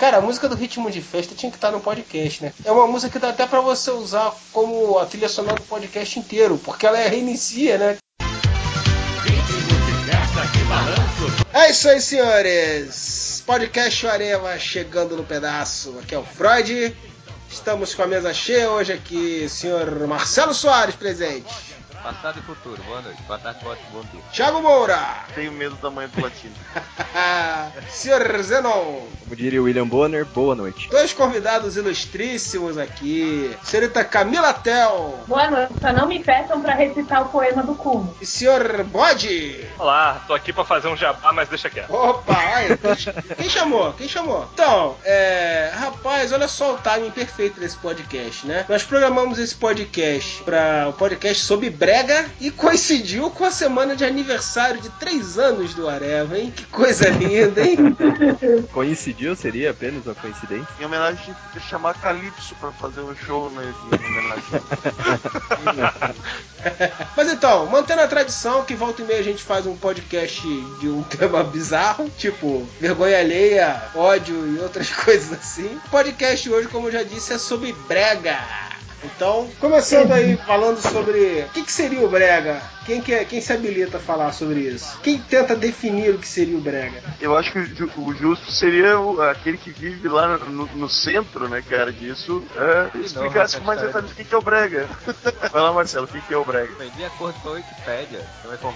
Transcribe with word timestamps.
Cara, 0.00 0.16
a 0.16 0.20
música 0.22 0.48
do 0.48 0.54
Ritmo 0.54 0.90
de 0.90 1.02
Festa 1.02 1.34
tinha 1.34 1.52
que 1.52 1.58
estar 1.58 1.70
no 1.70 1.78
podcast, 1.78 2.42
né? 2.42 2.54
É 2.64 2.72
uma 2.72 2.86
música 2.86 3.12
que 3.12 3.18
dá 3.18 3.28
até 3.28 3.46
pra 3.46 3.60
você 3.60 3.90
usar 3.90 4.34
como 4.50 4.98
a 4.98 5.04
trilha 5.04 5.28
sonora 5.28 5.56
do 5.56 5.62
podcast 5.64 6.18
inteiro, 6.18 6.58
porque 6.64 6.86
ela 6.86 6.96
reinicia, 6.96 7.76
né? 7.76 7.98
É 11.52 11.70
isso 11.70 11.86
aí, 11.86 12.00
senhores. 12.00 13.42
Podcast 13.44 14.06
Areva 14.06 14.58
chegando 14.58 15.18
no 15.18 15.24
pedaço. 15.24 15.94
Aqui 16.02 16.14
é 16.14 16.18
o 16.18 16.24
Freud. 16.24 16.96
Estamos 17.50 17.92
com 17.92 18.02
a 18.02 18.06
mesa 18.06 18.32
cheia 18.32 18.70
hoje 18.70 18.94
aqui, 18.94 19.46
senhor 19.50 20.08
Marcelo 20.08 20.54
Soares 20.54 20.94
presente. 20.94 21.69
Passado 22.02 22.38
e 22.38 22.42
futuro, 22.42 22.82
boa 22.84 23.02
noite. 23.02 23.22
Boa 23.24 23.38
tarde, 23.38 23.62
boa, 23.62 23.76
bom 23.92 24.00
dia. 24.10 24.22
Thiago 24.32 24.62
Moura. 24.62 24.98
Tenho 25.34 25.52
medo 25.52 25.74
do 25.74 25.82
tamanho 25.82 26.08
do 26.08 26.22
latino. 26.22 26.54
senhor 27.90 28.42
Zenon. 28.42 29.06
Como 29.24 29.36
diria 29.36 29.62
William 29.62 29.86
Bonner, 29.86 30.24
boa 30.24 30.54
noite. 30.54 30.88
Dois 30.88 31.12
convidados 31.12 31.76
ilustríssimos 31.76 32.78
aqui. 32.78 33.54
Senhorita 33.62 34.02
Camila 34.02 34.54
Tel. 34.54 35.20
Boa 35.26 35.50
noite. 35.50 35.74
Só 35.78 35.92
não 35.92 36.08
me 36.08 36.24
peçam 36.24 36.62
pra 36.62 36.74
recitar 36.74 37.22
o 37.22 37.28
poema 37.28 37.62
do 37.62 37.74
Cumo. 37.74 38.16
E 38.18 38.24
senhor 38.24 38.82
Bode. 38.84 39.62
Olá, 39.78 40.24
tô 40.26 40.32
aqui 40.32 40.54
pra 40.54 40.64
fazer 40.64 40.88
um 40.88 40.96
jabá, 40.96 41.34
mas 41.34 41.50
deixa 41.50 41.68
quieto. 41.68 41.92
Opa, 41.92 42.34
aí, 42.54 42.78
quem, 42.78 43.36
quem 43.36 43.50
chamou? 43.50 43.92
Quem 43.92 44.08
chamou? 44.08 44.48
Então, 44.54 44.96
é. 45.04 45.70
Rapaz, 45.74 46.32
olha 46.32 46.48
só 46.48 46.74
o 46.74 46.78
timing 46.78 47.10
perfeito 47.10 47.60
desse 47.60 47.76
podcast, 47.76 48.46
né? 48.46 48.64
Nós 48.70 48.84
programamos 48.84 49.38
esse 49.38 49.54
podcast 49.54 50.42
para 50.44 50.86
o 50.86 50.90
um 50.90 50.92
podcast 50.92 51.44
sobre 51.44 51.68
breve 51.68 51.89
brega 51.90 52.24
e 52.40 52.52
coincidiu 52.52 53.30
com 53.30 53.44
a 53.44 53.50
semana 53.50 53.96
de 53.96 54.04
aniversário 54.04 54.80
de 54.80 54.88
três 54.90 55.36
anos 55.36 55.74
do 55.74 55.88
Areva, 55.88 56.38
hein? 56.38 56.52
Que 56.54 56.64
coisa 56.66 57.08
linda, 57.08 57.60
hein? 57.60 57.96
Coincidiu? 58.72 59.34
Seria 59.34 59.72
apenas 59.72 60.06
uma 60.06 60.14
coincidência? 60.14 60.68
Em 60.78 60.84
homenagem 60.84 61.34
de 61.52 61.58
chamar 61.58 61.94
Calypso 62.00 62.54
pra 62.60 62.70
fazer 62.70 63.00
um 63.00 63.16
show 63.16 63.50
né, 63.50 63.74
em 63.90 63.96
homenagem. 63.96 64.44
Mas 67.16 67.32
então, 67.32 67.66
mantendo 67.66 68.02
a 68.02 68.06
tradição 68.06 68.64
que 68.64 68.74
volta 68.74 69.02
e 69.02 69.04
meia 69.04 69.18
a 69.18 69.24
gente 69.24 69.42
faz 69.42 69.66
um 69.66 69.76
podcast 69.76 70.42
de 70.78 70.88
um 70.88 71.02
tema 71.02 71.42
bizarro, 71.42 72.08
tipo 72.16 72.68
vergonha 72.80 73.18
alheia, 73.18 73.82
ódio 73.96 74.54
e 74.54 74.60
outras 74.60 74.90
coisas 74.94 75.32
assim. 75.32 75.80
O 75.86 75.90
podcast 75.90 76.48
hoje, 76.48 76.68
como 76.68 76.86
eu 76.86 76.92
já 76.92 77.02
disse, 77.02 77.32
é 77.32 77.38
sobre 77.38 77.72
brega. 77.88 78.69
Então, 79.02 79.48
começando 79.58 80.12
aí 80.12 80.36
falando 80.36 80.80
sobre 80.80 81.42
o 81.42 81.48
que, 81.50 81.62
que 81.62 81.72
seria 81.72 82.00
o 82.00 82.08
brega. 82.08 82.60
Quem, 82.84 83.00
que 83.00 83.12
é, 83.12 83.24
quem 83.24 83.40
se 83.40 83.52
habilita 83.52 83.98
a 83.98 84.00
falar 84.00 84.32
sobre 84.32 84.60
isso? 84.60 84.98
Quem 85.00 85.18
tenta 85.18 85.54
definir 85.54 86.14
o 86.14 86.18
que 86.18 86.26
seria 86.26 86.56
o 86.56 86.60
brega? 86.60 87.02
Eu 87.20 87.36
acho 87.36 87.52
que 87.52 87.58
o 87.58 88.14
justo 88.14 88.50
seria 88.50 88.96
aquele 89.30 89.58
que 89.58 89.70
vive 89.70 90.08
lá 90.08 90.38
no, 90.38 90.66
no 90.66 90.88
centro, 90.88 91.48
né, 91.48 91.62
cara, 91.62 91.92
disso. 91.92 92.42
É, 92.56 92.98
explicasse 92.98 93.58
com 93.58 93.64
mais 93.64 93.80
detalhes 93.80 94.10
o 94.10 94.14
que, 94.14 94.24
que 94.24 94.34
é 94.34 94.38
o 94.38 94.42
brega. 94.42 94.88
Vai 95.52 95.62
lá, 95.62 95.72
Marcelo, 95.72 96.06
o 96.06 96.08
que, 96.08 96.20
que 96.20 96.34
é 96.34 96.36
o 96.36 96.44
brega? 96.44 96.72
De 96.96 97.04
acordo 97.04 97.38
com 97.40 97.50
a 97.50 97.52
Wikipédia. 97.52 98.26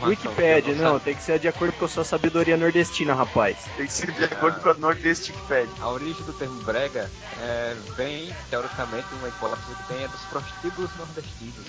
Wikipédia, 0.03 0.75
não, 0.75 0.99
tem 1.01 1.15
que 1.15 1.23
ser 1.23 1.39
de 1.39 1.49
acordo 1.49 1.73
com 1.73 1.87
a 1.87 1.89
sua 1.89 2.05
sabedoria 2.05 2.57
nordestina, 2.57 3.15
rapaz. 3.15 3.57
Tem 3.77 3.87
que 3.87 3.93
ser 3.93 4.13
de 4.13 4.25
acordo 4.25 4.61
com 4.61 4.69
a 4.69 4.75
Nordeste 4.75 5.33
Wikipédia. 5.33 5.75
A 5.81 5.89
origem 5.89 6.23
do 6.25 6.33
termo 6.33 6.63
brega 6.63 7.11
é, 7.41 7.75
vem, 7.97 8.33
teoricamente, 8.49 9.07
uma 9.19 9.29
hipótese 9.29 9.75
que 9.75 9.95
tem 9.95 10.05
é 10.15 10.17
dos 10.17 10.25
prostíbulos 10.31 10.91
nordestinos, 10.97 11.67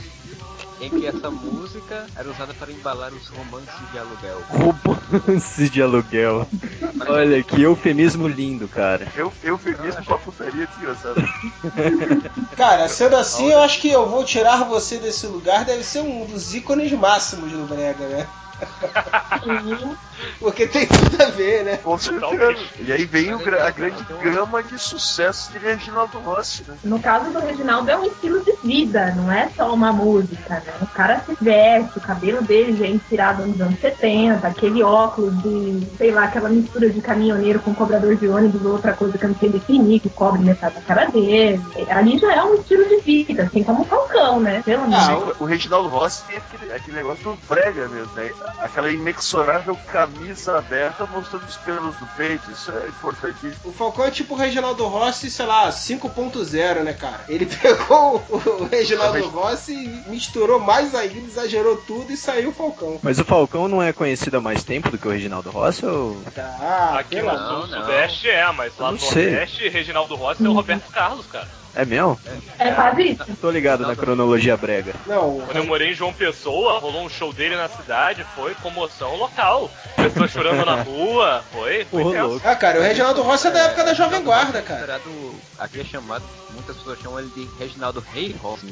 em 0.79 0.89
que 0.89 1.07
essa 1.07 1.31
música 1.31 2.05
era 2.15 2.29
usada 2.29 2.53
para 2.53 2.71
embalar 2.71 3.11
os 3.11 3.27
romances 3.29 3.91
de 3.91 3.99
aluguel. 3.99 4.43
Romances 4.49 5.71
de 5.71 5.81
aluguel. 5.81 6.47
Olha, 7.07 7.43
que 7.43 7.61
eufemismo 7.61 8.27
lindo, 8.27 8.67
cara. 8.67 9.07
Eu, 9.15 9.33
eufemismo 9.43 10.03
pra 10.05 10.17
putaria 10.17 10.67
desgraçado. 10.67 11.23
Cara, 12.55 12.87
sendo 12.87 13.15
assim, 13.15 13.52
eu 13.52 13.59
acho 13.59 13.79
que 13.81 13.89
eu 13.89 14.07
vou 14.07 14.23
tirar 14.23 14.63
você 14.65 14.97
desse 14.97 15.25
lugar, 15.27 15.65
deve 15.65 15.83
ser 15.83 16.02
um 16.02 16.25
dos 16.25 16.53
ícones 16.53 16.91
máximos 16.91 17.52
do 17.52 17.65
Brega, 17.65 18.08
né? 18.08 18.27
Porque 20.39 20.67
tem 20.67 20.88
tudo 20.88 21.21
a 21.21 21.26
ver, 21.26 21.64
né? 21.64 21.77
Com 21.77 21.98
certeza. 21.98 22.55
E 22.80 22.92
aí 22.92 23.05
vem 23.05 23.33
o, 23.33 23.38
a 23.38 23.70
grande 23.70 24.04
gama 24.21 24.64
de 24.64 24.77
sucesso 24.80 25.52
de 25.52 25.58
Reginaldo 25.58 26.20
Rossi, 26.20 26.64
né? 26.67 26.76
No 26.83 26.99
caso 26.99 27.32
do 27.32 27.39
Reginaldo 27.39 27.89
é 27.89 27.98
um 27.98 28.05
estilo 28.05 28.44
de 28.44 28.54
vida, 28.64 29.14
não 29.15 29.32
é 29.32 29.49
só 29.55 29.73
uma 29.73 29.92
música, 29.92 30.55
né? 30.65 30.73
O 30.82 30.88
cara 30.88 31.21
se 31.26 31.36
veste, 31.39 31.98
o 31.98 32.02
cabelo 32.02 32.42
dele 32.42 32.77
já 32.77 32.86
é 32.86 32.89
inspirado 32.89 33.45
nos 33.45 33.60
anos 33.60 33.80
70, 33.80 34.48
aquele 34.48 34.83
óculos 34.83 35.36
de, 35.42 35.88
sei 35.98 36.11
lá, 36.11 36.26
aquela 36.26 36.49
mistura 36.49 36.89
de 36.89 37.02
caminhoneiro 37.02 37.60
com 37.60 37.73
cobrador 37.73 38.15
de 38.15 38.27
ônibus 38.27 38.64
ou 38.65 38.73
outra 38.73 38.94
coisa 38.94 39.17
que 39.17 39.26
eu 39.26 39.30
não 39.30 39.38
sei 39.38 39.49
definir, 39.49 39.99
que 39.99 40.10
cobre 40.10 40.42
metade 40.42 40.76
da 40.76 40.82
cara 40.82 41.05
dele. 41.05 41.61
Ali 41.89 42.17
já 42.17 42.33
é 42.33 42.44
um 42.44 42.55
estilo 42.55 42.86
de 42.86 42.98
vida, 43.02 43.44
assim 43.44 43.64
como 43.64 43.82
o 43.82 43.86
Falcão, 43.86 44.39
né? 44.39 44.61
Pelo 44.64 44.83
ah, 44.94 45.33
o, 45.39 45.44
o 45.44 45.45
Reginaldo 45.45 45.89
Rossi 45.89 46.23
tem 46.26 46.38
aquele, 46.38 46.73
aquele 46.73 46.98
negócio 46.98 47.23
do 47.23 47.38
brega 47.48 47.88
mesmo, 47.88 48.14
né? 48.15 48.32
Aquela 48.60 48.92
inexorável 48.92 49.78
camisa 49.92 50.58
aberta 50.58 51.06
mostrando 51.06 51.45
os 51.45 51.58
pelos 51.58 51.95
do 51.95 52.06
peito, 52.16 52.52
isso 52.52 52.72
é 52.72 52.88
importantíssimo. 52.88 53.56
O 53.66 53.72
Falcão 53.72 54.06
é 54.06 54.11
tipo 54.11 54.33
o 54.33 54.38
Reginaldo 54.38 54.86
Rossi, 54.88 55.30
sei 55.30 55.45
lá, 55.45 55.70
5.0, 55.70 56.83
né, 56.83 56.94
cara? 56.94 57.22
Ele 57.28 57.45
pegou 57.61 58.23
o 58.30 58.66
Reginaldo 58.66 59.28
Rossi 59.30 59.73
e 59.73 60.10
misturou 60.10 60.60
mais 60.60 60.94
ainda, 60.95 61.20
exagerou 61.20 61.78
tudo 61.78 62.11
e 62.11 62.17
saiu 62.17 62.50
o 62.50 62.54
Falcão. 62.54 63.00
Mas 63.02 63.20
o 63.20 63.26
Falcão 63.26 63.67
não 63.67 63.82
é 63.82 63.94
conhecido 63.94 64.38
há 64.38 64.42
mais 64.42 64.64
tempo 64.64 64.89
do 64.89 64.98
que 64.98 65.08
o 65.08 65.12
Reginaldo 65.12 65.50
Rossi 65.50 65.86
ou. 65.86 66.17
Ah, 66.38 66.98
Aqui 67.00 67.22
no 67.22 67.26
não, 67.26 67.67
Sudeste 67.67 68.30
é, 68.30 68.52
mas 68.52 68.77
lá 68.77 68.92
no 68.92 68.98
Nordeste, 68.98 69.70
Reginaldo 69.70 70.16
Rossi 70.16 70.45
é 70.45 70.50
o 70.50 70.54
Roberto 70.54 70.92
Carlos, 70.92 71.26
cara. 71.27 71.48
É 71.75 71.83
mesmo? 71.83 72.17
É 72.58 72.71
quase 72.71 73.02
isso. 73.03 73.25
Tô 73.41 73.52
ligado 73.52 73.86
na 73.86 73.95
cronologia 73.95 74.55
brega. 74.55 74.93
Não. 75.05 75.41
Quando 75.41 75.58
eu 75.58 75.65
morei 75.65 75.91
em 75.91 75.93
João 75.93 76.13
Pessoa, 76.13 76.80
rolou 76.80 77.03
um 77.03 77.09
show 77.09 77.33
dele 77.33 77.55
na 77.55 77.67
cidade, 77.67 78.25
foi 78.36 78.55
comoção 78.55 79.15
local. 79.17 79.69
Pessoas 79.95 80.31
chorando 80.31 80.65
na 80.65 80.81
rua, 80.83 81.43
foi. 81.52 81.85
foi 81.85 82.03
louco. 82.03 82.47
Ah, 82.47 82.55
cara, 82.55 82.80
o 82.80 82.83
Reginaldo 82.83 83.21
Rossi 83.21 83.47
é 83.47 83.52
da 83.52 83.59
época 83.59 83.83
da 83.83 83.93
Jovem 83.93 84.23
Guarda, 84.23 84.61
cara. 84.61 85.02
Aqui 85.59 85.81
é 85.81 85.83
chamado, 85.83 86.23
muitas 86.53 86.77
pessoas 86.77 86.99
chamam 86.99 87.19
ele 87.19 87.30
de 87.35 87.47
Reginaldo 87.59 88.03
Rei 88.14 88.33
Rossi. 88.41 88.67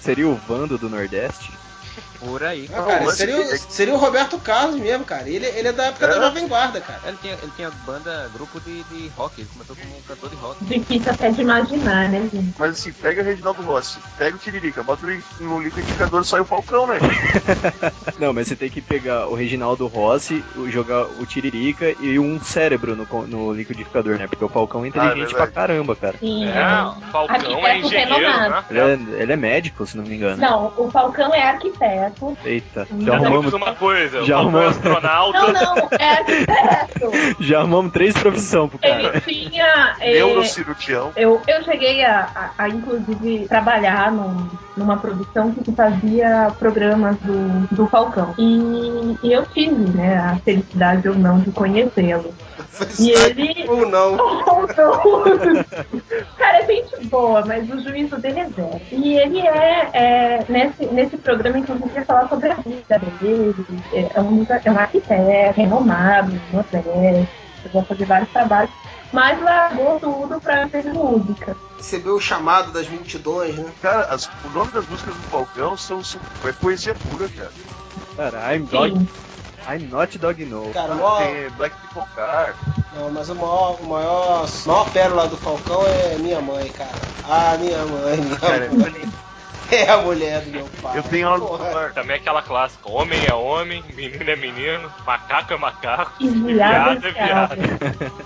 Seria 0.00 0.28
o 0.28 0.34
Vando 0.34 0.76
do 0.76 0.90
Nordeste? 0.90 1.50
Por 2.18 2.42
aí. 2.42 2.68
Não, 2.70 2.84
cara, 2.84 3.10
seria, 3.12 3.40
o, 3.40 3.58
seria 3.58 3.94
o 3.94 3.98
Roberto 3.98 4.38
Carlos 4.38 4.80
mesmo, 4.80 5.04
cara. 5.04 5.28
Ele, 5.28 5.46
ele 5.46 5.68
é 5.68 5.72
da 5.72 5.86
época 5.86 6.06
é. 6.06 6.08
da 6.08 6.20
Jovem 6.20 6.48
Guarda, 6.48 6.80
cara. 6.80 7.00
Ele 7.06 7.16
tinha, 7.20 7.34
ele 7.34 7.52
tinha 7.56 7.70
banda, 7.84 8.30
grupo 8.32 8.60
de, 8.60 8.82
de 8.84 9.08
rock. 9.16 9.40
Ele 9.40 9.48
começou 9.52 9.76
como 9.76 9.96
um 9.96 10.02
cantor 10.02 10.30
de 10.30 10.36
rock. 10.36 10.64
Difícil 10.64 11.12
até 11.12 11.30
de 11.30 11.40
imaginar, 11.40 12.08
né, 12.08 12.28
gente? 12.32 12.54
Mas 12.58 12.72
assim, 12.72 12.92
pega 12.92 13.22
o 13.22 13.24
Reginaldo 13.24 13.62
Rossi, 13.62 13.98
pega 14.18 14.36
o 14.36 14.38
Tiririca, 14.38 14.82
bota 14.82 15.06
no 15.40 15.60
liquidificador 15.60 16.22
e 16.22 16.24
sai 16.24 16.40
o 16.40 16.44
Falcão, 16.44 16.86
né? 16.86 16.98
Não, 18.18 18.32
mas 18.32 18.48
você 18.48 18.56
tem 18.56 18.70
que 18.70 18.80
pegar 18.80 19.28
o 19.28 19.34
Reginaldo 19.34 19.86
Rossi, 19.86 20.44
jogar 20.68 21.04
o 21.04 21.26
Tiririca 21.26 21.94
e 22.00 22.18
um 22.18 22.40
cérebro 22.42 22.96
no, 22.96 23.26
no 23.26 23.52
liquidificador, 23.52 24.18
né? 24.18 24.26
Porque 24.26 24.44
o 24.44 24.48
Falcão 24.48 24.84
é 24.84 24.88
inteligente 24.88 25.34
ah, 25.34 25.36
pra 25.36 25.46
caramba, 25.46 25.96
cara. 25.96 26.16
Sim, 26.18 26.46
é, 26.46 26.82
o 26.82 27.10
Falcão 27.10 27.66
é 27.66 27.78
engenheiro, 27.78 28.20
né? 28.20 28.64
Ele 28.70 28.80
é, 28.80 29.22
ele 29.22 29.32
é 29.32 29.36
médico, 29.36 29.86
se 29.86 29.96
não 29.96 30.04
me 30.04 30.14
engano. 30.14 30.36
Não, 30.36 30.72
o 30.76 30.90
Falcão 30.90 31.34
é 31.34 31.42
arquiteto. 31.42 32.05
Eita, 32.44 32.86
já 33.00 33.14
arrumamos 33.14 33.52
uma 33.52 33.74
coisa. 33.74 34.24
Já 34.24 34.38
arrumamos 34.38 34.76
astronauta. 34.76 35.52
Não, 35.52 35.52
não, 35.52 35.88
é 35.98 36.10
arquiteto. 36.10 37.36
Já 37.40 37.58
arrumamos 37.58 37.92
três 37.92 38.14
profissões 38.14 38.70
pro 38.70 38.78
cara. 38.78 39.02
Ele 39.02 39.20
tinha. 39.20 39.96
É, 40.00 40.14
Neurocirurgião. 40.14 41.12
Eu, 41.16 41.40
eu 41.46 41.62
cheguei 41.64 42.04
a, 42.04 42.28
a, 42.34 42.64
a 42.64 42.68
inclusive, 42.68 43.46
trabalhar 43.48 44.12
num, 44.12 44.48
numa 44.76 44.96
produção 44.96 45.52
que 45.52 45.72
fazia 45.72 46.52
programas 46.58 47.16
do, 47.18 47.74
do 47.74 47.86
Falcão. 47.86 48.34
E, 48.38 49.16
e 49.22 49.32
eu 49.32 49.44
tive, 49.46 49.74
né, 49.96 50.18
a 50.18 50.36
felicidade 50.36 51.08
ou 51.08 51.14
não 51.14 51.40
de 51.40 51.50
conhecê-lo. 51.50 52.34
E 52.98 53.10
ele. 53.10 53.64
Ou 53.68 53.88
não. 53.88 54.16
Ou 54.46 54.66
não. 54.66 55.64
Cara, 56.36 56.58
é 56.58 56.66
gente 56.66 57.06
boa, 57.06 57.44
mas 57.44 57.68
o 57.70 57.80
juízo 57.80 58.16
dele 58.18 58.40
é 58.40 58.48
zero. 58.48 58.80
E 58.92 59.14
ele 59.14 59.40
é, 59.40 59.90
é 59.92 60.44
nesse, 60.48 60.86
nesse 60.86 61.16
programa, 61.16 61.58
inclusive, 61.58 61.95
ia 61.96 62.04
falar 62.04 62.28
sobre 62.28 62.50
a 62.50 62.54
vida 62.54 62.98
dele. 63.20 63.54
É 63.92 64.20
um, 64.20 64.46
é 64.48 64.70
um 64.70 64.78
arquiteto, 64.78 65.56
renomado, 65.56 66.40
modeste, 66.52 67.28
vai 67.72 67.84
fazer 67.84 68.04
vários 68.04 68.30
trabalhos, 68.30 68.70
mas 69.12 69.40
largou 69.42 69.98
tudo 69.98 70.40
pra 70.40 70.68
fazer 70.68 70.92
música. 70.92 71.56
Recebeu 71.76 72.16
o 72.16 72.20
chamado 72.20 72.72
das 72.72 72.88
multidões, 72.88 73.56
né? 73.56 73.70
Cara, 73.82 74.06
as, 74.06 74.26
o 74.26 74.50
nome 74.54 74.70
das 74.72 74.86
músicas 74.88 75.14
do 75.14 75.22
Falcão 75.22 75.76
são, 75.76 76.02
são 76.02 76.20
é 76.44 76.52
poesia 76.52 76.94
pura, 76.94 77.28
cara. 77.28 77.52
Cara, 78.16 78.54
I'm 78.54 78.64
Dog. 78.64 79.06
I'm 79.68 79.88
not 79.90 80.16
dog 80.18 80.44
no. 80.44 80.70
Cara, 80.72 80.92
o 80.92 80.96
maior... 80.96 81.18
Tem 81.18 81.50
Black 81.50 81.76
People 81.80 82.08
Car. 82.14 82.54
Não, 82.94 83.10
mas 83.10 83.28
o 83.28 83.34
maior, 83.34 83.76
o 83.80 83.86
maior, 83.86 84.48
maior 84.64 84.90
pérola 84.92 85.26
do 85.26 85.36
Falcão 85.36 85.84
é 85.84 86.16
minha 86.18 86.40
mãe, 86.40 86.68
cara. 86.68 86.92
Ah, 87.28 87.56
minha 87.58 87.84
mãe, 87.84 88.16
minha 88.16 88.36
cara, 88.38 88.70
mãe. 88.70 89.12
É 89.70 89.90
a 89.90 89.98
mulher 89.98 90.40
do 90.42 90.50
meu 90.50 90.68
pai. 90.80 90.98
Eu 90.98 91.02
tenho 91.02 91.28
algo 91.28 91.46
Porra. 91.46 91.58
pra 91.64 91.72
falar. 91.72 91.92
Também 91.92 92.16
aquela 92.16 92.42
clássica: 92.42 92.90
homem 92.90 93.18
é 93.26 93.34
homem, 93.34 93.82
menino 93.94 94.30
é 94.30 94.36
menino, 94.36 94.92
macaco 95.04 95.52
é 95.52 95.56
macaco, 95.56 96.12
E 96.20 96.28
viado 96.28 97.06
é 97.06 97.10
viado. 97.12 97.56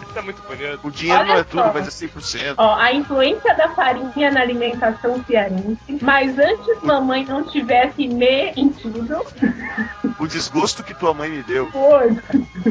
Isso 0.08 0.18
é 0.18 0.22
muito 0.22 0.42
bonito. 0.42 0.80
O 0.82 0.90
dinheiro 0.90 1.20
Olha 1.20 1.28
não 1.34 1.40
é 1.40 1.44
tudo, 1.44 1.62
só. 1.62 1.72
mas 1.72 2.02
é 2.02 2.06
100%. 2.06 2.54
Ó, 2.58 2.74
a 2.74 2.92
influência 2.92 3.54
da 3.54 3.68
farinha 3.70 4.30
na 4.30 4.40
alimentação 4.40 5.24
cearense, 5.24 5.98
mas 6.02 6.38
antes 6.38 6.82
mamãe 6.82 7.24
não 7.24 7.44
tivesse 7.44 8.06
mentido, 8.08 9.24
O 10.20 10.28
desgosto 10.28 10.84
que 10.84 10.92
tua 10.94 11.14
mãe 11.14 11.30
me 11.30 11.42
deu. 11.42 11.70
foi. 11.70 12.16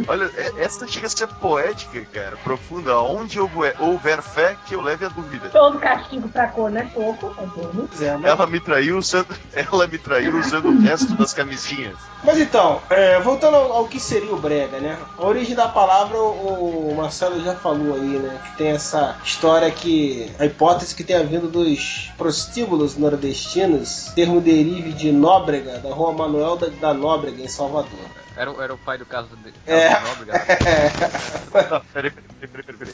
Olha, 0.07 0.29
é- 0.37 0.63
essa 0.63 0.87
chega 0.87 1.07
a 1.07 1.09
ser 1.09 1.27
poética, 1.27 1.99
cara, 2.13 2.37
profunda. 2.43 2.97
Onde 2.99 3.39
houver, 3.39 3.75
houver 3.79 4.21
fé, 4.21 4.55
que 4.67 4.75
eu 4.75 4.81
leve 4.81 5.05
a 5.05 5.09
dúvida. 5.09 5.49
Todo 5.49 5.79
castigo 5.79 6.29
pra 6.29 6.47
cor 6.47 6.75
é 6.75 6.83
pouco, 6.83 7.29
tá 7.33 7.41
vendo? 7.41 7.87
Pois 7.89 8.01
é, 8.01 8.15
mas- 8.15 8.25
Ela 8.31 8.45
me 8.47 8.59
traiu 8.59 8.97
usando, 8.97 9.27
ela 9.53 9.87
me 9.87 9.97
traiu 9.97 10.37
usando 10.39 10.67
o 10.69 10.79
resto 10.81 11.15
das 11.15 11.33
camisinhas. 11.33 11.97
Mas 12.23 12.37
então, 12.37 12.81
é, 12.89 13.19
voltando 13.19 13.55
ao, 13.55 13.71
ao 13.73 13.87
que 13.87 13.99
seria 13.99 14.33
o 14.33 14.37
brega, 14.39 14.79
né? 14.79 14.97
A 15.17 15.25
origem 15.25 15.55
da 15.55 15.67
palavra 15.67 16.17
o, 16.17 16.89
o 16.91 16.95
Marcelo 16.95 17.41
já 17.43 17.55
falou 17.55 17.95
aí, 17.95 18.19
né? 18.19 18.39
Que 18.51 18.57
tem 18.57 18.67
essa 18.71 19.17
história 19.23 19.71
que 19.71 20.31
a 20.37 20.45
hipótese 20.45 20.93
que 20.93 21.03
tenha 21.03 21.23
vindo 21.23 21.47
dos 21.47 22.11
prostíbulos 22.17 22.95
nordestinos, 22.97 24.11
termo 24.13 24.41
derive 24.41 24.91
de 24.91 25.11
Nóbrega, 25.11 25.79
da 25.79 25.93
Rua 25.93 26.11
Manuel 26.13 26.57
da, 26.57 26.67
da 26.67 26.93
Nóbrega 26.93 27.38
em 27.43 27.47
Salvador. 27.47 27.89
Era, 28.35 28.51
o- 28.51 28.61
era 28.61 28.73
o 28.73 28.77
pai 28.77 28.97
do 28.97 29.05
Carlos 29.05 29.31
de 29.31 29.53
É. 29.65 29.89
Nobre, 29.99 30.25
galera. 30.25 30.45
Não, 31.69 31.81
peraí, 31.93 32.11
peraí, 32.11 32.47
peraí, 32.51 32.63
peraí, 32.63 32.77
peraí. 32.77 32.93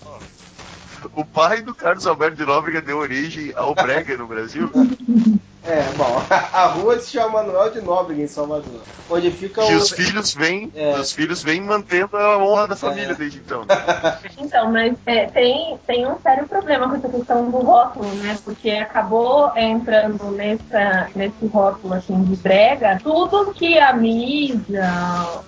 O 1.15 1.25
pai 1.25 1.61
do 1.61 1.73
Carlos 1.75 2.07
Alberto 2.07 2.37
de 2.37 2.45
Nóbrega 2.45 2.81
deu 2.81 2.97
origem 2.97 3.51
ao 3.55 3.73
brega 3.75 4.17
no 4.17 4.27
Brasil. 4.27 4.69
É, 5.67 5.81
bom, 5.97 6.21
a 6.29 6.67
rua 6.67 6.99
se 6.99 7.09
chama 7.09 7.41
Manuel 7.41 7.71
de 7.71 7.81
Nóbrega 7.81 8.21
em 8.21 8.27
Salvador, 8.27 8.81
onde 9.09 9.31
fica 9.31 9.63
E 9.63 9.73
o 9.75 9.79
os 9.79 9.89
filhos 9.89 10.33
vêm, 10.35 10.71
É. 10.75 10.99
os 10.99 11.11
filhos 11.11 11.41
vêm 11.41 11.59
mantendo 11.59 12.15
a 12.15 12.37
honra 12.37 12.67
da 12.67 12.75
família 12.75 13.13
É. 13.13 13.15
desde 13.15 13.39
então. 13.39 13.63
Então, 14.37 14.71
mas 14.71 14.93
é, 15.07 15.25
tem, 15.25 15.79
tem 15.87 16.05
um 16.05 16.19
sério 16.19 16.47
problema 16.47 16.87
com 16.87 16.95
essa 16.97 17.09
questão 17.09 17.49
do 17.49 17.57
rótulo, 17.57 18.05
né? 18.15 18.37
Porque 18.43 18.69
acabou 18.69 19.51
entrando 19.55 20.25
nessa, 20.31 21.09
nesse 21.15 21.47
rótulo 21.47 21.95
assim 21.95 22.23
de 22.23 22.35
brega 22.35 22.99
tudo 23.01 23.51
que 23.51 23.79
a 23.79 23.91
mídia 23.91 24.87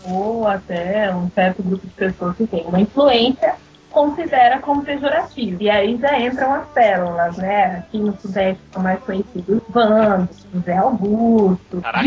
ou 0.03 0.47
até 0.47 1.13
um 1.13 1.29
certo 1.29 1.61
grupo 1.61 1.85
de 1.85 1.93
pessoas 1.93 2.35
que 2.35 2.47
tem 2.47 2.65
uma 2.65 2.79
influência 2.79 3.53
considera 3.97 4.59
como 4.59 4.83
pejorativo. 4.83 5.61
E 5.61 5.69
aí 5.71 5.97
já 5.97 6.19
entram 6.19 6.53
as 6.53 6.67
pérolas, 6.67 7.35
né? 7.37 7.79
Aqui 7.79 7.97
no 7.97 8.15
Sudeste 8.19 8.61
são 8.71 8.83
mais 8.83 8.99
conhecidos 8.99 9.59
Vando, 9.69 10.29
José 10.53 10.77
Augusto, 10.77 11.81
Caraca. 11.81 12.03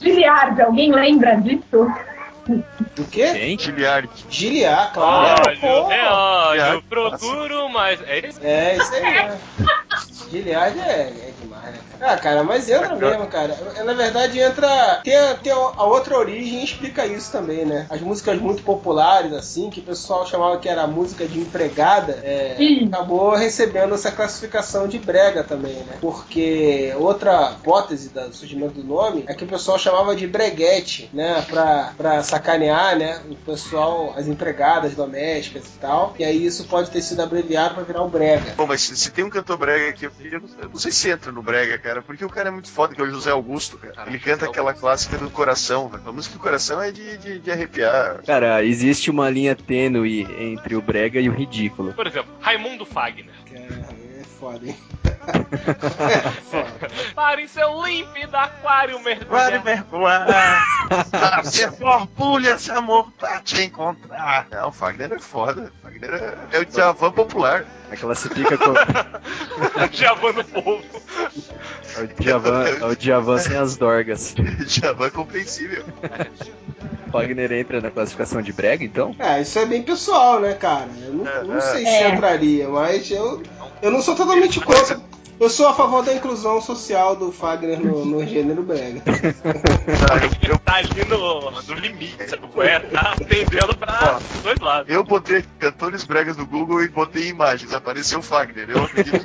Giliardi, 0.00 0.62
alguém 0.62 0.92
lembra 0.92 1.36
disso? 1.36 1.88
do 2.48 3.04
quê? 3.10 3.32
Quem? 3.32 3.58
Giliard. 3.58 4.08
Giliar, 4.30 4.92
claro. 4.92 5.42
Olha, 5.62 6.62
é, 6.62 6.80
procuro, 6.88 7.68
mas 7.68 8.00
é 8.06 8.26
isso. 8.26 8.40
É, 8.42 8.76
isso 8.76 8.94
aí, 8.94 9.02
né? 9.02 9.38
Giliard 10.30 10.78
é, 10.78 10.92
é? 10.92 11.32
Ah, 12.00 12.16
cara, 12.16 12.42
mas 12.44 12.68
entra 12.68 12.94
mesmo, 12.94 13.26
cara. 13.26 13.56
É, 13.76 13.82
Na 13.82 13.94
verdade, 13.94 14.38
entra. 14.38 15.00
Tem, 15.02 15.16
a, 15.16 15.34
tem 15.34 15.52
a 15.52 15.84
outra 15.84 16.16
origem 16.18 16.60
e 16.60 16.64
explica 16.64 17.06
isso 17.06 17.32
também, 17.32 17.64
né? 17.64 17.86
As 17.90 18.00
músicas 18.00 18.38
muito 18.40 18.62
populares, 18.62 19.32
assim, 19.32 19.70
que 19.70 19.80
o 19.80 19.84
pessoal 19.84 20.26
chamava 20.26 20.58
que 20.58 20.68
era 20.68 20.86
música 20.86 21.26
de 21.26 21.38
empregada, 21.38 22.20
é, 22.22 22.56
acabou 22.86 23.34
recebendo 23.34 23.94
essa 23.94 24.10
classificação 24.12 24.86
de 24.86 24.98
brega 24.98 25.42
também, 25.42 25.84
né? 25.84 25.98
Porque 26.00 26.92
outra 26.98 27.52
hipótese 27.60 28.10
do 28.12 28.32
surgimento 28.32 28.74
do 28.74 28.84
nome 28.84 29.24
é 29.26 29.34
que 29.34 29.44
o 29.44 29.48
pessoal 29.48 29.78
chamava 29.78 30.14
de 30.14 30.26
breguete, 30.26 31.08
né? 31.12 31.42
Pra, 31.48 31.94
pra 31.96 32.22
sacanear, 32.22 32.96
né? 32.98 33.22
O 33.30 33.34
pessoal, 33.36 34.12
as 34.16 34.26
empregadas 34.26 34.94
domésticas 34.94 35.66
e 35.74 35.78
tal. 35.78 36.14
E 36.18 36.24
aí 36.24 36.44
isso 36.44 36.64
pode 36.64 36.90
ter 36.90 37.00
sido 37.02 37.22
abreviado 37.22 37.74
pra 37.74 37.84
virar 37.84 38.02
o 38.02 38.08
brega. 38.08 38.54
Bom, 38.56 38.66
mas 38.66 38.82
se, 38.82 38.96
se 38.96 39.10
tem 39.10 39.24
um 39.24 39.30
cantor 39.30 39.56
brega 39.56 39.88
aqui, 39.90 40.04
eu, 40.06 40.12
eu 40.20 40.40
não- 40.40 40.48
eu 40.62 40.68
não 40.68 40.76
sei 40.78 40.92
se 40.92 41.10
entra 41.10 41.32
no 41.32 41.42
brega, 41.42 41.55
cara, 41.78 42.02
porque 42.02 42.24
o 42.24 42.28
cara 42.28 42.48
é 42.48 42.52
muito 42.52 42.70
foda, 42.70 42.94
que 42.94 43.00
é 43.00 43.04
o 43.04 43.10
José 43.10 43.30
Augusto, 43.30 43.78
cara. 43.78 44.08
Ele 44.08 44.18
canta 44.18 44.46
aquela 44.46 44.74
clássica 44.74 45.16
do 45.16 45.30
coração, 45.30 45.88
velho. 45.88 46.02
A 46.06 46.12
música 46.12 46.34
do 46.34 46.40
coração 46.40 46.80
é 46.80 46.90
de, 46.90 47.16
de, 47.18 47.38
de 47.38 47.50
arrepiar. 47.50 48.22
Cara, 48.24 48.64
existe 48.64 49.10
uma 49.10 49.30
linha 49.30 49.54
tênue 49.54 50.26
entre 50.38 50.74
o 50.74 50.82
brega 50.82 51.20
e 51.20 51.28
o 51.28 51.32
ridículo. 51.32 51.92
Por 51.92 52.06
exemplo, 52.06 52.32
Raimundo 52.40 52.84
Fagner. 52.84 53.34
Cara, 53.50 53.96
é 54.02 54.05
foda, 54.38 54.66
hein? 54.66 54.76
é 55.26 56.30
foda. 56.50 56.90
Pare 57.14 57.48
seu 57.48 57.82
límpido 57.84 58.36
aquário 58.36 59.00
mergulhar. 59.00 59.50
Vale 59.50 59.58
mergulhar, 59.64 61.42
você 61.42 61.68
borbulha 61.70 62.50
esse 62.54 62.70
amor 62.70 63.10
pra 63.18 63.40
te 63.40 63.62
encontrar. 63.62 64.46
Não, 64.50 64.68
o 64.68 64.72
Fagner 64.72 65.12
é 65.12 65.18
foda. 65.18 65.72
O 65.80 65.82
Fagner 65.82 66.14
é, 66.14 66.56
é 66.56 66.60
o 66.60 66.64
Djavan 66.66 67.10
popular. 67.12 67.64
É 67.90 67.96
classifica 67.96 68.58
com 68.58 68.74
Javando 69.92 70.40
o 70.42 70.44
povo. 70.44 70.82
é 71.96 72.00
o 72.00 72.06
Djavan, 72.08 72.64
é 72.68 72.84
o 72.84 72.96
Djavan 72.96 73.38
sem 73.38 73.56
as 73.56 73.76
dorgas. 73.76 74.34
Djavan 74.66 75.06
é 75.06 75.10
compreensível. 75.10 75.84
Wagner 77.12 77.52
entra 77.52 77.80
na 77.80 77.90
classificação 77.90 78.42
de 78.42 78.52
brega, 78.52 78.84
então? 78.84 79.14
É, 79.18 79.40
isso 79.40 79.58
é 79.58 79.64
bem 79.66 79.82
pessoal, 79.82 80.40
né, 80.40 80.54
cara? 80.54 80.88
Eu 81.04 81.12
não, 81.14 81.24
eu 81.26 81.44
não 81.44 81.60
sei 81.60 81.84
se 81.86 81.88
É. 81.88 82.08
entraria, 82.10 82.68
mas 82.68 83.08
eu, 83.10 83.40
eu 83.82 83.90
não 83.90 84.02
sou 84.02 84.14
totalmente 84.14 84.60
contra. 84.60 85.00
Eu 85.38 85.50
sou 85.50 85.68
a 85.68 85.74
favor 85.74 86.02
da 86.02 86.14
inclusão 86.14 86.62
social 86.62 87.14
do 87.14 87.30
Fagner 87.30 87.78
no, 87.78 88.06
no 88.06 88.26
gênero 88.26 88.62
brega. 88.62 89.02
Tá, 89.02 90.48
eu, 90.48 90.58
Tá 90.58 90.76
ali 90.76 91.04
no, 91.08 91.50
no 91.50 91.74
limite, 91.74 92.16
é, 92.58 92.78
tá 92.80 93.12
atendendo 93.12 93.76
pra 93.76 94.18
os 94.34 94.42
dois 94.42 94.58
lados. 94.58 94.92
eu 94.92 95.04
botei 95.04 95.44
cantores 95.58 96.04
bregas 96.04 96.36
no 96.36 96.46
Google 96.46 96.82
e 96.82 96.88
botei 96.88 97.28
imagens. 97.28 97.72
Apareceu 97.72 98.18
o 98.18 98.22
Fagner. 98.22 98.68
Eu 98.68 98.82
acredito. 98.82 99.24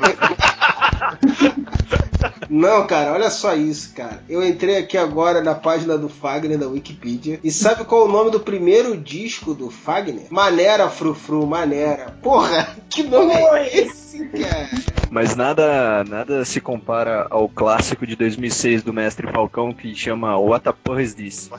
Não, 2.50 2.86
cara, 2.86 3.14
olha 3.14 3.30
só 3.30 3.56
isso, 3.56 3.94
cara. 3.96 4.22
Eu 4.30 4.46
entrei 4.46 4.78
aqui 4.78 4.98
agora 4.98 5.42
na 5.42 5.56
página 5.56 5.98
do 5.98 6.10
Fagner 6.10 6.58
da 6.58 6.68
Wikipedia. 6.68 7.40
E 7.44 7.52
sabe 7.52 7.86
qual 7.86 8.02
é 8.02 8.06
o 8.06 8.12
nome 8.12 8.30
do 8.32 8.40
primeiro 8.40 8.98
disco 8.98 9.54
do 9.54 9.70
Fagner? 9.70 10.26
Manera 10.30 10.90
Frufru, 10.90 11.46
Manera. 11.48 12.14
Porra, 12.22 12.76
que 12.90 13.04
nome 13.04 13.34
é 13.34 13.78
esse, 13.84 14.26
cara? 14.28 14.70
Mas 15.10 15.36
nada, 15.36 16.04
nada 16.06 16.46
se 16.46 16.62
compara 16.62 17.28
ao 17.30 17.50
clássico 17.50 18.08
de 18.08 18.16
2006 18.16 18.82
do 18.84 18.94
mestre 18.94 19.30
Falcão 19.32 19.74
que 19.74 19.94
chama 19.94 20.38
What 20.38 20.70
a 20.70 20.74
Porra 20.74 21.02
is 21.04 21.14
This? 21.14 21.50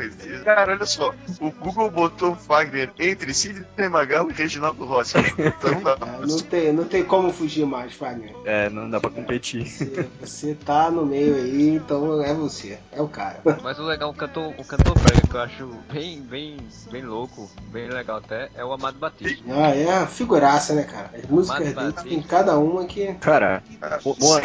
Esse- 0.00 0.42
Cara, 0.44 0.72
olha 0.72 0.86
só. 0.86 1.14
O 1.40 1.50
Google 1.52 1.88
botou 1.90 2.32
o 2.32 2.36
Fagner 2.36 2.90
entre 2.98 3.32
Sidney 3.32 3.88
Magal 3.88 4.28
e 4.28 4.32
Reginaldo 4.32 4.84
Rossi. 4.84 5.14
Então, 5.38 5.80
não. 5.80 5.92
Ah, 5.92 6.26
não, 6.26 6.38
tem, 6.40 6.72
não 6.72 6.84
tem 6.84 7.04
como 7.04 7.32
fugir 7.32 7.64
mais, 7.64 7.92
Fagner. 7.94 8.34
É, 8.44 8.68
não 8.70 8.85
dá 8.90 9.00
pra 9.00 9.10
competir. 9.10 9.66
Você, 9.66 10.08
você 10.20 10.54
tá 10.54 10.90
no 10.90 11.04
meio 11.04 11.34
aí, 11.34 11.76
então 11.76 12.22
é 12.22 12.32
você. 12.34 12.78
É 12.92 13.00
o 13.00 13.08
cara. 13.08 13.40
Mas 13.62 13.78
o 13.78 13.82
legal, 13.82 14.10
o 14.10 14.14
cantor, 14.14 14.54
o 14.58 14.64
cantor 14.64 14.94
brega 14.98 15.26
que 15.26 15.34
eu 15.34 15.40
acho 15.40 15.66
bem, 15.92 16.20
bem, 16.20 16.56
bem 16.90 17.02
louco, 17.02 17.50
bem 17.72 17.88
legal 17.88 18.18
até, 18.18 18.48
é 18.54 18.64
o 18.64 18.72
Amado 18.72 18.98
Batista. 18.98 19.44
Ah, 19.50 19.74
é 19.74 19.92
a 19.92 20.06
figuraça, 20.06 20.74
né, 20.74 20.84
cara? 20.84 21.10
As 21.14 21.28
músicas 21.28 21.72
dele 21.72 21.92
tem 21.92 22.22
cada 22.22 22.58
uma 22.58 22.84
que. 22.84 23.14
Cara, 23.14 23.62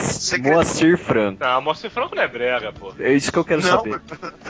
Segredo. 0.02 0.56
Moacir 0.56 0.98
Franco. 0.98 1.44
Não, 1.44 1.62
Moacir 1.62 1.90
Franco 1.90 2.16
não 2.16 2.24
é 2.24 2.28
brega, 2.28 2.72
pô. 2.74 2.94
É 3.00 3.14
isso 3.14 3.32
que 3.32 3.40
eu 3.40 3.46
quero 3.46 3.62
Não, 3.62 3.70
saber. 3.70 4.02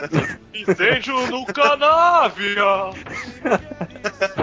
Incêndio 0.54 1.26
no 1.28 1.44
Canávia! 1.46 2.62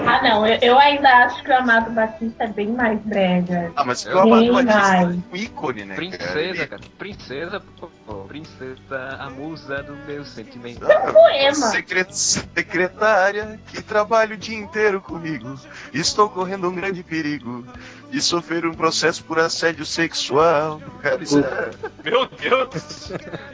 Ah, 0.06 0.22
não, 0.24 0.46
eu, 0.48 0.58
eu 0.62 0.80
ainda 0.80 1.10
acho 1.26 1.44
que 1.44 1.50
o 1.50 1.58
Amado 1.58 1.92
Batista 1.92 2.44
é 2.44 2.48
bem 2.48 2.70
mais 2.70 3.00
brega. 3.02 3.72
Ah, 3.76 3.84
mas 3.84 4.06
o 4.06 4.18
Amado 4.18 4.40
Bem 4.42 4.52
Batista 4.52 4.80
mais. 4.80 5.16
um 5.16 5.22
ícone, 5.44 5.86
né? 5.86 5.96
cara? 5.96 6.08
Princesa, 6.08 6.68
cara. 6.68 6.82
Princesa, 6.98 7.64
pô. 8.06 8.16
Princesa, 8.28 9.16
a 9.20 9.30
musa 9.30 9.84
do 9.84 9.96
meu 10.08 10.24
sentimento. 10.26 10.86
Ah, 10.90 11.12
poema. 11.14 11.54
secret- 11.56 12.12
secretária 12.14 13.60
que 13.68 13.82
trabalha 13.82 14.36
o 14.36 14.38
dia 14.38 14.58
inteiro 14.58 15.02
comigo. 15.02 15.60
Estou 15.94 16.30
correndo 16.30 16.70
um 16.70 16.76
grande 16.76 17.04
perigo 17.04 17.66
de 18.10 18.22
sofrer 18.22 18.66
um 18.66 18.74
processo 18.74 19.24
por 19.24 19.40
assédio 19.40 19.86
sexual. 19.86 20.82
Cara, 21.02 21.22
isso 21.24 21.40
é 21.40 21.72
Meu 22.04 22.28
Deus! 22.28 23.12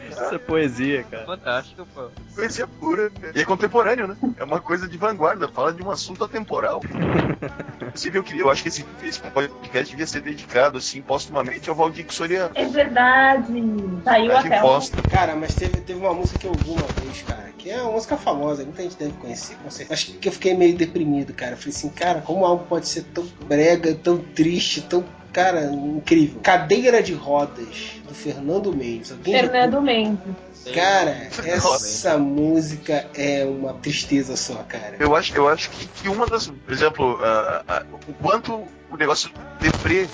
Isso 0.09 0.33
é 0.35 0.37
poesia, 0.37 1.03
cara. 1.03 1.25
Fantástico, 1.25 1.85
pô. 1.93 2.09
poesia 2.33 2.65
pura. 2.67 3.11
E 3.35 3.41
é 3.41 3.45
contemporâneo, 3.45 4.07
né? 4.07 4.15
É 4.37 4.43
uma 4.43 4.61
coisa 4.61 4.87
de 4.87 4.97
vanguarda, 4.97 5.47
fala 5.49 5.73
de 5.73 5.83
um 5.83 5.91
assunto 5.91 6.23
atemporal. 6.23 6.81
Você 7.93 8.09
viu 8.09 8.23
que 8.23 8.37
eu 8.39 8.49
acho 8.49 8.61
que 8.63 8.69
esse, 8.69 8.85
esse 9.03 9.19
podcast 9.19 9.89
devia 9.91 10.07
ser 10.07 10.21
dedicado, 10.21 10.77
assim, 10.77 11.01
postumamente 11.01 11.69
Valdir 11.75 12.05
Soriano. 12.09 12.51
É 12.55 12.65
verdade. 12.65 13.63
Saiu 14.03 14.35
até 14.37 14.59
posta. 14.59 15.03
Cara, 15.03 15.35
mas 15.35 15.55
teve, 15.55 15.81
teve 15.81 15.99
uma 15.99 16.13
música 16.13 16.37
que 16.39 16.47
eu 16.47 16.51
ouvi 16.51 16.69
uma 16.71 16.87
vez, 16.87 17.21
cara, 17.21 17.49
que 17.57 17.69
é 17.69 17.81
uma 17.81 17.91
música 17.91 18.17
famosa, 18.17 18.63
muita 18.63 18.81
gente 18.83 18.97
deve 18.97 19.13
conhecer, 19.13 19.55
com 19.63 19.69
certeza. 19.69 19.93
Acho 19.93 20.17
que 20.17 20.27
eu 20.27 20.31
fiquei 20.31 20.53
meio 20.55 20.75
deprimido, 20.75 21.33
cara. 21.33 21.53
Eu 21.53 21.57
falei 21.57 21.73
assim, 21.75 21.89
cara, 21.89 22.21
como 22.21 22.45
algo 22.45 22.65
pode 22.65 22.87
ser 22.87 23.03
tão 23.03 23.25
brega, 23.47 23.93
tão 23.95 24.17
triste, 24.17 24.81
tão 24.81 25.03
Cara, 25.35 25.65
incrível. 25.65 26.39
Cadeira 26.41 27.03
de 27.03 27.11
rodas 27.11 27.99
do 28.07 28.13
Fernando 28.15 28.73
Mendes. 28.73 29.11
Alguém 29.11 29.33
já- 29.33 29.41
Fernando 29.41 29.81
Mendes. 29.81 30.33
Cara, 30.73 31.27
essa 31.45 32.17
música 32.17 33.05
é 33.13 33.43
uma 33.43 33.73
tristeza 33.73 34.37
só, 34.37 34.63
cara. 34.63 34.95
Eu 34.97 35.13
acho, 35.13 35.35
eu 35.35 35.49
acho 35.49 35.69
que, 35.71 35.87
que 35.87 36.07
uma 36.07 36.25
das. 36.25 36.47
Por 36.47 36.73
exemplo, 36.73 37.19
ah, 37.21 37.63
ah, 37.67 37.83
o 38.07 38.13
quanto 38.13 38.63
o 38.89 38.95
negócio 38.97 39.29
deprê 39.59 40.07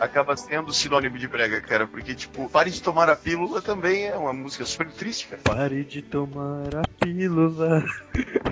acaba 0.00 0.36
sendo 0.36 0.72
sinônimo 0.72 1.18
de 1.18 1.26
brega, 1.28 1.60
cara. 1.60 1.86
Porque, 1.86 2.14
tipo, 2.14 2.48
Pare 2.48 2.70
de 2.70 2.82
Tomar 2.82 3.08
a 3.10 3.16
Pílula 3.16 3.60
também 3.62 4.06
é 4.06 4.14
uma 4.16 4.32
música 4.32 4.64
super 4.64 4.90
triste, 4.90 5.26
cara. 5.28 5.42
Pare 5.44 5.84
de 5.84 6.02
tomar 6.02 6.68
a 6.76 6.82
pílula. 7.04 7.84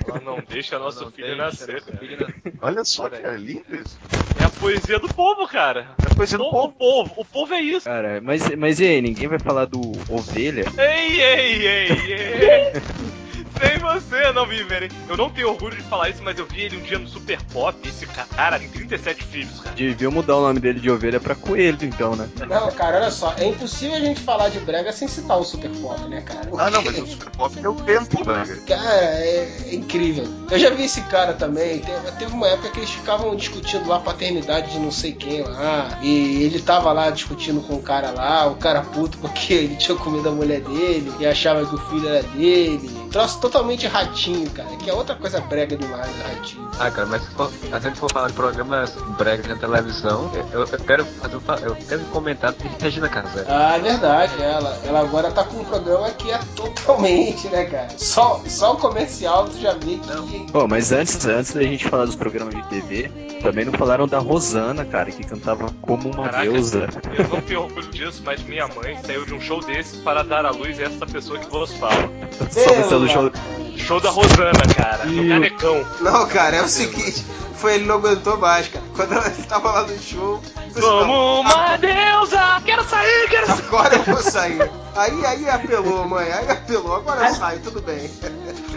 Ela 0.07 0.19
não 0.25 0.39
deixa 0.47 0.77
nosso 0.79 1.03
Não 1.05 1.11
filho 1.11 1.27
tem, 1.27 1.37
nascer. 1.37 1.73
nosso 1.73 1.97
filho 1.97 2.19
nascer. 2.19 2.53
Olha 2.61 2.83
só, 2.85 3.09
cara, 3.09 3.35
lindo 3.37 3.63
isso. 3.75 3.97
É 4.39 4.43
a 4.45 4.49
poesia 4.49 4.99
do 4.99 5.07
povo, 5.07 5.47
cara. 5.47 5.95
É 6.09 6.15
coisa 6.15 6.37
do 6.37 6.43
O, 6.43 6.47
o 6.47 6.51
povo. 6.51 6.73
povo, 6.73 7.13
o 7.17 7.25
povo 7.25 7.53
é 7.53 7.61
isso. 7.61 7.85
Cara, 7.85 8.19
mas, 8.21 8.49
mas 8.55 8.79
e 8.79 8.85
aí, 8.85 9.01
ninguém 9.01 9.27
vai 9.27 9.39
falar 9.39 9.65
do 9.65 9.79
Ovelha? 10.09 10.65
Ei, 10.77 11.21
ei, 11.21 11.67
ei, 11.67 11.91
ei. 12.13 12.71
Sem 13.59 13.77
você 13.79 14.31
não 14.33 14.45
viverem. 14.45 14.89
Eu 15.07 15.17
não 15.17 15.29
tenho 15.29 15.49
orgulho 15.49 15.75
de 15.75 15.83
falar 15.83 16.09
isso, 16.09 16.21
mas 16.23 16.37
eu 16.37 16.45
vi 16.45 16.61
ele 16.61 16.77
um 16.77 16.81
dia 16.81 16.99
no 16.99 17.07
Super 17.07 17.41
Pop. 17.53 17.77
Esse 17.87 18.05
cara 18.05 18.59
tem 18.59 18.69
37 18.69 19.23
filhos, 19.23 19.59
cara. 19.59 19.75
Devia 19.75 20.09
mudar 20.09 20.37
o 20.37 20.41
nome 20.41 20.59
dele 20.59 20.79
de 20.79 20.89
ovelha 20.89 21.19
pra 21.19 21.35
coelho, 21.35 21.77
então, 21.81 22.15
né? 22.15 22.29
Não, 22.47 22.71
cara, 22.71 22.97
olha 22.97 23.11
só, 23.11 23.33
é 23.37 23.45
impossível 23.45 23.95
a 23.95 23.99
gente 23.99 24.21
falar 24.21 24.49
de 24.49 24.59
brega 24.59 24.91
sem 24.91 25.07
citar 25.07 25.37
o 25.37 25.43
Super 25.43 25.69
Pop, 25.71 26.01
né, 26.07 26.21
cara? 26.21 26.49
Ah, 26.57 26.69
não, 26.69 26.83
mas 26.83 26.97
o 26.97 27.07
Super 27.07 27.29
Pop 27.31 27.59
é 27.61 27.69
o 27.69 27.75
tempo, 27.75 28.23
brega. 28.23 28.55
Cara, 28.67 29.03
é 29.19 29.69
incrível. 29.71 30.25
Eu 30.49 30.59
já 30.59 30.69
vi 30.69 30.83
esse 30.85 31.01
cara 31.03 31.33
também. 31.33 31.79
Teve, 31.79 32.11
teve 32.13 32.33
uma 32.33 32.47
época 32.47 32.69
que 32.69 32.79
eles 32.79 32.89
ficavam 32.89 33.35
discutindo 33.35 33.87
lá 33.87 33.97
a 33.97 33.99
paternidade 33.99 34.71
de 34.71 34.79
não 34.79 34.91
sei 34.91 35.13
quem 35.13 35.41
lá. 35.41 35.99
E 36.01 36.43
ele 36.43 36.61
tava 36.61 36.91
lá 36.91 37.09
discutindo 37.09 37.61
com 37.61 37.75
o 37.75 37.81
cara 37.81 38.11
lá, 38.11 38.47
o 38.47 38.55
cara 38.55 38.81
puto 38.81 39.17
porque 39.17 39.53
ele 39.53 39.75
tinha 39.75 39.97
comido 39.97 40.29
a 40.29 40.31
mulher 40.31 40.61
dele 40.61 41.11
e 41.19 41.25
achava 41.25 41.65
que 41.65 41.75
o 41.75 41.77
filho 41.89 42.07
era 42.07 42.23
dele. 42.23 42.89
Troço 43.11 43.39
totalmente 43.49 43.85
ratinho, 43.87 44.49
cara. 44.51 44.69
Que 44.77 44.89
é 44.89 44.93
outra 44.93 45.15
coisa 45.15 45.39
brega 45.41 45.77
demais, 45.77 46.09
ratinho. 46.23 46.67
Ah, 46.79 46.89
cara, 46.89 47.07
mas 47.07 47.21
se 47.23 47.29
for- 47.31 47.51
a 47.71 47.79
gente 47.79 47.99
for 47.99 48.11
falar 48.11 48.27
de 48.29 48.33
programas 48.33 48.91
bregas 49.17 49.47
na 49.47 49.55
televisão, 49.55 50.31
eu, 50.51 50.61
eu 50.61 50.67
quero 50.79 51.05
fazer 51.05 51.35
um, 51.35 51.39
fa- 51.39 51.59
eu 51.61 51.75
quero 51.75 52.01
comentário 52.05 52.57
de 52.57 52.67
Regina 52.83 53.07
Casé. 53.07 53.45
Ah, 53.47 53.75
é 53.77 53.79
verdade, 53.79 54.33
ela, 54.41 54.77
ela 54.83 54.99
agora 55.01 55.31
tá 55.31 55.43
com 55.43 55.57
um 55.57 55.63
programa 55.63 56.09
que 56.11 56.31
é 56.31 56.39
totalmente, 56.55 57.47
né, 57.49 57.65
cara? 57.65 57.87
Só, 57.97 58.41
só 58.47 58.73
o 58.73 58.77
comercial 58.77 59.45
tu 59.47 59.59
já 59.59 59.73
vê 59.73 59.97
que. 59.97 60.51
Pô, 60.51 60.67
mas 60.67 60.91
antes, 60.91 61.25
antes 61.25 61.53
da 61.53 61.61
gente 61.61 61.87
falar 61.87 62.05
dos 62.05 62.15
programas 62.15 62.53
de 62.55 62.63
TV, 62.67 63.09
também 63.41 63.63
não 63.65 63.73
falaram 63.73 64.07
da 64.07 64.19
Rosana, 64.19 64.83
cara, 64.85 65.11
que 65.11 65.23
cantava 65.23 65.67
como 65.81 66.09
uma 66.09 66.23
Caraca. 66.29 66.43
deusa. 66.49 66.87
Eu 67.17 67.27
não 67.27 67.41
tenho 67.41 67.61
orgulho 67.63 67.87
disso, 67.91 68.21
mas 68.25 68.41
minha 68.43 68.67
mãe 68.67 68.97
saiu 69.05 69.25
de 69.25 69.33
um 69.33 69.39
show 69.41 69.59
desse 69.63 69.97
para 69.97 70.23
dar 70.23 70.45
à 70.45 70.49
luz 70.51 70.79
essa 70.79 71.05
pessoa 71.05 71.37
que 71.39 71.49
vos 71.49 71.71
fala. 71.73 72.09
Só 72.49 72.73
pensando 72.73 72.99
no 73.01 73.09
show. 73.09 73.31
Show 73.77 73.99
da 73.99 74.09
Rosana, 74.09 74.51
cara, 74.75 75.05
no 75.05 75.23
Ih. 75.23 75.29
Canecão. 75.29 75.85
Não, 76.01 76.27
cara, 76.27 76.57
é 76.57 76.61
o 76.61 76.67
seguinte. 76.67 77.23
Foi 77.57 77.75
ele 77.75 77.85
não 77.85 77.95
aguentou 77.95 78.37
mais, 78.37 78.67
cara. 78.67 78.85
Quando 78.95 79.13
ela 79.13 79.29
tava 79.47 79.71
lá 79.71 79.83
no 79.83 79.97
show. 79.99 80.41
Como 80.73 81.05
"Não, 81.05 81.39
uma 81.41 81.77
deusa! 81.77 82.61
Quero 82.65 82.83
sair, 82.83 83.29
quero 83.29 83.47
sair! 83.47 83.65
Agora 83.67 83.95
eu 83.95 84.03
vou 84.03 84.21
sair. 84.21 84.71
Aí, 84.95 85.25
aí 85.25 85.49
apelou, 85.49 86.05
mãe. 86.07 86.29
Aí 86.31 86.49
apelou. 86.51 86.95
Agora 86.95 87.27
eu 87.27 87.33
saio, 87.35 87.59
tudo 87.61 87.81
bem. 87.81 88.09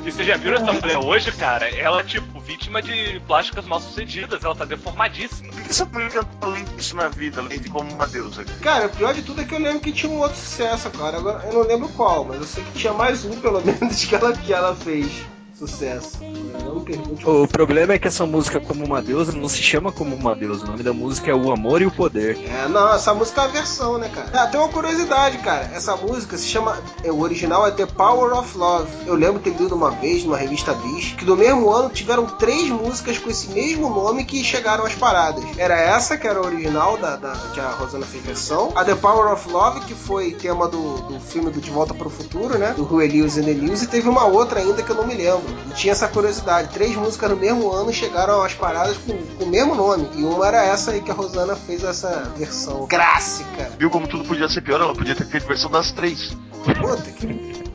E 0.05 0.11
você 0.13 0.25
já 0.25 0.37
viu 0.37 0.55
essa 0.55 0.73
mulher 0.73 0.97
hoje, 0.99 1.33
cara? 1.33 1.69
Ela, 1.77 2.05
tipo, 2.05 2.39
vítima 2.41 2.81
de 2.81 3.21
plásticas 3.27 3.65
mal 3.67 3.81
sucedidas, 3.81 4.43
ela 4.45 4.55
tá 4.55 4.65
deformadíssima. 4.65 5.53
Por 5.53 5.63
que 5.63 5.71
essa 5.71 5.85
mulher 5.85 6.11
cantou 6.11 6.51
além 6.51 6.65
disso 6.65 6.97
na 6.97 7.09
vida, 7.09 7.41
além 7.41 7.59
de 7.59 7.69
como 7.69 7.93
uma 7.93 8.07
deusa? 8.07 8.45
cara? 8.45 8.59
Cara, 8.61 8.87
o 8.87 8.91
pior 8.91 9.13
de 9.13 9.23
tudo 9.23 9.41
é 9.41 9.45
que 9.45 9.55
eu 9.55 9.59
lembro 9.59 9.81
que 9.81 9.93
tinha 9.93 10.11
um 10.11 10.19
outro 10.19 10.37
sucesso, 10.39 10.89
cara. 10.91 11.19
Agora 11.19 11.45
eu 11.47 11.53
não 11.53 11.63
lembro 11.63 11.89
qual, 11.91 12.25
mas 12.25 12.37
eu 12.41 12.47
sei 12.47 12.63
que 12.65 12.79
tinha 12.79 12.93
mais 12.93 13.25
um, 13.25 13.39
pelo 13.41 13.61
menos, 13.67 14.05
que 14.05 14.15
ela, 14.15 14.33
que 14.33 14.53
ela 14.53 14.75
fez 14.77 15.11
sucesso. 15.59 16.19
Não 16.65 16.77
me 16.77 16.85
pergunte. 16.85 17.29
O 17.29 17.47
problema 17.49 17.95
é 17.95 17.99
que 17.99 18.07
essa 18.09 18.25
música 18.27 18.61
Como 18.61 18.85
uma 18.85 19.03
Deusa 19.03 19.33
não 19.33 19.49
se 19.49 19.63
chama 19.63 19.91
Como 19.93 20.15
uma 20.15 20.35
Deusa. 20.35 20.65
O 20.65 20.69
nome 20.69 20.83
da 20.83 20.93
música 20.93 21.31
é 21.31 21.35
O 21.35 21.51
Amor 21.53 21.83
e 21.83 21.87
o 21.87 21.91
Poder. 21.91 22.39
É, 22.49 22.69
não, 22.69 22.93
essa 22.95 23.13
música 23.15 23.41
é 23.43 23.45
uma 23.45 23.53
versão, 23.53 23.99
né, 23.99 24.09
cara? 24.15 24.31
Ah, 24.35 24.47
tem 24.47 24.61
uma 24.61 24.69
curiosidade, 24.69 25.39
cara. 25.39 25.71
Essa 25.75 25.97
música 25.97 26.37
se 26.37 26.47
chama. 26.47 26.79
é, 27.03 27.11
O 27.11 27.21
original 27.21 27.67
é 27.67 27.71
The 27.71 27.87
Power 27.87 28.33
of 28.39 28.57
Love. 28.57 28.89
Eu 29.07 29.15
lembro 29.15 29.41
ter 29.41 29.51
lido 29.51 29.75
uma 29.75 29.91
vez 29.91 30.25
numa 30.25 30.37
revista 30.37 30.73
Bis 30.75 31.13
que 31.13 31.25
no 31.25 31.37
mesmo 31.37 31.71
ano 31.71 31.89
tiveram 31.91 32.27
três 32.27 32.69
músicas 32.71 33.19
com 33.19 33.29
esse 33.31 33.49
mesmo 33.49 33.89
nome 33.91 34.25
que 34.25 34.43
chegaram 34.45 34.85
às 34.85 34.95
paradas. 34.95 35.45
Era 35.57 35.75
essa, 35.79 36.17
que 36.17 36.27
era 36.27 36.39
a 36.39 36.43
original 36.43 36.97
da, 36.99 37.17
da- 37.17 37.33
que 37.53 37.61
a 37.61 37.71
Rosana 37.71 38.07
fez 38.07 38.23
versão. 38.25 38.73
A 38.77 38.85
The 38.85 38.95
Power 38.95 39.33
of 39.33 39.51
Love, 39.51 39.81
que 39.81 39.95
foi 39.95 40.33
tema 40.33 40.69
do, 40.69 40.99
do 41.03 41.21
filme 41.21 41.51
do 41.51 41.61
De 41.61 41.71
Volta 41.71 41.95
para 41.95 42.07
o 42.07 42.11
Futuro, 42.11 42.59
né? 42.59 42.73
Do 42.77 42.85
Rui 42.85 43.09
Lewis 43.09 43.37
and 43.39 43.45
the 43.45 43.55
News. 43.55 43.83
E 43.83 43.87
teve 43.87 44.09
uma 44.09 44.25
outra 44.27 44.61
ainda 44.61 44.83
que 44.83 44.91
eu 44.91 44.97
não 44.97 45.07
me 45.07 45.15
lembro. 45.15 45.48
E 45.71 45.75
tinha 45.75 45.93
essa 45.93 46.09
curiosidade. 46.09 46.69
Três 46.73 46.95
músicas 46.97 47.31
no 47.31 47.37
mesmo 47.37 47.71
ano 47.71 47.93
chegaram 47.93 48.43
às 48.43 48.55
paradas 48.55 48.97
com, 48.99 49.17
com 49.17 49.45
o 49.45 49.49
mesmo 49.49 49.75
nome. 49.75 50.09
E 50.15 50.23
uma 50.23 50.47
era 50.47 50.65
essa 50.65 50.93
aí 50.93 51.01
que 51.01 51.11
a 51.11 51.15
Rosana 51.15 51.57
fez 51.57 51.85
essa 51.85 52.33
versão 52.37 52.87
clássica. 52.89 53.71
Viu 53.79 53.91
como 53.91 54.09
tudo 54.09 54.25
podia 54.25 54.49
ser 54.49 54.63
pior? 54.63 54.81
Ela 54.81 54.95
podia 54.95 55.15
ter 55.15 55.27
feito 55.27 55.47
versão 55.47 55.71
das 55.71 55.93
três. 55.93 56.37
Puta 56.81 57.11
que. 57.13 57.68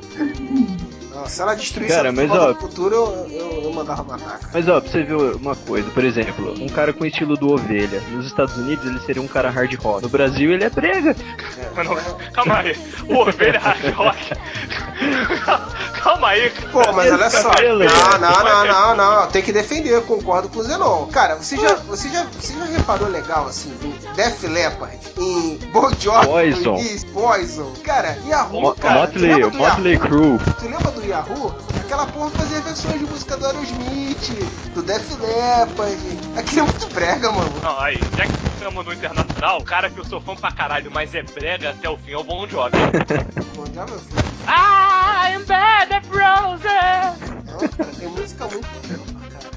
Não, 1.24 1.30
se 1.30 1.42
ela 1.42 1.56
destruísse 1.56 1.96
Cara, 1.96 2.10
a 2.10 2.12
mas, 2.12 2.30
ó- 2.32 2.54
pro 2.54 2.68
futuro, 2.68 2.96
eu, 2.96 3.28
eu, 3.32 3.62
eu 3.64 3.74
mandava 3.74 4.04
matar, 4.04 4.40
cara. 4.40 4.50
Mas 4.54 4.68
ó, 4.68 4.82
pra 4.82 4.92
você 4.92 5.04
ver 5.04 5.16
uma 5.36 5.56
coisa, 5.56 5.90
por 5.92 6.04
exemplo, 6.04 6.54
um 6.62 6.68
cara 6.68 6.92
com 6.92 7.04
o 7.06 7.08
estilo 7.08 7.38
do 7.38 7.54
Ovelha. 7.54 8.02
Nos 8.12 8.26
Estados 8.26 8.58
Unidos 8.58 8.86
ele 8.86 9.00
seria 9.00 9.22
um 9.22 9.28
cara 9.28 9.50
hard 9.50 9.74
rock. 9.76 10.02
No 10.04 10.10
Brasil 10.10 10.52
ele 10.52 10.66
é 10.66 10.70
brega. 10.70 11.16
Mas 11.76 11.88
não, 11.88 11.96
calma 12.34 12.58
aí, 12.60 12.78
o 13.08 13.16
ovelha 13.18 13.60
hard 13.60 13.94
rock. 13.96 14.32
calma 16.04 16.28
aí, 16.30 16.50
cara. 16.50 16.70
Pô, 16.72 16.92
mas 16.94 17.12
olha 17.12 17.30
só. 17.30 17.50
cabelo, 17.52 17.80
Não, 17.86 17.88
cara. 17.88 18.18
não, 18.20 18.44
não, 18.44 18.66
não, 18.66 19.22
não. 19.22 19.28
Tem 19.28 19.42
que 19.42 19.52
defender, 19.52 19.90
eu 19.92 20.02
concordo 20.04 20.50
com 20.50 20.60
o 20.60 20.64
Zenon. 20.64 21.08
Cara, 21.08 21.36
você 21.36 21.56
já, 21.58 21.76
você 21.76 22.10
já, 22.10 22.24
você 22.26 22.54
já 22.54 22.66
reparou 22.66 23.08
legal 23.08 23.46
assim 23.48 23.74
em 23.84 24.14
Def 24.16 24.44
Leppard, 24.44 24.98
em 25.18 25.58
Bon 25.72 25.90
Jovi, 26.00 26.28
Poison. 26.28 26.78
Poison. 27.14 27.74
Cara, 27.84 28.18
Yahoo, 28.28 28.62
Mo- 28.62 28.76
cara. 28.76 29.08
tu 29.08 29.14
Motley, 29.14 29.32
lembra 29.34 29.50
do 29.50 29.58
Motley? 29.58 29.98
Crue. 30.00 30.38
Tu 30.60 30.66
lembra 30.66 30.92
do 30.92 31.06
Yahoo? 31.14 31.54
Aquela 31.80 32.08
porra 32.08 32.30
fazia 32.32 32.60
versões 32.62 33.00
de 33.00 33.06
música 33.06 33.38
do 33.38 33.46
Aerosmith, 33.46 34.72
do 34.74 34.82
Def 34.82 35.12
Leppard. 35.20 35.98
Aquilo 36.38 36.62
é 36.62 36.64
muito 36.64 36.88
brega, 36.88 37.32
mano. 37.32 37.52
Não, 37.62 37.80
aí, 37.80 38.00
já 38.18 38.26
que 38.26 38.34
estamos 38.56 38.86
no 38.86 38.94
internacional, 38.94 39.60
o 39.60 39.64
cara 39.64 39.90
que 39.92 40.00
eu 40.00 40.06
sou 40.06 40.20
fã 40.20 40.36
pra 40.36 40.52
caralho, 40.52 40.90
mas 40.92 41.14
é 41.14 41.22
brega 41.22 41.70
até 41.70 41.88
o 41.88 41.98
fim 41.98 42.14
é 42.14 42.18
o 42.18 42.24
Bon 42.24 42.48
Jovi. 42.48 42.72
Bon 43.56 43.66
Jovi 43.66 43.94
é 43.94 43.98
foda. 44.00 44.24
I'm 44.46 45.46
bad 45.46 45.94
at 45.94 46.06
Frozen. 46.06 47.44
Não, 47.46 47.68
cara, 47.70 47.92
tem 47.98 48.08
música 48.10 48.48
muito 48.48 48.68
cara. 49.30 49.54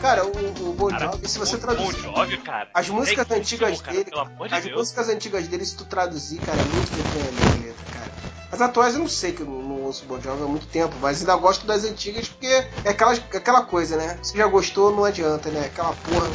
Cara, 0.00 0.26
o, 0.26 0.70
o 0.70 0.72
Bon 0.72 0.90
Jovi, 0.90 1.28
se 1.28 1.38
você 1.38 1.56
o 1.56 1.58
traduzir. 1.58 2.02
Bon 2.02 2.14
Jovi, 2.16 2.38
cara. 2.38 2.68
As 2.72 2.88
músicas 2.88 3.30
é 3.30 3.34
antigas 3.34 3.80
cara, 3.82 3.92
dele, 3.96 4.10
de 4.10 4.54
as 4.54 4.64
Deus. 4.64 4.78
músicas 4.78 5.08
antigas 5.10 5.48
dele, 5.48 5.66
se 5.66 5.76
tu 5.76 5.84
traduzir, 5.84 6.38
cara, 6.40 6.58
é 6.58 6.64
muito 6.64 6.90
vergonha 6.94 7.28
a 7.28 7.66
letra, 7.66 7.84
cara. 7.92 8.33
As 8.54 8.60
atuais 8.60 8.94
eu 8.94 9.00
não 9.00 9.08
sei, 9.08 9.32
que 9.32 9.40
eu 9.40 9.46
não, 9.46 9.82
ouço 9.82 10.04
Bon 10.04 10.20
Jovi 10.20 10.44
há 10.44 10.46
muito 10.46 10.68
tempo, 10.68 10.94
mas 11.00 11.18
ainda 11.18 11.34
gosto 11.34 11.66
das 11.66 11.82
antigas 11.82 12.28
porque 12.28 12.46
é 12.46 12.88
aquela, 12.88 13.12
aquela 13.12 13.62
coisa, 13.62 13.96
né? 13.96 14.16
Se 14.22 14.38
já 14.38 14.46
gostou, 14.46 14.94
não 14.94 15.04
adianta, 15.04 15.50
né? 15.50 15.66
Aquela 15.66 15.92
porra, 15.92 16.28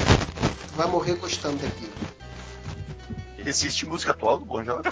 vai 0.75 0.85
morrer 0.85 1.13
gostando 1.13 1.55
daquilo. 1.55 1.93
Existe 3.37 3.85
música 3.85 4.11
atual 4.11 4.37
do 4.37 4.43
Bon 4.43 4.61
Jovi? 4.65 4.89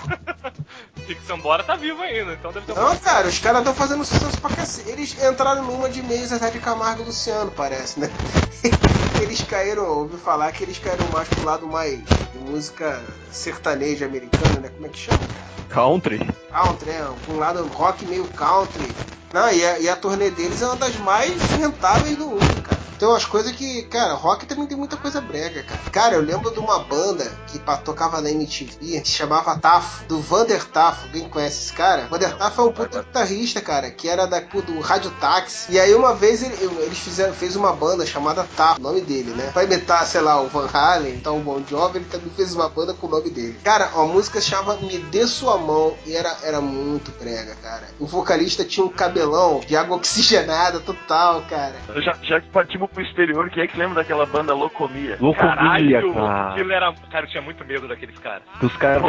Rick 1.05 1.21
Sambora 1.27 1.65
tá 1.65 1.75
vivo 1.75 2.01
ainda, 2.01 2.31
então 2.31 2.53
deve 2.53 2.65
ter 2.65 2.73
Não, 2.73 2.95
cara, 2.95 3.27
os 3.27 3.39
caras 3.39 3.59
estão 3.59 3.75
fazendo 3.75 4.05
sucesso 4.05 4.39
pra 4.39 4.55
cacete. 4.55 4.89
Eles 4.89 5.21
entraram 5.21 5.65
numa 5.65 5.89
de 5.89 6.01
meio 6.01 6.25
Zé 6.25 6.49
de 6.49 6.59
Camargo 6.59 7.01
e 7.01 7.07
Luciano, 7.07 7.51
parece, 7.51 7.99
né? 7.99 8.09
Eles 9.21 9.41
caíram, 9.41 9.83
ouvi 9.83 10.15
falar 10.15 10.53
que 10.53 10.63
eles 10.63 10.79
caíram 10.79 11.05
mais 11.09 11.27
pro 11.27 11.43
lado 11.43 11.67
mais 11.67 11.99
de 11.99 12.37
música 12.39 13.03
sertaneja 13.31 14.05
americana, 14.05 14.61
né? 14.61 14.69
Como 14.69 14.85
é 14.85 14.89
que 14.89 14.97
chama, 14.97 15.17
cara? 15.17 15.56
Country. 15.69 16.19
country, 16.51 16.91
é, 16.91 17.03
um 17.27 17.37
lado 17.37 17.67
rock 17.67 18.05
meio 18.05 18.27
country. 18.29 18.95
Não, 19.33 19.51
e 19.51 19.65
a, 19.65 19.79
e 19.79 19.89
a 19.89 19.95
turnê 19.95 20.29
deles 20.31 20.61
é 20.61 20.65
uma 20.65 20.75
das 20.75 20.95
mais 20.97 21.33
rentáveis 21.51 22.15
do 22.17 22.27
mundo, 22.27 22.61
cara. 22.63 22.77
Tem 22.97 23.07
umas 23.07 23.25
coisas 23.25 23.51
que, 23.51 23.83
cara, 23.83 24.15
rock 24.15 24.47
também 24.47 24.65
tem 24.65 24.75
muita 24.75 24.97
coisa 24.97 25.21
brega, 25.21 25.61
cara. 25.61 25.79
Cara, 25.91 26.15
eu 26.15 26.21
lembro 26.21 26.49
de 26.49 26.57
uma 26.57 26.79
banda 26.79 27.31
que 27.45 27.59
tocava 27.83 28.19
na 28.21 28.31
MTV, 28.31 29.01
que 29.01 29.07
se 29.07 29.13
chamava 29.13 29.55
Tafo, 29.55 30.03
do 30.05 30.19
Vander 30.19 30.63
Tafo. 30.65 31.05
Alguém 31.05 31.29
conhece 31.29 31.59
esse 31.65 31.73
cara? 31.73 32.07
Vander 32.07 32.35
Tafo 32.35 32.59
é 32.59 32.63
um 32.65 32.71
puta 32.73 33.03
guitarrista, 33.03 33.61
cara, 33.61 33.91
que 33.91 34.09
era 34.09 34.25
da, 34.25 34.39
do 34.39 34.79
Rádio 34.79 35.11
Táxi. 35.21 35.71
E 35.73 35.79
aí 35.79 35.93
uma 35.93 36.15
vez 36.15 36.41
ele- 36.41 36.57
eles 36.81 36.97
fizeram, 36.97 37.35
fez 37.35 37.55
uma 37.55 37.71
banda 37.71 38.03
chamada 38.03 38.43
Tafo, 38.57 38.79
o 38.79 38.83
nome 38.83 39.01
dele, 39.01 39.29
né? 39.29 39.51
Pra 39.53 39.63
imitar, 39.63 40.03
sei 40.07 40.21
lá, 40.21 40.41
o 40.41 40.47
Van 40.47 40.67
Halen, 40.73 41.13
então 41.13 41.37
o 41.37 41.41
Bon 41.43 41.61
Jovi, 41.69 41.99
ele 41.99 42.05
também 42.05 42.31
fez 42.35 42.55
uma 42.55 42.67
banda 42.67 42.95
com 42.95 43.05
o 43.05 43.11
nome 43.11 43.29
dele. 43.29 43.59
Cara, 43.63 43.91
a 43.93 44.05
música 44.05 44.41
se 44.41 44.47
chama 44.47 44.73
Me 44.77 44.97
Dê 44.97 45.27
Sua 45.27 45.59
Mão 45.59 45.93
e 46.03 46.15
era, 46.15 46.35
era 46.41 46.59
muito 46.59 47.11
brega, 47.19 47.53
cara. 47.61 47.87
O 47.99 48.07
vocalista 48.07 48.65
tinha 48.65 48.83
um 48.83 48.89
cabelão 49.17 49.59
de 49.59 49.75
água 49.75 49.97
oxigenada 49.97 50.79
total, 50.79 51.41
cara. 51.49 51.75
Já, 52.01 52.13
já 52.21 52.39
que 52.39 52.47
partimos 52.49 52.89
pro 52.89 53.01
exterior, 53.01 53.49
quem 53.49 53.63
é 53.63 53.67
que 53.67 53.77
lembra 53.77 53.95
daquela 53.95 54.25
banda 54.25 54.53
Locomia? 54.53 55.17
Locomia, 55.19 55.55
Caralho, 55.55 56.13
cara. 56.13 56.51
aquilo 56.51 56.71
era. 56.71 56.93
Cara, 57.11 57.25
eu 57.25 57.29
tinha 57.29 57.41
muito 57.41 57.65
medo 57.65 57.87
daqueles 57.87 58.17
caras. 58.19 58.43
Os 58.61 58.75
caras. 58.77 59.03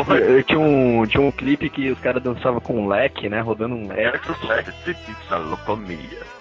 Tinha 0.47 0.59
um, 0.59 1.07
tinha 1.07 1.23
um 1.23 1.31
clipe 1.31 1.69
que 1.69 1.91
os 1.91 1.99
caras 2.01 2.23
dançavam 2.23 2.61
com 2.61 2.81
um 2.81 2.89
leque, 2.89 3.29
né? 3.29 3.41
Rodando 3.41 3.75
um 3.75 3.89
leque. 3.89 4.01
Era 4.01 4.19
que 4.19 4.31
os 4.31 4.41
moleques, 4.41 4.75
pizza 4.85 5.37
Locomia. 5.37 6.38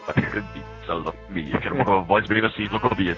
Locomia. 0.94 1.58
Que 1.60 1.68
era 1.68 1.76
uma 1.76 2.02
voz 2.02 2.26
bem 2.28 2.46
assim, 2.46 2.68
Locomia. 2.68 3.18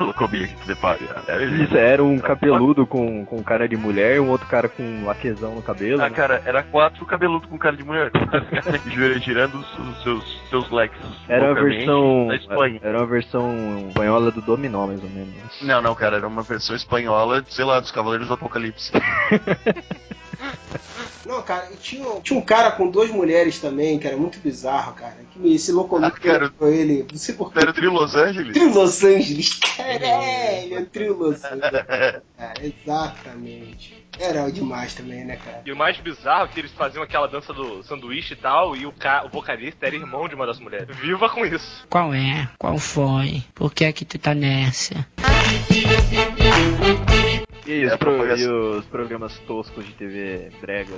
Locomia 0.00 0.46
que 0.46 0.74
faz. 0.76 1.00
Era 1.26 1.44
Isso, 1.44 1.76
era 1.76 2.02
um 2.02 2.18
cabeludo 2.18 2.86
com, 2.86 3.24
com 3.24 3.42
cara 3.42 3.68
de 3.68 3.76
mulher 3.76 4.16
e 4.16 4.20
um 4.20 4.28
outro 4.28 4.46
cara 4.46 4.68
com 4.68 5.04
laquezão 5.04 5.54
no 5.54 5.62
cabelo. 5.62 6.00
Ah, 6.00 6.08
né? 6.08 6.14
cara, 6.14 6.42
era 6.44 6.62
quatro 6.62 7.04
cabeludo 7.06 7.48
com 7.48 7.58
cara 7.58 7.76
de 7.76 7.84
mulher. 7.84 8.10
Tirando 9.22 9.56
os, 9.56 9.78
os 9.78 10.02
seus, 10.02 10.42
seus 10.48 10.70
leques. 10.70 10.98
Era 11.28 11.46
loucamente, 11.48 11.76
versão. 11.76 12.26
Da 12.28 12.36
Espanha. 12.36 12.80
Era 12.82 12.98
uma 12.98 13.06
versão 13.06 13.86
espanhola 13.88 14.30
do 14.30 14.40
Dominó, 14.40 14.86
mais 14.86 15.02
ou 15.02 15.10
menos. 15.10 15.34
Não, 15.62 15.82
não, 15.82 15.94
cara, 15.94 16.16
era 16.16 16.26
uma 16.26 16.42
versão 16.42 16.74
espanhola, 16.74 17.44
sei 17.48 17.64
lá, 17.64 17.80
dos 17.80 17.90
Cavaleiros 17.90 18.28
do 18.28 18.34
Apocalipse. 18.34 18.92
Não, 21.30 21.40
cara, 21.42 21.68
e 21.72 21.76
tinha, 21.76 22.04
tinha 22.22 22.36
um 22.36 22.42
cara 22.42 22.72
com 22.72 22.90
duas 22.90 23.08
mulheres 23.08 23.60
também, 23.60 24.00
que 24.00 24.06
era 24.08 24.16
muito 24.16 24.40
bizarro, 24.40 24.94
cara. 24.94 25.14
Que 25.32 25.38
me, 25.38 25.54
esse 25.54 25.70
locomotor 25.70 26.18
Ah, 26.18 26.20
cara. 26.20 26.50
com 26.50 26.66
ele. 26.66 27.06
Não 27.08 27.16
sei 27.18 27.36
por 27.36 27.52
Era 27.54 27.72
Trio 27.72 27.92
Los 27.92 28.16
Angeles? 28.16 28.52
Trio 28.52 28.74
Los 28.74 29.04
Angeles, 29.04 29.60
caralho, 29.76 30.86
Trio 30.86 31.14
Los 31.16 31.42
Angeles. 31.46 32.22
É, 32.36 32.52
exatamente. 32.66 34.04
Era 34.18 34.50
demais 34.50 34.92
também, 34.92 35.24
né, 35.24 35.36
cara? 35.36 35.62
E 35.64 35.70
o 35.72 35.76
mais 35.76 35.96
bizarro 35.98 36.46
é 36.46 36.48
que 36.48 36.58
eles 36.58 36.72
faziam 36.72 37.02
aquela 37.02 37.28
dança 37.28 37.52
do 37.54 37.82
sanduíche 37.84 38.34
e 38.34 38.36
tal, 38.36 38.76
e 38.76 38.84
o, 38.84 38.92
ca... 38.92 39.24
o 39.24 39.28
vocalista 39.28 39.86
era 39.86 39.94
irmão 39.94 40.28
de 40.28 40.34
uma 40.34 40.46
das 40.46 40.58
mulheres. 40.58 40.94
Viva 40.98 41.28
com 41.30 41.46
isso. 41.46 41.86
Qual 41.88 42.12
é? 42.12 42.48
Qual 42.58 42.76
foi? 42.76 43.42
Por 43.54 43.72
que 43.72 43.84
é 43.84 43.92
que 43.92 44.04
tu 44.04 44.18
tá 44.18 44.34
nessa? 44.34 45.06
E 47.70 47.86
os, 47.86 47.92
É, 47.92 47.96
pro- 47.96 48.36
e 48.36 48.46
os 48.48 48.84
programas 48.86 49.32
toscos 49.46 49.84
de 49.86 49.92
TV 49.92 50.50
brega. 50.60 50.92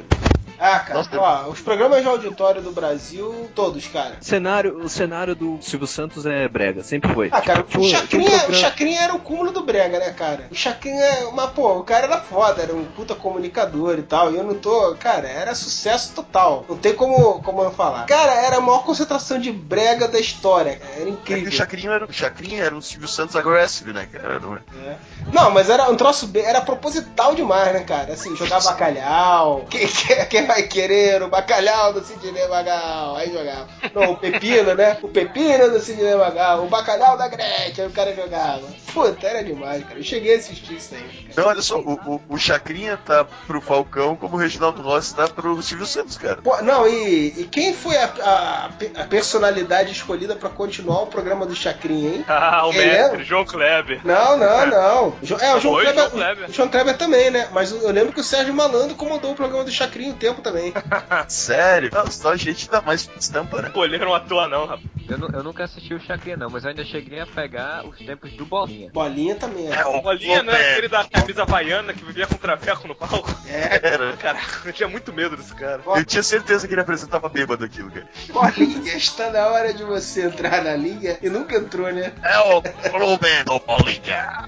Ah, 0.59 0.79
cara, 0.79 0.95
Nossa, 0.95 1.19
ó, 1.21 1.49
os 1.51 1.61
programas 1.61 2.03
de 2.03 2.09
auditório 2.09 2.63
do 2.63 2.71
Brasil, 2.71 3.51
todos, 3.53 3.85
cara. 3.89 4.19
Cenário, 4.21 4.79
o 4.79 4.89
cenário 4.89 5.35
do 5.35 5.59
Silvio 5.61 5.89
Santos 5.89 6.25
é 6.25 6.47
brega, 6.47 6.85
sempre 6.85 7.13
foi. 7.13 7.29
Ah, 7.33 7.41
cara, 7.41 7.65
Tinha 7.65 7.83
o 7.83 7.89
Chacrinha, 7.89 8.25
o 8.27 8.31
programa- 8.31 8.55
Chacrinha 8.55 9.01
era 9.01 9.15
o 9.15 9.19
cúmulo 9.19 9.51
do 9.51 9.65
brega, 9.65 9.99
né, 9.99 10.11
cara? 10.13 10.47
O 10.53 10.55
Chacrinha, 10.55 11.31
mas 11.35 11.51
pô, 11.51 11.79
o 11.79 11.83
cara 11.85 12.07
era 12.07 12.21
foda, 12.21 12.63
era 12.63 12.73
um 12.75 12.85
puta 12.85 13.15
comunicador 13.15 13.99
e 13.99 14.03
tal. 14.03 14.31
E 14.33 14.37
eu 14.37 14.45
não 14.45 14.55
tô, 14.55 14.95
cara, 15.01 15.27
era 15.29 15.53
sucesso 15.55 16.15
total. 16.15 16.65
Não 16.69 16.77
tem 16.77 16.95
como, 16.95 17.43
como 17.43 17.63
eu 17.63 17.73
falar. 17.73 18.07
Cara, 18.07 18.33
era 18.33 18.59
a 18.59 18.61
maior 18.61 18.85
concentração 18.85 19.39
de 19.41 19.51
brega 19.51 20.07
da 20.07 20.21
história, 20.21 20.77
cara. 20.77 20.93
Era 20.95 21.09
É 21.09 21.13
incrível. 21.13 21.49
o 21.49 21.53
Chacrinha 21.53 21.91
era, 21.91 22.05
o 22.05 22.13
Chacrinha 22.13 22.63
era 22.63 22.75
um 22.75 22.81
Silvio 22.81 23.09
Santos 23.09 23.35
aggressive, 23.35 23.93
né, 23.93 24.07
cara? 24.13 24.39
Não 24.39 24.55
é? 24.55 24.61
É. 24.87 24.97
Não, 25.33 25.51
mas 25.51 25.69
era 25.69 25.91
um 25.91 25.97
troço 25.97 26.31
era 26.37 26.61
proposital 26.63 27.35
demais, 27.35 27.73
né, 27.73 27.81
cara? 27.81 28.13
Assim, 28.15 28.35
jogar 28.37 28.61
bacalhau. 28.65 29.67
Quem, 29.71 29.87
quem, 29.87 30.25
quem 30.27 30.47
vai 30.47 30.63
querer 30.65 31.23
o 31.23 31.29
bacalhau 31.29 31.93
do 31.93 32.03
Sidney 32.05 32.47
Magal? 32.49 33.17
Aí 33.17 33.33
jogava. 33.33 33.69
Não, 33.95 34.13
o 34.13 34.17
pepino, 34.17 34.75
né? 34.75 34.97
O 35.03 35.09
pepino 35.09 35.71
do 35.71 35.81
Sidney 35.81 36.15
Magal. 36.15 36.65
O 36.65 36.69
bacalhau 36.69 37.17
da 37.17 37.29
Gretchen. 37.29 37.85
Aí 37.85 37.91
o 37.91 37.93
cara 37.93 38.15
jogava. 38.15 38.63
Puta, 38.93 39.27
era 39.27 39.43
demais, 39.43 39.83
cara. 39.85 39.99
Eu 39.99 40.03
cheguei 40.05 40.35
a 40.35 40.39
assistir 40.39 40.75
isso 40.77 40.95
aí. 40.95 41.01
cara. 41.01 41.33
Não, 41.37 41.47
olha 41.49 41.63
só, 41.63 41.79
o, 41.79 41.93
o, 41.95 42.21
o 42.29 42.39
Chacrinha 42.39 42.97
tá 42.97 43.25
pro 43.47 43.61
Falcão 43.61 44.17
como 44.17 44.37
o 44.37 44.39
Reginaldo 44.39 44.83
Rossi 44.83 45.15
tá 45.15 45.29
pro 45.29 45.61
Silvio 45.63 45.87
Santos, 45.87 46.17
cara. 46.19 46.41
Pô, 46.43 46.61
não, 46.63 46.87
e, 46.87 47.29
e 47.41 47.49
quem 47.51 47.73
foi 47.75 47.97
a, 47.97 48.05
a- 48.23 48.71
a 49.01 49.05
personalidade 49.05 49.93
escolhida 49.93 50.35
pra 50.37 50.49
continuar 50.49 51.03
o 51.03 51.07
programa 51.07 51.47
do 51.47 51.55
Chacrinha, 51.55 52.11
hein? 52.17 52.25
Ah, 52.53 52.67
o 52.67 52.73
Ele 52.73 52.87
mestre, 52.87 53.23
é? 53.23 53.25
João 53.25 53.45
Kleber. 53.45 54.01
Não, 54.05 54.37
não, 54.37 54.67
não. 54.67 55.15
Jo- 55.23 55.37
É, 55.41 55.55
o 55.55 55.61
João, 55.61 55.75
Foi, 55.75 55.85
Kleber, 55.85 55.95
João 56.03 56.11
Kleber. 56.11 56.52
O 56.53 56.55
João 56.55 56.69
Kleber 56.69 56.97
também, 56.97 57.31
né? 57.31 57.49
Mas 57.51 57.73
eu 57.73 57.91
lembro 57.91 58.13
que 58.13 58.21
o 58.21 58.25
Sérgio 58.25 58.53
Malandro 58.53 58.95
comandou 58.95 59.33
o 59.33 59.35
programa 59.35 59.65
do 59.65 59.71
Chacrinha 59.71 60.13
um 60.13 60.17
tempo 60.17 60.43
também. 60.43 60.73
Sério? 61.27 61.91
Não, 61.93 62.07
só 62.11 62.33
a 62.33 62.37
gente 62.37 62.71
dá 62.71 62.83
mais 62.83 63.09
estampa, 63.19 63.63
né? 63.63 63.69
Escolheram 63.69 64.15
à 64.15 64.21
toa 64.21 64.47
não, 64.47 64.67
rapaz. 64.67 64.87
Eu, 65.09 65.19
eu 65.33 65.43
nunca 65.43 65.65
assisti 65.65 65.95
o 65.95 66.01
Chacrinha 66.01 66.37
não, 66.37 66.51
mas 66.51 66.65
eu 66.65 66.71
ainda 66.71 66.85
cheguei 66.85 67.21
a 67.21 67.27
pegar 67.27 67.85
os 67.87 67.97
tempos 67.99 68.33
do 68.33 68.45
Bolinha. 68.45 68.91
Bolinha 68.93 69.35
também. 69.35 69.73
É, 69.73 69.85
o 69.87 70.01
Bolinha, 70.01 70.43
né? 70.43 70.53
Roberto. 70.53 70.73
Aquele 70.73 70.89
da 70.89 71.05
camisa 71.05 71.43
havaiana 71.43 71.93
que 71.95 72.05
vivia 72.05 72.27
com 72.27 72.37
traveco 72.37 72.87
no 72.87 72.95
palco. 72.95 73.31
É, 73.47 73.81
Era. 73.83 74.17
Caraca, 74.17 74.69
eu 74.69 74.73
tinha 74.73 74.89
muito 74.89 75.13
medo 75.13 75.37
desse 75.37 75.55
cara. 75.55 75.83
Eu 75.87 76.05
tinha 76.05 76.23
certeza 76.23 76.69
que 76.69 76.75
ele 76.75 76.81
apresentava 76.81 77.29
bêbado 77.29 77.65
aquilo, 77.65 77.91
cara. 77.91 78.07
Bolinha, 78.29 78.95
está 78.95 79.31
na 79.31 79.47
hora 79.49 79.73
de 79.73 79.83
você 79.85 80.27
entrar 80.27 80.63
na 80.63 80.77
linha 80.77 81.19
e 81.23 81.29
nunca 81.31 81.57
entrou, 81.57 81.91
né? 81.91 82.13
É 82.23 82.39
o 82.41 82.63
Roberto 82.99 83.61
Paulinha. 83.61 84.45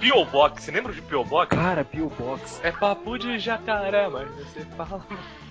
P.O. 0.00 0.24
Box, 0.26 0.62
você 0.62 0.70
lembra 0.70 0.92
de 0.92 1.00
P.O. 1.00 1.23
Box? 1.24 1.56
Cara, 1.56 1.84
Pio 1.84 2.10
Box. 2.18 2.60
É 2.62 2.70
papo 2.70 3.18
de 3.18 3.38
jacaré, 3.38 4.08
mas 4.08 4.28
você 4.30 4.60
fala... 4.76 5.04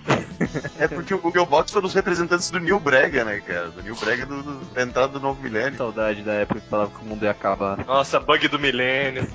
É 0.78 0.86
porque 0.88 1.14
o 1.14 1.18
Google 1.18 1.46
Box 1.46 1.72
foi 1.72 1.80
dos 1.80 1.94
representantes 1.94 2.50
do 2.50 2.58
New 2.60 2.78
Brega, 2.78 3.24
né, 3.24 3.40
cara? 3.40 3.68
Do 3.68 3.82
New 3.82 3.94
Brega 3.96 4.26
do, 4.26 4.42
do- 4.42 4.64
da 4.74 4.82
entrada 4.82 5.08
do 5.08 5.20
novo 5.20 5.40
milênio. 5.42 5.76
Saudade 5.78 6.22
da 6.22 6.32
época 6.34 6.60
que 6.60 6.68
falava 6.68 6.90
que 6.90 7.04
o 7.04 7.08
mundo 7.08 7.22
ia 7.24 7.30
acabar. 7.30 7.84
Nossa, 7.86 8.20
bug 8.20 8.46
do 8.48 8.58
milênio. 8.58 9.26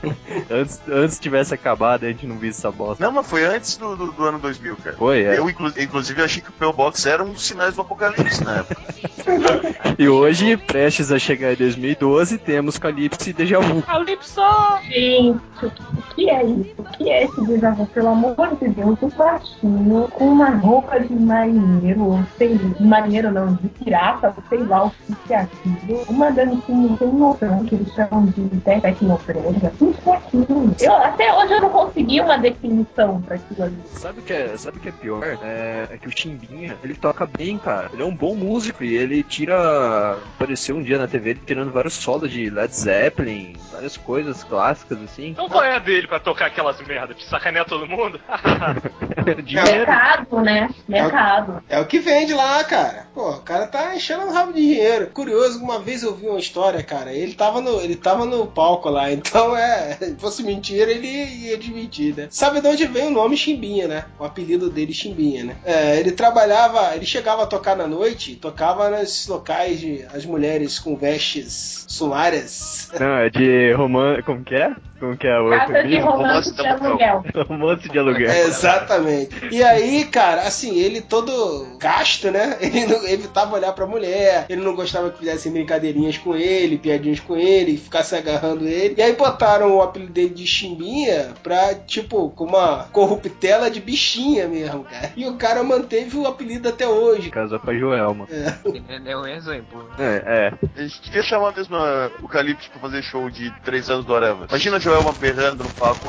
Antes, 0.50 0.80
antes 0.90 1.18
tivesse 1.18 1.52
acabado, 1.54 2.04
a 2.04 2.08
gente 2.08 2.26
não 2.26 2.36
visse 2.38 2.60
essa 2.60 2.70
bosta. 2.70 3.02
Não, 3.04 3.12
mas 3.12 3.26
foi 3.26 3.44
antes 3.44 3.76
do, 3.76 3.96
do, 3.96 4.12
do 4.12 4.24
ano 4.24 4.38
2000, 4.38 4.76
cara. 4.76 4.96
Foi, 4.96 5.22
é. 5.22 5.38
Eu, 5.38 5.48
inclu- 5.48 5.72
inclusive, 5.78 6.22
achei 6.22 6.40
que 6.42 6.48
o 6.48 6.52
P.O. 6.52 6.72
Box 6.72 7.04
era 7.06 7.22
um 7.22 7.32
dos 7.32 7.46
sinais 7.46 7.74
do 7.74 7.82
apocalipse 7.82 8.42
na 8.44 8.58
época. 8.58 8.80
E 9.98 10.08
hoje, 10.08 10.56
prestes 10.56 11.10
a 11.12 11.18
chegar 11.18 11.52
em 11.52 11.56
2012, 11.56 12.38
temos 12.38 12.78
Calypso 12.78 13.28
e 13.28 13.32
Deja 13.32 13.58
Vu. 13.58 13.82
Calypso! 13.82 14.40
Gente, 14.84 15.40
o 15.66 16.14
que 16.14 16.30
é 16.30 16.44
isso? 16.44 16.74
O 16.78 16.84
que 16.84 17.10
é 17.10 17.24
esse 17.24 17.44
desafio? 17.46 17.86
Pelo 17.86 18.08
amor 18.08 18.36
de 18.60 18.68
Deus, 18.68 18.96
um 19.02 19.10
quartinho 19.10 20.08
com 20.18 20.26
uma 20.26 20.50
roupa 20.50 20.98
de 20.98 21.14
marinheiro, 21.14 22.02
ou 22.02 22.24
sei 22.36 22.58
de 22.58 22.82
marinheiro 22.82 23.30
não, 23.30 23.54
de 23.54 23.68
pirata, 23.68 24.34
ou 24.36 24.42
sei 24.48 24.58
lá 24.64 24.86
o 24.86 24.92
que 25.26 25.32
é 25.32 25.36
aquilo. 25.36 26.02
Uma 26.08 26.30
dancinha 26.30 26.96
sem 26.98 27.12
noção, 27.12 27.64
que 27.64 27.76
eles 27.76 27.94
chamam 27.94 28.26
de 28.26 28.48
tecnoprega. 28.60 29.72
O 29.80 29.94
que 29.94 30.10
é 30.10 30.14
aquilo? 30.14 30.74
Eu, 30.80 30.92
até 30.96 31.32
hoje 31.32 31.52
eu 31.52 31.60
não 31.60 31.70
consegui 31.70 32.20
uma 32.20 32.36
definição 32.36 33.22
pra 33.22 33.36
aquilo 33.36 33.62
ali. 33.62 33.78
Sabe 33.86 34.18
o 34.18 34.22
que 34.22 34.32
é, 34.32 34.56
sabe 34.56 34.78
o 34.78 34.80
que 34.80 34.88
é 34.88 34.92
pior? 34.92 35.24
É, 35.24 35.88
é 35.92 35.98
que 35.98 36.08
o 36.08 36.10
Chimbinha, 36.10 36.76
ele 36.82 36.94
toca 36.94 37.24
bem, 37.24 37.56
cara. 37.56 37.90
Ele 37.92 38.02
é 38.02 38.06
um 38.06 38.14
bom 38.14 38.34
músico 38.34 38.82
e 38.82 38.96
ele 38.96 39.22
tira. 39.22 40.18
Apareceu 40.34 40.76
um 40.76 40.82
dia 40.82 40.98
na 40.98 41.06
TV 41.06 41.28
ele 41.30 41.40
tirando 41.44 41.70
vários 41.70 41.94
solos 41.94 42.30
de 42.30 42.48
Led 42.48 42.74
Zeppelin, 42.74 43.56
várias 43.70 43.96
coisas 43.96 44.42
clássicas 44.44 45.00
assim. 45.02 45.28
Então 45.28 45.48
qual 45.48 45.62
é 45.62 45.76
a 45.76 45.78
dele 45.78 46.06
pra 46.06 46.18
tocar 46.18 46.46
aquelas 46.46 46.80
merdas? 46.86 47.16
De 47.16 47.24
sacanear 47.24 47.66
todo 47.66 47.86
mundo? 47.86 48.18
Dinheiro. 49.44 49.90
Mercado, 50.08 50.40
né? 50.40 50.70
Mercado. 50.88 51.62
É 51.68 51.78
o 51.78 51.86
que 51.86 51.98
vende 51.98 52.32
lá, 52.32 52.62
cara. 52.64 53.06
Pô, 53.14 53.30
o 53.30 53.40
cara 53.40 53.66
tá 53.66 53.94
enchendo 53.94 54.24
um 54.24 54.32
rabo 54.32 54.52
de 54.52 54.60
dinheiro. 54.60 55.08
Curioso, 55.08 55.62
uma 55.62 55.78
vez 55.78 56.02
eu 56.02 56.14
vi 56.14 56.26
uma 56.26 56.38
história, 56.38 56.82
cara. 56.82 57.12
Ele 57.12 57.34
tava 57.34 57.60
no, 57.60 57.80
ele 57.80 57.96
tava 57.96 58.24
no 58.24 58.46
palco 58.46 58.88
lá, 58.88 59.12
então 59.12 59.56
é. 59.56 59.96
Se 59.98 60.16
fosse 60.16 60.42
mentira, 60.42 60.90
ele 60.90 61.06
ia 61.06 61.54
admitir, 61.54 62.14
né? 62.16 62.28
Sabe 62.30 62.60
de 62.60 62.68
onde 62.68 62.86
vem 62.86 63.08
o 63.08 63.10
nome 63.10 63.36
Chimbinha, 63.36 63.86
né? 63.86 64.04
O 64.18 64.24
apelido 64.24 64.70
dele 64.70 64.92
Chimbinha, 64.92 65.44
né? 65.44 65.56
É, 65.64 65.98
ele 65.98 66.12
trabalhava, 66.12 66.94
ele 66.94 67.06
chegava 67.06 67.42
a 67.42 67.46
tocar 67.46 67.76
na 67.76 67.86
noite, 67.86 68.36
tocava 68.36 68.88
nos 68.90 69.26
locais 69.26 69.80
de 69.80 70.06
as 70.12 70.24
mulheres 70.24 70.78
com 70.78 70.96
vestes 70.96 71.84
sumárias. 71.88 72.90
Não, 72.98 73.18
é 73.18 73.28
de 73.28 73.72
romance. 73.72 74.22
Como 74.22 74.42
que 74.42 74.54
é? 74.54 74.74
Como 74.98 75.16
que 75.16 75.26
é 75.26 75.38
o 75.38 75.50
Casa 75.50 75.82
de 75.84 75.98
romance 75.98 76.54
de 76.54 76.66
aluguel. 76.66 77.24
Romance 77.48 77.88
de 77.88 77.98
aluguel. 77.98 78.30
É, 78.30 78.42
exatamente. 78.42 79.48
E 79.50 79.62
aí, 79.62 80.04
cara, 80.06 80.42
assim, 80.42 80.78
ele 80.78 81.00
todo 81.00 81.76
gasto, 81.78 82.30
né? 82.30 82.56
Ele 82.60 82.86
não 82.86 83.06
evitava 83.06 83.54
olhar 83.56 83.72
pra 83.72 83.86
mulher, 83.86 84.46
ele 84.48 84.60
não 84.62 84.74
gostava 84.74 85.10
que 85.10 85.18
fizessem 85.20 85.52
brincadeirinhas 85.52 86.18
com 86.18 86.34
ele, 86.36 86.76
piadinhas 86.78 87.20
com 87.20 87.36
ele, 87.36 87.76
ficasse 87.76 88.14
agarrando 88.14 88.66
ele. 88.66 88.94
E 88.98 89.02
aí 89.02 89.12
botaram 89.14 89.76
o 89.76 89.82
apelido 89.82 90.12
dele 90.12 90.30
de 90.34 90.46
Chimbinha 90.46 91.32
pra, 91.42 91.74
tipo, 91.74 92.30
com 92.30 92.44
uma 92.44 92.84
corruptela 92.92 93.70
de 93.70 93.80
bichinha 93.80 94.46
mesmo, 94.48 94.84
cara. 94.84 95.12
E 95.16 95.26
o 95.26 95.34
cara 95.36 95.62
manteve 95.62 96.16
o 96.18 96.26
apelido 96.26 96.68
até 96.68 96.86
hoje. 96.86 97.30
Casou 97.30 97.58
com 97.60 97.70
a 97.70 97.74
Joelma. 97.74 98.26
É, 98.30 99.10
é 99.12 99.16
um 99.16 99.26
exemplo. 99.26 99.88
É, 99.98 100.52
é. 100.52 100.68
A 100.76 100.82
gente 100.82 101.00
devia 101.02 101.22
chamar 101.22 101.54
mesmo 101.56 101.76
a- 101.76 102.10
o 102.22 102.28
Calypso 102.28 102.70
pra 102.70 102.80
fazer 102.80 103.02
show 103.02 103.30
de 103.30 103.50
3 103.64 103.88
anos 103.90 104.04
do 104.04 104.14
Areva. 104.14 104.46
Imagina 104.48 104.76
a 104.76 104.80
Joelma 104.88 105.12
berrando 105.12 105.64
no 105.64 105.70
palco. 105.70 106.00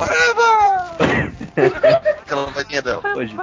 Aquela 2.22 2.46
vozinha 2.46 2.80
dela. 2.80 3.02
Hoje. 3.14 3.36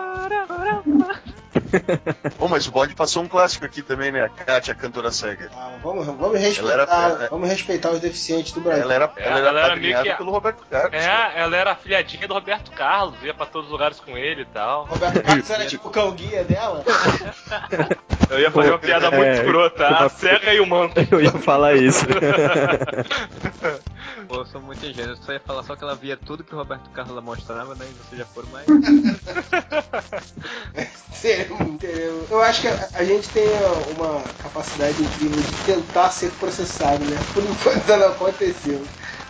Ô, 2.39 2.47
mas 2.47 2.65
o 2.67 2.71
bode 2.71 2.95
passou 2.95 3.21
um 3.23 3.27
clássico 3.27 3.65
aqui 3.65 3.81
também, 3.83 4.11
né? 4.11 4.23
A 4.23 4.29
Kátia, 4.29 4.71
a 4.73 4.75
cantora 4.75 5.11
cega. 5.11 5.51
Ah, 5.55 5.71
vamos, 5.83 6.05
vamos 6.07 6.39
respeitar, 6.39 6.73
era- 6.73 7.27
vamos 7.29 7.47
respeitar 7.49 7.91
os 7.91 7.99
deficientes 7.99 8.51
do 8.53 8.61
Brasil. 8.61 8.81
Ela 8.83 8.93
era, 8.95 9.11
É, 9.15 9.27
ela 9.27 9.37
era 9.39 9.47
ela 9.49 9.61
era 9.61 9.75
meio 9.75 10.01
que 10.01 10.13
pelo 10.15 10.31
Roberto 10.31 10.65
Carlos. 10.69 10.93
É, 10.93 11.31
ela 11.35 11.55
era 11.55 11.75
do 12.27 12.33
Roberto 12.33 12.71
Carlos, 12.71 13.15
ia 13.21 13.33
pra 13.33 13.45
todos 13.45 13.67
os 13.67 13.71
lugares 13.71 13.99
com 13.99 14.17
ele 14.17 14.41
e 14.41 14.45
tal. 14.45 14.85
Roberto 14.85 15.21
Carlos 15.21 15.49
era 15.51 15.65
tipo 15.67 15.87
o 15.87 15.91
cão 15.91 16.11
guia 16.13 16.43
dela. 16.43 16.83
Eu 18.29 18.39
ia 18.39 18.51
fazer 18.51 18.69
uma 18.71 18.79
piada 18.79 19.09
muito 19.11 19.23
É, 19.25 19.33
escrota. 19.35 19.87
A 19.87 20.09
cega 20.09 20.53
e 20.53 20.59
o 20.59 20.65
manto. 20.67 20.93
Eu 21.11 21.21
ia 21.21 21.31
falar 21.31 21.75
isso. 21.75 22.05
Pô, 24.27 24.37
eu 24.37 24.45
sou 24.45 24.61
muito 24.61 24.85
ingênuo, 24.85 25.13
eu 25.13 25.17
só 25.17 25.31
ia 25.31 25.39
falar 25.39 25.63
só 25.63 25.75
que 25.75 25.83
ela 25.83 25.95
via 25.95 26.17
tudo 26.17 26.43
que 26.43 26.53
o 26.53 26.57
Roberto 26.57 26.89
Carlos 26.89 27.23
mostrava, 27.23 27.73
né? 27.75 27.87
E 27.89 27.93
vocês 27.93 28.19
já 28.19 28.25
foram 28.25 28.49
mais. 28.49 28.67
Eu 32.29 32.41
acho 32.41 32.61
que 32.61 32.67
a, 32.67 32.89
a 32.93 33.03
gente 33.03 33.27
tem 33.29 33.47
uma 33.95 34.21
capacidade 34.43 35.01
incrível 35.01 35.41
de 35.41 35.51
tentar 35.65 36.11
ser 36.11 36.29
processado, 36.33 37.03
né? 37.05 37.17
Por 37.33 37.43
enquanto 37.43 37.87
não 37.87 38.09
aconteceu. 38.09 38.85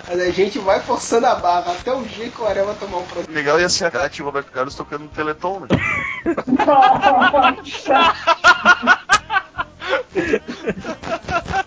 Mas 0.08 0.20
a 0.20 0.32
gente 0.32 0.60
vai 0.60 0.82
forçando 0.82 1.28
a 1.28 1.36
barra 1.36 1.72
até 1.72 1.94
o 1.94 2.04
dia 2.04 2.30
que 2.30 2.42
o 2.42 2.46
Areva 2.46 2.74
tomar 2.76 2.98
um 2.98 3.06
processo. 3.06 3.32
Legal 3.32 3.58
ia 3.60 3.70
ser 3.70 3.86
a 3.86 3.92
Kat 3.92 4.18
e 4.18 4.22
o 4.22 4.26
Roberto 4.26 4.52
Carlos 4.52 4.76
tocando 4.76 5.04
no 5.04 5.10
Teleton, 5.10 5.62
né? 5.62 5.68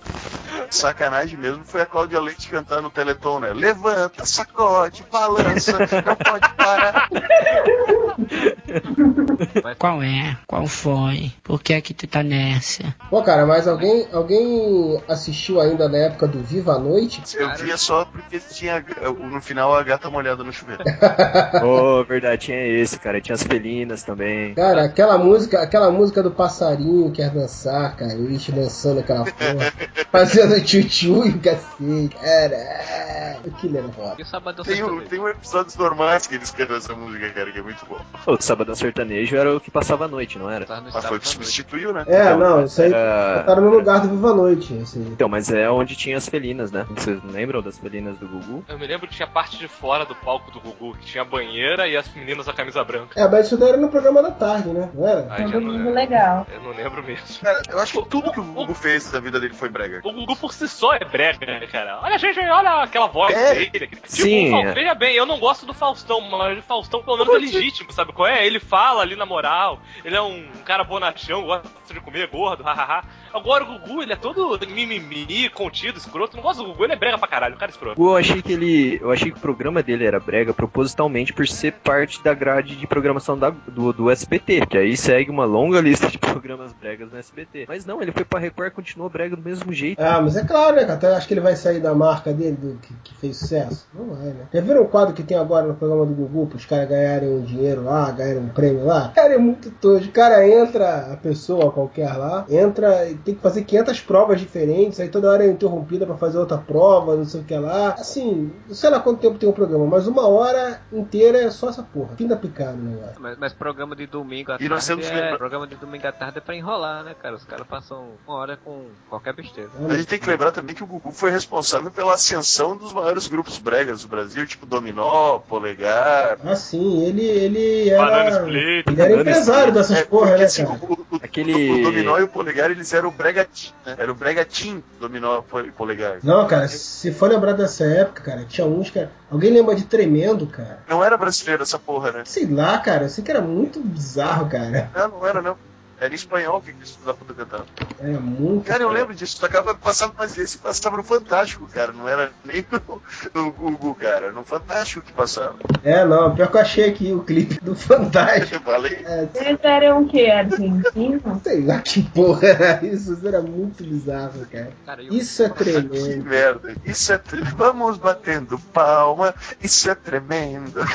Sacanagem 0.70 1.36
mesmo 1.36 1.64
foi 1.64 1.82
a 1.82 1.86
Cláudia 1.86 2.20
Leite 2.20 2.48
cantar 2.48 2.80
no 2.80 2.90
Teleton, 2.90 3.40
né? 3.40 3.52
Levanta, 3.52 4.24
sacode, 4.24 5.04
balança, 5.10 5.72
não 5.78 6.16
pode 6.16 6.54
parar. 6.54 7.08
Qual 9.78 10.02
é? 10.02 10.36
Qual 10.46 10.66
foi? 10.66 11.32
Por 11.42 11.62
que 11.62 11.72
é 11.72 11.80
que 11.80 11.94
tu 11.94 12.06
tá 12.06 12.22
nessa? 12.22 12.94
Pô, 13.08 13.22
cara, 13.22 13.46
mas 13.46 13.66
alguém, 13.66 14.06
alguém 14.12 15.02
assistiu 15.08 15.60
ainda 15.60 15.88
na 15.88 15.98
época 15.98 16.26
do 16.26 16.40
Viva 16.40 16.74
a 16.74 16.78
Noite? 16.78 17.22
Eu 17.36 17.54
via 17.56 17.76
só 17.76 18.04
porque 18.04 18.38
tinha 18.38 18.84
no 19.18 19.40
final 19.40 19.74
a 19.74 19.82
gata 19.82 20.10
molhada 20.10 20.44
no 20.44 20.52
chuveiro. 20.52 20.82
oh, 21.64 22.04
verdade, 22.04 22.46
tinha 22.46 22.66
esse, 22.66 22.98
cara. 22.98 23.20
Tinha 23.20 23.34
as 23.34 23.42
felinas 23.42 24.02
também. 24.02 24.54
Cara, 24.54 24.84
aquela 24.84 25.18
música, 25.18 25.60
aquela 25.60 25.90
música 25.90 26.22
do 26.22 26.30
passarinho 26.30 27.10
quer 27.12 27.30
dançar, 27.30 27.96
cara, 27.96 28.14
o 28.14 28.30
Ixi 28.30 28.52
dançando 28.52 29.00
aquela 29.00 29.24
porra, 29.24 29.72
fazendo 30.10 30.62
tchutchu 30.62 31.26
e 31.26 31.30
o 31.30 31.38
cacete, 31.40 32.16
cara, 32.20 33.36
aquilo 33.46 33.78
era 33.78 33.88
foda. 33.88 34.14
E 34.18 34.22
o 34.22 34.26
Sabadão 34.26 34.64
Tem, 34.64 34.82
um, 34.82 35.00
tem 35.00 35.18
um 35.18 35.28
episódios 35.28 35.76
normais 35.76 36.26
que 36.26 36.34
eles 36.34 36.50
cantam 36.50 36.76
essa 36.76 36.94
música, 36.94 37.30
cara, 37.30 37.52
que 37.52 37.58
é 37.58 37.62
muito 37.62 37.84
bom. 37.86 38.00
O 38.26 38.40
Sabadão 38.60 38.74
Sertanejo 38.74 39.36
era 39.36 39.56
o 39.56 39.60
que 39.60 39.70
passava 39.70 40.04
a 40.04 40.08
noite, 40.08 40.38
não 40.38 40.50
era? 40.50 40.66
Sábado 40.66 40.90
foi 41.08 41.16
o 41.16 41.20
que 41.20 41.28
substituiu, 41.28 41.92
né? 41.94 42.04
É, 42.06 42.34
não, 42.36 42.64
isso 42.64 42.82
aí 42.82 42.92
Era- 42.92 43.38
botaram 43.38 43.62
no 43.62 43.70
lugar 43.70 44.00
do 44.02 44.08
Viva 44.08 44.30
a 44.30 44.34
Noite, 44.34 44.74
aí. 44.74 44.84
Então, 44.96 45.28
mas 45.28 45.50
é 45.50 45.70
onde 45.70 45.96
tinha 45.96 46.18
as 46.18 46.28
felinas, 46.28 46.70
né? 46.70 46.84
Vocês 46.90 47.18
lembram 47.24 47.62
das 47.62 47.78
felinas 47.78 48.18
do 48.18 48.28
Gugu? 48.28 48.62
Eu 48.68 48.78
me 48.78 48.86
lembro 48.86 49.08
que 49.08 49.14
tinha 49.14 49.26
parte 49.26 49.56
de 49.56 49.66
fora 49.66 50.04
do 50.04 50.14
palco 50.14 50.50
do 50.50 50.60
Gugu, 50.60 50.94
que 50.98 51.06
tinha 51.06 51.22
a 51.22 51.24
banheira 51.24 51.88
e 51.88 51.96
as 51.96 52.12
meninas 52.14 52.48
a 52.48 52.52
camisa 52.52 52.84
branca. 52.84 53.18
É, 53.18 53.26
mas 53.26 53.46
isso 53.46 53.56
daí 53.56 53.70
era 53.70 53.78
no 53.78 53.88
programa 53.88 54.22
da 54.22 54.30
tarde, 54.30 54.68
né? 54.68 54.90
Não 54.92 55.08
era? 55.08 55.26
Aí 55.30 55.46
Um 55.46 55.60
não, 55.60 55.92
legal. 55.94 56.46
eu 56.52 56.60
não 56.62 56.70
lembro 56.72 57.02
mesmo. 57.02 57.24
Cara, 57.42 57.62
eu 57.70 57.78
acho 57.78 58.02
que 58.02 58.08
tudo 58.10 58.30
que 58.32 58.40
o 58.40 58.44
Gugu 58.44 58.74
fez 58.74 59.10
da 59.10 59.20
vida 59.20 59.40
dele 59.40 59.54
foi 59.54 59.70
brega. 59.70 60.00
O 60.04 60.12
Gugu 60.12 60.36
por 60.36 60.52
si 60.52 60.68
só 60.68 60.92
é 60.94 61.04
brega, 61.04 61.46
né, 61.46 61.66
cara? 61.66 61.98
Olha, 62.02 62.18
gente, 62.18 62.38
olha 62.40 62.82
aquela 62.82 63.06
voz 63.06 63.34
É. 63.34 63.54
dele. 63.54 63.86
Tipo, 63.86 64.00
Sim, 64.06 64.54
é. 64.66 64.72
veja 64.72 64.94
bem, 64.94 65.14
eu 65.14 65.24
não 65.24 65.38
gosto 65.38 65.64
do 65.64 65.72
Faustão, 65.72 66.20
mas 66.20 66.58
o 66.58 66.62
Faustão 66.62 67.02
pelo 67.02 67.16
menos 67.16 67.34
é 67.34 67.38
legítimo, 67.38 67.90
sabe 67.92 68.12
qual 68.12 68.28
é? 68.28 68.46
Ele 68.50 68.60
fala 68.60 69.02
ali 69.02 69.14
na 69.16 69.24
moral, 69.24 69.80
ele 70.04 70.16
é 70.16 70.20
um 70.20 70.44
cara 70.64 70.82
bonachão, 70.84 71.44
gosta 71.44 71.68
de 71.94 72.00
comer 72.00 72.28
gordo, 72.28 72.62
hahaha. 72.64 73.02
Agora 73.32 73.62
o 73.64 73.78
Gugu, 73.78 74.02
ele 74.02 74.12
é 74.12 74.16
todo 74.16 74.58
mimimi, 74.66 75.48
contido, 75.50 75.98
escroto. 75.98 76.36
Não 76.36 76.42
gosto 76.42 76.62
do 76.64 76.70
Gugu, 76.70 76.84
ele 76.84 76.92
é 76.94 76.96
brega 76.96 77.16
pra 77.16 77.28
caralho, 77.28 77.54
o 77.54 77.58
cara 77.58 77.70
é 77.70 77.74
escroto. 77.74 78.00
Eu 78.00 78.16
achei 78.16 78.42
que 78.42 78.52
ele. 78.52 78.98
Eu 79.00 79.10
achei 79.12 79.30
que 79.30 79.38
o 79.38 79.40
programa 79.40 79.82
dele 79.82 80.04
era 80.04 80.18
brega 80.18 80.52
propositalmente 80.52 81.32
por 81.32 81.46
ser 81.46 81.72
parte 81.74 82.22
da 82.24 82.34
grade 82.34 82.74
de 82.76 82.86
programação 82.86 83.38
da- 83.38 83.50
do, 83.50 83.92
do 83.92 84.10
SBT. 84.10 84.66
Que 84.66 84.78
aí 84.78 84.96
segue 84.96 85.30
uma 85.30 85.44
longa 85.44 85.80
lista 85.80 86.08
de 86.08 86.18
programas 86.18 86.72
bregas 86.72 87.10
no 87.12 87.18
SBT. 87.18 87.66
Mas 87.68 87.86
não, 87.86 88.02
ele 88.02 88.10
foi 88.12 88.24
pra 88.24 88.40
Record 88.40 88.68
e 88.68 88.74
continuou 88.74 89.08
brega 89.08 89.36
do 89.36 89.42
mesmo 89.42 89.72
jeito. 89.72 90.00
Ah, 90.02 90.20
mas 90.20 90.36
é 90.36 90.44
claro, 90.44 90.74
né, 90.76 90.82
cara? 90.82 90.94
Até 90.94 91.14
acho 91.14 91.28
que 91.28 91.34
ele 91.34 91.40
vai 91.40 91.54
sair 91.54 91.80
da 91.80 91.94
marca 91.94 92.32
dele, 92.32 92.56
do, 92.56 92.78
que, 92.80 92.92
que 93.04 93.14
fez 93.20 93.36
sucesso. 93.36 93.88
Não 93.94 94.06
vai, 94.14 94.26
né? 94.28 94.46
Já 94.52 94.60
viram 94.60 94.82
o 94.82 94.88
quadro 94.88 95.14
que 95.14 95.22
tem 95.22 95.36
agora 95.36 95.66
no 95.66 95.74
programa 95.74 96.04
do 96.04 96.14
Gugu, 96.14 96.48
pros 96.48 96.66
caras 96.66 96.88
ganharem 96.88 97.28
um 97.28 97.42
dinheiro 97.42 97.84
lá, 97.84 98.10
ganharem 98.10 98.39
um 98.40 98.48
prêmio 98.48 98.84
lá? 98.84 99.12
Cara, 99.14 99.34
é 99.34 99.38
muito 99.38 99.70
tosco. 99.70 100.08
O 100.08 100.12
cara 100.12 100.46
entra, 100.48 101.12
a 101.12 101.16
pessoa 101.16 101.70
qualquer 101.70 102.12
lá, 102.16 102.44
entra 102.48 103.08
e 103.08 103.14
tem 103.14 103.34
que 103.34 103.40
fazer 103.40 103.64
500 103.64 104.00
provas 104.00 104.40
diferentes, 104.40 105.00
aí 105.00 105.08
toda 105.08 105.30
hora 105.30 105.44
é 105.44 105.48
interrompida 105.48 106.06
pra 106.06 106.16
fazer 106.16 106.38
outra 106.38 106.58
prova, 106.58 107.16
não 107.16 107.24
sei 107.24 107.40
o 107.40 107.44
que 107.44 107.56
lá. 107.56 107.90
Assim, 107.92 108.52
sei 108.70 108.90
lá 108.90 109.00
quanto 109.00 109.20
tempo 109.20 109.38
tem 109.38 109.48
o 109.48 109.52
programa, 109.52 109.86
mas 109.86 110.06
uma 110.06 110.26
hora 110.26 110.80
inteira 110.92 111.38
é 111.38 111.50
só 111.50 111.68
essa 111.68 111.82
porra. 111.82 112.16
Fim 112.16 112.26
da 112.26 112.36
picada 112.36 112.72
o 112.72 112.76
negócio. 112.76 113.20
Mas, 113.20 113.38
mas 113.38 113.52
programa 113.52 113.94
de 113.94 114.06
domingo 114.06 114.52
à 114.52 114.56
E 114.60 114.68
nós 114.68 114.86
tarde 114.86 115.02
temos 115.02 115.22
é... 115.22 115.36
Programa 115.36 115.66
de 115.66 115.76
domingo 115.76 116.06
à 116.06 116.12
tarde 116.12 116.38
é 116.38 116.40
pra 116.40 116.54
enrolar, 116.54 117.04
né, 117.04 117.14
cara? 117.20 117.34
Os 117.34 117.44
caras 117.44 117.66
passam 117.66 118.08
uma 118.26 118.36
hora 118.36 118.56
com 118.56 118.86
qualquer 119.08 119.34
besteira. 119.34 119.70
A 119.88 119.94
gente 119.94 120.06
tem 120.06 120.18
que 120.18 120.28
lembrar 120.28 120.52
também 120.52 120.74
que 120.74 120.82
o 120.82 120.86
Gugu 120.86 121.12
foi 121.12 121.30
responsável 121.30 121.90
pela 121.90 122.14
ascensão 122.14 122.76
dos 122.76 122.92
maiores 122.92 123.26
grupos 123.26 123.58
bregas 123.58 124.02
do 124.02 124.08
Brasil, 124.08 124.46
tipo 124.46 124.66
Dominó, 124.66 125.38
Polegar. 125.38 126.38
Ah, 126.44 126.56
sim, 126.56 127.04
ele, 127.04 127.24
ele 127.24 127.90
Banana 127.90 128.16
era. 128.16 128.29
Split. 128.38 128.86
Ele 128.88 129.00
era 129.02 129.12
empresário 129.20 129.72
dessas 129.72 129.98
É, 129.98 130.04
porra, 130.04 130.26
porque, 130.28 130.40
né, 130.40 130.46
assim, 130.46 130.64
cara? 130.64 130.78
o, 130.82 130.92
o- 130.92 131.20
Aquele- 131.22 131.70
o 131.80 131.82
Dominó 131.82 132.18
e 132.18 132.22
o 132.22 132.28
Polegar, 132.28 132.70
eles 132.70 132.92
eram 132.94 133.08
o 133.08 133.12
Brega 133.12 133.44
Team, 133.44 133.72
né? 133.86 133.94
Era 133.98 134.10
o 134.10 134.14
Brega 134.14 134.44
Team, 134.44 134.82
Dominó 134.98 135.42
e 135.64 135.70
Polegar. 135.70 136.18
Não, 136.22 136.46
cara, 136.46 136.66
se 136.68 137.12
for 137.12 137.28
lembrar 137.30 137.52
dessa 137.52 137.84
época, 137.84 138.22
cara, 138.22 138.44
tinha 138.48 138.66
uns, 138.66 138.90
cara. 138.90 139.10
Alguém 139.30 139.52
lembra 139.52 139.74
de 139.74 139.84
Tremendo, 139.84 140.46
cara? 140.46 140.80
Não 140.88 141.04
era 141.04 141.16
brasileiro 141.16 141.62
essa 141.62 141.78
porra, 141.78 142.10
né? 142.12 142.22
Sei 142.24 142.46
lá, 142.46 142.78
cara, 142.78 143.04
eu 143.04 143.08
sei 143.08 143.22
que 143.22 143.30
era 143.30 143.40
muito 143.40 143.80
bizarro, 143.80 144.48
cara. 144.48 144.90
Não, 144.94 145.08
não 145.08 145.26
era 145.26 145.40
não. 145.42 145.56
Era 146.00 146.12
em 146.12 146.16
espanhol 146.16 146.62
que 146.62 146.70
eles 146.70 146.98
da 147.04 147.12
puta 147.12 147.34
cantavam. 147.34 147.66
Era 148.00 148.18
muito. 148.18 148.64
Cara, 148.64 148.82
eu 148.82 148.88
lembro 148.90 149.14
disso. 149.14 149.38
Tocava, 149.38 149.74
passava, 149.74 150.14
mas 150.16 150.38
esse 150.38 150.56
passava 150.56 150.96
no 150.96 151.02
Fantástico, 151.02 151.66
cara. 151.66 151.92
Não 151.92 152.08
era 152.08 152.32
nem 152.44 152.64
no, 152.72 153.02
no 153.34 153.52
Gugu, 153.52 153.94
cara. 153.96 154.32
No 154.32 154.42
Fantástico 154.42 155.04
que 155.04 155.12
passava. 155.12 155.56
É, 155.84 156.02
não, 156.04 156.34
pior 156.34 156.50
que 156.50 156.56
eu 156.56 156.60
achei 156.60 156.88
aqui 156.88 157.12
o 157.12 157.22
clipe 157.22 157.60
do 157.62 157.74
Fantástico. 157.76 158.54
Eu 158.54 158.60
falei. 158.72 158.94
É, 159.04 159.28
Eles 159.34 159.60
eram 159.62 160.02
o 160.02 160.08
quê? 160.08 160.26
Argentinos? 160.30 161.22
sei 161.44 161.64
lá 161.66 161.80
que 161.82 162.02
porra 162.02 162.48
era 162.48 162.86
isso. 162.86 163.12
Isso 163.12 163.28
era 163.28 163.42
muito 163.42 163.84
bizarro, 163.84 164.46
cara. 164.50 164.72
Cara, 164.86 165.02
e 165.02 165.10
o- 165.10 165.14
Isso 165.14 165.42
é 165.42 165.50
Que 165.50 165.64
tremendo. 165.64 166.24
merda. 166.24 166.74
Isso 166.86 167.12
é. 167.12 167.18
tre- 167.18 167.42
Vamos 167.56 167.98
batendo 167.98 168.58
palma. 168.58 169.34
Isso 169.62 169.90
é 169.90 169.94
tremendo. 169.94 170.80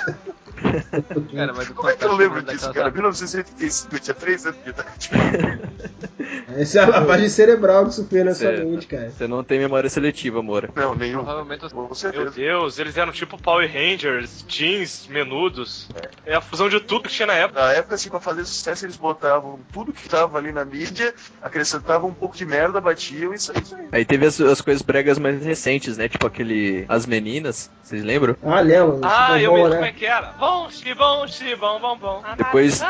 Cara, 1.36 1.54
mas 1.54 1.68
Como 1.70 1.90
é 1.90 1.96
que 1.96 2.06
eu 2.06 2.16
lembro 2.16 2.38
manda 2.38 2.54
disso, 2.54 2.72
cara? 2.74 2.90
1985, 2.90 3.96
eu 3.96 4.00
tinha 4.00 4.14
3 4.16 4.46
anos 4.46 4.64
de 4.64 4.70
idade. 4.70 4.90
Essa 6.58 6.80
é 6.80 6.84
a 6.84 6.88
lavagem 6.88 7.28
cerebral 7.30 7.86
que 7.86 7.94
sofreu 7.94 8.26
na 8.26 8.34
sua 8.34 8.56
Cê- 8.56 8.64
mente, 8.64 8.88
cara. 8.88 9.12
Você 9.12 9.28
não 9.28 9.44
tem 9.44 9.60
memória 9.60 9.90
seletiva, 9.90 10.42
Moura. 10.42 10.70
Não, 10.76 10.96
nenhum. 10.96 11.24
Provavelmente 11.24 11.70
Com 11.70 11.90
Meu. 12.14 12.32
Deus, 12.32 12.80
eles 12.80 12.96
eram 12.98 13.12
tipo 13.12 13.38
Power 13.38 13.70
Rangers, 13.72 14.46
jeans, 14.48 15.08
menudos. 15.10 15.90
É 16.26 16.36
a 16.36 16.42
fusão 16.42 16.70
de 16.70 16.80
tudo 16.80 17.10
que 17.10 17.14
tinha 17.16 17.26
na 17.26 17.34
época. 17.34 17.60
Na 17.62 17.74
época, 17.74 17.96
assim, 17.96 18.10
pra 18.10 18.20
fazer 18.20 18.46
sucesso, 18.46 18.86
eles 18.86 18.96
botavam 18.96 19.60
tudo 19.74 19.92
que 19.92 20.08
tava 20.08 20.38
ali 20.38 20.52
na 20.52 20.64
mídia, 20.64 21.14
acrescentavam 21.42 22.10
um 22.10 22.14
pouco 22.14 22.36
de 22.38 22.46
merda, 22.46 22.80
batiam 22.80 23.34
e 23.34 23.36
isso 23.36 23.52
aí. 23.54 23.62
isso 23.62 23.76
aí. 23.76 23.88
Aí 23.92 24.06
teve 24.06 24.26
as, 24.26 24.40
as 24.40 24.62
coisas 24.62 24.82
bregas 24.82 25.20
mais 25.20 25.44
recentes, 25.44 25.98
né? 25.98 26.08
Tipo 26.08 26.28
aquele. 26.28 26.86
As 26.88 27.06
Meninas, 27.06 27.70
vocês 27.84 28.04
lembram? 28.04 28.36
Ah, 28.44 28.62
lembro. 28.62 29.00
Ah, 29.04 29.40
eu 29.42 29.52
bom, 29.52 29.58
me 29.58 29.64
lembro 29.64 29.70
né? 29.72 29.76
como 29.76 29.90
é 29.90 29.92
que 29.92 30.06
era. 30.06 30.32
Vão, 30.40 30.70
xi, 30.72 30.94
vão, 30.94 31.28
xi, 31.28 31.54
vão, 31.56 31.80
vão, 31.80 31.98
vão. 31.98 32.24
Depois- 32.38 32.82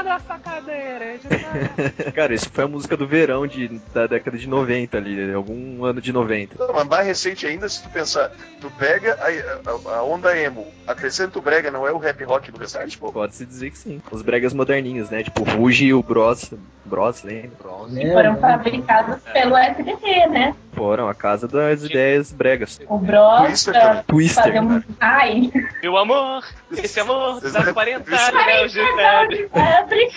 Cara, 2.14 2.34
isso 2.34 2.50
foi 2.52 2.64
a 2.64 2.68
música 2.68 2.96
do 2.98 3.08
verão 3.08 3.46
de, 3.48 3.68
da 3.94 4.08
década 4.08 4.38
de 4.38 4.48
90 4.48 4.98
ali, 4.98 5.34
algum 5.34 5.84
ano 5.86 6.02
de 6.02 6.12
90. 6.12 6.56
Não, 6.60 6.74
mas 6.74 6.88
mais 6.88 7.08
recente 7.08 7.46
ainda, 7.48 7.68
se 7.70 7.82
tu 7.84 7.90
pensar, 7.90 8.32
tu 8.60 8.70
pega 8.78 9.14
a, 9.16 9.92
a- 9.94 9.98
a 10.00 10.04
onda 10.04 10.38
emo, 10.38 10.68
acrescenta 10.88 11.40
o 11.40 11.42
brega, 11.42 11.72
não 11.72 11.88
é 11.88 11.92
o 11.92 11.98
rap 11.98 12.24
rock 12.24 12.52
do 12.52 12.60
Restart, 12.60 12.98
pô. 12.98 13.12
Pode-se 13.12 13.46
dizer 13.46 13.72
que 13.72 13.78
sim. 13.78 14.02
Os 14.12 14.22
bregas 14.22 14.54
moderninhos, 14.54 15.10
né? 15.10 15.24
Tipo 15.24 15.42
o 15.42 15.44
Ruge 15.46 15.86
e 15.86 15.94
o 15.94 16.04
Bros. 16.04 16.52
Bros, 16.84 17.24
lembra? 17.24 17.50
Lembro, 17.90 18.14
Foram 18.14 18.34
lembro. 18.34 18.42
fabricados 18.42 19.22
pelo 19.34 19.56
SBT, 19.58 20.28
né? 20.28 20.56
Foram 20.76 21.08
a 21.08 21.16
casa 21.16 21.48
das 21.48 21.84
ideias 21.84 22.32
bregas. 22.32 22.80
O 22.88 22.98
Bros 22.98 23.42
Twister. 23.46 24.04
Twister. 24.06 24.44
fazer 24.44 24.60
um. 24.60 24.84
Ai, 25.00 25.52
Meu 25.82 25.98
amor, 25.98 26.44
esse 26.72 27.00
amor 27.00 27.36
Vocês 27.36 27.54
dá 27.54 27.60
lembram? 27.60 27.74
40 27.76 28.12
Parei 28.12 28.60
anos 28.60 28.72
de 28.74 28.80
febre. 28.96 29.50
febre. 29.50 30.10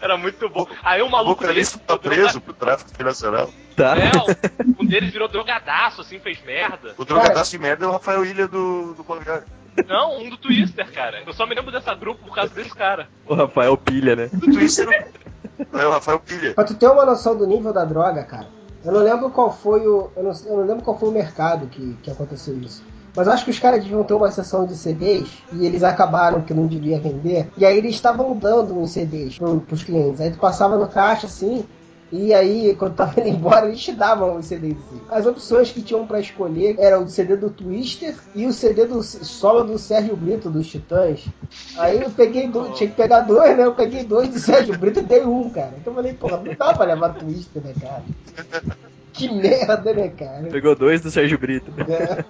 Era 0.00 0.16
muito 0.16 0.48
bom. 0.48 0.66
Aí 0.82 1.00
o 1.00 1.06
O 1.06 1.10
maluco 1.10 1.40
vocalista 1.40 1.78
tá 1.78 1.96
virou 1.96 2.16
preso 2.16 2.40
pro 2.40 2.52
tráfico 2.52 2.90
internacional. 2.90 3.48
Tá? 3.76 3.94
É, 3.96 4.10
um- 4.16 4.74
um 4.82 4.86
deles 4.86 5.12
virou 5.12 5.28
drogadaço, 5.28 6.00
assim, 6.00 6.18
fez 6.18 6.42
merda. 6.44 6.94
O 6.98 7.04
drogadaço 7.04 7.50
de 7.52 7.58
merda 7.58 7.84
é 7.84 7.88
o 7.88 7.92
Rafael 7.92 8.24
Ilha 8.24 8.48
do, 8.48 8.94
do. 8.94 9.06
Não, 9.86 10.18
um 10.18 10.30
do 10.30 10.36
Twister, 10.38 10.90
cara. 10.92 11.22
Eu 11.26 11.32
só 11.32 11.46
me 11.46 11.54
lembro 11.54 11.70
dessa 11.70 11.94
grupo 11.94 12.24
por 12.24 12.34
causa 12.34 12.52
desse 12.54 12.70
cara. 12.74 13.08
O 13.26 13.34
Rafael 13.34 13.76
Pilha, 13.76 14.16
né? 14.16 14.28
Do 14.32 14.50
Twister 14.52 14.86
não 15.72 15.80
é 15.80 15.86
o 15.86 15.90
Rafael 15.90 16.18
Pilha. 16.18 16.54
Pra 16.54 16.64
tu 16.64 16.74
ter 16.74 16.86
uma 16.88 17.04
noção 17.04 17.36
do 17.36 17.46
nível 17.46 17.72
da 17.72 17.84
droga, 17.84 18.24
cara, 18.24 18.46
eu 18.86 18.92
não 18.92 19.00
lembro 19.00 19.30
qual 19.30 19.52
foi 19.52 19.86
o. 19.86 20.10
Eu 20.16 20.22
não, 20.22 20.32
eu 20.46 20.56
não 20.58 20.64
lembro 20.64 20.84
qual 20.84 20.96
foi 20.96 21.08
o 21.08 21.12
mercado 21.12 21.66
que, 21.66 21.94
que 22.02 22.10
aconteceu 22.10 22.56
isso. 22.58 22.82
Mas 23.16 23.26
acho 23.28 23.44
que 23.44 23.50
os 23.50 23.58
caras 23.58 23.82
deviam 23.82 24.04
ter 24.04 24.12
uma 24.14 24.30
sessão 24.30 24.66
de 24.66 24.76
CDs 24.76 25.28
e 25.52 25.64
eles 25.64 25.82
acabaram 25.82 26.42
que 26.42 26.52
não 26.52 26.66
devia 26.66 27.00
vender. 27.00 27.48
E 27.56 27.64
aí 27.64 27.78
eles 27.78 27.94
estavam 27.94 28.36
dando 28.36 28.78
uns 28.78 28.90
CDs 28.90 29.38
pro, 29.38 29.58
pros 29.60 29.82
clientes. 29.82 30.20
Aí 30.20 30.30
tu 30.30 30.38
passava 30.38 30.76
no 30.76 30.86
caixa 30.86 31.26
assim. 31.26 31.64
E 32.12 32.32
aí, 32.32 32.74
quando 32.76 32.94
tava 32.94 33.20
indo 33.20 33.30
embora, 33.30 33.66
eles 33.66 33.80
te 33.80 33.92
davam 33.92 34.36
os 34.36 34.46
CDs. 34.46 34.76
As 35.10 35.26
opções 35.26 35.72
que 35.72 35.82
tinham 35.82 36.06
pra 36.06 36.20
escolher 36.20 36.76
eram 36.78 37.04
o 37.04 37.08
CD 37.08 37.36
do 37.36 37.50
Twister 37.50 38.14
e 38.34 38.46
o 38.46 38.52
CD 38.52 38.86
do 38.86 39.02
solo 39.02 39.64
do 39.64 39.78
Sérgio 39.78 40.16
Brito, 40.16 40.48
dos 40.48 40.68
Titãs. 40.68 41.26
Aí 41.76 42.00
eu 42.00 42.10
peguei 42.10 42.46
dois, 42.46 42.76
tinha 42.76 42.88
que 42.88 42.96
pegar 42.96 43.20
dois, 43.20 43.56
né? 43.56 43.64
Eu 43.64 43.74
peguei 43.74 44.04
dois 44.04 44.28
do 44.28 44.38
Sérgio 44.38 44.78
Brito 44.78 45.00
e 45.00 45.02
dei 45.02 45.24
um, 45.24 45.50
cara. 45.50 45.74
Então 45.80 45.92
eu 45.92 45.96
falei, 45.96 46.12
porra, 46.14 46.36
não 46.36 46.54
dá 46.54 46.74
pra 46.74 46.86
levar 46.86 47.14
Twister, 47.14 47.62
né, 47.62 47.74
cara? 47.80 48.02
Que 49.12 49.32
merda, 49.32 49.92
né, 49.92 50.08
cara? 50.08 50.46
Pegou 50.48 50.76
dois 50.76 51.00
do 51.00 51.10
Sérgio 51.10 51.38
Brito. 51.38 51.72
É. 51.90 52.24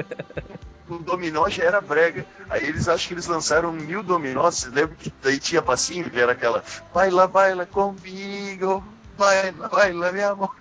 O 0.88 0.98
dominó 0.98 1.48
já 1.48 1.64
era 1.64 1.80
brega. 1.80 2.26
Aí 2.48 2.62
eles 2.62 2.88
acham 2.88 3.08
que 3.08 3.14
eles 3.14 3.26
lançaram 3.26 3.72
mil 3.72 4.02
dominós. 4.02 4.56
Vocês 4.56 4.72
lembram 4.74 4.96
que 4.96 5.12
daí 5.22 5.38
tinha 5.38 5.62
passinho, 5.62 6.10
que 6.10 6.20
era 6.20 6.32
aquela 6.32 6.62
Baila, 6.92 7.26
baila 7.26 7.64
comigo. 7.64 8.84
Baila, 9.16 9.68
baila, 9.68 10.12
meu 10.12 10.28
amor. 10.32 10.54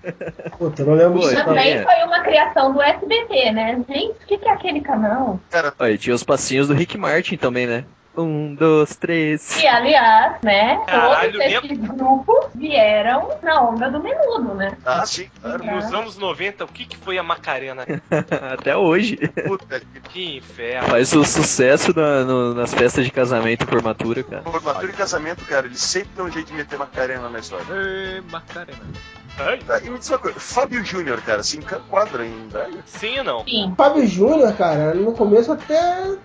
Puta, 0.57 0.81
eu 0.81 0.85
não 0.85 0.93
lembro 0.93 1.19
disso. 1.19 1.35
não. 1.35 1.45
Também 1.45 1.73
é. 1.73 1.83
foi 1.83 2.03
uma 2.05 2.19
criação 2.21 2.73
do 2.73 2.81
SBT, 2.81 3.51
né? 3.51 3.83
Gente, 3.87 4.11
o 4.23 4.27
que, 4.27 4.37
que 4.37 4.47
é 4.47 4.51
aquele 4.51 4.81
canal? 4.81 5.39
Cara, 5.49 5.73
Aí 5.79 5.97
tinha 5.97 6.15
os 6.15 6.23
passinhos 6.23 6.67
do 6.67 6.73
Rick 6.73 6.97
Martin 6.97 7.37
também, 7.37 7.65
né? 7.65 7.85
Um, 8.15 8.53
dois, 8.53 8.95
três. 8.95 9.59
E, 9.61 9.67
aliás, 9.67 10.37
né? 10.43 10.79
Caralho, 10.85 11.31
todos 11.31 11.45
esses 11.47 11.77
grupos 11.79 12.45
vieram 12.53 13.29
na 13.41 13.61
onda 13.61 13.89
do 13.89 13.99
menudo, 14.03 14.53
né? 14.53 14.77
ah, 14.85 15.03
sim, 15.05 15.27
claro. 15.41 15.63
Nos 15.65 15.91
anos 15.93 16.17
90, 16.17 16.63
o 16.63 16.67
que, 16.67 16.85
que 16.85 16.97
foi 16.97 17.17
a 17.17 17.23
Macarena? 17.23 17.85
Até 18.53 18.77
hoje. 18.77 19.17
Puta 19.47 19.79
que 19.79 19.99
Que 20.01 20.37
inferno. 20.37 20.89
Faz 20.89 21.11
o 21.13 21.25
sucesso 21.25 21.91
na- 21.95 22.23
no- 22.23 22.53
nas 22.53 22.71
festas 22.73 23.03
de 23.03 23.09
casamento 23.11 23.63
e 23.63 23.67
formatura, 23.67 24.21
cara. 24.23 24.43
formatura 24.43 24.91
e 24.91 24.93
casamento, 24.95 25.43
cara, 25.45 25.65
eles 25.65 25.81
sempre 25.81 26.09
dão 26.15 26.27
um 26.27 26.31
jeito 26.31 26.47
de 26.47 26.53
meter 26.53 26.77
Macarena 26.77 27.29
na 27.29 27.39
história. 27.39 27.65
Ê, 27.71 28.21
Macarena. 28.29 28.79
Tá, 29.35 29.79
e 29.83 29.89
me 29.89 29.97
diz 29.97 30.09
uma 30.09 30.19
coisa, 30.19 30.39
Fábio 30.39 30.85
Júnior, 30.85 31.19
cara, 31.21 31.41
se 31.41 31.57
enquadra 31.57 32.21
ainda. 32.21 32.69
Sim 32.85 33.17
ou 33.19 33.23
não? 33.23 33.43
Sim. 33.45 33.73
Fábio 33.75 34.05
Júnior, 34.05 34.53
cara, 34.53 34.93
no 34.93 35.11
começo 35.13 35.51
até 35.51 36.15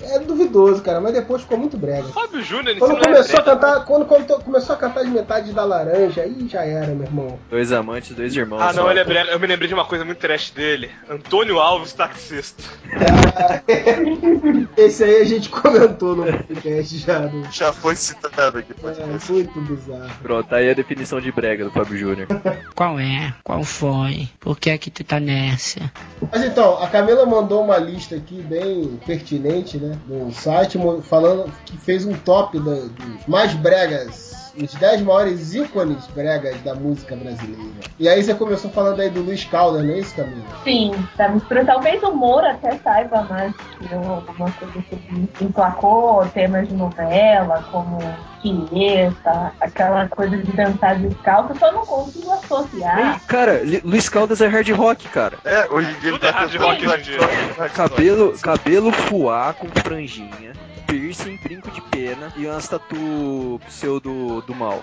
é 0.00 0.18
duvidoso, 0.18 0.80
cara, 0.82 0.98
mas 0.98 1.12
depois 1.12 1.42
ficou 1.42 1.58
muito 1.58 1.76
brega. 1.76 2.08
Fábio 2.08 2.42
Júnior, 2.42 2.76
Quando 2.78 2.96
é 2.98 3.00
começou 3.04 3.38
a 3.38 3.42
brega. 3.42 3.58
cantar, 3.60 3.84
quando, 3.84 4.06
quando 4.06 4.42
começou 4.42 4.74
a 4.74 4.78
cantar 4.78 5.04
de 5.04 5.10
metade 5.10 5.52
da 5.52 5.62
laranja, 5.64 6.22
aí 6.22 6.48
já 6.48 6.64
era, 6.64 6.86
meu 6.86 7.04
irmão. 7.04 7.38
Dois 7.50 7.70
amantes, 7.70 8.16
dois 8.16 8.34
irmãos. 8.34 8.62
Ah, 8.62 8.72
não, 8.72 8.90
ele 8.90 9.00
é 9.00 9.04
brega. 9.04 9.30
Eu 9.30 9.38
me 9.38 9.46
lembrei 9.46 9.68
de 9.68 9.74
uma 9.74 9.84
coisa 9.84 10.04
muito 10.04 10.18
trash 10.18 10.50
dele. 10.50 10.90
Antônio 11.08 11.58
Alves, 11.58 11.92
taxista. 11.92 12.62
Esse 14.76 15.04
aí 15.04 15.20
a 15.20 15.24
gente 15.24 15.48
comentou 15.50 16.16
no 16.16 16.24
podcast 16.24 16.98
já. 16.98 17.18
No... 17.20 17.44
Já 17.52 17.72
foi 17.72 17.94
citado 17.94 18.58
aqui. 18.58 18.74
É 18.82 19.32
muito 19.32 19.60
bizarro. 19.60 20.10
Pronto, 20.22 20.48
tá 20.48 20.56
aí 20.56 20.70
a 20.70 20.74
definição 20.74 21.20
de 21.20 21.30
brega 21.30 21.64
do 21.64 21.70
Fábio 21.70 21.96
Júnior. 21.96 22.26
Qual 22.74 22.98
é? 22.98 23.34
Qual 23.42 23.64
foi? 23.64 24.28
Por 24.40 24.58
que 24.58 24.70
é 24.70 24.78
que 24.78 24.90
tu 24.90 25.04
tá 25.04 25.20
nessa? 25.20 25.90
Mas 26.30 26.44
então, 26.44 26.82
a 26.82 26.88
Camila 26.88 27.26
mandou 27.26 27.62
uma 27.62 27.78
lista 27.78 28.16
aqui 28.16 28.42
bem 28.42 28.98
pertinente, 29.06 29.78
né? 29.78 29.98
No 30.06 30.32
site, 30.32 30.78
falando 31.02 31.52
que 31.64 31.76
fez 31.78 32.04
um 32.04 32.14
top 32.14 32.58
dos 32.58 32.90
mais 33.26 33.54
bregas. 33.54 34.43
Os 34.56 34.72
10 34.74 35.02
maiores 35.02 35.54
ícones 35.54 36.06
bregas 36.08 36.60
da 36.62 36.74
música 36.74 37.16
brasileira. 37.16 37.62
E 37.98 38.08
aí 38.08 38.22
você 38.22 38.34
começou 38.34 38.70
falando 38.70 39.00
aí 39.00 39.10
do 39.10 39.22
Luiz 39.22 39.44
Caldas, 39.44 39.84
não 39.84 39.92
é 39.92 39.98
isso, 39.98 40.14
Camila? 40.14 40.44
Sim, 40.62 40.92
da 41.16 41.28
mistura. 41.28 41.64
Talvez 41.64 42.02
o 42.02 42.12
Moura 42.12 42.52
até 42.52 42.76
saiba 42.78 43.22
mais 43.22 43.52
que 43.56 43.92
eu, 43.92 43.98
alguma 43.98 44.50
coisa 44.52 44.74
sobre 44.88 45.22
isso. 45.22 45.44
Emplacou 45.44 46.24
temas 46.28 46.68
de 46.68 46.74
novela, 46.74 47.64
como 47.72 47.98
Tieta, 48.42 49.52
aquela 49.60 50.08
coisa 50.08 50.36
de 50.36 50.52
dançar 50.52 50.98
descalço. 50.98 51.58
Só 51.58 51.72
não 51.72 51.84
consigo 51.86 52.30
associar. 52.32 53.14
Ei, 53.14 53.20
cara, 53.26 53.60
Luiz 53.82 54.08
Caldas 54.08 54.40
é 54.40 54.46
hard 54.46 54.68
rock, 54.70 55.08
cara. 55.08 55.38
É, 55.44 55.66
hoje 55.70 55.90
em 55.90 56.00
dia 56.00 56.12
Tudo 56.12 56.26
é 56.26 56.30
hard 56.30 56.52
tentando 56.52 56.68
rock 56.68 56.86
hoje 56.86 57.00
em 57.00 57.02
dia. 57.02 57.26
hard 57.58 57.72
Cabelo, 57.72 58.38
cabelo 58.38 58.92
fuá 58.92 59.54
com 59.54 59.68
franjinha, 59.80 60.52
piercing, 60.98 61.36
brinco 61.42 61.70
de 61.70 61.80
pena 61.82 62.32
e 62.36 62.46
umas 62.46 62.68
tatu 62.68 63.60
pseudo 63.66 64.40
do 64.42 64.54
mal. 64.54 64.82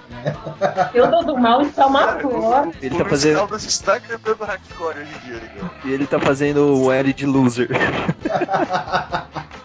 Eu 0.93 1.10
dou 1.10 1.24
do 1.24 1.38
mal 1.38 1.62
está 1.62 1.88
uma 1.88 2.00
Cara, 2.06 2.19
flor. 2.19 2.67
o, 2.67 2.74
Ele 2.82 2.95
o 2.95 2.97
tá 2.97 3.06
fazendo- 3.06 3.38
Caldas 3.38 3.63
está 3.63 4.00
cantando 4.00 4.43
hardcore 4.43 5.00
hoje 5.00 5.12
em 5.15 5.30
dia. 5.30 5.39
Cara. 5.39 5.71
E 5.86 5.91
ele 5.93 6.06
tá 6.06 6.19
fazendo 6.19 6.78
o 6.84 6.91
L 6.91 7.13
de 7.13 7.26
loser. 7.26 7.69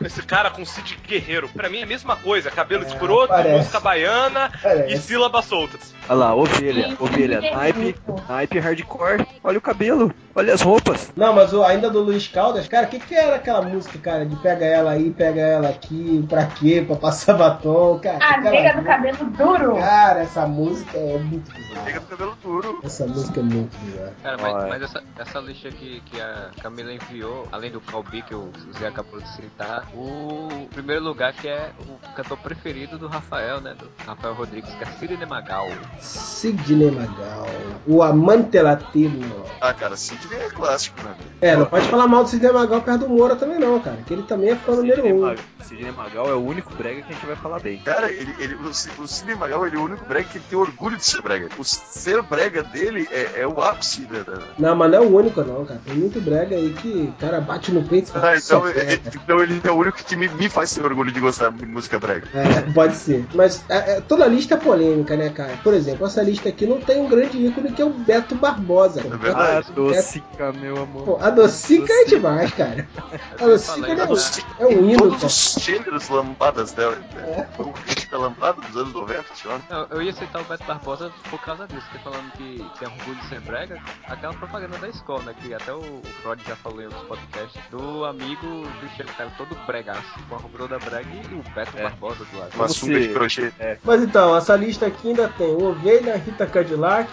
Esse 0.05 0.23
cara 0.23 0.51
com 0.51 0.65
Cid 0.65 0.99
Guerreiro. 1.07 1.49
Pra 1.49 1.69
mim 1.69 1.79
é 1.79 1.83
a 1.83 1.87
mesma 1.87 2.15
coisa. 2.17 2.51
Cabelo 2.51 2.85
É, 2.85 2.87
escroto, 2.87 3.29
parece. 3.29 3.57
música 3.59 3.81
baiana 3.81 4.51
e 4.55 4.63
Parece. 4.63 4.99
sílabas 5.03 5.45
soltas. 5.47 5.95
Olha 6.09 6.17
lá, 6.19 6.35
ovelha, 6.35 6.89
Sim, 6.91 6.97
ovelha, 7.01 7.41
naipe, 7.41 7.97
naipe 8.29 8.59
hardcore. 8.61 9.27
Olha 9.43 9.59
o 9.59 9.61
cabelo, 9.61 10.13
olha 10.37 10.55
as 10.55 10.61
roupas. 10.61 11.13
Não, 11.17 11.33
mas 11.33 11.53
o- 11.53 11.63
ainda 11.65 11.91
do 11.91 12.01
Luiz 12.01 12.29
Caldas, 12.29 12.69
cara, 12.69 12.87
o 12.87 12.89
que, 12.91 13.01
que 13.01 13.15
era 13.15 13.37
aquela 13.37 13.63
música, 13.63 13.99
cara, 13.99 14.25
de 14.25 14.37
pega 14.37 14.65
ela 14.65 14.91
aí, 14.93 15.11
pega 15.11 15.41
ela 15.41 15.69
aqui, 15.69 16.25
pra 16.29 16.47
quê? 16.47 16.85
Pra 16.87 16.95
passar 16.97 17.35
batom, 17.39 17.99
cara. 17.99 18.19
A 18.25 18.31
aquela 18.37 18.51
nega 18.51 18.69
do 18.71 18.77
música- 18.77 18.93
cabelo 18.97 19.31
duro. 19.31 19.77
Cara, 19.77 20.21
essa 20.21 20.47
música 20.47 20.97
é 20.99 21.19
muito 21.19 21.53
bizarra. 21.53 22.01
do 22.01 22.07
cabelo 22.07 22.37
duro. 22.43 22.81
Essa 22.85 23.07
música 23.07 23.41
é 23.41 23.43
muito 23.43 23.77
bizarra. 23.79 24.13
Cara, 24.23 24.37
mas, 24.41 24.69
mas 24.69 24.83
essa, 24.83 25.03
essa 25.19 25.39
lista 25.41 25.71
que, 25.71 26.01
que 26.07 26.21
a 26.21 26.51
Camila 26.63 26.93
enviou, 26.93 27.49
além 27.51 27.71
do 27.71 27.81
Calbi 27.81 28.23
que 28.23 28.35
o 28.35 28.51
Zé 28.79 28.89
acabou 28.89 29.21
de 29.21 29.29
citar, 29.35 29.85
o 29.95 30.69
primeiro 30.73 31.03
lugar 31.03 31.33
que 31.33 31.49
é 31.49 31.71
o 31.81 32.13
cantor 32.15 32.37
preferido 32.39 32.99
do 32.99 33.09
Rafael, 33.09 33.61
né? 33.61 33.75
Do 33.79 33.89
Rafael 34.07 34.35
Rodrigues, 34.35 34.73
que 34.75 34.83
é 34.85 34.87
Sidney 34.87 35.27
Magal. 35.27 35.67
Sidney 36.01 36.91
Magal, 36.91 37.47
o 37.87 38.03
amante 38.03 38.61
latino. 38.61 39.45
Ah, 39.61 39.73
cara, 39.73 39.97
Sidney 39.97 40.26
é 40.35 40.49
clássico, 40.51 40.97
né? 41.03 41.15
É, 41.41 41.57
não 41.57 41.67
pode 41.67 41.87
falar 41.89 42.07
mal 42.07 42.25
do 42.25 42.31
Sidney 42.31 42.51
Magal 42.53 42.81
perto 42.81 43.01
do 43.01 43.09
Moura 43.09 43.37
também 43.37 43.59
não, 43.59 43.79
cara, 43.81 43.99
que 44.07 44.13
ele 44.15 44.23
também 44.23 44.51
é 44.51 44.57
fã 44.57 44.73
número 44.77 45.07
um. 45.07 45.21
Mag- 45.23 45.39
Sidney 45.63 45.91
Magal 45.93 46.31
é 46.31 46.35
o 46.35 46.41
único 46.45 46.73
brega 46.75 47.03
que 47.03 47.11
a 47.11 47.15
gente 47.15 47.27
vai 47.27 47.37
falar 47.37 47.59
bem. 47.59 47.79
Cara, 47.79 48.11
ele, 48.11 48.35
ele, 48.39 48.55
o, 48.55 48.69
o 48.69 49.09
Sidney 49.09 49.35
Magal 49.37 49.67
ele 49.67 49.77
é 49.77 49.79
o 49.79 49.83
único 49.85 50.05
brega 50.07 50.29
que 50.29 50.39
tem 50.39 50.59
orgulho 50.59 50.97
de 50.97 51.05
ser 51.05 51.21
brega. 51.23 51.49
O 51.59 51.65
ser 51.65 52.23
brega 52.23 52.63
dele 52.63 53.09
é, 53.11 53.41
é 53.41 53.47
o 53.47 53.61
ápice 53.61 54.03
da. 54.03 54.23
da- 54.23 54.43
Não, 54.59 54.75
mas 54.77 54.91
não 54.91 54.99
é 54.99 55.01
o 55.01 55.15
único 55.17 55.43
não, 55.43 55.65
cara. 55.65 55.81
Tem 55.85 55.95
muito 55.95 56.21
brega 56.21 56.55
aí 56.57 56.73
que 56.73 56.89
o 56.89 57.21
cara 57.21 57.41
bate 57.41 57.73
no 57.73 57.83
peito 57.83 58.09
e 58.09 58.13
fala, 58.13 58.29
Ah, 58.31 58.37
então, 58.37 58.61
"Só 58.63 58.69
é- 58.69 58.73
brega". 58.73 59.01
então 59.15 59.41
ele 59.43 59.61
é 59.65 59.71
o 59.71 59.75
único 59.75 59.99
que 60.05 60.17
me, 60.17 60.29
me 60.29 60.49
faz 60.49 60.73
ter 60.73 60.85
orgulho 60.85 61.11
de 61.13 61.21
gostar 61.21 61.51
de 61.51 61.67
música 61.67 61.99
brega. 61.99 62.27
É, 62.33 62.73
pode 62.73 62.95
ser. 62.97 63.27
Mas 63.35 63.65
é, 63.69 63.97
é, 63.97 64.01
toda 64.01 64.27
lista 64.27 64.55
é 64.55 64.57
polêmica, 64.57 65.17
né, 65.17 65.31
cara? 65.31 65.59
Por 65.65 65.75
exemplo, 65.75 66.07
essa 66.07 66.23
lista 66.23 66.49
aqui 66.49 66.65
não 66.67 66.81
tem 66.81 67.01
um 67.01 67.09
grande 67.09 67.37
ícone 67.45 67.73
que 67.73 67.83
é 67.83 67.85
o 67.85 67.91
Beto 67.91 68.35
Barbosa. 68.37 69.01
É 69.01 69.05
Ah, 69.13 69.17
verdade. 69.17 69.73
Docica, 70.21 70.53
meu 70.53 70.83
amor. 70.83 71.05
Pô, 71.05 71.19
a 71.21 71.31
Docica 71.31 71.93
é 71.93 72.05
demais, 72.05 72.53
cara. 72.53 72.87
A 73.41 73.45
Docica 73.47 73.73
falei, 73.75 73.91
ele 73.93 74.01
é, 74.01 74.07
Todos- 74.07 74.39
um- 74.39 74.63
é 74.63 74.67
um 74.67 74.91
hino, 74.91 74.99
Todos 74.99 75.17
cara. 75.17 75.27
os 75.27 75.55
gêneros 75.65 76.09
lambadas 76.09 76.73
dela. 76.73 76.97
né? 76.97 77.49
O 77.59 77.71
hit 77.87 78.11
da 78.11 78.19
lambada 78.19 78.61
dos 78.61 78.77
anos 78.77 78.93
90, 78.93 79.25
senhor. 79.35 79.61
Não, 79.71 79.87
eu 79.91 80.03
ia 80.03 80.13
citar 80.13 80.43
o 80.43 80.45
Beto 80.45 80.65
Barbosa 80.65 81.11
por 81.31 81.41
causa 81.41 81.67
disso, 81.67 81.87
que 81.91 81.99
falando 81.99 82.31
que 82.33 82.65
tem 82.79 82.89
orgulho 82.89 83.17
de 83.17 83.29
ser 83.29 83.41
brega, 83.41 83.81
aquela 84.09 84.35
propaganda 84.35 84.79
da 84.79 84.89
escola, 84.89 85.23
né? 85.25 85.35
Que 85.41 85.53
até 85.55 85.73
o, 85.73 85.79
o 85.79 86.03
Freud 86.23 86.43
já 86.47 86.57
falou 86.57 86.81
em 86.81 86.85
outros 86.87 87.03
podcasts, 87.05 87.61
do 87.71 88.05
amigo 88.05 88.47
do 88.47 88.89
Chico, 88.97 89.13
cara, 89.17 89.31
todo 89.37 89.55
bregaço, 89.67 90.03
com 90.29 90.35
a 90.37 90.39
rubro 90.39 90.69
da 90.69 90.79
brega 90.79 91.09
e 91.13 91.35
o 91.35 91.43
Beto 91.55 91.77
É. 91.77 91.83
Barbosa 91.83 92.25
do 92.25 92.39
lado. 92.39 92.51
Uma 92.55 92.65
Como 92.67 92.69
sunga 92.69 92.95
se- 93.01 93.09
de 93.09 93.15
crochê. 93.15 93.53
Mas 93.85 94.03
então, 94.03 94.37
essa 94.37 94.57
lista 94.57 94.87
aqui 94.87 95.09
ainda 95.09 95.29
tem 95.29 95.47
o 95.55 95.65
Ovelha, 95.71 96.17
Rita 96.17 96.47
Cadillac, 96.47 97.09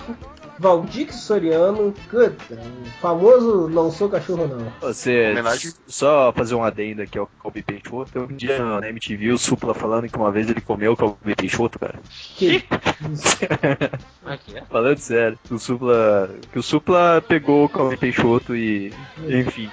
Valdir 0.60 1.14
Soriano, 1.14 1.94
puta, 2.10 2.56
o 2.56 2.86
famoso 3.02 3.68
Não 3.70 3.92
Sou 3.92 4.10
Cachorro 4.10 4.48
Não. 4.48 4.72
Você, 4.82 5.32
Homenagem. 5.32 5.72
só 5.88 6.32
fazer 6.32 6.56
um 6.56 6.64
adendo 6.64 7.02
aqui 7.02 7.18
ao 7.18 7.28
Calbi 7.42 7.62
Peixoto. 7.62 8.20
Um 8.20 8.36
dia 8.36 8.60
na 8.60 8.88
MTV 8.90 9.32
o 9.32 9.38
Supla 9.38 9.74
falando 9.74 10.08
que 10.08 10.18
uma 10.18 10.32
vez 10.32 10.50
ele 10.50 10.62
comeu 10.62 10.94
o 10.94 10.98
Calbi 10.98 11.36
Peixoto, 11.36 11.80
cara. 11.80 12.00
Que... 12.36 12.64
Falando 14.70 14.98
sério. 14.98 15.38
O 15.50 15.58
Supla. 15.58 16.30
Que 16.52 16.60
o 16.60 16.64
Supla 16.64 17.24
pegou 17.28 17.66
o 17.66 17.70
Calbi 17.70 17.98
Peixoto 17.98 18.56
e. 18.56 18.94
Enfim. 19.28 19.70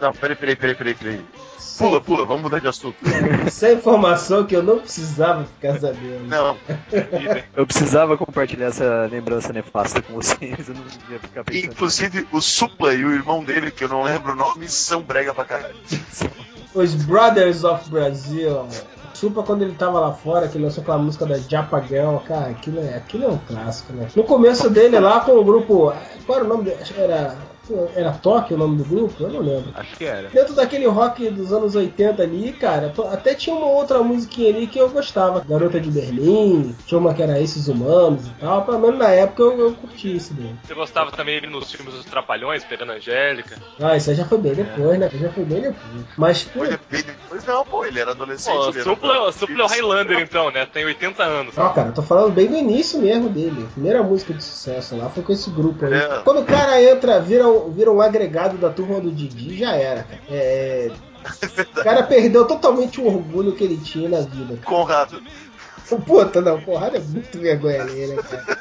Não, 0.00 0.12
peraí, 0.12 0.36
peraí, 0.36 0.56
peraí, 0.56 0.74
peraí, 0.74 0.94
peraí. 0.94 1.20
Pula, 1.78 2.00
pula, 2.00 2.24
vamos 2.24 2.42
mudar 2.42 2.60
de 2.60 2.68
assunto. 2.68 2.96
Isso 3.46 3.66
é 3.66 3.72
informação 3.72 4.44
que 4.44 4.54
eu 4.54 4.62
não 4.62 4.78
precisava 4.78 5.44
ficar 5.44 5.80
sabendo. 5.80 6.28
Não. 6.28 6.56
Eu 7.56 7.66
precisava 7.66 8.16
compartilhar 8.16 8.66
essa 8.66 9.08
lembrança 9.10 9.52
nefasta 9.52 10.02
com 10.02 10.14
vocês. 10.14 10.68
Eu 10.68 10.74
não 10.74 10.82
ia 11.10 11.18
ficar 11.18 11.44
pensando. 11.44 11.72
inclusive 11.72 12.26
o 12.30 12.40
Supla 12.40 12.94
e 12.94 13.04
o 13.04 13.12
irmão 13.12 13.42
dele, 13.42 13.70
que 13.70 13.84
eu 13.84 13.88
não 13.88 14.02
lembro 14.02 14.32
o 14.32 14.36
nome, 14.36 14.68
são 14.68 15.02
brega 15.02 15.34
pra 15.34 15.44
caralho. 15.44 15.74
Os 16.74 16.94
Brothers 16.94 17.64
of 17.64 17.88
Brazil. 17.90 18.66
Supa 19.14 19.42
quando 19.42 19.62
ele 19.62 19.74
tava 19.74 20.00
lá 20.00 20.12
fora, 20.12 20.48
que 20.48 20.58
lançou 20.58 20.82
aquela 20.82 20.98
música 20.98 21.24
da 21.24 21.38
Japa 21.38 21.80
Girl, 21.82 22.16
cara, 22.26 22.50
aquilo 22.50 22.80
é, 22.80 22.96
aquilo 22.96 23.24
é 23.24 23.28
um 23.28 23.38
clássico, 23.38 23.92
né? 23.92 24.08
No 24.16 24.24
começo 24.24 24.68
dele 24.68 24.98
lá 24.98 25.20
com 25.20 25.32
o 25.32 25.44
grupo. 25.44 25.92
Qual 26.26 26.38
era 26.38 26.44
o 26.44 26.48
nome 26.48 26.64
dele? 26.64 26.78
Acho 26.80 26.94
que 26.94 27.00
era 27.00 27.36
Era 27.94 28.12
Tóquio 28.12 28.56
o 28.56 28.58
nome 28.58 28.78
do 28.78 28.84
grupo? 28.84 29.22
Eu 29.22 29.30
não 29.30 29.40
lembro. 29.40 29.70
Acho 29.74 29.96
que 29.96 30.04
era. 30.04 30.28
Dentro 30.28 30.54
daquele 30.54 30.86
rock 30.86 31.30
dos 31.30 31.52
anos 31.52 31.74
80 31.74 32.22
ali, 32.22 32.52
cara, 32.52 32.92
até 33.12 33.34
tinha 33.34 33.54
uma 33.54 33.66
outra 33.66 34.02
musiquinha 34.02 34.50
ali 34.50 34.66
que 34.66 34.78
eu 34.78 34.88
gostava. 34.88 35.44
Garota 35.46 35.80
de 35.80 35.90
Berlim, 35.90 36.74
tinha 36.86 36.98
uma 36.98 37.14
que 37.14 37.22
era 37.22 37.40
Esses 37.40 37.68
Humanos 37.68 38.26
e 38.26 38.30
tal. 38.40 38.64
Pelo 38.64 38.78
menos 38.78 38.98
na 38.98 39.08
época 39.08 39.42
eu, 39.42 39.60
eu 39.60 39.72
curti 39.74 40.16
isso 40.16 40.34
daí. 40.34 40.54
Você 40.64 40.74
gostava 40.74 41.10
também 41.10 41.36
ele 41.36 41.46
nos 41.46 41.70
filmes 41.70 41.94
dos 41.94 42.04
Trapalhões, 42.04 42.64
pegando 42.64 42.92
a 42.92 42.96
Angélica. 42.96 43.56
Ah, 43.80 43.96
isso 43.96 44.10
aí 44.10 44.16
já 44.16 44.24
foi 44.24 44.38
bem 44.38 44.54
depois, 44.54 44.98
né? 44.98 45.10
Já 45.12 45.30
foi 45.30 45.44
bem 45.44 45.60
depois. 45.60 46.04
Mas, 46.16 46.42
pô, 46.42 46.60
Foi 46.60 46.68
bem 46.90 47.02
depois, 47.02 47.44
não, 47.44 47.64
pô, 47.64 47.84
ele 47.84 48.00
era 48.00 48.10
adolescente. 48.10 48.54
Pô, 48.54 48.68
ele 48.68 48.80
era 48.80 48.84
supla, 48.84 49.32
supla 49.32 49.62
é 49.62 49.64
o 49.64 49.68
Highlander 49.68 50.20
então, 50.20 50.50
né? 50.50 50.66
Tem 50.66 50.84
80 50.84 51.22
anos. 51.22 51.56
Ó, 51.56 51.68
cara, 51.70 51.88
eu 51.88 51.94
tô 51.94 52.02
falando 52.02 52.32
bem 52.32 52.48
do 52.48 52.56
início 52.56 53.00
mesmo 53.00 53.28
dele. 53.28 53.66
A 53.68 53.72
primeira 53.72 54.02
música 54.02 54.34
de 54.34 54.42
sucesso 54.42 54.96
lá 54.96 55.08
foi 55.08 55.22
com 55.22 55.32
esse 55.32 55.50
grupo 55.50 55.84
aí. 55.84 55.94
É. 55.94 56.20
Quando 56.24 56.40
o 56.40 56.44
cara 56.44 56.82
entra, 56.82 57.20
vira, 57.20 57.44
vira 57.70 57.90
um 57.90 58.00
agregado 58.00 58.56
da 58.58 58.70
turma 58.70 59.00
do 59.00 59.10
Didi, 59.10 59.58
já 59.58 59.74
era, 59.74 60.04
cara. 60.04 60.22
É, 60.28 60.90
o 61.78 61.84
cara 61.84 62.02
perdeu 62.02 62.46
totalmente 62.46 63.00
o 63.00 63.06
orgulho 63.06 63.54
que 63.54 63.64
ele 63.64 63.76
tinha 63.76 64.08
na 64.08 64.20
vida. 64.20 64.58
Conrado. 64.64 65.22
Puta, 66.06 66.40
não, 66.40 66.60
porrada 66.60 66.96
é 66.96 67.00
muito 67.00 67.38
vergonha 67.38 67.82
alheia, 67.82 68.08
né, 68.08 68.22
cara? 68.22 68.58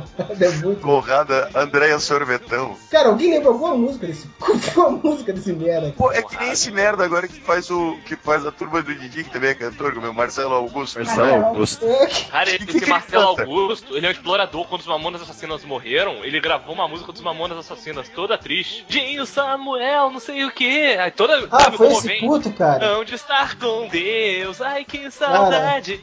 Porrada 0.00 0.44
é 0.46 0.50
muito. 0.50 0.80
Conrada, 0.80 1.50
Andréia 1.54 1.98
Sorvetão. 1.98 2.76
Cara, 2.90 3.08
alguém 3.08 3.30
lembra 3.30 3.48
alguma 3.50 3.74
música 3.74 4.06
desse. 4.06 4.26
Qual 4.74 4.86
a 4.86 4.90
música 4.90 5.32
desse 5.32 5.52
merda? 5.52 5.92
Pô, 5.96 6.10
é 6.12 6.22
que 6.22 6.36
nem 6.38 6.50
esse 6.52 6.70
merda 6.70 7.04
agora 7.04 7.28
que 7.28 7.40
faz 7.40 7.70
o. 7.70 7.96
que 8.06 8.16
faz 8.16 8.44
a 8.46 8.50
turma 8.52 8.82
do 8.82 8.94
Didi, 8.94 9.24
que 9.24 9.30
também 9.30 9.50
é 9.50 9.54
cantor, 9.54 9.94
como 9.94 10.06
é 10.06 10.10
o 10.10 10.14
Marcelo 10.14 10.54
Augusto. 10.54 10.98
Marcelo 10.98 11.44
Augusto. 11.46 11.84
É, 11.86 12.06
que- 12.06 12.24
Cara, 12.26 12.50
Que 12.50 12.58
que 12.58 12.64
esse 12.70 12.84
ele 12.84 12.86
Marcelo 12.90 13.36
canta? 13.36 13.42
Augusto, 13.50 13.96
ele 13.96 14.06
é 14.06 14.08
um 14.08 14.12
explorador. 14.12 14.66
Quando 14.66 14.80
os 14.80 14.86
Mamonas 14.86 15.22
Assassinas 15.22 15.64
morreram, 15.64 16.24
ele 16.24 16.40
gravou 16.40 16.74
uma 16.74 16.88
música 16.88 17.12
dos 17.12 17.20
Mamonas 17.22 17.58
Assassinas, 17.58 18.08
toda 18.08 18.36
triste. 18.38 18.84
Dinho 18.88 19.26
Samuel, 19.26 20.10
não 20.10 20.20
sei 20.20 20.44
o 20.44 20.50
que. 20.50 20.96
Aí 20.96 21.10
toda. 21.10 21.48
Ah, 21.50 21.60
sabe 21.64 21.76
foi 21.76 21.88
esse 21.92 22.06
vem? 22.08 22.20
puto, 22.20 22.52
cara. 22.52 22.98
Onde 22.98 23.14
estar 23.14 23.56
com 23.58 23.88
Deus? 23.88 24.60
Ai, 24.60 24.84
que 24.84 25.10
saudade. 25.10 26.02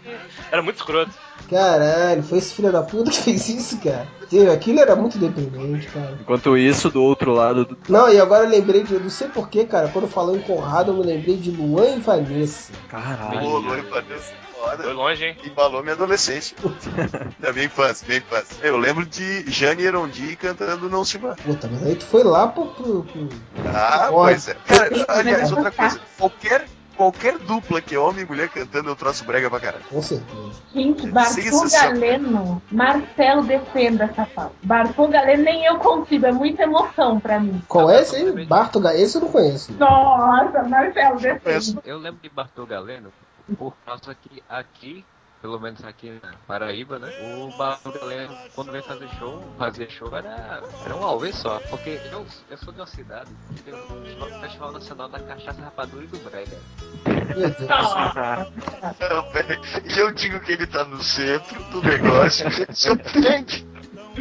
Era 0.52 0.62
muito 0.62 0.78
escroto. 0.78 1.12
Caralho, 1.49 2.23
foi 2.23 2.38
esse 2.39 2.54
filho 2.54 2.71
da 2.71 2.82
puta 2.84 3.12
que 3.12 3.17
fez 3.21 3.49
isso, 3.49 3.78
cara. 3.80 4.08
Aquilo 4.54 4.80
era 4.80 4.95
muito 4.95 5.17
deprimente, 5.17 5.88
cara. 5.88 6.15
Enquanto 6.21 6.56
isso, 6.56 6.89
do 6.91 7.02
outro 7.02 7.34
lado 7.34 7.65
do. 7.65 7.78
Não, 7.89 8.12
e 8.13 8.19
agora 8.19 8.43
eu 8.45 8.49
lembrei 8.49 8.84
de. 8.84 8.93
Eu 8.93 8.99
não 8.99 9.10
sei 9.10 9.28
porquê, 9.28 9.65
cara. 9.65 9.88
Quando 9.88 10.08
falou 10.08 10.36
em 10.36 10.41
Conrado, 10.41 10.91
eu 10.91 10.97
me 10.97 11.04
lembrei 11.04 11.36
de 11.38 11.49
Luan 11.49 11.95
e 11.95 11.99
Vanessa. 11.99 12.71
Caralho. 12.89 13.39
Pô, 13.39 13.58
Luan 13.58 13.82
Vanessa, 13.89 14.34
Foi 14.54 14.78
foda. 14.78 14.93
longe, 14.93 15.25
hein? 15.25 15.36
Embalou 15.43 15.82
minha 15.82 15.95
adolescência. 15.95 16.56
da 17.39 17.52
minha 17.54 17.65
infância, 17.65 18.06
minha 18.08 18.19
infância. 18.19 18.56
Eu 18.62 18.78
lembro 18.78 19.04
de 19.04 19.49
Jane 19.49 19.82
Erondi 19.84 20.36
cantando 20.36 20.88
Não 20.88 21.04
Se 21.04 21.17
Vá. 21.17 21.34
Puta, 21.34 21.67
mas 21.71 21.84
aí 21.88 21.95
tu 21.95 22.06
foi 22.06 22.23
lá 22.23 22.47
pro. 22.49 22.67
pro, 22.67 23.04
pro- 23.06 23.30
Ah, 23.73 24.10
pois 24.12 24.47
é. 24.47 24.54
Cara, 24.67 24.89
aliás, 25.08 25.52
outra 25.52 25.71
coisa. 25.71 25.99
Qualquer, 26.19 26.65
qualquer 27.00 27.38
dupla 27.38 27.82
que 27.82 27.96
é 27.96 27.98
homem 27.98 28.26
e 28.26 28.28
mulher 28.28 28.50
cantando, 28.50 28.90
eu 28.90 28.96
troço 28.96 29.24
brega 29.24 29.50
pra 29.50 29.58
caralho. 29.62 29.86
Com 29.86 30.02
certeza. 30.02 30.62
Gente, 30.74 31.08
Bartô 31.08 31.42
Sensacional. 31.42 31.94
Galeno, 31.94 32.62
Marcelo 32.70 33.44
defenda 33.44 34.04
essa 34.04 34.26
fala. 34.26 34.52
Bartô 34.62 35.08
Galeno 35.08 35.44
nem 35.44 35.64
eu 35.64 35.80
consigo, 35.80 36.26
é 36.26 36.32
muita 36.34 36.64
emoção 36.64 37.18
pra 37.18 37.40
mim. 37.40 37.64
Qual 37.70 37.90
é 37.90 38.02
esse 38.02 38.18
aí? 38.18 38.46
Barto 38.46 38.86
Esse 38.90 39.16
eu 39.16 39.22
não 39.22 39.30
conheço. 39.30 39.72
Nossa, 39.80 40.62
Marcelo 40.64 41.20
defenda. 41.22 41.82
Eu 41.86 41.98
lembro 41.98 42.20
de 42.22 42.30
Bartol 42.30 42.66
Galeno 42.66 43.14
por 43.58 43.74
causa 43.86 44.14
que 44.14 44.44
aqui, 44.50 45.06
pelo 45.41 45.60
menos 45.60 45.84
aqui 45.84 46.19
na 46.21 46.34
Paraíba, 46.47 46.99
né? 46.99 47.10
O 47.38 47.56
Bartol 47.58 47.93
Galeno, 47.93 48.36
quando 48.56 48.71
vem 48.71 48.82
fazer 48.82 49.08
show, 49.17 49.43
fazia 49.58 49.89
show, 49.89 50.15
era, 50.15 50.62
era 50.86 50.95
um 50.95 51.04
auê 51.04 51.32
só. 51.32 51.60
Porque 51.69 51.99
eu, 52.12 52.25
eu 52.49 52.58
sou 52.58 52.73
de 52.73 52.80
uma 52.80 52.88
cidade 52.88 53.30
que 53.56 53.63
tem 53.63 53.73
um 53.73 54.39
festival- 54.41 54.71
Nacional 54.71 55.10
da 55.10 55.19
Cachaça 55.19 55.62
Rapadura 55.62 56.04
e 56.04 56.08
do 56.08 56.17
Brega. 56.30 56.58
E 59.86 59.97
eu 59.99 60.12
digo 60.12 60.39
que 60.41 60.52
ele 60.52 60.67
tá 60.67 60.84
no 60.84 61.02
centro 61.02 61.62
do 61.71 61.82
negócio. 61.82 62.45
Surpreende. 62.73 63.65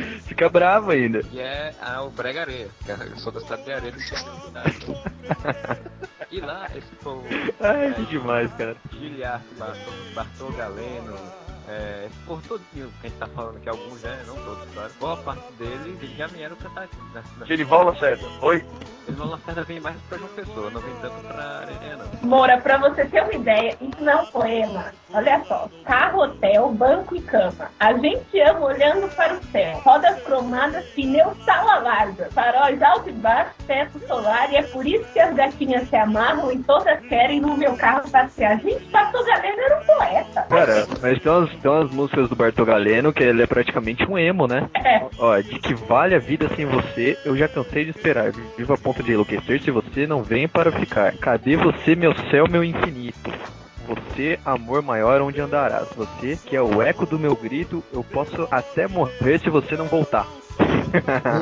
Fica 0.26 0.48
bravo 0.48 0.90
ainda. 0.90 1.22
E 1.32 1.40
é 1.40 1.74
a, 1.80 2.02
o 2.02 2.10
Brega 2.10 2.42
Areia. 2.42 2.68
que 2.84 2.90
Eu 2.90 3.16
sou 3.18 3.32
da 3.32 3.40
cidade 3.40 3.64
de 3.64 3.72
Areia 3.72 3.92
do 3.92 4.00
cidade. 4.00 4.78
E 6.30 6.40
lá, 6.40 6.68
esse 6.76 6.94
povo. 6.96 7.24
Ai, 7.58 7.94
que 7.94 8.04
demais, 8.04 8.52
cara. 8.52 8.76
Giliard, 8.92 9.42
Bartol, 9.58 9.94
Bartol 10.14 10.52
Galeno, 10.52 11.16
é, 11.68 12.06
esse 12.06 12.18
povo 12.26 12.42
todinho 12.48 12.90
que 13.00 13.06
a 13.06 13.10
gente 13.10 13.18
tá 13.18 13.26
falando 13.26 13.56
aqui, 13.56 13.68
alguns 13.68 14.02
né, 14.02 14.24
não 14.26 14.34
todos, 14.36 14.68
claro. 14.72 14.90
Boa 14.98 15.16
parte 15.18 15.52
deles 15.52 16.02
eles 16.02 16.16
já 16.16 16.26
vieram 16.26 16.56
cantar 16.56 16.84
aqui. 16.84 16.96
Na, 17.12 17.22
na, 17.38 17.46
Genival 17.46 17.84
Lacerda. 17.84 18.26
Oi? 18.40 18.64
vão 19.12 19.30
Lacerda 19.30 19.62
vem 19.64 19.80
mais 19.80 19.96
pra 20.08 20.18
João 20.18 20.30
Pessoa, 20.30 20.70
não 20.70 20.80
vem 20.80 20.94
tanto 21.00 21.20
pra 21.26 21.60
Areia 21.60 21.96
não. 21.96 22.28
Moura, 22.28 22.58
pra 22.58 22.78
você 22.78 23.04
ter 23.06 23.22
uma 23.22 23.34
ideia, 23.34 23.76
isso 23.80 24.02
não 24.02 24.12
é 24.12 24.16
um 24.16 24.26
poema. 24.26 24.92
Olha 25.12 25.42
só. 25.46 25.68
Carro, 25.84 26.22
hotel, 26.22 26.70
banco 26.72 27.16
e 27.16 27.22
cama. 27.22 27.70
A 27.80 27.92
gente 27.94 28.40
ama 28.40 28.66
olhando 28.66 29.08
para 29.14 29.34
o 29.34 29.44
céu. 29.44 29.80
Rodas 29.84 30.22
cromadas, 30.22 30.84
pneu 30.90 31.34
sala 31.44 31.78
larga. 31.78 32.28
Faróis 32.32 32.80
alto 32.82 33.08
e 33.08 33.12
baixo, 33.12 33.52
teto 33.66 33.98
solar. 34.06 34.52
E 34.52 34.56
é 34.56 34.62
por 34.62 34.86
isso 34.86 35.04
que 35.12 35.20
as 35.20 35.34
gatinhas 35.34 35.88
se 35.88 35.96
amarram 35.96 36.52
e 36.52 36.58
todas 36.62 37.00
querem 37.06 37.40
no 37.40 37.56
meu 37.56 37.74
carro 37.76 38.08
passear. 38.10 38.60
Gente, 38.60 38.84
Pastor 38.90 39.24
Galeno 39.24 39.60
era 39.60 39.80
um 39.80 39.86
poeta. 39.86 40.42
Cara, 40.42 40.86
mas 41.00 41.22
tem 41.22 41.32
umas, 41.32 41.50
tem 41.58 41.70
umas 41.70 41.90
músicas 41.90 42.28
do 42.28 42.36
Bartol 42.36 42.66
Galeno 42.66 43.12
que 43.12 43.22
ele 43.22 43.42
é 43.42 43.46
praticamente 43.46 44.04
um 44.08 44.18
emo, 44.18 44.46
né? 44.46 44.68
É. 44.74 45.02
Ó, 45.18 45.36
de 45.38 45.58
que 45.58 45.74
vale 45.74 46.14
a 46.14 46.18
vida 46.18 46.48
sem 46.54 46.66
você, 46.66 47.18
eu 47.24 47.36
já 47.36 47.48
cansei 47.48 47.84
de 47.84 47.90
esperar. 47.90 48.32
Viva 48.56 48.74
a 48.74 48.78
ponto 48.78 49.02
de 49.02 49.12
enlouquecer 49.12 49.60
se 49.60 49.70
você 49.70 50.06
não 50.06 50.22
vem 50.22 50.48
para 50.48 50.72
ficar. 50.72 51.16
Cadê 51.18 51.56
você, 51.56 51.94
meu 51.94 52.14
céu, 52.30 52.46
meu 52.48 52.64
infinito? 52.64 53.30
Você, 53.88 54.38
amor 54.44 54.82
maior, 54.82 55.22
onde 55.22 55.40
andarás? 55.40 55.88
Você, 55.96 56.38
que 56.44 56.54
é 56.54 56.60
o 56.60 56.82
eco 56.82 57.06
do 57.06 57.18
meu 57.18 57.34
grito, 57.34 57.82
eu 57.92 58.04
posso 58.04 58.46
até 58.50 58.86
morrer 58.86 59.38
se 59.38 59.48
você 59.48 59.76
não 59.76 59.86
voltar. 59.86 60.26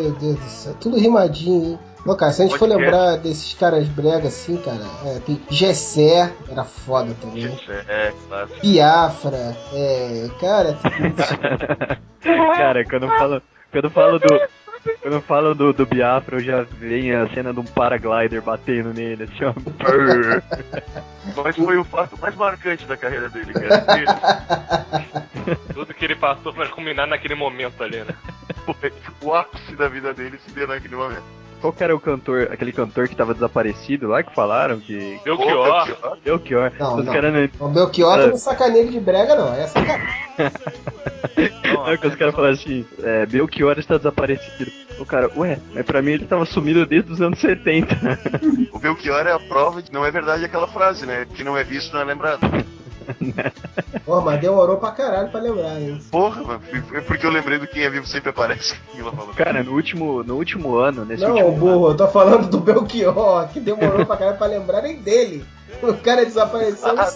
Meu 0.00 0.12
Deus 0.12 0.38
do 0.38 0.48
céu. 0.48 0.74
Tudo 0.80 0.98
rimadinho, 0.98 1.64
hein? 1.70 1.78
Pô, 2.04 2.14
cara, 2.14 2.32
se 2.32 2.42
a 2.42 2.44
gente 2.46 2.56
for 2.56 2.68
Podcast. 2.68 2.84
lembrar 2.84 3.16
desses 3.18 3.54
caras 3.54 3.88
brega 3.88 4.28
assim, 4.28 4.56
cara, 4.58 4.78
é, 5.06 5.18
tem 5.18 5.40
Gessé, 5.50 6.32
era 6.48 6.64
foda 6.64 7.12
também. 7.20 7.46
É, 7.88 8.12
claro. 8.28 8.48
Biafra, 8.62 9.56
é. 9.72 10.28
Cara, 10.40 10.78
Cara, 12.56 12.84
quando 12.84 13.04
eu 13.04 13.08
falo, 13.08 13.42
quando 13.72 13.84
eu 13.84 13.90
falo 13.90 14.18
do. 14.18 14.40
Quando 15.00 15.14
eu 15.14 15.22
falo 15.22 15.54
do, 15.54 15.72
do 15.72 15.86
Biafra, 15.86 16.36
eu 16.36 16.40
já 16.40 16.62
venho 16.62 17.22
a 17.22 17.28
cena 17.28 17.52
de 17.52 17.60
um 17.60 17.64
paraglider 17.64 18.42
batendo 18.42 18.92
nele, 18.92 19.24
assim, 19.24 19.44
ó. 19.44 19.54
Mas 21.42 21.56
foi 21.56 21.76
o 21.76 21.84
fato 21.84 22.18
mais 22.20 22.34
marcante 22.34 22.84
da 22.86 22.96
carreira 22.96 23.28
dele, 23.28 23.52
cara. 23.52 23.84
Tudo 25.72 25.94
que 25.94 26.04
ele 26.04 26.16
passou 26.16 26.52
pra 26.52 26.68
culminar 26.68 27.06
naquele 27.06 27.34
momento 27.34 27.82
ali, 27.82 27.98
né? 27.98 28.14
Foi 28.64 28.92
o 29.22 29.34
ápice 29.34 29.76
da 29.76 29.88
vida 29.88 30.12
dele 30.14 30.38
se 30.38 30.50
deu 30.52 30.66
naquele 30.66 30.96
momento. 30.96 31.45
Qual 31.66 31.72
que 31.72 31.82
era 31.82 31.96
o 31.96 31.98
cantor, 31.98 32.48
aquele 32.52 32.70
cantor 32.70 33.08
que 33.08 33.16
tava 33.16 33.34
desaparecido 33.34 34.06
lá 34.06 34.22
que 34.22 34.32
falaram 34.32 34.78
que. 34.78 35.18
Belchior. 35.24 35.96
Belchior. 36.24 36.72
Não, 36.78 36.96
Os 36.98 37.04
não. 37.04 37.12
caras 37.12 37.34
não. 37.58 37.66
o 37.66 37.70
Belchior 37.72 38.20
É. 38.20 38.26
não 38.28 38.36
sacaneia 38.36 38.82
ele 38.82 38.92
de 38.92 39.00
brega, 39.00 39.34
não. 39.34 39.52
É 39.52 39.66
sacanagem. 39.66 40.06
Não, 41.64 41.96
que 41.96 42.06
os 42.06 42.14
caras 42.14 42.34
falaram 42.34 42.54
assim, 42.54 42.86
é, 43.02 43.26
Belchior 43.26 43.76
está 43.80 43.96
desaparecido. 43.96 44.70
O 45.00 45.04
cara, 45.04 45.28
ué, 45.36 45.58
mas 45.74 45.84
pra 45.84 46.00
mim 46.00 46.12
ele 46.12 46.24
tava 46.24 46.46
sumido 46.46 46.86
desde 46.86 47.12
os 47.12 47.20
anos 47.20 47.38
70. 47.40 47.96
O 48.72 48.78
Belchior 48.78 49.26
é 49.26 49.32
a 49.32 49.38
prova 49.40 49.82
de 49.82 49.88
que 49.90 49.94
não 49.94 50.06
é 50.06 50.10
verdade 50.12 50.44
aquela 50.44 50.68
frase, 50.68 51.04
né? 51.04 51.26
Que 51.34 51.42
não 51.42 51.56
é 51.58 51.64
visto, 51.64 51.92
não 51.92 52.00
é 52.00 52.04
lembrado. 52.04 52.40
Pô, 54.04 54.20
mas 54.20 54.40
demorou 54.40 54.76
pra 54.78 54.92
caralho 54.92 55.30
pra 55.30 55.40
lembrar, 55.40 55.80
hein? 55.80 56.00
Porra. 56.10 56.60
Foi 56.60 57.00
porque 57.02 57.26
eu 57.26 57.30
lembrei 57.30 57.58
do 57.58 57.66
Quem 57.66 57.84
é 57.84 57.90
Vivo 57.90 58.06
Sempre 58.06 58.30
Aparece. 58.30 58.76
Cara, 59.36 59.62
no 59.62 59.72
último, 59.72 60.22
no 60.22 60.36
último 60.36 60.76
ano, 60.76 61.04
nesse 61.04 61.22
Não, 61.22 61.32
último 61.32 61.52
burro, 61.52 61.90
eu 61.90 61.96
tô 61.96 62.08
falando 62.08 62.48
do 62.48 62.58
Belchior, 62.58 63.48
que 63.48 63.60
demorou 63.60 64.04
pra 64.06 64.16
caralho 64.16 64.38
pra 64.38 64.46
lembrar 64.46 64.82
nem 64.82 64.96
dele. 64.96 65.44
O 65.82 65.94
cara 65.94 66.24
desapareceu 66.24 66.94
um 66.94 66.96
Ah, 66.98 67.10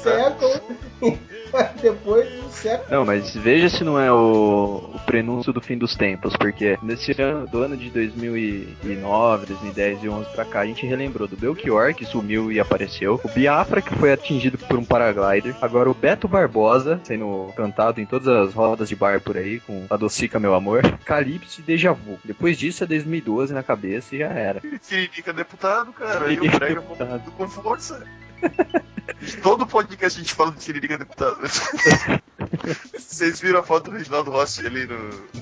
depois 1.81 2.29
de 2.31 2.41
um 2.41 2.51
século. 2.51 2.91
Não, 2.91 3.05
mas 3.05 3.35
veja 3.35 3.69
se 3.69 3.85
não 3.85 3.99
é 3.99 4.11
o, 4.13 4.91
o 4.95 5.01
prenúncio 5.07 5.53
do 5.53 5.61
fim 5.61 5.77
dos 5.77 5.95
tempos, 5.95 6.37
porque 6.37 6.79
nesse 6.83 7.13
ano, 7.21 7.47
do 7.47 7.63
ano 7.63 7.77
de 7.77 7.91
2009, 7.91 9.47
2010 9.47 10.05
e 10.05 10.09
11 10.09 10.31
pra 10.31 10.45
cá, 10.45 10.61
a 10.61 10.67
gente 10.67 10.87
relembrou 10.87 11.27
do 11.27 11.37
Belchior, 11.37 11.95
que 11.95 12.05
sumiu 12.05 12.51
e 12.53 12.61
apareceu, 12.61 13.21
o 13.23 13.29
Biafra, 13.29 13.83
que 13.83 13.95
foi 13.95 14.13
atingido 14.13 14.59
por 14.59 14.79
um 14.79 14.85
paraglider, 14.85 15.55
agora 15.61 15.91
o 15.91 15.95
Beto 15.95 16.29
Barbosa, 16.29 17.01
sendo 17.05 17.53
cantado 17.57 18.01
em 18.01 18.07
todas 18.07 18.29
as 18.29 18.55
rodas 18.55 18.89
de 18.89 18.97
bar 18.97 19.21
por 19.21 19.37
aí, 19.37 19.61
com 19.61 19.87
a 19.89 19.97
Docica 19.97 20.39
Meu 20.39 20.55
Amor, 20.55 20.83
Calypso 21.05 21.61
e 21.61 21.65
Deja 21.65 21.93
Vu. 21.93 22.19
Depois 22.25 22.59
disso 22.59 22.85
é 22.85 22.87
2012 22.87 23.53
na 23.53 23.63
cabeça 23.63 24.15
e 24.15 24.19
já 24.19 24.29
era. 24.29 24.61
Tiririca 24.87 25.33
deputado, 25.33 25.93
cara. 25.93 26.33
E 26.33 26.39
o 26.39 26.43
deputado. 26.43 27.31
com 27.37 27.49
força. 27.49 28.05
Todo 29.43 29.67
podcast 29.67 30.19
a 30.19 30.23
gente 30.23 30.35
fala 30.35 30.51
do 30.51 30.59
Tiririca 30.59 30.97
deputado. 30.99 31.37
Vocês 32.99 33.39
viram 33.41 33.61
a 33.61 33.63
foto 33.63 33.91
do 33.91 33.97
Reginaldo 33.97 34.31
Rossi 34.31 34.67
ali 34.67 34.87
no. 34.87 34.97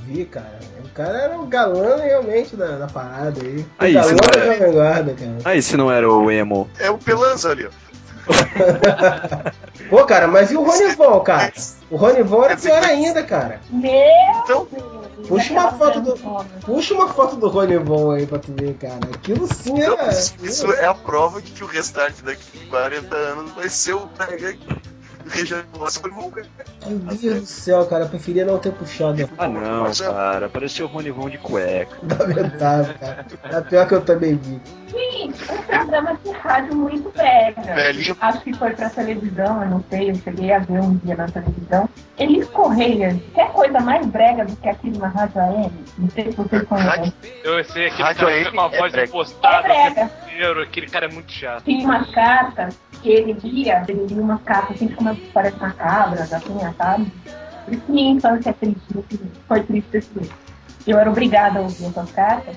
Vi, 0.04 0.24
cara. 0.24 0.58
O 0.84 0.88
cara 0.88 1.18
era 1.18 1.38
o 1.38 1.46
galã 1.46 1.96
realmente 1.96 2.56
da, 2.56 2.76
da 2.78 2.86
parada 2.88 3.40
aí. 3.40 3.58
O 3.60 3.66
Aí, 3.78 3.92
galã 3.94 4.14
da 4.16 4.40
é- 4.40 4.44
Jovem 4.56 4.72
Guarda, 4.72 5.14
cara. 5.14 5.38
Ah, 5.44 5.54
esse 5.56 5.76
não 5.76 5.90
era 5.92 6.10
o 6.10 6.30
emo. 6.30 6.68
É 6.78 6.90
o 6.90 6.98
Pelanza 6.98 7.50
ali, 7.50 7.66
ó. 7.66 7.70
Pô, 9.88 10.04
cara, 10.04 10.26
mas 10.26 10.50
e 10.50 10.56
o 10.56 10.62
Ronivon, 10.62 11.20
cara? 11.20 11.52
O 11.90 11.96
Ronivon 11.96 12.44
era 12.44 12.56
pior 12.56 12.84
ainda, 12.84 13.22
cara. 13.22 13.60
Meu 13.70 13.90
Então, 14.44 14.66
Deus! 14.70 14.87
Puxa 15.26 15.52
uma 15.52 15.72
foto 15.72 16.00
do-. 16.00 16.16
Puxa 16.64 16.94
uma 16.94 17.08
foto 17.08 17.36
do 17.36 17.48
Ronivon 17.48 18.10
aí 18.12 18.26
pra 18.26 18.38
tu 18.38 18.52
ver, 18.52 18.74
cara. 18.74 19.00
Aquilo 19.14 19.52
sim 19.52 19.80
era. 19.80 20.08
isso, 20.10 20.34
isso 20.42 20.72
é 20.72 20.86
a 20.86 20.94
prova 20.94 21.42
de 21.42 21.50
que 21.50 21.64
o 21.64 21.66
restart 21.66 22.14
daqui 22.22 22.58
de 22.58 22.66
40 22.66 23.16
anos 23.16 23.52
vai 23.52 23.68
ser 23.68 23.94
o 23.94 24.06
Brega 24.06 24.56
o 25.24 26.10
bom, 26.10 26.30
cara. 26.30 26.46
Meu 26.86 26.98
Deus 27.16 27.40
do 27.40 27.46
céu, 27.46 27.86
cara. 27.86 28.04
Eu 28.04 28.08
preferia 28.08 28.44
não 28.44 28.58
ter 28.58 28.72
puxado. 28.72 29.28
Ah 29.38 29.48
não, 29.48 29.92
cara, 29.92 30.48
pareceu 30.48 30.86
o 30.86 30.88
Ronivon 30.88 31.28
de 31.28 31.38
cueca. 31.38 31.96
Lamentável, 32.18 32.94
cara. 32.98 33.26
É 33.44 33.60
pior 33.62 33.88
que 33.88 33.94
eu 33.94 34.00
também 34.00 34.36
vi. 34.36 34.60
Gente, 34.88 35.52
um 35.52 35.62
programa 35.62 36.18
de 36.24 36.30
rádio 36.30 36.74
muito 36.74 37.10
brega. 37.10 37.60
Velhinho. 37.60 38.16
Acho 38.20 38.40
que 38.40 38.54
foi 38.54 38.70
pra 38.70 38.88
televisão, 38.90 39.62
eu 39.62 39.68
não 39.68 39.84
sei, 39.90 40.10
eu 40.10 40.14
cheguei 40.16 40.52
a 40.52 40.60
ver 40.60 40.80
um 40.80 40.96
dia 40.96 41.14
na 41.16 41.26
televisão. 41.28 41.88
Elis 42.18 42.48
Correia, 42.48 43.20
quer 43.34 43.52
coisa 43.52 43.80
mais 43.80 44.04
brega 44.06 44.44
do 44.44 44.56
que 44.56 44.68
aquilo 44.68 44.98
na 44.98 45.08
Rádio 45.08 45.40
AM? 45.40 45.72
Não 45.98 46.10
sei 46.10 46.24
se 46.30 46.36
vocês 46.36 46.62
conhecem. 46.62 47.12
Eu 47.44 47.62
sei, 47.64 47.86
aquele 47.88 48.02
Rádio 48.02 48.20
cara 48.26 48.34
AM 48.34 48.44
com 48.46 48.52
uma 48.56 48.74
é 48.74 48.78
voz 48.78 48.92
brega. 48.92 49.08
impostada 49.08 49.56
É 49.56 49.60
o 49.60 49.62
brega. 49.62 49.94
tempo 49.94 50.24
inteiro, 50.24 50.62
aquele 50.62 50.86
cara 50.88 51.06
é 51.06 51.08
muito 51.12 51.30
chato. 51.32 51.64
Tinha 51.64 51.84
umas 51.84 52.10
cartas 52.10 52.78
que 53.02 53.10
ele 53.10 53.32
lia, 53.44 53.84
ele 53.86 54.06
lia 54.06 54.22
umas 54.22 54.42
cartas 54.42 54.76
assim 54.76 54.88
como 55.14 55.32
parece 55.32 55.56
macabras, 55.58 56.32
assim, 56.32 56.56
sabe? 56.76 57.12
Por 57.64 57.74
isso 57.74 57.82
minha 57.88 58.12
infância 58.12 58.50
é 58.50 58.52
triste, 58.52 59.04
foi 59.46 59.62
triste 59.62 59.90
jeito. 60.00 60.34
Eu 60.86 60.98
era 60.98 61.10
obrigada 61.10 61.58
a 61.58 61.62
ouvir 61.62 61.86
essas 61.86 62.10
cartas. 62.12 62.56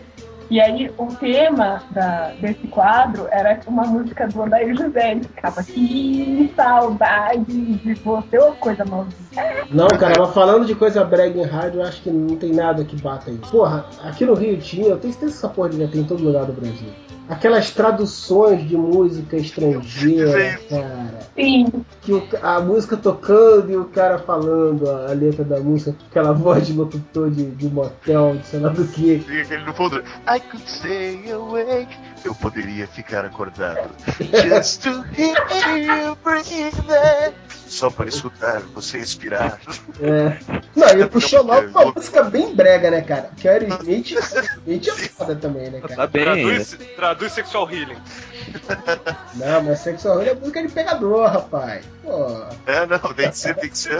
E 0.49 0.60
aí 0.60 0.91
o 0.97 1.06
tema 1.08 1.82
da- 1.91 2.34
desse 2.41 2.68
quadro 2.68 3.26
era 3.32 3.58
uma 3.68 3.84
música 3.84 4.28
do 4.28 4.43
Andair 4.43 4.76
José. 4.76 5.12
Ele 5.12 5.24
ficava, 5.24 5.64
que 5.64 6.52
saudade 6.56 7.45
de 7.45 7.93
você, 7.93 8.38
ou 8.38 8.52
coisa 8.54 8.84
maldita. 8.84 9.22
Não, 9.70 9.88
cara, 9.88 10.14
mas 10.20 10.34
falando 10.34 10.66
de 10.66 10.76
coisa 10.76 11.06
brega 11.06 11.39
em 11.39 11.45
rádio, 11.45 11.80
eu 11.80 11.86
acho 11.88 12.02
que 12.02 12.10
não 12.10 12.36
tem 12.36 12.52
nada 12.52 12.84
que 12.84 12.97
bata 12.97 13.32
isso. 13.32 13.49
Porra, 13.49 13.86
aqui 14.04 14.26
no 14.26 14.34
Rio 14.34 14.58
tinha, 14.60 14.88
eu 14.88 14.97
tenho 14.97 15.14
certeza 15.14 15.32
que 15.32 15.38
essa 15.38 15.47
porra 15.49 15.70
devia 15.70 15.88
ter 15.88 15.99
em 15.99 16.04
todo 16.04 16.22
lugar 16.22 16.43
do 16.45 16.52
Brasil. 16.54 16.89
Aquelas 17.32 17.72
traduções 17.72 18.68
de 18.68 18.76
música 18.76 19.38
estrangeira, 19.38 20.60
cara. 20.70 21.20
Sim, 21.34 21.66
Que 22.02 22.12
o- 22.14 22.28
a 22.44 22.60
música 22.60 22.98
tocando 22.98 23.72
e 23.72 23.78
o 23.78 23.86
cara 23.86 24.18
falando 24.20 24.90
a, 24.90 25.12
a 25.12 25.14
letra 25.14 25.44
da 25.46 25.60
música, 25.60 25.94
com 25.94 26.06
aquela 26.08 26.34
voz 26.34 26.68
de 26.68 26.74
locutor 26.74 27.30
de, 27.32 27.46
de 27.52 27.70
motel, 27.70 28.36
de 28.36 28.46
sei 28.48 28.60
lá 28.60 28.70
do 28.70 28.86
que. 28.86 29.16
Aquele 29.16 29.64
no 29.64 29.74
fundo. 29.74 30.04
I 30.28 30.40
could 30.42 30.70
stay 30.70 31.32
awake. 31.32 31.96
Eu 32.24 32.36
poderia 32.36 32.88
ficar 32.88 33.26
acordado. 33.26 33.89
Just 34.47 34.84
to 34.84 35.03
hear 35.17 35.78
you 35.78 36.15
breathe. 36.24 37.34
Só 37.67 37.89
para 37.89 38.09
escutar 38.09 38.59
você 38.74 38.97
respirar. 38.99 39.59
É. 40.01 40.38
Não, 40.76 40.89
ele 40.89 41.07
puxou 41.07 41.41
logo 41.43 41.67
uma 41.69 41.91
música 41.93 42.22
bem 42.24 42.53
brega, 42.53 42.91
né, 42.91 43.01
cara? 43.01 43.32
Que 43.38 43.47
o 43.47 43.51
Aerosmith, 43.51 44.11
Aerosmith 44.11 44.88
é 44.88 45.07
foda 45.07 45.36
também, 45.36 45.69
né, 45.72 45.80
Tá 45.80 45.88
cara? 45.88 46.07
bem 46.07 46.28
ainda. 46.28 46.65
Traduz, 46.65 46.78
traduz 46.95 47.32
sexual 47.32 47.72
healing. 47.72 47.97
Não, 49.36 49.64
mas 49.64 49.80
Sexual 49.80 50.20
Healing 50.22 50.30
é 50.32 50.36
música 50.36 50.62
de 50.62 50.70
pegador, 50.74 51.28
rapaz. 51.30 51.86
Pô. 52.04 52.44
É, 52.66 52.86
não, 52.86 53.00
tem 53.14 53.30
que 53.30 53.38
ser, 53.38 53.56
tem 53.56 53.70
que 53.70 53.78
ser. 53.78 53.94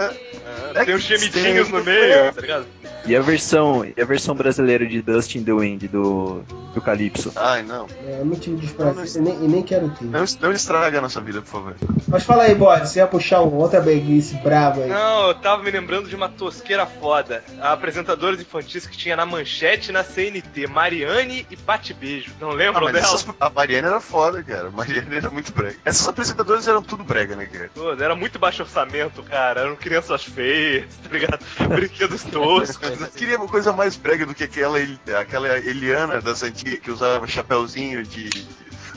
É, 0.76 0.84
tem 0.86 0.96
uns 0.96 1.04
gemidinhos 1.04 1.70
no 1.70 1.84
meio, 1.84 2.34
tá 2.34 2.42
ligado? 2.42 2.66
E 3.06 3.16
a 3.16 3.22
versão, 3.22 3.84
e 3.86 4.00
a 4.00 4.06
versão 4.06 4.36
brasileira 4.36 4.86
de 4.86 5.02
Dust 5.02 5.36
in 5.36 5.44
the 5.44 5.52
Wind 5.54 5.84
do, 5.86 6.42
do 6.74 6.82
Calypso? 6.82 7.32
Ai, 7.36 7.64
não. 7.64 7.88
É, 8.06 8.20
eu 8.20 8.26
não 8.26 8.36
tive 8.36 8.58
desprazer 8.58 9.22
e 9.22 9.26
nem, 9.26 9.34
e 9.44 9.48
nem 9.48 9.64
quero 9.64 9.90
ter. 9.90 10.06
Não, 10.06 10.24
não 10.40 10.52
estraga 10.52 11.00
a 11.00 11.02
nossa 11.02 11.20
vida, 11.20 11.42
por 11.42 11.48
favor. 11.48 11.76
Mas 12.08 12.24
fala 12.24 12.44
aí, 12.44 12.54
bode, 12.54 12.88
você 12.90 13.00
ia 13.00 13.08
puxar 13.08 13.42
um 13.42 13.56
outra 13.56 13.82
breguice 13.82 14.36
brava 14.36 14.82
aí. 14.82 14.90
Não, 14.90 15.30
eu 15.30 15.36
tava 15.36 15.64
me 15.64 15.72
lembrando 15.72 16.08
de 16.10 16.16
uma 16.16 16.30
tosqueira 16.30 16.86
foda. 16.86 17.44
A 17.60 17.72
apresentadoras 17.74 18.40
infantis 18.40 18.86
que 18.86 18.96
tinha 18.98 19.16
na 19.16 19.26
manchete 19.26 19.90
e 19.90 19.94
na 19.94 20.04
CNT, 20.04 20.68
Mariane 20.68 21.46
e 21.50 21.56
Pati 21.58 21.94
Beijo. 21.94 22.32
Não 22.40 22.52
Ah, 22.52 22.54
lembram 22.54 22.84
mas 22.84 22.94
dela? 22.94 23.06
essas- 23.06 23.26
a 23.40 23.50
Mariana 23.50 23.88
era 23.88 24.00
foda, 24.00 24.31
cara. 24.44 24.68
A 24.68 24.72
Mariana 24.72 25.16
era 25.16 25.30
muito 25.30 25.52
brega. 25.52 25.76
Essas 25.86 26.08
apresentadoras 26.08 26.68
eram 26.68 26.82
tudo 26.82 27.04
brega, 27.04 27.36
né, 27.36 27.46
cara? 27.46 27.70
Pô, 27.74 27.92
Era 27.94 28.16
muito 28.16 28.38
baixo 28.40 28.64
orçamento, 28.64 29.22
cara. 29.24 29.62
Eram 29.62 29.76
crianças 29.76 30.24
feias, 30.24 30.86
tá 31.04 31.10
ligado? 31.10 31.44
Brinquedos 31.68 32.24
toscos. 32.24 33.02
Eu 33.02 33.08
queria 33.08 33.38
uma 33.38 33.48
coisa 33.48 33.72
mais 33.74 33.96
brega 33.96 34.26
do 34.26 34.34
que 34.36 34.44
aquela, 34.44 34.80
El- 34.80 34.98
aquela 35.20 35.58
Eliana 35.58 36.22
das 36.22 36.44
antigas 36.44 36.80
que 36.80 36.92
usava 36.92 37.26
chapéuzinho 37.28 38.04
de. 38.04 38.30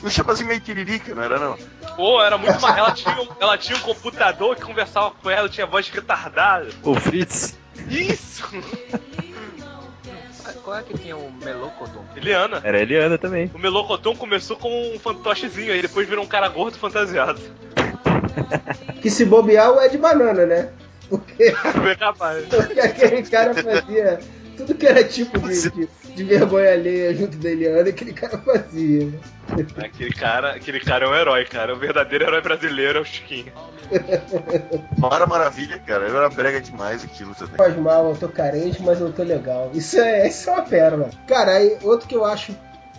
Um 0.03 0.09
chapéuzinho 0.09 0.49
meio 0.49 0.59
tiririca, 0.59 1.15
não 1.15 1.23
era 1.23 1.39
não? 1.39 1.57
Pô, 1.95 2.21
era 2.21 2.37
muito. 2.37 2.59
ma- 2.61 2.77
Ela 2.77 2.91
tinha, 2.91 3.19
um, 3.19 3.27
ela 3.39 3.57
tinha 3.57 3.77
um 3.77 3.81
computador 3.81 4.55
que 4.55 4.61
conversava 4.61 5.11
com 5.11 5.29
ela, 5.29 5.49
tinha 5.49 5.65
voz 5.65 5.89
retardada. 5.89 6.67
O 6.83 6.93
Fritz? 6.95 7.57
Isso! 7.89 8.43
Qual 10.65 10.75
é 10.75 10.81
que 10.81 10.97
tinha 10.97 11.15
o 11.15 11.31
Melocodon? 11.43 12.03
Eliana. 12.15 12.59
Era 12.63 12.79
a 12.79 12.81
Eliana 12.81 13.19
também. 13.19 13.51
O 13.53 13.59
Melocoton 13.59 14.15
começou 14.15 14.57
como 14.57 14.75
um 14.75 14.97
fantochezinho, 14.97 15.71
aí 15.71 15.79
depois 15.79 16.09
virou 16.09 16.25
um 16.25 16.27
cara 16.27 16.49
gordo 16.49 16.77
fantasiado. 16.79 17.39
Que 19.01 19.11
se 19.11 19.23
bobear 19.23 19.71
o 19.71 19.79
é 19.79 19.87
de 19.87 19.99
banana, 19.99 20.47
né? 20.47 20.69
Porque, 21.07 21.51
Foi 21.51 21.95
capaz. 21.95 22.43
porque 22.49 22.79
aquele 22.79 23.21
cara 23.21 23.53
fazia 23.53 24.19
tudo 24.57 24.73
que 24.73 24.87
era 24.87 25.03
tipo 25.03 25.39
de, 25.39 25.69
de, 25.69 25.89
de 26.15 26.23
vergonha 26.23 26.71
alheia 26.71 27.13
junto 27.13 27.37
da 27.37 27.49
Eliana, 27.49 27.89
aquele 27.89 28.13
cara 28.13 28.37
fazia. 28.37 29.05
né? 29.05 29.19
Aquele 29.83 30.13
cara, 30.13 30.51
aquele 30.51 30.79
cara 30.79 31.05
é 31.05 31.09
um 31.09 31.15
herói, 31.15 31.45
cara. 31.45 31.73
O 31.73 31.77
verdadeiro 31.77 32.25
herói 32.25 32.41
brasileiro 32.41 32.99
é 32.99 33.01
o 33.01 33.05
Chiquinho. 33.05 33.51
Mara 34.97 35.27
Maravilha, 35.27 35.77
cara. 35.79 36.07
Era 36.07 36.29
brega 36.29 36.59
demais 36.61 37.03
aquilo 37.03 37.35
também. 37.35 37.55
Faz 37.55 37.75
mal, 37.77 38.09
eu 38.09 38.15
tô 38.15 38.27
carente, 38.29 38.81
mas 38.81 38.99
eu 38.99 39.11
tô 39.11 39.23
legal. 39.23 39.69
Isso 39.73 39.99
é, 39.99 40.27
isso 40.27 40.49
é 40.49 40.53
uma 40.53 40.63
pérola. 40.63 41.09
Cara, 41.27 41.51
aí 41.51 41.77
outro 41.83 42.07
que 42.07 42.15
eu 42.15 42.25
acho 42.25 42.55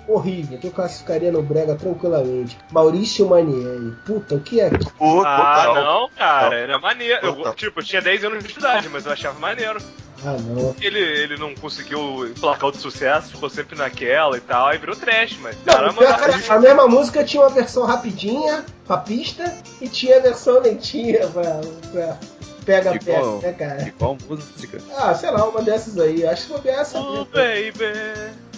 horrível, 0.09 0.59
que 0.59 0.67
eu 0.67 0.71
classificaria 0.71 1.33
no 1.33 1.43
Brega 1.43 1.75
tranquilamente. 1.75 2.59
Maurício 2.71 3.29
Manieri. 3.29 3.95
Puta, 4.05 4.37
o 4.37 4.41
que 4.41 4.61
é 4.61 4.67
aquilo? 4.67 4.93
Ah, 5.25 5.65
total. 5.67 5.75
não, 5.75 6.11
cara, 6.17 6.57
era 6.57 6.79
maneiro. 6.79 7.27
Eu, 7.27 7.55
tipo, 7.55 7.81
eu 7.81 7.85
tinha 7.85 8.03
10 8.03 8.25
anos 8.25 8.45
de 8.45 8.59
idade, 8.59 8.89
mas 8.89 9.07
eu 9.07 9.13
achava 9.13 9.39
maneiro. 9.39 9.81
Ah, 10.25 10.37
não. 10.41 10.75
Ele, 10.81 10.99
ele 10.99 11.37
não 11.37 11.55
conseguiu 11.55 12.27
emplacar 12.27 12.65
outro 12.65 12.81
sucesso, 12.81 13.33
ficou 13.33 13.51
sempre 13.51 13.77
naquela 13.77 14.37
e 14.37 14.41
tal, 14.41 14.69
aí 14.69 14.79
virou 14.79 14.97
trash, 14.97 15.39
mas. 15.41 15.57
Não, 15.65 15.75
Caramba, 15.75 15.93
o 15.93 15.99
pior 15.99 16.31
é 16.31 16.53
a 16.53 16.59
mesma 16.59 16.89
música 16.89 17.23
tinha 17.23 17.43
uma 17.43 17.51
versão 17.51 17.85
rapidinha 17.85 18.65
pra 18.87 18.97
pista 18.97 19.55
e 19.81 19.89
tinha 19.89 20.17
a 20.17 20.21
versão 20.21 20.61
lentinha 20.61 21.27
pra, 21.29 21.61
pra 21.93 22.19
pega 22.65 22.93
De 22.93 23.05
pega, 23.05 23.21
qual? 23.21 23.39
né, 23.41 23.53
cara? 23.53 23.85
De 23.85 23.91
qual 23.93 24.17
música? 24.29 24.79
Ah, 24.97 25.15
sei 25.15 25.31
lá, 25.31 25.47
uma 25.49 25.63
dessas 25.63 25.99
aí. 25.99 26.27
Acho 26.27 26.47
que 26.47 26.61
foi 26.63 26.71
essa. 26.71 26.99
Oh, 26.99 27.25
baby, 27.27 27.93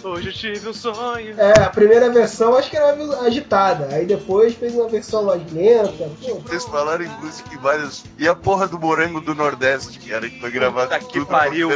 hoje 0.05 0.28
eu 0.28 0.32
tive 0.32 0.68
um 0.68 0.74
sonho. 0.74 1.34
É, 1.38 1.61
a 1.62 1.70
primeira 1.70 2.11
versão 2.11 2.57
acho 2.57 2.70
que 2.70 2.76
era 2.76 2.96
agitada. 3.24 3.88
Aí 3.94 4.07
depois 4.07 4.55
fez 4.55 4.74
uma 4.74 4.88
versão 4.88 5.24
mais 5.24 5.42
lenta. 5.53 6.11
Vocês 6.46 6.64
falaram 6.64 7.05
em 7.05 7.09
música 7.20 7.49
e 7.53 7.57
várias. 7.57 8.05
E 8.18 8.28
a 8.28 8.34
porra 8.34 8.66
do 8.66 8.78
Morango 8.78 9.20
do 9.20 9.34
Nordeste, 9.34 9.99
que 9.99 10.12
era 10.12 10.28
que 10.28 10.40
foi 10.40 10.51
gravado 10.51 10.88
Puta 10.88 10.99
que 11.05 11.12
tudo 11.12 11.26
pariu. 11.26 11.70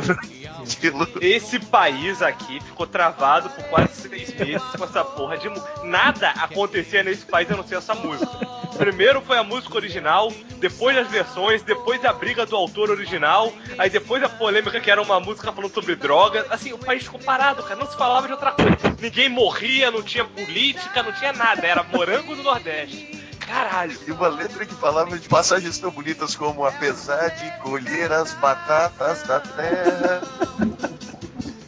Esse 1.20 1.58
país 1.58 2.22
aqui 2.22 2.60
ficou 2.60 2.86
travado 2.86 3.50
por 3.50 3.64
quase 3.64 4.08
seis 4.08 4.34
meses 4.34 4.62
com 4.76 4.84
essa 4.84 5.04
porra 5.04 5.36
de 5.36 5.48
música. 5.48 5.84
Nada 5.84 6.30
acontecia 6.30 7.02
nesse 7.02 7.26
país 7.26 7.50
a 7.50 7.56
não 7.56 7.66
ser 7.66 7.76
essa 7.76 7.94
música. 7.94 8.30
Primeiro 8.76 9.20
foi 9.20 9.36
a 9.36 9.44
música 9.44 9.76
original, 9.76 10.32
depois 10.58 10.96
as 10.96 11.06
versões, 11.08 11.62
depois 11.62 12.04
a 12.04 12.12
briga 12.12 12.46
do 12.46 12.56
autor 12.56 12.90
original, 12.90 13.52
aí 13.78 13.90
depois 13.90 14.22
a 14.22 14.28
polêmica 14.28 14.80
que 14.80 14.90
era 14.90 15.00
uma 15.00 15.20
música 15.20 15.52
falando 15.52 15.72
sobre 15.72 15.94
drogas. 15.94 16.46
Assim, 16.50 16.72
o 16.72 16.78
país 16.78 17.02
ficou 17.02 17.20
parado, 17.20 17.62
cara, 17.62 17.76
não 17.76 17.90
se 17.90 17.96
falava 18.12 18.26
de 18.26 18.32
outra 18.34 18.52
coisa. 18.52 18.96
Ninguém 19.00 19.28
morria, 19.30 19.90
não 19.90 20.02
tinha 20.02 20.24
política, 20.24 21.02
não 21.02 21.12
tinha 21.12 21.32
nada, 21.32 21.66
era 21.66 21.82
morango 21.82 22.34
do 22.36 22.42
Nordeste. 22.42 23.20
Caralho. 23.40 23.98
E 24.06 24.12
uma 24.12 24.28
letra 24.28 24.64
que 24.66 24.74
falava 24.74 25.18
de 25.18 25.28
passagens 25.28 25.78
tão 25.78 25.90
bonitas 25.90 26.34
como 26.36 26.64
Apesar 26.66 27.28
de 27.30 27.50
colher 27.62 28.12
as 28.12 28.32
batatas 28.34 29.22
da 29.22 29.40
terra. 29.40 30.22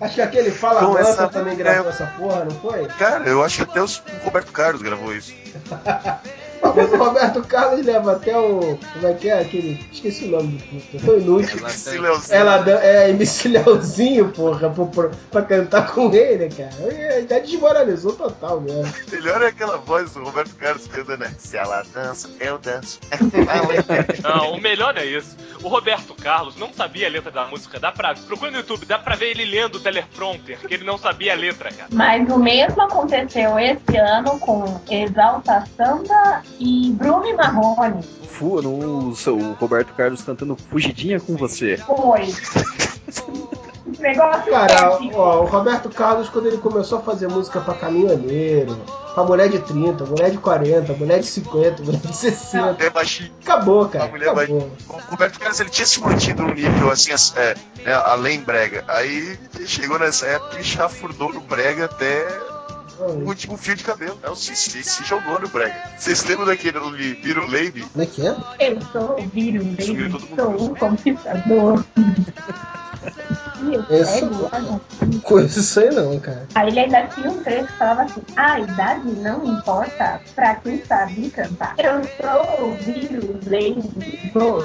Acho 0.01 0.15
que 0.17 0.21
aquele 0.23 0.51
Fala 0.51 0.81
Com 0.81 0.93
Mansa 0.93 1.11
essa- 1.11 1.29
também 1.29 1.57
gravou 1.57 1.91
essa 1.91 2.07
porra, 2.19 2.45
não 2.45 2.61
foi? 2.61 2.87
Cara, 2.99 3.27
eu 3.27 3.43
acho 3.43 3.57
que 3.57 3.63
até 3.63 3.83
os- 3.83 3.99
o 3.99 4.25
Roberto 4.25 4.53
Carlos 4.53 4.83
gravou 4.83 5.15
isso. 5.15 5.33
Mas 6.75 6.93
o 6.93 6.97
Roberto 6.97 7.43
Carlos 7.47 7.85
leva 7.85 8.13
até 8.13 8.37
o. 8.39 8.79
Como 8.93 9.07
é 9.07 9.15
que 9.15 9.29
é 9.29 9.41
aquele. 9.41 9.81
Esqueci 9.93 10.25
o 10.27 10.29
nome 10.31 10.59
do 10.59 10.65
puto. 10.65 11.05
Tão 11.07 11.19
inútil. 11.19 11.59
Ela 12.31 12.59
dá- 12.59 12.85
é 12.85 13.11
MC 13.11 13.49
Leozinho, 13.49 14.29
porra, 14.31 14.71
pro- 14.71 14.87
pro- 14.87 15.11
pra 15.31 15.43
cantar 15.43 15.93
com 15.93 16.13
ele, 16.13 16.49
cara. 16.49 17.27
Já 17.29 17.39
desmoralizou 17.39 18.13
total 18.15 18.61
mesmo. 18.61 18.93
Melhor 19.13 19.43
é 19.43 19.47
aquela 19.49 19.77
voz 19.77 20.13
do 20.13 20.23
Roberto 20.25 20.55
Carlos 20.57 20.87
cantando, 20.87 21.19
né? 21.25 21.33
Se 21.39 21.57
ela 21.57 21.83
dança, 21.95 22.29
eu 22.41 22.59
danço. 22.59 22.99
Não, 24.23 24.53
o 24.55 24.61
melhor 24.61 24.97
é 24.97 25.05
isso. 25.05 25.37
O 25.63 25.69
Roberto 25.69 26.15
Carlos 26.15 26.57
não 26.57 26.73
sabia 26.73 27.07
a 27.07 27.11
letra 27.11 27.31
da 27.31 27.47
música. 27.47 27.79
Dá 27.79 27.91
pra. 27.93 28.15
Procura 28.15 28.51
no 28.51 28.59
YouTube, 28.59 28.87
dá 28.87 28.99
pra 28.99 29.15
ver 29.17 29.31
ele 29.31 29.45
lendo 29.45 29.77
o 29.77 29.81
teleprompter, 29.81 30.59
que 30.59 30.75
ele 30.75 30.85
não 30.85 30.99
sabia 30.99 31.33
a 31.33 31.37
letra, 31.37 31.71
cara. 31.71 31.89
Mas 31.93 32.29
o 32.31 32.39
mesmo 32.39 32.83
aconteceu 32.83 33.59
esse 33.59 33.97
ano 33.97 34.39
com 34.39 34.81
Exalta 34.91 35.65
Samba 35.77 36.43
e 36.59 36.91
Bruno 36.93 37.27
e 37.27 37.35
Marrone. 37.35 38.03
Fu, 38.29 38.61
no, 38.63 39.11
o 39.11 39.53
Roberto 39.61 39.93
Carlos 39.95 40.23
cantando 40.23 40.57
Fugidinha 40.71 41.21
com 41.21 41.37
você. 41.37 41.77
Foi. 41.79 42.23
Negócio 43.99 44.51
Cara, 44.51 44.99
ó, 45.15 45.43
o 45.43 45.45
Roberto 45.47 45.89
Carlos, 45.89 46.29
quando 46.29 46.47
ele 46.47 46.57
começou 46.59 46.99
a 46.99 47.03
fazer 47.03 47.29
música 47.29 47.61
pra 47.61 47.75
caminhoneiro, 47.75 48.77
pra 49.15 49.23
mulher 49.25 49.49
de 49.49 49.59
30, 49.61 50.05
mulher 50.05 50.31
de 50.31 50.39
40, 50.39 50.93
mulher 50.95 51.21
de 51.21 51.27
50, 51.27 51.83
mulher 51.83 52.01
de 52.01 52.17
60, 52.17 52.83
É 52.85 52.91
baixinho. 52.91 53.31
acabou, 53.43 53.87
cara. 53.89 54.07
A 54.07 54.09
mulher 54.09 54.35
vai- 54.35 54.45
Acabou. 54.47 54.71
O 54.89 55.11
Roberto 55.11 55.39
Carlos 55.39 55.61
ele 55.61 55.71
tinha 55.71 55.87
se 55.87 56.01
mantido 56.01 56.43
num 56.43 56.55
nível 56.55 56.91
assim, 56.91 57.13
as- 57.13 57.35
é, 57.37 57.55
né, 57.85 57.95
além 58.07 58.41
brega. 58.41 58.85
Aí 58.89 59.39
chegou 59.67 59.99
nessa 59.99 60.27
época 60.27 60.59
e 60.59 60.65
chafurdou 60.65 61.33
no 61.33 61.41
brega 61.41 61.85
até 61.85 62.27
o 62.99 63.27
último 63.27 63.57
fio 63.57 63.75
de 63.75 63.85
cabelo. 63.85 64.19
Não, 64.23 64.35
se, 64.35 64.55
se, 64.57 64.83
se 64.83 65.05
jogou 65.05 65.41
no 65.41 65.49
brega. 65.49 65.75
Vocês 65.99 66.25
lembram 66.25 66.47
daquele 66.47 66.79
do 66.79 66.91
Little 66.91 67.47
Lady? 67.47 67.83
Como 67.83 68.03
é 68.03 68.07
que 68.07 68.27
é? 68.27 68.37
Eu 68.61 68.81
sou 68.93 69.19
o 69.19 69.65
mundo. 69.65 70.21
sou 70.37 70.71
um 70.71 70.75
conquistador. 70.75 71.85
Eu 73.73 73.83
pego. 73.85 74.81
Coisa 75.23 75.61
isso 75.61 75.81
aí 75.81 75.91
não, 75.91 76.19
cara. 76.21 76.47
Aí 76.55 76.69
ele 76.69 76.81
ainda 76.81 77.03
tinha 77.09 77.31
um 77.31 77.43
trecho 77.43 77.67
que 77.67 77.73
falava 77.75 78.03
assim: 78.03 78.23
a 78.37 78.61
idade 78.61 79.09
não 79.21 79.45
importa 79.47 80.21
pra 80.35 80.57
quem 80.57 80.85
sabe 80.85 81.31
cantar. 81.31 81.75
Eu 81.79 82.03
sou 82.05 82.69
o 82.69 82.75
vírus, 82.75 83.47
lady, 83.47 84.31
vou 84.33 84.63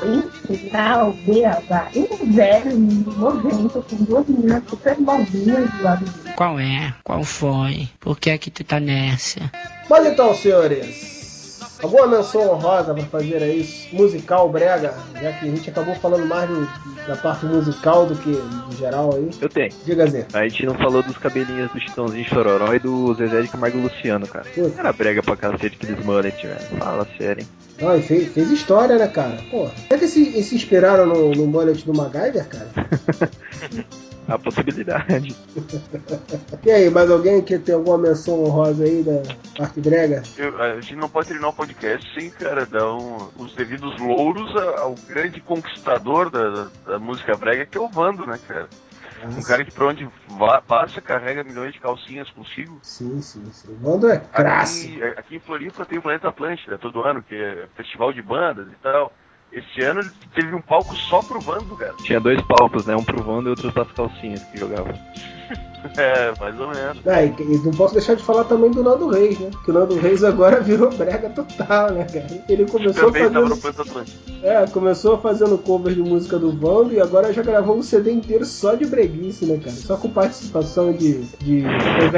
ensinar 0.49 1.07
o. 1.07 1.15
E 1.29 1.99
um 1.99 2.33
velho 2.33 2.77
nojento 2.77 3.85
com 3.89 3.95
duas 4.03 4.27
meninas 4.27 4.63
super 4.69 4.95
bombinhas 4.95 5.69
do 5.71 5.83
lado 5.83 6.05
dele. 6.05 6.35
Qual 6.35 6.59
é? 6.59 6.93
Qual 7.03 7.23
foi? 7.23 7.87
Por 7.99 8.19
que 8.19 8.29
é 8.29 8.37
que 8.37 8.49
tu 8.49 8.63
tá 8.63 8.79
nessa? 8.79 9.39
Mas 9.89 10.05
então, 10.05 10.35
senhores, 10.35 11.18
alguma 11.81 12.07
menção 12.07 12.53
honrosa 12.53 12.93
pra 12.93 13.03
fazer 13.05 13.41
aí, 13.41 13.67
musical 13.91 14.49
brega, 14.49 14.93
já 15.21 15.31
que 15.33 15.47
a 15.47 15.49
gente 15.49 15.69
acabou 15.69 15.95
falando 15.95 16.25
mais 16.25 16.49
da 17.07 17.15
parte 17.15 17.45
musical 17.45 18.05
do 18.05 18.15
que 18.15 18.31
do 18.31 18.75
geral 18.77 19.13
aí. 19.15 19.29
Eu 19.41 19.49
tenho. 19.49 19.69
Diga 19.85 20.07
Zé. 20.07 20.27
A 20.33 20.47
gente 20.47 20.65
não 20.65 20.75
falou 20.75 21.01
dos 21.01 21.17
cabelinhos 21.17 21.71
do 21.71 21.79
Chitãozinho 21.79 22.25
Chororó 22.25 22.73
e 22.73 22.79
do 22.79 23.13
Zezé 23.15 23.41
de 23.41 23.47
Camargo 23.47 23.77
e 23.77 23.81
Luciano, 23.81 24.27
cara. 24.27 24.45
Putz. 24.53 24.77
Era 24.77 24.93
brega 24.93 25.23
pra 25.23 25.35
cacete 25.35 25.77
aqueles 25.81 26.03
mullet, 26.05 26.45
velho. 26.45 26.59
Fala 26.77 27.07
sério, 27.17 27.41
hein? 27.41 27.47
Não, 27.81 27.97
e 27.97 28.01
fez, 28.01 28.27
fez 28.33 28.51
história, 28.51 28.97
né, 28.97 29.07
cara? 29.07 29.37
Pô, 29.49 29.69
será 29.87 29.99
que 29.99 30.07
se, 30.07 30.27
eles 30.27 30.45
se 30.47 30.55
inspiraram 30.55 31.05
no, 31.05 31.31
no 31.31 31.47
bullet 31.47 31.85
do 31.85 31.93
MacGyver, 31.93 32.45
cara? 32.47 32.69
A 34.29 34.37
possibilidade. 34.37 35.35
E 36.65 36.71
aí, 36.71 36.89
mais 36.89 37.09
alguém 37.09 37.41
que 37.41 37.57
tem 37.57 37.73
alguma 37.73 37.97
menção 37.97 38.43
honrosa 38.43 38.83
aí 38.83 39.01
da 39.01 39.21
parte 39.57 39.79
brega? 39.79 40.21
Eu- 40.37 40.61
a 40.61 40.79
gente 40.81 40.95
não 40.95 41.09
pode 41.09 41.27
terminar 41.29 41.49
o 41.49 41.53
podcast 41.53 42.13
sem, 42.13 42.29
cara, 42.29 42.65
dar 42.65 42.93
um- 42.93 43.29
os 43.37 43.53
devidos 43.55 43.97
louros 43.99 44.53
ao 44.77 44.93
grande 45.07 45.39
conquistador 45.41 46.29
da, 46.29 46.49
da- 46.49 46.67
da 46.87 46.99
música 46.99 47.35
brega, 47.37 47.65
que 47.65 47.77
é 47.77 47.81
o 47.81 47.87
Vando, 47.87 48.25
né, 48.27 48.37
cara? 48.47 48.67
Um 49.37 49.41
cara 49.41 49.65
que 49.65 49.71
por 49.71 49.83
onde 49.87 50.07
va- 50.29 50.61
passa 50.61 51.01
carrega 51.01 51.43
milhões 51.43 51.73
de 51.73 51.79
calcinhas 51.79 52.29
consigo. 52.29 52.79
Sim, 52.83 53.21
sim, 53.21 53.43
sim. 53.51 53.71
O 53.71 53.75
Vando 53.75 54.09
é 54.09 54.17
crasse. 54.17 55.01
Aqui, 55.01 55.19
aqui 55.19 55.35
em 55.37 55.39
Floripa 55.39 55.85
tem 55.85 55.97
o 55.97 56.01
Planeta 56.01 56.29
Atlântida 56.29 56.77
todo 56.77 57.01
ano, 57.03 57.21
que 57.23 57.35
é 57.35 57.67
festival 57.75 58.13
de 58.13 58.21
bandas 58.21 58.67
e 58.67 58.75
tal. 58.81 59.11
Esse 59.51 59.81
ano 59.81 60.01
ele 60.01 60.11
teve 60.35 60.53
um 60.55 60.61
palco 60.61 60.95
só 60.95 61.21
pro 61.21 61.39
Vando, 61.39 61.75
cara. 61.75 61.93
Tinha 62.03 62.19
dois 62.19 62.41
palcos, 62.43 62.85
né? 62.85 62.95
Um 62.95 63.03
pro 63.03 63.27
Wanda 63.27 63.49
e 63.49 63.51
outro 63.51 63.71
pras 63.71 63.91
calcinhas 63.91 64.43
que 64.43 64.57
jogava. 64.57 64.93
É, 65.97 66.33
mais 66.39 66.59
ou 66.59 66.67
menos. 66.67 66.97
Ah, 67.05 67.23
e, 67.23 67.33
e 67.39 67.57
não 67.63 67.71
posso 67.71 67.93
deixar 67.93 68.15
de 68.15 68.23
falar 68.23 68.43
também 68.45 68.71
do 68.71 68.83
Nando 68.83 69.09
Reis, 69.09 69.37
né? 69.39 69.49
Que 69.63 69.71
o 69.71 69.73
Nando 69.73 69.95
Reis 69.95 70.23
agora 70.23 70.59
virou 70.61 70.89
brega 70.91 71.29
total, 71.29 71.91
né, 71.91 72.05
cara? 72.05 72.43
Ele 72.47 72.65
começou 72.65 73.11
Também 73.11 73.29
tava 73.29 73.55
fazendo. 73.55 73.81
Atlântida. 73.81 74.17
É, 74.43 74.65
começou 74.67 75.17
fazendo 75.19 75.57
cover 75.57 75.93
de 75.93 76.01
música 76.01 76.37
do 76.37 76.51
Vando 76.51 76.93
e 76.93 77.01
agora 77.01 77.33
já 77.33 77.41
gravou 77.41 77.77
um 77.77 77.83
CD 77.83 78.11
inteiro 78.11 78.45
só 78.45 78.75
de 78.75 78.85
breguice, 78.85 79.45
né, 79.45 79.57
cara? 79.57 79.75
Só 79.75 79.97
com 79.97 80.09
participação 80.09 80.93
de, 80.93 81.21
de 81.39 81.63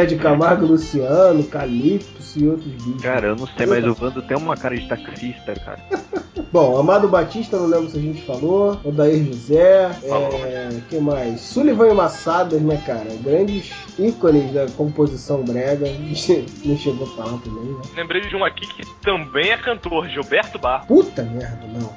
de 0.07 0.15
Camargo, 0.17 0.65
Luciano, 0.65 1.43
Calypso 1.43 2.39
e 2.39 2.47
outros 2.47 2.71
bichos. 2.71 3.01
Cara, 3.01 3.27
eu 3.27 3.35
não 3.35 3.47
sei, 3.47 3.65
mas 3.65 3.83
o 3.85 3.95
Wanda 3.99 4.21
tem 4.21 4.37
uma 4.37 4.55
cara 4.55 4.75
de 4.75 4.87
taxista, 4.87 5.53
cara. 5.53 5.79
Bom, 6.51 6.77
Amado 6.77 7.07
Batista, 7.07 7.57
não 7.57 7.67
lembro 7.67 7.89
se 7.89 7.97
a 7.97 8.01
gente 8.01 8.21
falou. 8.23 8.77
Odair 8.83 9.25
José. 9.25 9.89
Falou. 10.07 10.33
É, 10.45 10.69
que 10.89 10.99
mais? 10.99 11.39
Sullivan 11.39 11.89
e 11.89 11.93
Massadas, 11.93 12.61
né, 12.61 12.81
cara? 12.85 13.07
Grandes 13.51 13.99
ícones 13.99 14.53
da 14.53 14.65
composição 14.71 15.43
brega. 15.43 15.85
Não 16.65 16.77
chegou 16.77 17.05
a 17.05 17.15
falar 17.15 17.37
também, 17.39 17.65
né? 17.65 17.81
Lembrei 17.95 18.21
de 18.21 18.35
um 18.35 18.45
aqui 18.45 18.65
que 18.67 18.85
também 19.01 19.49
é 19.49 19.57
cantor, 19.57 20.07
Gilberto 20.07 20.57
Barros. 20.57 20.87
Puta 20.87 21.23
merda, 21.23 21.67
não. 21.67 21.93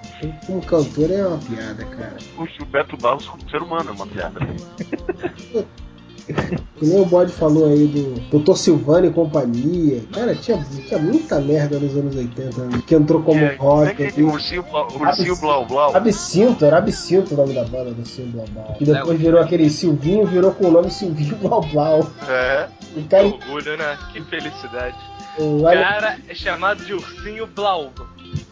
Como 0.47 0.65
cantor 0.65 1.11
é 1.11 1.27
uma 1.27 1.39
piada, 1.39 1.85
cara. 1.85 2.17
O 2.39 2.47
Gilberto 2.47 2.97
Barros 2.97 3.27
como 3.27 3.49
ser 3.49 3.63
humano 3.63 3.91
é 3.91 3.93
uma 3.93 4.07
piada. 4.07 4.41
Que 6.77 6.87
nem 6.87 7.01
o 7.01 7.05
Bode 7.07 7.33
falou 7.33 7.67
aí 7.67 7.87
do 7.87 8.39
Dr. 8.41 8.55
Silvano 8.57 9.07
e 9.07 9.11
companhia. 9.13 10.03
Cara, 10.13 10.35
tinha, 10.35 10.59
tinha 10.87 10.99
muita 10.99 11.39
merda 11.41 11.79
nos 11.79 11.97
anos 11.97 12.17
80, 12.17 12.65
né? 12.65 12.83
que 12.87 12.95
entrou 12.97 13.23
como 13.23 13.39
É, 13.41 13.55
rock. 13.55 13.91
aquele 13.93 14.09
assim. 14.09 14.23
ursinho, 14.25 14.63
blau- 14.65 14.89
ursinho 14.93 15.37
blau 15.37 15.65
blau. 15.65 15.95
Absinto, 15.97 16.65
era 16.65 16.79
Absinto 16.79 17.35
o 17.35 17.37
nome 17.37 17.55
da 17.55 17.65
banda 17.65 17.93
do 17.93 18.05
Silvio 18.07 18.33
Blau 18.33 18.47
Blau. 18.49 18.75
Que 18.77 18.85
depois 18.85 19.19
virou 19.21 19.41
aquele 19.41 19.71
Silvinho, 19.71 20.27
virou 20.27 20.51
com 20.53 20.67
o 20.67 20.71
nome 20.73 20.91
Silvinho 20.91 21.37
Blau 21.37 21.61
Blau. 21.63 22.11
É, 22.29 22.69
O 22.91 23.03
Que 23.03 23.09
cara, 23.09 23.27
orgulho, 23.27 23.77
né? 23.77 23.97
Que 24.13 24.21
felicidade. 24.23 24.97
o 25.39 25.63
cara- 25.63 25.81
cara 25.83 26.19
é 26.29 26.35
chamado 26.35 26.85
de 26.85 26.93
Ursinho 26.95 27.47
Blau. 27.47 27.93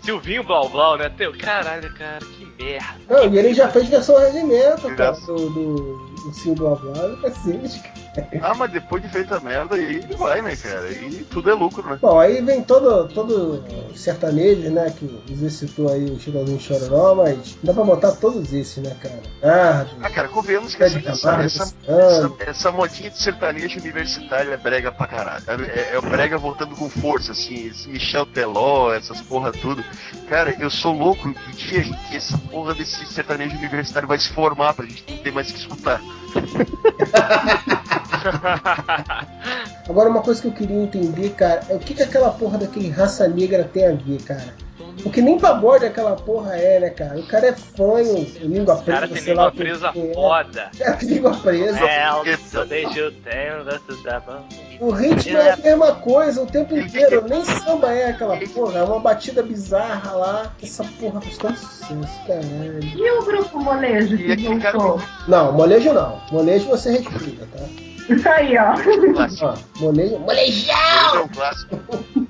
Silvinho 0.04 0.44
Blau 0.44 0.68
Blau, 0.68 0.96
né? 0.96 1.08
Teu, 1.16 1.32
caralho, 1.36 1.92
cara, 1.94 2.18
que 2.20 2.46
merda. 2.62 2.94
Não, 3.08 3.32
e 3.32 3.38
ele 3.38 3.52
já 3.52 3.68
fez 3.68 3.88
versão 3.88 4.16
regimento, 4.18 4.88
cara, 4.94 5.12
do, 5.26 5.34
do, 5.50 6.11
Silvio 6.30 6.54
Blau 6.54 6.76
Blau. 6.76 7.16
Cacete, 7.20 7.80
cara. 7.80 8.01
Ah, 8.42 8.54
mas 8.54 8.70
depois 8.72 9.02
de 9.02 9.08
feita 9.08 9.36
a 9.36 9.40
merda, 9.40 9.76
aí 9.76 10.00
vai, 10.18 10.42
né, 10.42 10.56
cara? 10.56 10.90
E 10.90 11.24
tudo 11.30 11.50
é 11.50 11.54
lucro, 11.54 11.88
né? 11.88 11.98
Bom, 12.02 12.18
aí 12.18 12.42
vem 12.42 12.62
todo, 12.62 13.08
todo 13.08 13.62
sertanejo, 13.94 14.70
né? 14.70 14.92
Que 14.98 15.06
você 15.34 15.50
citou 15.50 15.90
aí 15.90 16.04
o 16.06 16.18
Chitãozinho 16.18 16.60
Chororó, 16.60 17.14
mas 17.14 17.56
dá 17.62 17.72
pra 17.72 17.84
botar 17.84 18.12
todos 18.12 18.52
esses, 18.52 18.76
né, 18.78 18.94
cara? 19.00 19.20
Ah, 19.42 19.86
Ah, 20.02 20.10
cara, 20.10 20.28
convenhamos 20.28 20.74
que 20.74 20.82
essa, 20.82 20.98
essa, 20.98 21.30
Camargo, 21.30 21.46
essa, 21.46 21.74
essa, 21.86 22.32
essa 22.40 22.72
modinha 22.72 23.10
de 23.10 23.18
sertanejo 23.18 23.78
universitário 23.78 24.52
é 24.52 24.56
brega 24.56 24.90
pra 24.90 25.06
caralho. 25.06 25.44
É, 25.46 25.94
é 25.94 25.98
o 25.98 26.02
brega 26.02 26.36
voltando 26.36 26.74
com 26.74 26.90
força, 26.90 27.32
assim, 27.32 27.68
esse 27.68 27.88
Michel 27.88 28.26
Teló, 28.26 28.92
essas 28.92 29.20
porra 29.20 29.52
tudo. 29.52 29.84
Cara, 30.28 30.54
eu 30.58 30.70
sou 30.70 30.92
louco 30.92 31.28
do 31.28 31.50
dia 31.56 31.82
que 31.82 32.16
essa 32.16 32.36
porra 32.38 32.74
desse 32.74 33.06
sertanejo 33.06 33.56
universitário 33.56 34.08
vai 34.08 34.18
se 34.18 34.28
formar 34.30 34.74
pra 34.74 34.84
gente 34.84 35.04
não 35.08 35.18
ter 35.18 35.32
mais 35.32 35.50
que 35.50 35.58
escutar. 35.58 36.00
Agora, 39.88 40.08
uma 40.08 40.22
coisa 40.22 40.40
que 40.40 40.48
eu 40.48 40.52
queria 40.52 40.82
entender, 40.82 41.30
cara, 41.30 41.62
é 41.68 41.74
o 41.74 41.78
que, 41.78 41.94
que 41.94 42.02
aquela 42.02 42.30
porra 42.30 42.58
daquele 42.58 42.90
raça 42.90 43.26
negra 43.28 43.64
tem 43.64 43.86
a 43.86 43.92
ver, 43.92 44.22
cara? 44.22 44.54
Porque 45.02 45.22
nem 45.22 45.38
pagode 45.38 45.84
aquela 45.84 46.14
porra 46.16 46.54
é, 46.56 46.78
né, 46.80 46.90
cara? 46.90 47.18
O 47.18 47.26
cara 47.26 47.48
é 47.48 47.52
fanho, 47.52 48.26
língua 48.40 48.74
O 48.74 48.82
presa, 48.82 49.00
cara 49.00 49.08
tem 49.08 49.22
sei 49.22 49.34
lá 49.34 49.44
língua 49.44 49.52
que 49.52 49.58
presa 49.58 49.92
que 49.92 50.00
é. 50.00 50.14
foda. 50.14 50.70
O 50.74 50.78
cara 50.78 50.96
tem 50.96 51.08
língua 51.08 51.34
presa. 51.36 51.80
É, 51.80 52.08
eu 52.10 52.66
deixo 52.66 53.06
o 53.06 53.12
tempo, 53.12 54.22
bom. 54.26 54.48
O 54.80 54.90
ritmo 54.90 55.38
é 55.38 55.52
a 55.52 55.56
mesma 55.56 55.94
coisa 55.96 56.42
o 56.42 56.46
tempo 56.46 56.76
inteiro. 56.76 57.24
Nem 57.28 57.44
samba 57.44 57.92
é 57.92 58.10
aquela 58.10 58.36
porra. 58.48 58.80
É 58.80 58.82
uma 58.82 59.00
batida 59.00 59.42
bizarra 59.42 60.12
lá. 60.12 60.52
Essa 60.62 60.84
porra 61.00 61.20
faz 61.20 61.38
tanto 61.38 61.58
sucesso, 61.58 62.26
caralho. 62.26 62.80
E 62.82 63.10
o 63.10 63.24
grupo 63.24 63.60
molejo 63.60 64.16
que 64.16 64.36
voltou? 64.36 65.00
Não, 65.26 65.52
molejo 65.52 65.92
não. 65.92 66.20
Molejo 66.30 66.66
você 66.66 66.90
respeita, 66.92 67.48
tá? 67.56 67.64
Isso 68.08 68.28
aí, 68.28 68.56
ó. 68.58 68.74
Clássico. 69.14 69.46
Ó, 69.46 69.80
molejo. 69.80 70.18
Molejão! 70.18 70.76
Molejo 70.76 71.16
é 71.16 71.20
um 71.20 71.28
clássico. 71.28 71.80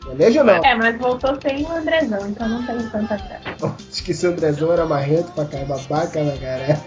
Molejo 0.06 0.44
não. 0.44 0.64
É, 0.64 0.74
mas 0.74 0.98
voltou 0.98 1.38
sem 1.40 1.64
o 1.64 1.72
Andrezão, 1.72 2.28
então 2.28 2.48
não 2.48 2.66
tem 2.66 2.78
tanta 2.90 3.16
graça. 3.16 3.76
Esqueci 3.90 4.26
o 4.26 4.30
Andrezão, 4.30 4.72
era 4.72 4.84
marrento 4.84 5.30
pra 5.32 5.44
caralho, 5.44 5.68
babaca 5.68 6.24
pra 6.24 6.36
caralho. 6.38 6.80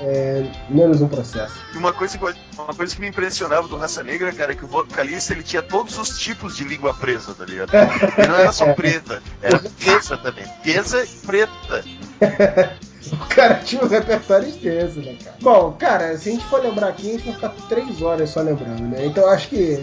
É, 0.00 0.46
menos 0.68 1.00
um 1.00 1.08
processo. 1.08 1.54
E 1.74 1.76
uma 1.76 1.92
coisa, 1.92 2.16
que, 2.16 2.24
uma 2.58 2.74
coisa 2.74 2.94
que 2.94 3.00
me 3.00 3.08
impressionava 3.08 3.68
do 3.68 3.76
Raça 3.76 4.02
Negra, 4.02 4.32
cara, 4.32 4.52
é 4.52 4.54
que 4.54 4.64
o 4.64 4.68
vocalista 4.68 5.32
ele 5.32 5.42
tinha 5.42 5.62
todos 5.62 5.98
os 5.98 6.18
tipos 6.18 6.56
de 6.56 6.64
língua 6.64 6.94
presa, 6.94 7.34
tá 7.34 7.44
ligado? 7.44 7.72
E 7.72 8.26
não 8.26 8.36
era 8.36 8.52
só 8.52 8.72
preta, 8.72 9.22
era 9.42 9.58
presa 9.78 10.16
também. 10.16 10.44
Presa 10.62 11.04
e 11.04 11.26
preta. 11.26 11.84
O 13.12 13.34
cara 13.34 13.54
tinha 13.56 13.82
um 13.82 13.88
repertório 13.88 14.48
extenso, 14.48 15.00
né, 15.00 15.16
cara? 15.22 15.36
Bom, 15.40 15.72
cara, 15.72 16.16
se 16.16 16.28
a 16.28 16.32
gente 16.32 16.44
for 16.46 16.62
lembrar 16.62 16.88
aqui, 16.88 17.08
a 17.08 17.12
gente 17.12 17.24
vai 17.24 17.34
ficar 17.34 17.48
três 17.68 18.02
horas 18.02 18.30
só 18.30 18.40
lembrando, 18.40 18.82
né? 18.82 19.06
Então 19.06 19.26
acho 19.28 19.48
que, 19.48 19.78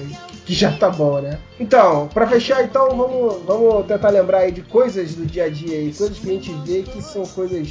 que 0.45 0.53
já 0.53 0.71
tá 0.71 0.89
bom, 0.89 1.19
né? 1.19 1.39
Então, 1.59 2.07
pra 2.07 2.27
fechar, 2.27 2.63
então, 2.63 2.89
vamos, 2.95 3.43
vamos 3.45 3.85
tentar 3.87 4.09
lembrar 4.09 4.39
aí 4.39 4.51
de 4.51 4.61
coisas 4.61 5.15
do 5.15 5.25
dia 5.25 5.45
a 5.45 5.49
dia 5.49 5.77
aí, 5.77 5.93
coisas 5.93 6.17
que 6.19 6.29
a 6.29 6.33
gente 6.33 6.51
vê 6.65 6.83
que 6.83 7.01
são 7.01 7.25
coisas 7.25 7.69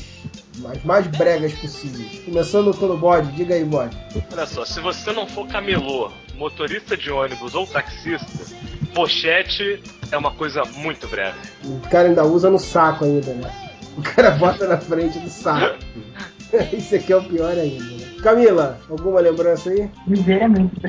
mais, 0.58 0.82
mais 0.84 1.06
bregas 1.06 1.52
possíveis. 1.54 2.20
Começando 2.24 2.76
pelo 2.76 2.96
bode, 2.96 3.32
diga 3.32 3.54
aí, 3.54 3.64
bode. 3.64 3.96
Olha 4.32 4.46
só, 4.46 4.64
se 4.64 4.80
você 4.80 5.12
não 5.12 5.26
for 5.26 5.46
camelô, 5.46 6.10
motorista 6.34 6.96
de 6.96 7.10
ônibus 7.10 7.54
ou 7.54 7.66
taxista, 7.66 8.26
pochete 8.94 9.82
é 10.10 10.16
uma 10.16 10.32
coisa 10.32 10.62
muito 10.76 11.06
breve. 11.06 11.38
O 11.64 11.80
cara 11.88 12.08
ainda 12.08 12.24
usa 12.24 12.50
no 12.50 12.58
saco 12.58 13.04
ainda, 13.04 13.32
né? 13.34 13.67
O 13.98 14.02
cara 14.02 14.30
bota 14.30 14.68
na 14.68 14.78
frente 14.78 15.18
do 15.18 15.28
saco. 15.28 15.76
Isso 16.72 16.94
aqui 16.94 17.12
é 17.12 17.16
o 17.16 17.24
pior 17.24 17.50
ainda, 17.50 17.84
né? 17.84 18.06
Camila, 18.22 18.78
alguma 18.88 19.20
lembrança 19.20 19.70
aí? 19.70 19.90
Viver 20.06 20.42
é 20.42 20.48
muito. 20.48 20.80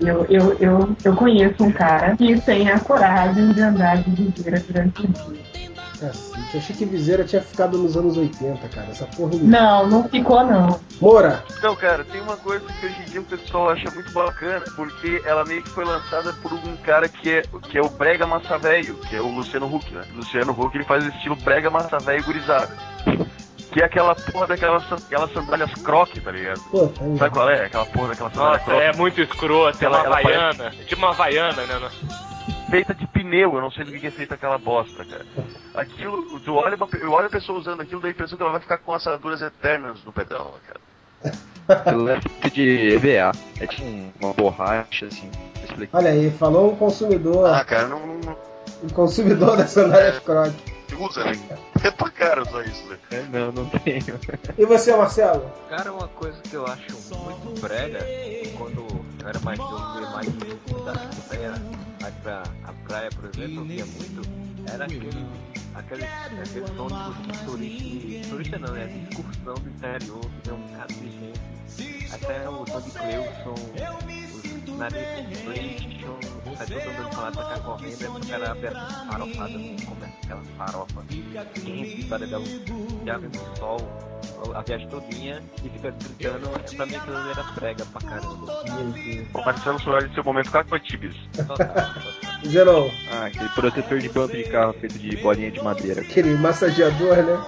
Eu, 0.00 0.24
eu, 0.30 0.56
eu, 0.58 0.96
eu 1.04 1.14
conheço 1.14 1.62
um 1.62 1.70
cara 1.70 2.16
que 2.16 2.40
tem 2.40 2.70
a 2.70 2.80
coragem 2.80 3.52
de 3.52 3.60
andar 3.60 4.02
de 4.02 4.10
viseira 4.10 4.60
durante 4.60 5.02
o 5.02 5.08
dia. 5.08 5.73
Cacete, 6.08 6.54
eu 6.54 6.60
achei 6.60 6.76
que 6.76 6.84
Viseira 6.84 7.24
tinha 7.24 7.40
ficado 7.42 7.78
nos 7.78 7.96
anos 7.96 8.16
80, 8.16 8.68
cara. 8.68 8.86
Essa 8.90 9.06
porra. 9.06 9.32
Não, 9.42 9.86
não 9.88 10.08
ficou 10.08 10.44
não. 10.44 10.78
Moura, 11.00 11.42
Então, 11.58 11.74
cara, 11.76 12.04
tem 12.04 12.20
uma 12.20 12.36
coisa 12.36 12.64
que 12.80 12.86
hoje 12.86 12.96
em 13.02 13.10
dia 13.10 13.20
o 13.20 13.24
pessoal 13.24 13.70
acha 13.70 13.90
muito 13.90 14.12
bacana, 14.12 14.64
porque 14.76 15.22
ela 15.24 15.44
meio 15.44 15.62
que 15.62 15.70
foi 15.70 15.84
lançada 15.84 16.32
por 16.42 16.52
um 16.52 16.76
cara 16.78 17.08
que 17.08 17.30
é, 17.30 17.42
que 17.70 17.78
é 17.78 17.82
o 17.82 17.88
Brega 17.88 18.26
Massa 18.26 18.58
Velho, 18.58 18.94
que 18.96 19.16
é 19.16 19.20
o 19.20 19.28
Luciano 19.28 19.66
Huck, 19.74 19.92
né? 19.92 20.02
O 20.12 20.16
Luciano 20.18 20.52
Huck 20.52 20.76
ele 20.76 20.84
faz 20.84 21.04
o 21.04 21.08
estilo 21.08 21.36
Brega 21.36 21.70
Massa 21.70 21.98
Velho 21.98 22.24
gurizada. 22.24 22.70
Que 23.72 23.82
é 23.82 23.86
aquela 23.86 24.14
porra 24.14 24.46
daquelas 24.46 24.84
aquelas 24.92 25.32
sandálias 25.32 25.74
croque, 25.82 26.20
tá 26.20 26.30
ligado? 26.30 26.60
pô, 26.70 26.86
tá. 26.86 27.04
Sabe 27.18 27.30
qual 27.34 27.50
é? 27.50 27.64
Aquela 27.66 27.86
porra 27.86 28.08
daquela 28.08 28.30
sandália 28.30 28.52
Nossa, 28.58 28.64
croque. 28.64 28.82
é 28.82 28.92
muito 28.92 29.20
escroto, 29.20 29.78
é 29.82 29.84
Ela- 29.86 29.98
uma 30.02 30.06
havaiana. 30.18 30.66
É 30.66 30.84
tipo 30.84 30.96
uma 31.02 31.10
havaiana, 31.10 31.62
né? 31.66 31.90
Feita 32.74 32.92
de 32.92 33.06
pneu, 33.06 33.54
eu 33.54 33.60
não 33.60 33.70
sei 33.70 33.84
do 33.84 33.92
que 33.92 34.04
é 34.04 34.10
feita 34.10 34.34
aquela 34.34 34.58
bosta, 34.58 35.04
cara. 35.04 35.24
Aquilo, 35.76 36.40
tu 36.40 36.54
olha, 36.54 36.74
uma, 36.74 36.88
eu 37.00 37.12
olho 37.12 37.28
a 37.28 37.30
pessoa 37.30 37.56
usando 37.56 37.80
aquilo, 37.80 38.00
dá 38.00 38.08
a 38.08 38.10
impressão 38.10 38.36
que 38.36 38.42
ela 38.42 38.50
vai 38.50 38.60
ficar 38.60 38.78
com 38.78 38.92
assaduras 38.92 39.40
eternas 39.42 40.02
no 40.04 40.12
pedal, 40.12 40.56
cara. 40.66 41.34
Aquilo 41.68 42.08
é 42.08 42.20
feito 42.20 42.50
de 42.50 42.94
EVA. 42.94 43.30
É 43.60 43.66
tipo 43.68 43.84
um- 43.84 44.12
uma 44.20 44.32
borracha, 44.32 45.06
assim. 45.06 45.30
Olha 45.92 46.10
aí, 46.10 46.32
falou 46.32 46.72
um 46.72 46.76
consumidor, 46.76 47.46
Ah, 47.54 47.64
cara, 47.64 47.86
não, 47.86 48.04
não, 48.04 48.18
não 48.18 48.36
um 48.82 48.88
consumidor 48.88 49.56
da 49.56 49.68
sandália 49.68 50.20
croque. 50.20 50.56
usa, 50.98 51.24
né? 51.24 51.32
É 51.84 51.90
pra 51.92 52.10
cara 52.10 52.44
só 52.44 52.60
isso, 52.62 52.84
né? 52.88 52.98
É, 53.12 53.22
não, 53.30 53.52
não 53.52 53.66
tenho. 53.68 54.18
E 54.58 54.66
você, 54.66 54.94
Marcelo? 54.96 55.48
Cara, 55.68 55.92
uma 55.92 56.08
coisa 56.08 56.40
que 56.42 56.54
eu 56.54 56.66
acho 56.66 56.92
muito 57.18 57.60
brega, 57.60 58.00
quando 58.58 58.78
eu 59.22 59.28
era 59.28 59.38
mais 59.40 59.58
novo, 59.58 60.12
mais 60.12 60.26
da 60.84 60.92
praia, 61.28 61.54
mais 62.04 62.14
pra 62.16 62.42
a 62.64 62.72
praia, 62.86 63.08
por 63.12 63.24
exemplo, 63.24 63.60
eu 63.60 63.64
via 63.64 63.86
muito, 63.86 64.20
era 64.70 64.84
aquele, 64.84 65.26
aquele, 65.74 66.04
aquele 66.04 66.78
ônibus 66.78 67.16
de 67.26 67.44
turista, 67.46 68.28
turista 68.28 68.58
não, 68.58 68.74
né, 68.74 68.86
de 68.86 69.08
excursão 69.08 69.54
do 69.54 69.70
interior, 69.70 70.20
que 70.20 70.40
tem 70.42 70.52
um 70.52 70.66
bocado 70.66 70.94
de 70.94 71.10
gente, 71.10 72.12
até 72.12 72.48
o 72.48 72.64
Tony 72.66 72.90
Cleuson, 72.90 73.54
os 74.66 74.78
narizes 74.78 75.38
Flintstone, 76.56 76.66
sai 76.66 76.66
todo 76.66 76.90
andando 76.90 77.10
pra 77.10 77.20
lá, 77.20 77.30
tá 77.32 77.44
cá 77.44 77.60
correndo, 77.60 78.02
aí 78.02 78.08
o 78.08 78.26
cara 78.28 78.50
abre 78.52 78.66
essa 78.66 79.06
farofada, 79.10 79.52
come 79.52 80.14
aquela 80.22 80.42
farofa 80.56 81.02
quente, 81.54 82.04
para 82.04 82.26
dar 82.26 82.38
um 82.38 83.04
já 83.06 83.18
vem 83.18 83.30
no 83.30 83.56
sol, 83.56 83.80
a 84.54 84.60
viagem 84.62 84.88
todinha 84.88 85.42
e 85.64 85.68
fica 85.68 85.90
gritando, 85.90 86.50
é, 86.54 86.76
pra 86.76 86.86
mim 86.86 86.96
aquilo 86.96 87.16
ali 87.16 87.30
era 87.30 87.44
prega 87.54 87.84
pra 87.86 88.00
caramba. 88.10 88.64
O 89.34 89.44
Marcelo 89.44 89.80
Soares, 89.80 90.12
seu 90.14 90.24
momento 90.24 90.50
Cacoatibes. 90.50 91.14
Total, 91.36 91.56
total. 91.56 91.94
Zenon, 92.46 92.90
Ah, 93.10 93.26
aquele 93.26 93.48
protetor 93.50 93.98
de 94.00 94.08
banco 94.10 94.36
de 94.36 94.44
carro 94.44 94.74
feito 94.74 94.98
de 94.98 95.16
bolinha 95.16 95.50
de 95.50 95.62
madeira. 95.62 96.02
aquele 96.02 96.34
massageador, 96.34 97.16
né? 97.16 97.44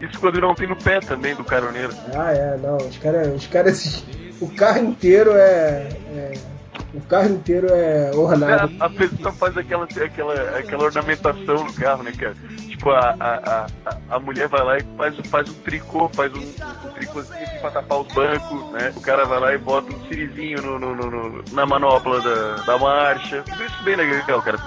Isso 0.06 0.18
quando 0.20 0.40
não 0.40 0.54
tem 0.54 0.66
no 0.68 0.76
pé 0.76 1.00
também 1.00 1.34
do 1.34 1.44
caroneiro. 1.44 1.94
Ah, 2.14 2.32
é, 2.32 2.56
não. 2.58 2.76
Os 2.76 2.98
caras. 2.98 3.28
Os 3.34 3.46
caras. 3.46 4.04
O 4.40 4.48
carro 4.54 4.78
inteiro 4.80 5.30
é. 5.32 5.88
é- 6.14 6.51
o 6.94 7.00
carro 7.02 7.30
inteiro 7.30 7.68
é 7.70 8.10
ornado. 8.14 8.72
A, 8.80 8.86
a 8.86 8.90
pessoa 8.90 9.32
faz 9.32 9.56
aquela, 9.56 9.84
aquela, 9.84 10.58
aquela 10.58 10.84
ornamentação 10.84 11.64
no 11.64 11.72
carro, 11.72 12.02
né, 12.02 12.12
cara? 12.12 12.34
Tipo, 12.68 12.90
a, 12.90 13.14
a, 13.20 13.66
a, 13.86 13.96
a 14.10 14.18
mulher 14.18 14.48
vai 14.48 14.64
lá 14.64 14.78
e 14.78 14.82
faz, 14.96 15.16
faz 15.28 15.48
um 15.48 15.54
tricô, 15.54 16.08
faz 16.08 16.32
um, 16.34 16.38
um 16.40 16.92
tricôzinho 16.94 17.42
assim 17.42 17.58
pra 17.60 17.70
tapar 17.70 18.00
os 18.00 18.08
bancos, 18.12 18.72
né? 18.72 18.92
O 18.96 19.00
cara 19.00 19.24
vai 19.24 19.40
lá 19.40 19.54
e 19.54 19.58
bota 19.58 19.92
um 19.94 20.00
cirizinho 20.08 20.60
no, 20.62 20.78
no, 20.78 20.94
no- 20.94 21.44
na 21.52 21.64
manopla 21.66 22.20
da, 22.20 22.56
da 22.64 22.78
marcha. 22.78 23.42
Tudo 23.48 23.64
isso 23.64 23.82
bem 23.84 23.96
legal, 23.96 24.42
cara. 24.42 24.58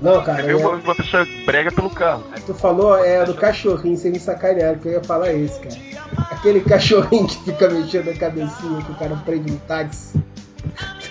Não, 0.00 0.22
cara. 0.22 0.40
Você 0.42 0.46
vê 0.46 0.54
uma, 0.54 0.70
é- 0.70 0.74
uma 0.82 0.94
pessoa 0.94 1.26
brega 1.44 1.72
pelo 1.72 1.90
carro. 1.90 2.24
tu 2.46 2.54
falou 2.54 2.96
é 3.04 3.24
do 3.24 3.34
cachorrinho, 3.34 3.96
você 3.96 4.10
me 4.10 4.18
sacanearam, 4.20 4.78
que 4.78 4.88
eu 4.88 4.92
ia 4.92 5.04
falar 5.04 5.32
esse, 5.32 5.58
cara. 5.60 5.76
Aquele 6.30 6.60
cachorrinho 6.60 7.26
que 7.26 7.36
fica 7.44 7.68
mexendo 7.68 8.08
a 8.10 8.14
cabecinha 8.14 8.82
que 8.82 8.92
o 8.92 8.94
cara 8.94 9.16
prende 9.24 9.52
no 9.52 9.58
táxi. 9.60 10.18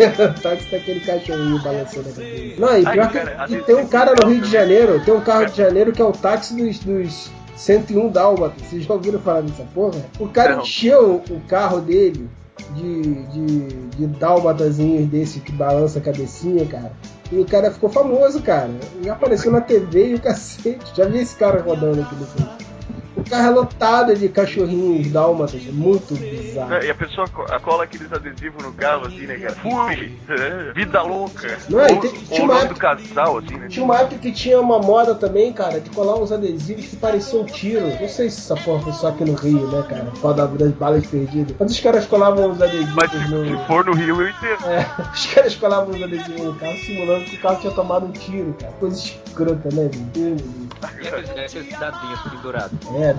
O 0.06 0.42
táxi 0.42 0.66
tem 0.70 0.80
aquele 0.80 1.00
cachorrinho 1.02 1.62
balançando 1.62 2.10
a 2.10 2.14
cabeça. 2.14 2.62
Não, 2.62 2.80
e 2.80 2.84
pior 2.84 3.12
que 3.12 3.54
e 3.54 3.62
tem 3.64 3.76
um 3.76 3.88
cara 3.88 4.14
no 4.16 4.30
Rio 4.30 4.42
de. 4.42 4.50
Janeiro, 4.50 5.04
tem 5.04 5.14
um 5.14 5.22
carro 5.22 5.46
de 5.46 5.58
janeiro 5.58 5.92
que 5.92 6.02
é 6.02 6.06
o 6.06 6.12
táxi 6.12 6.56
dos, 6.56 6.80
dos 6.80 7.32
101 7.56 8.10
Dálmatas. 8.10 8.62
Vocês 8.64 8.84
já 8.84 8.94
ouviram 8.94 9.20
falar 9.20 9.42
dessa 9.42 9.64
porra? 9.74 10.00
O 10.20 10.28
cara 10.28 10.56
Não. 10.56 10.64
encheu 10.64 11.22
o 11.30 11.40
carro 11.48 11.82
dele 11.82 12.30
de, 12.76 13.24
de, 13.26 13.68
de 13.98 14.08
dálmatazinhos 14.08 15.08
desse 15.08 15.40
que 15.40 15.52
balança 15.52 16.00
a 16.00 16.02
cabecinha, 16.02 16.66
cara. 16.66 16.92
E 17.32 17.38
o 17.38 17.46
cara 17.46 17.72
ficou 17.72 17.90
famoso, 17.90 18.42
cara. 18.42 18.72
Já 19.04 19.14
apareceu 19.14 19.52
na 19.52 19.62
TV 19.62 20.10
e 20.10 20.16
o 20.16 20.20
cacete. 20.20 20.96
Já 20.96 21.06
vi 21.06 21.20
esse 21.20 21.36
cara 21.36 21.62
rodando 21.62 22.02
aqui 22.02 22.16
no 22.16 22.26
filme. 22.26 22.69
Carro 23.30 23.48
é 23.48 23.50
lotado 23.52 24.16
de 24.16 24.28
cachorrinhos 24.30 25.12
dálmatas. 25.12 25.62
É 25.68 25.72
muito 25.72 26.14
bizarro. 26.16 26.84
E 26.84 26.90
a 26.90 26.96
pessoa 26.96 27.28
co- 27.28 27.46
cola 27.62 27.84
aqueles 27.84 28.12
adesivos 28.12 28.64
no 28.64 28.74
carro, 28.74 29.08
assim, 29.08 29.26
né, 29.28 29.36
cara? 29.38 29.56
Fui! 29.56 30.14
É, 30.30 30.72
Vida 30.76 31.02
louca! 31.02 31.58
Não, 31.70 31.80
e 31.88 31.92
ou 31.94 32.00
tem- 32.00 32.12
tinha 32.12 32.44
uma 32.44 32.56
época- 32.60 32.74
do 32.74 32.80
casal, 32.80 33.38
assim, 33.38 33.56
né? 33.58 33.68
Tinha 33.70 33.86
uma 33.86 33.98
época 34.00 34.18
que 34.18 34.32
tinha 34.32 34.60
uma 34.60 34.80
moda 34.80 35.14
também, 35.16 35.54
cara, 35.54 35.80
de 35.80 35.90
colar 35.92 36.16
uns 36.16 36.32
adesivos 36.32 36.86
que 36.86 36.96
pareciam 36.96 37.46
tiro. 37.46 37.88
Não 38.00 38.08
sei 38.10 38.30
se 38.30 38.40
essa 38.40 38.56
porra 38.56 38.82
foi 38.84 38.94
só 38.94 39.08
aqui 39.10 39.24
no 39.26 39.34
Rio, 39.34 39.68
né, 39.68 39.84
cara? 39.88 40.06
Por 40.06 40.22
causa 40.22 40.38
da- 40.38 40.46
das 40.48 40.72
balas 40.74 41.06
perdidas. 41.06 41.56
Mas 41.60 41.72
os 41.72 41.80
caras 41.80 42.06
colavam 42.06 42.52
os 42.52 42.62
adesivos 42.62 42.94
Mas 42.96 43.12
se, 43.12 43.18
no. 43.30 43.46
se 43.46 43.66
for 43.68 43.86
no 43.86 43.94
Rio, 43.94 44.22
eu 44.22 44.30
entendo. 44.30 44.66
É, 44.70 44.86
os 45.14 45.26
caras 45.28 45.56
colavam 45.56 45.96
os 45.96 46.02
adesivos 46.04 46.42
no 46.42 46.56
carro 46.56 46.78
simulando 46.78 47.26
que 47.26 47.36
o 47.36 47.40
carro 47.40 47.60
tinha 47.60 47.74
tomado 47.74 48.06
um 48.08 48.12
tiro, 48.12 48.56
cara. 48.60 48.74
Coisa 48.80 48.98
escrota, 48.98 49.70
né, 49.74 49.90
velho? 50.14 50.38
E 51.02 51.08
aqueles, 51.08 51.30
aqueles 51.32 51.80
dadinhos 51.80 52.20
pendurados. 52.22 52.72
É, 52.96 53.14
dadinho. 53.14 53.19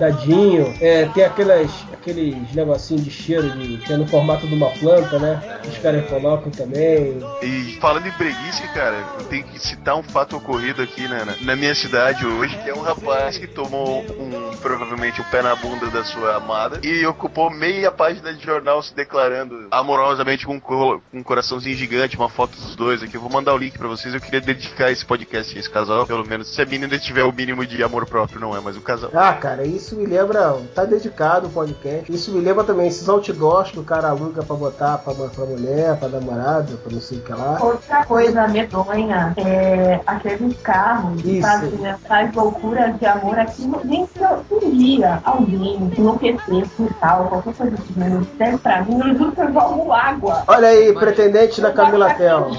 tem 1.13 1.23
aquelas, 1.23 1.69
aqueles 1.93 2.35
negocinhos 2.53 3.03
de 3.03 3.11
cheiro 3.11 3.49
de, 3.51 3.77
que 3.77 3.93
é 3.93 3.97
no 3.97 4.07
formato 4.07 4.47
de 4.47 4.53
uma 4.53 4.69
planta, 4.71 5.19
né? 5.19 5.59
Os 5.67 5.77
caras 5.79 6.07
colocam 6.09 6.51
também. 6.51 7.19
E 7.41 7.77
falando 7.79 8.07
em 8.07 8.11
preguiça, 8.11 8.67
cara, 8.73 9.03
eu 9.19 9.25
tenho 9.25 9.43
que 9.43 9.59
citar 9.59 9.95
um 9.95 10.03
fato 10.03 10.35
ocorrido 10.37 10.81
aqui 10.81 11.07
na, 11.07 11.25
na- 11.25 11.35
na 11.41 11.55
minha 11.55 11.73
cidade 11.75 12.25
hoje, 12.25 12.57
que 12.63 12.69
é 12.69 12.73
um 12.73 12.81
rapaz 12.81 13.37
que 13.37 13.47
tomou 13.47 14.01
um, 14.01 14.55
provavelmente 14.61 15.21
um 15.21 15.23
pé 15.25 15.41
na 15.41 15.55
bunda 15.55 15.87
da 15.87 16.03
sua 16.03 16.35
amada 16.35 16.79
e 16.83 17.05
ocupou 17.05 17.49
meia 17.49 17.91
página 17.91 18.33
de 18.33 18.43
jornal 18.43 18.81
se 18.81 18.93
declarando 18.95 19.67
amorosamente 19.71 20.45
com 20.45 20.55
um, 20.55 20.59
co- 20.59 21.01
com 21.11 21.17
um 21.19 21.23
coraçãozinho 21.23 21.75
gigante, 21.75 22.15
uma 22.17 22.29
foto 22.29 22.55
dos 22.57 22.75
dois 22.75 23.01
aqui. 23.03 23.15
Eu 23.15 23.21
vou 23.21 23.29
mandar 23.29 23.53
o 23.53 23.57
link 23.57 23.77
pra 23.77 23.87
vocês. 23.87 24.13
Eu 24.13 24.21
queria 24.21 24.41
dedicar 24.41 24.91
esse 24.91 25.05
podcast 25.05 25.55
a 25.55 25.59
esse 25.59 25.69
casal, 25.69 26.05
pelo 26.05 26.25
menos 26.27 26.47
se 26.53 26.61
a 26.61 26.65
menina 26.65 26.97
tiver 26.97 27.23
o 27.23 27.31
mínimo 27.31 27.65
de 27.65 27.83
amor 27.83 28.05
próprio, 28.05 28.39
não 28.39 28.55
é, 28.55 28.59
mas 28.59 28.77
o 28.77 28.81
casal. 28.81 29.09
Ah, 29.13 29.33
cara, 29.33 29.65
isso 29.65 29.90
me 29.95 30.05
lembra. 30.05 30.57
Tá 30.75 30.85
dedicado 30.85 31.47
o 31.47 31.49
podcast. 31.49 32.11
Isso 32.11 32.31
me 32.31 32.39
lembra 32.39 32.63
também 32.63 32.87
esses 32.87 33.07
outdoors 33.07 33.71
que 33.71 33.79
o 33.79 33.83
cara 33.83 34.09
aluga 34.09 34.43
pra 34.43 34.55
botar 34.55 34.97
pra, 34.99 35.13
pra 35.13 35.45
mulher, 35.45 35.97
pra 35.97 36.09
namorada, 36.09 36.73
pra 36.83 36.91
não 36.91 37.01
sei 37.01 37.17
o 37.17 37.21
que 37.21 37.31
lá. 37.31 37.57
Outra 37.61 38.05
coisa 38.05 38.47
medonha 38.47 39.33
é 39.37 39.99
aqueles 40.05 40.57
carros 40.61 41.21
que 41.21 41.37
Isso. 41.37 41.47
fazem, 41.47 41.95
faz 42.07 42.33
loucuras 42.33 42.97
de 42.97 43.05
amor 43.05 43.37
aqui 43.39 43.69
nem 43.83 44.07
no 44.49 44.59
Rio. 44.59 45.01
dia 45.01 45.21
alguém 45.23 45.91
enlouquecer, 45.97 46.65
tal, 46.99 47.25
qualquer 47.25 47.53
coisa 47.53 47.75
do 47.75 47.93
gênero, 47.93 48.27
serve 48.37 48.57
pra 48.57 48.81
mim, 48.83 48.99
eu 48.99 49.17
juro 49.17 49.31
que 49.31 49.41
eu 49.41 49.53
jogo 49.53 49.91
água. 49.91 50.43
Olha 50.47 50.67
aí, 50.67 50.93
pretendente 50.93 51.61
da 51.61 51.71
Camila 51.71 52.13
Tel. 52.13 52.51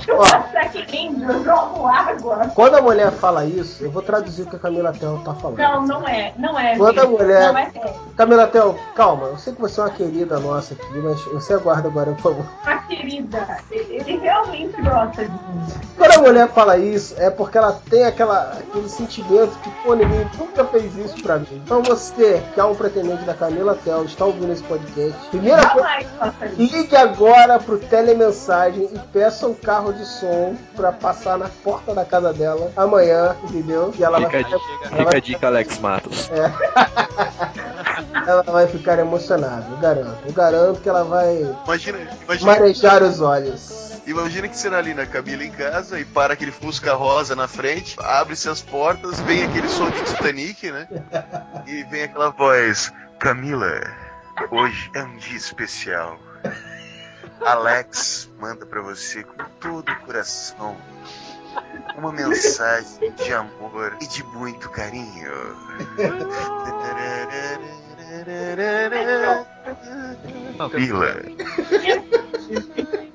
Eu 1.28 1.44
jogo 1.44 1.86
água. 1.86 2.50
quando 2.54 2.74
a 2.76 2.82
mulher 2.82 3.10
fala 3.12 3.44
isso, 3.44 3.84
eu 3.84 3.90
vou 3.90 4.02
traduzir 4.02 4.42
o 4.42 4.46
que 4.46 4.56
a 4.56 4.58
Camila 4.58 4.92
Tel 4.92 5.20
tá 5.24 5.34
falando. 5.34 5.58
Não, 5.58 5.86
não 5.86 6.08
é, 6.08 6.32
não 6.38 6.58
é. 6.58 6.76
Quando 6.76 6.98
a 6.98 7.06
gente, 7.06 7.21
Não 7.24 7.58
é 7.58 7.70
sério. 7.70 7.92
Camila 8.16 8.46
Tel, 8.46 8.76
calma, 8.94 9.26
eu 9.28 9.38
sei 9.38 9.54
que 9.54 9.60
você 9.60 9.80
é 9.80 9.84
uma 9.84 9.90
querida 9.90 10.38
nossa 10.38 10.74
aqui, 10.74 10.98
mas 10.98 11.22
você 11.24 11.54
aguarda 11.54 11.88
agora, 11.88 12.12
por 12.12 12.22
favor. 12.34 12.44
A 12.64 12.76
querida, 12.78 13.58
ele 13.70 14.18
realmente 14.18 14.80
gosta 14.82 15.24
de 15.24 15.30
mim. 15.30 15.66
Quando 15.96 16.12
a 16.12 16.18
mulher 16.18 16.48
fala 16.50 16.76
isso, 16.76 17.14
é 17.18 17.30
porque 17.30 17.56
ela 17.56 17.80
tem 17.88 18.04
aquela, 18.04 18.52
aquele 18.58 18.88
sentimento 18.88 19.58
que, 19.60 19.70
pô, 19.82 19.94
ninguém 19.94 20.28
nunca 20.38 20.64
fez 20.66 20.94
isso 20.96 21.22
pra 21.22 21.38
mim. 21.38 21.46
Então 21.64 21.82
você, 21.82 22.42
que 22.52 22.60
é 22.60 22.64
um 22.64 22.74
pretendente 22.74 23.24
da 23.24 23.32
Camila 23.34 23.76
Tel, 23.82 24.04
está 24.04 24.24
ouvindo 24.26 24.52
esse 24.52 24.62
podcast, 24.64 25.18
primeira 25.30 25.66
coisa, 25.70 26.34
ligue 26.58 26.94
agora 26.96 27.58
pro 27.58 27.78
telemensagem 27.78 28.90
e 28.92 28.98
peça 29.12 29.46
um 29.46 29.54
carro 29.54 29.92
de 29.92 30.04
som 30.04 30.54
pra 30.76 30.92
passar 30.92 31.38
na 31.38 31.48
porta 31.64 31.94
da 31.94 32.04
casa 32.04 32.32
dela 32.32 32.70
amanhã, 32.76 33.34
entendeu? 33.44 33.92
E 33.98 34.04
ela 34.04 34.18
Fica, 34.18 34.30
vai, 34.30 34.40
a 34.40 34.44
dica- 34.44 34.56
ela 34.82 34.90
fica 34.90 35.04
vai, 35.04 35.16
a 35.16 35.20
dica, 35.20 35.46
Alex 35.46 35.78
Matos. 35.78 36.30
ela 38.26 38.42
vai 38.42 38.66
ficar 38.66 38.98
emocionada, 38.98 39.66
eu 39.70 39.76
garanto. 39.78 40.18
Eu 40.26 40.32
garanto 40.32 40.80
que 40.80 40.88
ela 40.88 41.04
vai 41.04 41.42
Imagina, 41.64 41.98
imagina, 42.24 42.52
marejar 42.52 43.02
os 43.02 43.20
olhos. 43.20 44.00
imagina 44.06 44.48
que 44.48 44.56
será 44.56 44.78
ali 44.78 44.94
na 44.94 45.06
Camila 45.06 45.44
em 45.44 45.50
casa 45.50 45.98
e 46.00 46.04
para 46.04 46.34
aquele 46.34 46.52
Fusca 46.52 46.94
rosa 46.94 47.34
na 47.34 47.48
frente, 47.48 47.96
abre-se 48.00 48.48
as 48.48 48.62
portas, 48.62 49.20
vem 49.20 49.44
aquele 49.44 49.68
som 49.68 49.90
de 49.90 50.02
Titanic, 50.04 50.70
né? 50.70 50.88
E 51.66 51.84
vem 51.84 52.04
aquela 52.04 52.30
voz: 52.30 52.92
Camila, 53.18 53.80
hoje 54.50 54.90
é 54.94 55.02
um 55.02 55.16
dia 55.16 55.36
especial. 55.36 56.18
Alex 57.44 58.30
manda 58.38 58.64
pra 58.64 58.80
você 58.82 59.24
com 59.24 59.44
todo 59.60 59.90
o 59.90 59.96
coração 60.06 60.76
uma 61.96 62.12
mensagem 62.12 63.12
de 63.12 63.32
amor 63.32 63.96
e 64.00 64.06
de 64.06 64.24
muito 64.24 64.70
carinho. 64.70 65.30
Camila, 70.70 71.16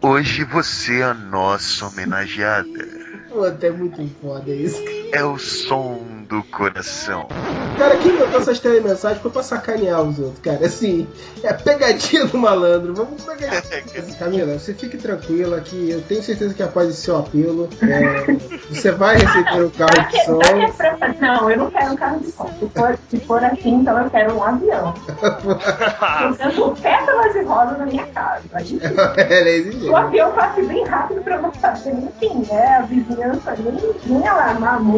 hoje 0.02 0.44
você 0.44 1.00
é 1.00 1.04
a 1.04 1.14
nossa 1.14 1.88
homenageada. 1.88 3.08
Pô, 3.30 3.44
até 3.44 3.70
muito 3.70 4.08
foda 4.22 4.52
isso. 4.54 4.82
É 5.12 5.24
o 5.24 5.38
som 5.38 6.18
do 6.28 6.44
coração. 6.44 7.28
Cara, 7.78 7.96
quem 7.98 8.18
botou 8.18 8.40
essas 8.40 8.60
telemensagens 8.60 9.22
foi 9.22 9.32
pra 9.32 9.44
sacanear 9.44 10.02
os 10.02 10.20
outros, 10.20 10.40
cara. 10.40 10.66
Assim, 10.66 11.08
é 11.44 11.54
pegadinha 11.54 12.26
do 12.26 12.38
malandro. 12.38 12.94
Vamos 12.94 13.24
pegar. 13.24 13.62
Camila, 14.20 14.58
você 14.58 14.74
fique 14.74 14.98
tranquila 14.98 15.62
que 15.62 15.92
eu 15.92 16.02
tenho 16.02 16.22
certeza 16.22 16.54
que 16.54 16.64
após 16.64 16.90
esse 16.90 17.02
seu 17.02 17.18
apelo, 17.18 17.70
é, 17.82 18.34
você 18.70 18.92
vai 18.92 19.16
receber 19.18 19.64
o 19.64 19.70
carro 19.70 20.10
de 20.10 20.26
som. 20.26 20.40
que 20.40 21.22
Não, 21.22 21.50
eu 21.50 21.58
não 21.58 21.72
quero 21.72 21.94
um 21.94 21.96
carro 21.96 22.20
de 22.20 22.32
som. 22.32 22.50
Se 22.60 22.70
for, 22.70 23.00
se 23.10 23.20
for 23.22 23.44
assim, 23.44 23.76
então 23.76 23.98
eu 24.00 24.10
quero 24.10 24.36
um 24.36 24.44
avião. 24.44 24.94
Eu 25.22 26.36
tenho 26.36 26.76
pétalas 26.76 27.34
de 27.34 27.42
rosa 27.44 27.78
na 27.78 27.86
minha 27.86 28.06
casa. 28.08 28.44
É 29.18 29.50
exigente. 29.50 29.90
o 29.90 29.96
avião 29.96 30.32
passa 30.32 30.62
bem 30.62 30.84
rápido 30.86 31.22
pra 31.22 31.40
não 31.42 31.54
saber. 31.54 31.92
Enfim, 31.92 32.46
é 32.52 32.76
a 32.76 32.82
vizinhança 32.82 33.56
nem, 33.58 33.96
nem 34.06 34.28
alarmar 34.28 34.82
muito. 34.82 34.97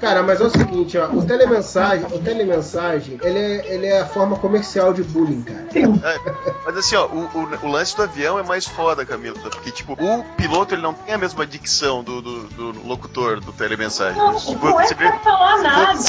Cara, 0.00 0.22
mas 0.22 0.40
é 0.40 0.44
o 0.44 0.50
seguinte, 0.50 0.96
ó, 0.98 1.06
o 1.10 1.24
telemensagem, 1.24 2.06
o 2.06 2.18
telemensagem, 2.18 3.18
ele 3.22 3.38
é, 3.38 3.74
ele 3.74 3.86
é 3.86 4.00
a 4.00 4.06
forma 4.06 4.36
comercial 4.36 4.92
de 4.92 5.02
bullying, 5.02 5.42
cara. 5.42 5.66
É, 5.74 6.18
mas 6.64 6.76
assim, 6.76 6.96
ó, 6.96 7.06
o, 7.06 7.24
o- 7.34 7.66
o 7.66 7.68
lance 7.68 7.94
do 7.96 8.02
avião 8.02 8.38
é 8.38 8.42
mais 8.42 8.66
foda, 8.66 9.04
Camila, 9.04 9.38
porque, 9.40 9.70
tipo, 9.70 9.92
o 9.92 10.24
piloto 10.36 10.74
ele 10.74 10.82
não 10.82 10.94
tem 10.94 11.14
a 11.14 11.18
mesma 11.18 11.46
dicção 11.46 12.02
do, 12.02 12.20
do, 12.22 12.42
do 12.48 12.86
locutor 12.86 13.40
do 13.40 13.52
telemensagem. 13.52 14.16
Não, 14.16 14.38
Se 14.38 14.54
não 14.54 14.78
é 14.78 14.82
receber, 14.82 15.10
pra 15.10 15.18
falar 15.20 15.56
se 15.56 15.62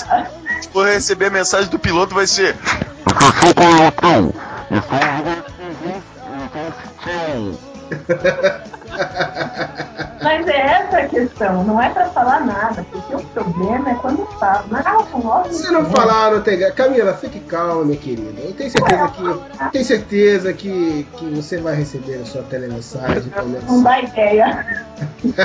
for- 0.03 0.07
nada. 0.09 0.32
se 0.61 0.69
for 0.69 0.86
receber 0.88 1.25
a 1.25 1.32
mensagem 1.32 1.69
do 1.69 1.79
piloto, 1.79 2.13
vai 2.15 2.27
ser. 2.27 2.55
Mas 10.21 10.47
é 10.47 10.59
essa 10.59 10.97
a 10.99 11.07
questão, 11.07 11.63
não 11.63 11.81
é 11.81 11.89
pra 11.89 12.07
falar 12.09 12.45
nada, 12.45 12.85
porque 12.91 13.15
o 13.15 13.19
problema 13.29 13.89
é 13.89 13.95
quando 13.95 14.23
fala. 14.39 14.63
Não, 14.69 15.19
logo 15.19 15.51
Se 15.51 15.71
não 15.71 15.83
falar, 15.85 16.31
não 16.31 16.41
tem 16.41 16.71
Camila, 16.73 17.13
fique 17.15 17.39
calma, 17.39 17.85
minha 17.85 17.97
querida. 17.97 18.39
Eu 18.39 18.53
tenho 18.53 18.69
certeza 18.69 19.07
que. 19.07 19.69
Tenho 19.71 19.85
certeza 19.85 20.53
que, 20.53 21.07
que 21.17 21.25
você 21.25 21.57
vai 21.57 21.75
receber 21.75 22.21
a 22.21 22.25
sua 22.25 22.43
menos. 23.45 23.65
Não 23.65 23.81
dá 23.81 23.99
ideia. 23.99 24.87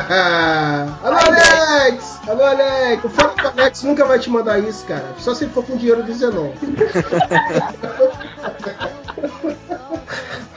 Alô, 1.02 1.16
Alex! 1.16 2.20
Alô, 2.28 2.44
Alex! 2.44 3.04
O 3.04 3.08
foda 3.08 3.30
que 3.30 3.46
o 3.46 3.48
Alex 3.48 3.82
nunca 3.82 4.04
vai 4.04 4.18
te 4.18 4.28
mandar 4.28 4.58
isso, 4.58 4.84
cara. 4.84 5.06
Só 5.16 5.34
se 5.34 5.46
for 5.46 5.64
com 5.64 5.76
dinheiro 5.76 6.02
do 6.02 6.12
Zenon. 6.12 6.50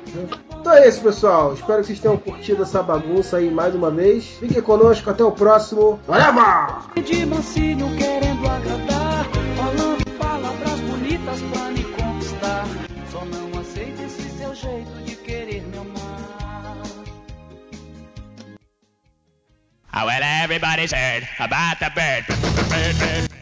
Então 0.59 0.73
é 0.73 0.87
isso, 0.87 1.01
pessoal. 1.01 1.53
Espero 1.53 1.81
que 1.81 1.87
vocês 1.87 1.99
tenham 1.99 2.17
curtido 2.17 2.63
essa 2.63 2.81
bagunça 2.81 3.37
aí 3.37 3.51
mais 3.51 3.75
uma 3.75 3.91
vez. 3.91 4.25
Fiquem 4.39 4.61
conosco, 4.61 5.09
até 5.09 5.23
o 5.23 5.31
próximo. 5.31 5.99
Whatever! 6.07 7.03
de 7.03 7.25
mansinho 7.25 7.89
querendo 7.97 8.47
agradar, 8.47 9.25
falando 9.57 10.17
palavras 10.17 10.79
bonitas 10.79 11.41
pra 11.41 11.71
me 11.71 11.83
conquistar. 11.83 12.65
Só 13.11 13.25
não 13.25 13.59
aceito 13.59 14.01
esse 14.03 14.29
seu 14.37 14.55
jeito 14.55 14.91
de 15.03 15.15
querer 15.17 15.63
me 15.63 15.77
amar. 15.77 16.77
Oh, 19.95 20.05
well, 20.05 20.23
everybody's 20.43 20.93
heard 20.93 21.27
about 21.39 21.79
the 21.79 21.89
bird. 21.89 22.25
bird, 22.69 22.99
bird. 22.99 23.32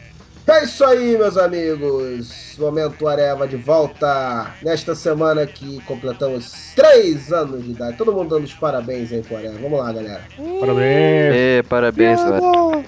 É 0.46 0.64
isso 0.64 0.84
aí, 0.84 1.16
meus 1.16 1.36
amigos. 1.36 2.56
Momento 2.58 3.06
Areva 3.08 3.46
de 3.46 3.56
volta. 3.56 4.50
Nesta 4.62 4.94
semana 4.94 5.46
que 5.46 5.80
completamos 5.82 6.72
3 6.74 7.32
anos 7.32 7.64
de 7.64 7.70
idade. 7.70 7.96
Todo 7.96 8.12
mundo 8.12 8.30
dando 8.34 8.44
os 8.44 8.52
parabéns 8.54 9.12
aí 9.12 9.22
pro 9.22 9.36
Areva. 9.36 9.58
Vamos 9.60 9.78
lá, 9.78 9.92
galera. 9.92 10.20
Parabéns. 10.60 11.34
É, 11.34 11.62
parabéns, 11.62 12.20
velho. 12.22 12.84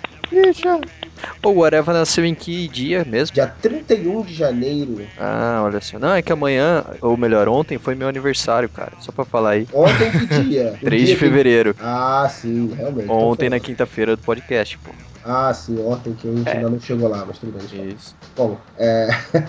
Pô, 1.40 1.50
o 1.52 1.64
Areva 1.64 1.92
nasceu 1.92 2.24
em 2.24 2.34
que 2.34 2.66
dia 2.68 3.04
mesmo? 3.04 3.34
Dia 3.34 3.46
31 3.62 4.22
de 4.22 4.34
janeiro. 4.34 5.06
Ah, 5.18 5.62
olha 5.64 5.80
só. 5.80 5.98
Não, 5.98 6.12
é 6.14 6.20
que 6.22 6.32
amanhã, 6.32 6.84
ou 7.00 7.16
melhor, 7.16 7.48
ontem 7.48 7.78
foi 7.78 7.94
meu 7.94 8.08
aniversário, 8.08 8.68
cara. 8.68 8.92
Só 9.00 9.12
pra 9.12 9.24
falar 9.24 9.50
aí. 9.50 9.68
Ontem 9.72 10.10
que 10.10 10.26
dia? 10.26 10.74
O 10.82 10.84
3 10.86 11.02
dia 11.02 11.06
de 11.06 11.12
que- 11.14 11.18
fevereiro. 11.20 11.76
Ah, 11.80 12.28
sim, 12.30 12.74
realmente. 12.76 13.08
Ontem 13.08 13.48
na 13.48 13.60
quinta-feira 13.60 14.16
do 14.16 14.22
podcast, 14.22 14.76
pô. 14.78 14.90
Ah, 15.24 15.52
sim, 15.54 15.78
ontem 15.84 16.12
que 16.14 16.28
a 16.28 16.32
gente 16.32 16.48
ainda 16.48 16.70
não 16.70 16.80
chegou 16.80 17.08
lá, 17.08 17.24
mas 17.26 17.38
tudo 17.38 17.58
bem. 17.58 17.88
Isso. 17.88 18.14
Bom, 18.36 18.58
é. 18.78 19.08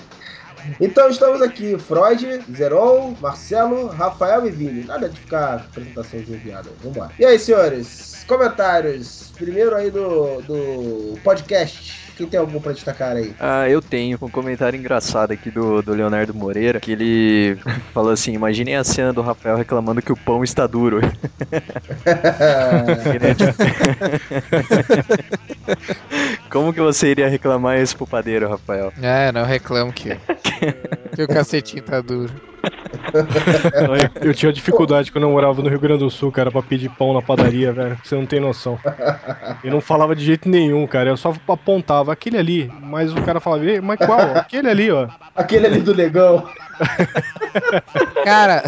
Então 0.81 1.09
estamos 1.09 1.41
aqui, 1.41 1.77
Freud, 1.77 2.43
Zeron, 2.51 3.15
Marcelo, 3.21 3.87
Rafael 3.87 4.47
e 4.47 4.51
Vini. 4.51 4.83
Nada 4.83 5.07
de 5.09 5.19
ficar 5.19 5.57
apresentação 5.57 6.19
de 6.21 6.33
enviado. 6.33 6.71
Vambora. 6.83 7.11
E 7.19 7.25
aí, 7.25 7.37
senhores? 7.37 8.25
Comentários. 8.27 9.31
Primeiro 9.35 9.75
aí 9.75 9.91
do, 9.91 10.41
do 10.41 11.19
podcast. 11.23 12.04
Quem 12.15 12.27
tem 12.27 12.39
algum 12.39 12.61
pra 12.61 12.71
destacar 12.71 13.15
aí? 13.17 13.33
Ah, 13.39 13.69
eu 13.69 13.81
tenho 13.81 14.17
um 14.21 14.29
comentário 14.29 14.79
engraçado 14.79 15.31
aqui 15.33 15.51
do, 15.51 15.81
do 15.81 15.93
Leonardo 15.93 16.33
Moreira, 16.33 16.79
que 16.79 16.91
ele 16.91 17.57
falou 17.93 18.11
assim, 18.11 18.33
imaginem 18.33 18.75
a 18.75 18.83
cena 18.83 19.11
do 19.11 19.21
Rafael 19.21 19.57
reclamando 19.57 20.01
que 20.01 20.11
o 20.11 20.17
pão 20.17 20.43
está 20.43 20.65
duro. 20.65 21.01
Como 26.49 26.73
que 26.73 26.79
você 26.79 27.09
iria 27.09 27.27
reclamar 27.27 27.79
isso 27.79 27.97
pro 27.97 28.07
padeiro, 28.07 28.49
Rafael? 28.49 28.93
É, 29.01 29.31
não 29.31 29.43
reclamo 29.43 29.91
que, 29.91 30.15
que 31.15 31.23
o 31.23 31.27
cacetinho 31.27 31.83
tá 31.83 31.99
duro. 32.01 32.33
Eu 34.21 34.33
tinha 34.33 34.51
dificuldade 34.51 35.11
quando 35.11 35.23
eu 35.25 35.29
morava 35.31 35.61
no 35.61 35.69
Rio 35.69 35.79
Grande 35.79 35.99
do 35.99 36.09
Sul, 36.09 36.31
cara, 36.31 36.51
pra 36.51 36.61
pedir 36.61 36.89
pão 36.89 37.13
na 37.13 37.21
padaria, 37.21 37.71
velho. 37.71 37.97
Você 38.03 38.15
não 38.15 38.25
tem 38.25 38.39
noção. 38.39 38.77
Eu 39.63 39.71
não 39.71 39.81
falava 39.81 40.15
de 40.15 40.23
jeito 40.23 40.49
nenhum, 40.49 40.85
cara. 40.87 41.09
Eu 41.09 41.17
só 41.17 41.33
apontava 41.47 42.11
aquele 42.11 42.37
ali. 42.37 42.71
Mas 42.81 43.13
o 43.13 43.21
cara 43.21 43.39
falava, 43.39 43.65
"Ei, 43.65 43.79
mas 43.81 43.97
qual? 43.99 44.19
Aquele 44.35 44.69
ali, 44.69 44.91
ó. 44.91 45.07
Aquele 45.35 45.67
ali 45.67 45.81
do 45.81 45.95
negão. 45.95 46.47
Cara, 48.23 48.63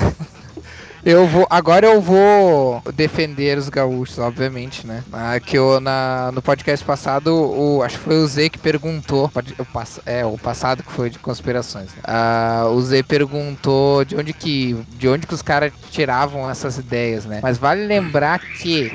eu 1.07 1.25
vou. 1.25 1.47
Agora 1.49 1.85
eu 1.85 2.01
vou 2.01 2.81
defender 2.93 3.57
os 3.57 3.69
gaúchos, 3.69 4.19
obviamente, 4.19 4.85
né? 4.85 5.03
Ah, 5.13 5.39
que 5.39 5.57
eu, 5.57 5.79
na, 5.79 6.31
no 6.33 6.41
podcast 6.41 6.85
passado, 6.85 7.33
o, 7.33 7.81
acho 7.81 7.97
que 7.97 8.03
foi 8.03 8.17
o 8.17 8.27
Z 8.27 8.49
que 8.49 8.59
perguntou. 8.59 9.31
O, 9.33 9.79
é, 10.05 10.25
o 10.25 10.37
passado 10.37 10.83
que 10.83 10.91
foi 10.91 11.09
de 11.09 11.17
conspirações. 11.17 11.95
né? 11.95 12.01
Ah, 12.03 12.65
o 12.69 12.81
Z 12.81 13.03
perguntou 13.03 14.03
de 14.03 14.17
onde 14.17 14.33
que. 14.33 14.75
De 14.89 15.07
onde 15.07 15.25
que 15.25 15.33
os 15.33 15.41
caras 15.41 15.71
tiravam 15.89 16.49
essas 16.49 16.77
ideias, 16.77 17.25
né? 17.25 17.39
Mas 17.41 17.57
vale 17.57 17.85
lembrar 17.87 18.39
que. 18.39 18.91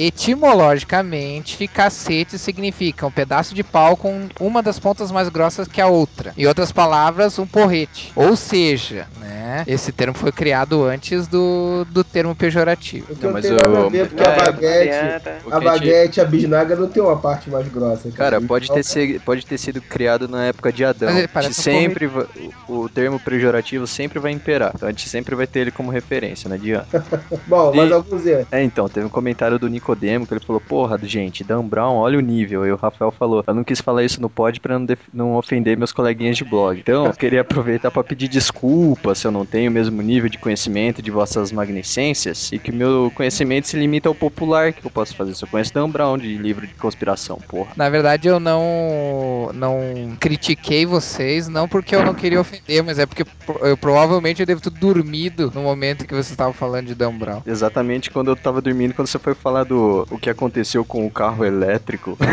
Etimologicamente, 0.00 1.68
cacete 1.68 2.38
significa 2.38 3.06
um 3.06 3.10
pedaço 3.10 3.54
de 3.54 3.62
pau 3.62 3.96
com 3.96 4.28
uma 4.40 4.62
das 4.62 4.78
pontas 4.78 5.12
mais 5.12 5.28
grossas 5.28 5.68
que 5.68 5.80
a 5.80 5.86
outra. 5.86 6.32
Em 6.36 6.46
outras 6.46 6.72
palavras, 6.72 7.38
um 7.38 7.46
porrete. 7.46 8.10
Ou 8.16 8.34
seja, 8.34 9.06
né? 9.20 9.62
Esse 9.66 9.92
termo 9.92 10.16
foi 10.16 10.32
criado 10.32 10.84
antes 10.84 11.28
do, 11.28 11.84
do 11.84 12.02
termo 12.02 12.34
pejorativo. 12.34 13.06
Não, 13.10 13.16
não 13.24 13.32
mas 13.32 13.42
tem 13.44 13.52
nada 13.52 13.78
a 13.86 13.88
ver, 13.90 14.08
porque 14.08 14.22
é, 14.22 14.26
a 14.26 14.36
baguete, 14.36 14.88
adianta. 14.90 15.38
O 15.44 15.54
a 15.54 15.60
baguete 15.60 16.20
a 16.20 16.24
bisnaga 16.24 16.76
não 16.76 16.88
tem 16.88 17.02
uma 17.02 17.18
parte 17.18 17.50
mais 17.50 17.68
grossa. 17.68 18.10
Cara, 18.12 18.40
pode 18.40 18.64
Então, 18.64 18.76
ter, 18.76 18.82
ser- 18.84 19.20
pode 19.20 19.44
ter 19.44 19.58
sido 19.58 19.82
criado 19.82 20.26
na 20.26 20.46
época 20.46 20.72
de 20.72 20.84
Adão. 20.84 21.10
Mas 21.34 21.46
um 21.46 21.52
sempre 21.52 22.06
va- 22.06 22.26
o, 22.68 22.84
o 22.84 22.88
termo 22.88 23.20
pejorativo 23.20 23.86
sempre 23.86 24.18
vai 24.18 24.32
imperar. 24.32 24.72
Então 24.74 24.88
a 24.88 24.92
gente 24.92 25.08
sempre 25.08 25.36
vai 25.36 25.46
ter 25.46 25.60
ele 25.60 25.70
como 25.70 25.90
referência, 25.90 26.48
não 26.48 26.56
adianta. 26.56 27.04
Bom, 27.46 27.72
mas 27.74 27.90
E- 27.90 27.92
alguns 27.92 28.26
erros. 28.26 28.46
É, 28.50 28.62
então, 28.62 28.88
teve 28.88 29.06
um 29.06 29.10
comentário 29.10 29.58
do 29.58 29.68
Nicodemo 29.68 29.89
que 29.96 30.34
ele 30.34 30.40
falou, 30.40 30.60
porra, 30.60 30.98
gente, 31.02 31.44
Dan 31.44 31.64
Brown, 31.64 31.96
olha 31.96 32.18
o 32.18 32.22
nível. 32.22 32.66
E 32.66 32.72
o 32.72 32.76
Rafael 32.76 33.10
falou, 33.10 33.44
eu 33.46 33.54
não 33.54 33.64
quis 33.64 33.80
falar 33.80 34.04
isso 34.04 34.20
no 34.20 34.28
pod 34.28 34.60
pra 34.60 34.78
não, 34.78 34.86
não 35.12 35.34
ofender 35.36 35.76
meus 35.76 35.92
coleguinhas 35.92 36.36
de 36.36 36.44
blog. 36.44 36.78
Então, 36.78 37.06
eu 37.06 37.12
queria 37.12 37.40
aproveitar 37.40 37.90
pra 37.90 38.04
pedir 38.04 38.28
desculpa 38.28 39.14
se 39.14 39.26
eu 39.26 39.30
não 39.30 39.44
tenho 39.44 39.70
o 39.70 39.74
mesmo 39.74 40.00
nível 40.02 40.28
de 40.28 40.38
conhecimento 40.38 41.02
de 41.02 41.10
vossas 41.10 41.52
magnicências 41.52 42.50
e 42.52 42.58
que 42.58 42.72
meu 42.72 43.12
conhecimento 43.14 43.68
se 43.68 43.76
limita 43.76 44.08
ao 44.08 44.14
popular. 44.14 44.72
Que 44.72 44.86
eu 44.86 44.90
posso 44.90 45.14
fazer? 45.14 45.34
Se 45.34 45.44
eu 45.44 45.48
conheço 45.48 45.72
Dan 45.72 45.88
Brown 45.88 46.18
de 46.18 46.36
livro 46.36 46.66
de 46.66 46.74
conspiração, 46.74 47.38
porra. 47.48 47.72
Na 47.76 47.88
verdade, 47.88 48.28
eu 48.28 48.40
não 48.40 49.50
não 49.54 50.16
critiquei 50.18 50.86
vocês, 50.86 51.48
não 51.48 51.68
porque 51.68 51.94
eu 51.94 52.04
não 52.04 52.14
queria 52.14 52.40
ofender, 52.40 52.82
mas 52.82 52.98
é 52.98 53.06
porque 53.06 53.24
eu, 53.62 53.76
provavelmente 53.76 54.40
eu 54.40 54.46
devo 54.46 54.60
ter 54.60 54.70
dormido 54.70 55.50
no 55.54 55.62
momento 55.62 56.06
que 56.06 56.14
vocês 56.14 56.30
estavam 56.30 56.52
falando 56.52 56.86
de 56.86 56.94
Dan 56.94 57.12
Brown. 57.12 57.42
Exatamente 57.46 58.10
quando 58.10 58.28
eu 58.28 58.36
tava 58.36 58.60
dormindo, 58.60 58.94
quando 58.94 59.08
você 59.08 59.18
foi 59.18 59.34
falar 59.34 59.64
o 59.78 60.18
que 60.18 60.30
aconteceu 60.30 60.84
com 60.84 61.06
o 61.06 61.10
carro 61.10 61.44
elétrico. 61.44 62.16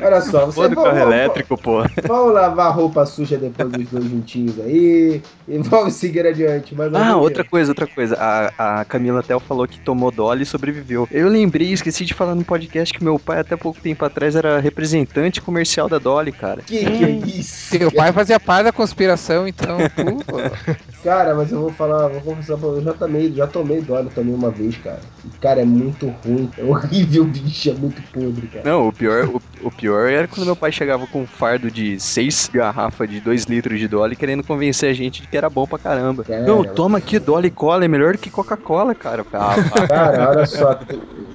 Olha 0.00 0.20
só, 0.20 0.46
você 0.46 0.60
Pô, 0.62 0.68
do 0.68 0.74
vamos, 0.76 0.90
carro 0.90 0.98
elétrico, 1.12 1.58
porra. 1.58 1.90
vamos 2.06 2.32
lavar 2.34 2.72
roupa 2.74 3.04
suja 3.06 3.36
depois 3.36 3.70
dos 3.72 3.88
dois 3.88 4.04
juntinhos 4.04 4.60
aí 4.60 5.20
e 5.48 5.58
vamos 5.58 5.94
seguir 5.98 6.26
adiante. 6.26 6.74
Mas 6.74 6.94
Ah, 6.94 7.16
outra 7.16 7.42
coisa, 7.44 7.70
outra 7.72 7.86
coisa. 7.86 8.16
A, 8.18 8.80
a 8.80 8.84
Camila 8.84 9.22
Tel 9.22 9.40
falou 9.40 9.66
que 9.66 9.80
tomou 9.80 10.10
Dolly 10.12 10.42
e 10.42 10.46
sobreviveu. 10.46 11.08
Eu 11.10 11.28
lembrei, 11.28 11.72
esqueci 11.72 12.04
de 12.04 12.14
falar 12.14 12.34
no 12.34 12.44
podcast 12.44 12.96
que 12.96 13.02
meu 13.02 13.18
pai 13.18 13.40
até 13.40 13.56
pouco 13.56 13.80
tempo 13.80 14.04
atrás 14.04 14.36
era 14.36 14.60
representante 14.60 15.40
comercial 15.40 15.88
da 15.88 15.98
Dolly, 15.98 16.32
cara. 16.32 16.62
Que 16.62 16.78
que 16.84 17.04
é 17.04 17.10
isso? 17.10 17.76
Seu 17.76 17.90
pai 17.90 18.12
fazia 18.12 18.38
parte 18.38 18.64
da 18.64 18.72
conspiração, 18.72 19.46
então. 19.48 19.78
pô. 20.26 20.36
Cara, 21.04 21.34
mas 21.34 21.52
eu 21.52 21.60
vou 21.60 21.70
falar, 21.70 22.08
vou 22.08 22.22
confessar 22.22 22.56
pra 22.56 22.66
você, 22.66 22.78
eu 22.80 22.84
já 22.84 22.92
tomei, 22.94 23.30
já 23.30 23.46
tomei 23.46 23.82
dólar 23.82 24.06
também 24.14 24.34
uma 24.34 24.50
vez, 24.50 24.74
cara. 24.78 25.00
E, 25.22 25.28
cara, 25.38 25.60
é 25.60 25.64
muito 25.64 26.06
ruim, 26.24 26.50
é 26.56 26.64
horrível, 26.64 27.24
bicho, 27.28 27.68
é 27.68 27.74
muito 27.74 28.00
podre, 28.10 28.46
cara. 28.46 28.62
Não, 28.64 28.88
o 28.88 28.92
pior, 28.92 29.26
o, 29.26 29.42
o 29.66 29.70
pior 29.70 30.08
era 30.08 30.26
quando 30.26 30.46
meu 30.46 30.56
pai 30.56 30.72
chegava 30.72 31.06
com 31.06 31.20
um 31.20 31.26
fardo 31.26 31.70
de 31.70 32.00
seis 32.00 32.48
garrafas 32.50 33.06
de 33.06 33.20
2 33.20 33.44
litros 33.44 33.78
de 33.78 33.86
Dolly 33.86 34.16
querendo 34.16 34.42
convencer 34.42 34.90
a 34.90 34.94
gente 34.94 35.20
de 35.20 35.28
que 35.28 35.36
era 35.36 35.50
bom 35.50 35.66
pra 35.66 35.78
caramba. 35.78 36.24
Cara, 36.24 36.40
Não, 36.40 36.64
toma 36.64 36.96
aqui 36.96 37.18
Dolly 37.18 37.50
Cola, 37.50 37.84
é 37.84 37.88
melhor 37.88 38.16
que 38.16 38.30
Coca-Cola, 38.30 38.94
cara. 38.94 39.22
Ah. 39.34 39.86
Cara, 39.88 40.30
olha 40.30 40.46
só, 40.46 40.78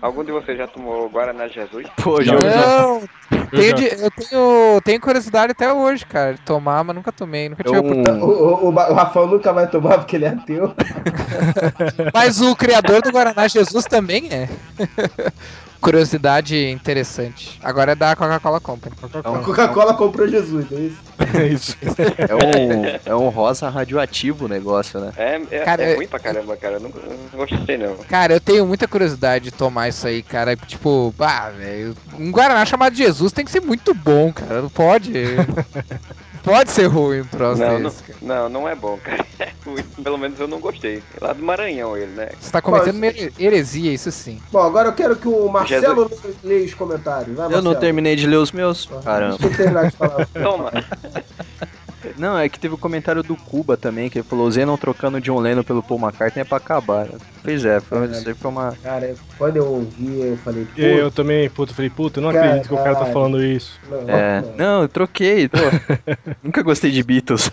Algum 0.01 0.24
de 0.24 0.32
vocês 0.32 0.57
já 0.57 0.65
tomou 0.67 1.09
Guaraná 1.09 1.47
Jesus? 1.47 1.86
Pô, 2.01 2.24
já. 2.24 2.34
Não, 2.34 3.01
tenho 3.51 3.74
de- 3.74 3.86
eu 4.01 4.09
tenho, 4.11 4.82
tenho 4.84 5.01
curiosidade 5.01 5.51
até 5.51 5.72
hoje, 5.74 6.05
cara, 6.05 6.34
de 6.34 6.41
tomar, 6.41 6.84
mas 6.84 6.95
nunca 6.95 7.11
tomei, 7.11 7.49
nunca 7.49 7.63
tive 7.63 7.76
eu, 7.76 7.82
oportunidade. 7.82 8.20
o, 8.20 8.28
o, 8.28 8.65
o, 8.65 8.70
o 8.70 8.93
Rafael 8.93 9.28
nunca 9.28 9.51
vai 9.51 9.59
tomar 9.68 9.99
porque 9.99 10.16
ele 10.16 10.26
é 10.26 10.30
ateu. 10.30 10.74
Mas 12.14 12.41
o 12.41 12.55
criador 12.55 13.01
do 13.01 13.12
Guaraná 13.12 13.47
Jesus 13.47 13.86
também 13.86 14.30
é. 14.32 14.49
Curiosidade 15.82 16.70
interessante. 16.70 17.57
Agora 17.64 17.93
é 17.93 17.95
da 17.95 18.14
Coca-Cola 18.14 18.60
Company. 18.60 18.93
A 19.14 19.39
Coca-Cola 19.39 19.93
comprou 19.93 20.28
Jesus, 20.28 20.66
é 20.74 20.76
isso? 20.76 20.97
É 21.38 21.47
isso. 21.47 21.78
é, 22.18 22.36
um, 22.36 22.99
é 23.05 23.16
um 23.16 23.30
rosa 23.30 23.70
radioativo 23.70 24.45
o 24.45 24.47
negócio, 24.49 24.99
né? 24.99 25.14
É, 25.16 25.41
é, 25.49 25.60
Cara, 25.60 25.84
é 25.84 25.95
ruim 25.95 26.07
pra 26.07 26.20
caramba, 26.20 26.57
cara. 26.57 26.76
Eu 26.76 26.80
não, 26.82 26.89
eu 26.89 27.20
não 27.32 27.39
gostei, 27.39 27.78
não. 27.78 27.95
Cara, 28.10 28.34
eu 28.34 28.41
tenho 28.41 28.66
muita 28.66 28.89
curiosidade 28.89 29.45
de 29.45 29.51
tomar 29.51 29.88
isso 29.88 30.05
aí, 30.05 30.22
cara. 30.22 30.53
Tipo, 30.57 31.16
ah, 31.18 31.49
velho. 31.49 31.95
Um 32.18 32.30
Guaraná 32.30 32.66
chamado 32.66 32.93
Jesus 32.93 33.32
tem 33.32 33.45
que 33.45 33.51
ser 33.51 33.62
muito 33.62 33.93
bom, 33.93 34.34
cara. 34.34 34.62
Não 34.62 34.70
pode. 34.70 35.14
pode 36.43 36.71
ser 36.71 36.87
ruim 36.87 37.21
um 37.21 37.25
troço 37.25 37.61
Não, 37.61 37.79
não, 37.79 37.89
desse, 37.89 38.03
não, 38.21 38.49
não 38.49 38.69
é 38.69 38.75
bom, 38.75 38.97
cara. 38.97 39.25
É 39.39 39.53
ruim. 39.65 39.83
Pelo 40.03 40.17
menos 40.17 40.37
eu 40.37 40.49
não 40.49 40.59
gostei. 40.59 40.97
É 40.97 41.25
lá 41.25 41.31
do 41.31 41.41
Maranhão 41.41 41.95
ele, 41.95 42.11
né? 42.11 42.29
Você 42.37 42.51
tá 42.51 42.61
cometendo 42.61 43.01
heresia, 43.39 43.93
isso 43.93 44.11
sim. 44.11 44.41
Bom, 44.51 44.59
agora 44.59 44.89
eu 44.89 44.93
quero 44.93 45.15
que 45.15 45.29
o 45.29 45.47
Marcelo 45.47 46.11
leia 46.43 46.65
os 46.65 46.73
comentários. 46.73 47.37
Vai, 47.37 47.53
Eu 47.53 47.61
não 47.61 47.73
terminei 47.73 48.17
de 48.17 48.27
ler 48.27 48.35
os 48.35 48.51
meus. 48.51 48.89
Caramba. 49.01 49.37
Deixa 49.37 49.53
eu 49.53 49.57
terminar 49.57 49.89
de 49.89 49.95
falar. 49.95 50.27
Toma. 50.43 50.71
Não, 52.18 52.38
é 52.38 52.47
que 52.50 52.60
teve 52.60 52.74
o 52.74 52.78
comentário 52.78 53.24
do 53.24 53.36
Cuba 53.36 53.76
também, 53.78 54.10
que 54.10 54.20
ele 54.20 54.28
falou: 54.28 54.50
Zenon 54.50 54.78
trocando 54.78 55.20
John 55.22 55.39
Lennon 55.39 55.64
pelo 55.64 55.84
Paul 55.84 56.00
McCartney 56.00 56.41
é 56.41 56.45
pra 56.45 56.58
acabar. 56.58 57.08
Pois 57.43 57.64
é, 57.66 57.80
foi, 57.80 58.00
aí 58.00 58.34
foi 58.36 58.52
uma. 58.52 58.74
Cara, 58.84 59.16
quando 59.38 59.58
eu 59.58 59.66
ouvi, 59.66 60.20
eu 60.22 60.38
falei, 60.38 60.66
pô, 60.66 60.82
Eu 60.82 61.10
também, 61.12 61.50
puta, 61.50 61.74
falei, 61.74 61.89
puta, 61.89 62.20
eu 62.20 62.24
não 62.24 62.30
acredito 62.30 62.68
que 62.68 62.74
o 62.74 62.78
cara 62.78 62.95
tá 62.95 63.06
falando 63.08 63.41
isso. 63.43 63.80
não, 63.89 64.10
É, 64.10 64.41
não. 64.41 64.56
não, 64.58 64.82
eu 64.84 64.89
troquei, 64.89 65.47
pô. 65.47 65.58
Nunca 66.43 66.62
gostei 66.62 66.91
de 66.91 67.02
Beatles. 67.04 67.50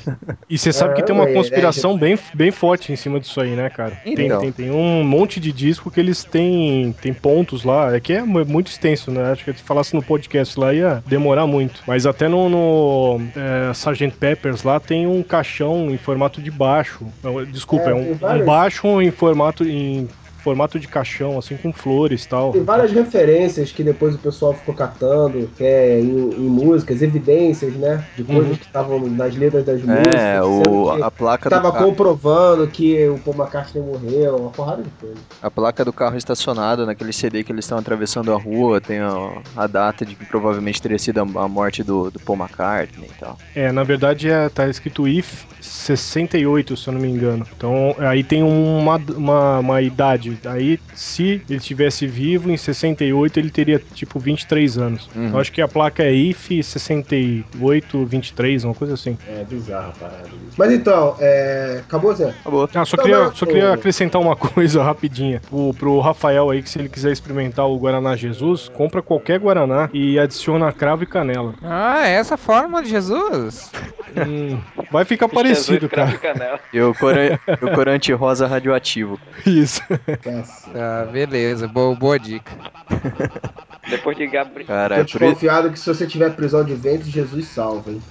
E 0.49 0.59
você 0.59 0.73
sabe 0.73 0.95
que 0.95 1.03
tem 1.05 1.15
Ah, 1.17 1.21
uma 1.21 1.29
é, 1.29 1.33
conspiração 1.33 1.97
bem, 1.97 2.19
bem 2.35 2.51
forte 2.51 2.93
em 2.93 2.97
cima 2.97 3.21
disso 3.21 3.41
aí, 3.41 3.55
né, 3.55 3.71
cara? 3.71 3.93
Tem, 4.03 4.27
Então. 4.27 4.41
tem, 4.41 4.53
tem 4.53 4.71
um 4.71 5.05
monte 5.05 5.39
de 5.41 5.53
disco 5.53 5.91
que 5.91 6.01
eles 6.01 6.25
têm, 6.25 6.93
têm 7.01 7.15
pontos 7.15 7.63
lá. 7.65 7.95
É 7.95 8.01
que 8.01 8.13
é 8.13 8.23
mu- 8.23 8.45
muito 8.45 8.69
extenso, 8.69 9.11
né? 9.11 9.31
Acho 9.31 9.45
que 9.45 9.55
se 9.55 9.63
falasse 9.63 9.95
no 9.95 10.03
podcast 10.03 10.59
lá 10.59 10.75
ia 10.75 11.03
demorar 11.07 11.47
muito. 11.47 11.83
Mas 11.87 12.07
até 12.07 12.27
no, 12.29 12.49
no 12.49 13.21
é, 13.37 13.71
Sgt. 13.73 14.36
Peppers 14.37 14.62
lá 14.62 14.78
tem 14.78 15.07
um 15.07 15.22
caixão 15.22 15.91
em 15.91 15.97
formato 15.97 16.41
de 16.41 16.51
baixo. 16.51 17.07
Não, 17.22 17.45
Desculpa, 17.45 17.91
É, 17.91 17.93
é, 17.93 17.95
um, 17.95 18.12
um 18.12 18.45
baixo 18.45 19.01
em 19.01 19.11
formato 19.11 19.64
em 19.64 20.09
formato 20.47 20.79
de 20.79 20.87
caixão, 20.87 21.37
assim, 21.37 21.57
com 21.57 21.73
flores 21.73 22.23
e 22.23 22.29
tal. 22.29 22.53
Tem 22.53 22.63
várias 22.63 22.93
referências 22.93 23.73
que 23.73 23.83
depois 23.83 24.15
o 24.15 24.19
pessoal 24.19 24.55
ficou 24.55 24.73
catando 24.73 25.51
é, 25.59 25.99
em, 25.99 26.05
em 26.35 26.49
músicas, 26.49 27.03
evidências, 27.03 27.75
né? 27.75 28.05
De 28.17 28.23
coisas 28.23 28.47
Uhum. 28.51 28.57
que 28.57 28.65
estavam 28.67 29.01
nas 29.09 29.35
letras 29.35 29.65
das 29.65 29.83
músicas. 29.83 30.15
É, 30.15 30.41
o, 30.41 30.95
que 30.97 31.03
a 31.03 31.11
placa 31.11 31.51
Tava 31.51 31.73
carro. 31.73 31.87
comprovando 31.87 32.65
que 32.69 33.09
o 33.09 33.19
Paul 33.19 33.37
McCartney 33.39 33.83
morreu, 33.83 34.37
uma 34.37 34.51
porrada 34.51 34.85
de 34.85 34.91
coisa. 35.01 35.17
A 35.43 35.51
placa 35.51 35.85
do 35.85 35.93
carro 35.93 36.17
estacionado 36.17 36.87
naquele 36.87 37.13
CD 37.13 37.43
que 37.43 37.51
eles 37.51 37.65
estão 37.65 37.77
atravessando 37.77 38.33
a 38.33 38.39
rua, 38.39 38.81
tem 38.81 39.01
a, 39.01 39.43
a 39.57 39.67
data 39.67 40.07
de 40.07 40.15
que 40.15 40.25
provavelmente 40.27 40.81
teria 40.81 40.99
sido 40.99 41.19
a, 41.19 41.23
a 41.23 41.49
morte 41.49 41.83
do, 41.83 42.09
do 42.09 42.21
Paul 42.21 42.39
McCartney 42.39 43.09
e 43.11 43.19
tal. 43.19 43.37
É, 43.57 43.73
na 43.73 43.83
verdade 43.83 44.31
é, 44.31 44.49
tá 44.49 44.69
escrito 44.69 45.09
IF 45.09 45.45
68, 45.61 46.77
se 46.77 46.87
eu 46.89 46.93
não 46.95 47.01
me 47.01 47.09
engano. 47.09 47.45
Então 47.57 47.95
aí 47.99 48.23
tem 48.23 48.43
uma, 48.43 48.97
uma, 49.17 49.59
uma 49.59 49.83
idade. 49.83 50.36
Aí, 50.45 50.78
se 50.95 51.43
ele 51.49 51.59
estivesse 51.59 52.07
vivo, 52.07 52.51
em 52.51 52.57
68 52.57 53.39
ele 53.39 53.51
teria 53.51 53.80
tipo 53.95 54.18
23 54.18 54.78
anos. 54.78 55.09
Uhum. 55.14 55.30
Eu 55.30 55.39
acho 55.39 55.53
que 55.53 55.61
a 55.61 55.68
placa 55.68 56.03
é 56.03 56.12
IF 56.12 56.62
68, 56.62 58.05
23, 58.05 58.64
uma 58.64 58.74
coisa 58.74 58.95
assim. 58.95 59.16
É 59.28 59.45
bizarro 59.45 59.93
parada. 59.99 60.28
Mas 60.57 60.72
então, 60.72 61.16
é... 61.20 61.82
acabou, 61.87 62.14
Zé? 62.14 62.34
Acabou. 62.41 62.68
Ah, 62.74 62.84
só 62.84 62.95
Então, 62.95 63.05
queria, 63.05 63.24
mas, 63.24 63.39
só 63.39 63.47
queria 63.47 63.72
acrescentar 63.72 64.20
uma 64.20 64.37
coisa 64.37 64.82
rapidinha. 64.82 65.41
O, 65.51 65.74
pro 65.74 66.01
Rafael 66.01 66.51
aí, 66.51 66.62
que 66.62 66.70
se 66.70 66.78
ele 66.78 66.89
quiser 66.89 67.12
experimentar 67.12 67.66
o 67.66 67.78
Guaraná 67.78 68.16
Jesus, 68.16 68.68
compra 68.68 69.03
qualquer 69.03 69.39
Guaraná 69.39 69.89
e 69.93 70.18
adiciona 70.18 70.72
cravo 70.72 71.03
e 71.03 71.07
canela. 71.07 71.55
Ah, 71.62 72.07
é 72.07 72.12
essa 72.12 72.34
a 72.34 72.39
fórmula 72.39 72.82
de 72.82 72.91
Jesus? 72.91 73.70
Hum, 74.16 74.59
vai 74.91 75.05
ficar 75.05 75.28
parecido, 75.28 75.89
cara. 75.89 76.16
canela. 76.18 76.61
E 76.72 76.80
o, 76.80 76.95
coran, 76.95 77.39
o 77.62 77.74
corante 77.74 78.12
rosa 78.12 78.47
radioativo. 78.47 79.18
Isso. 79.45 79.82
Cacete. 80.27 80.72
Tá, 80.72 81.07
beleza. 81.07 81.68
Boa, 81.68 81.95
boa 81.95 82.18
dica. 82.18 82.53
Depois 83.89 84.16
de 84.16 84.26
Gabriel. 84.26 84.66
Cara, 84.66 84.97
Tô 84.97 85.01
é 85.01 85.05
desconfiado 85.05 85.70
que 85.70 85.78
se 85.78 85.87
você 85.87 86.07
tiver 86.07 86.30
prisão 86.34 86.64
de 86.64 86.74
ventre, 86.74 87.11
Jesus 87.11 87.47
salva, 87.49 87.91
hein? 87.91 88.03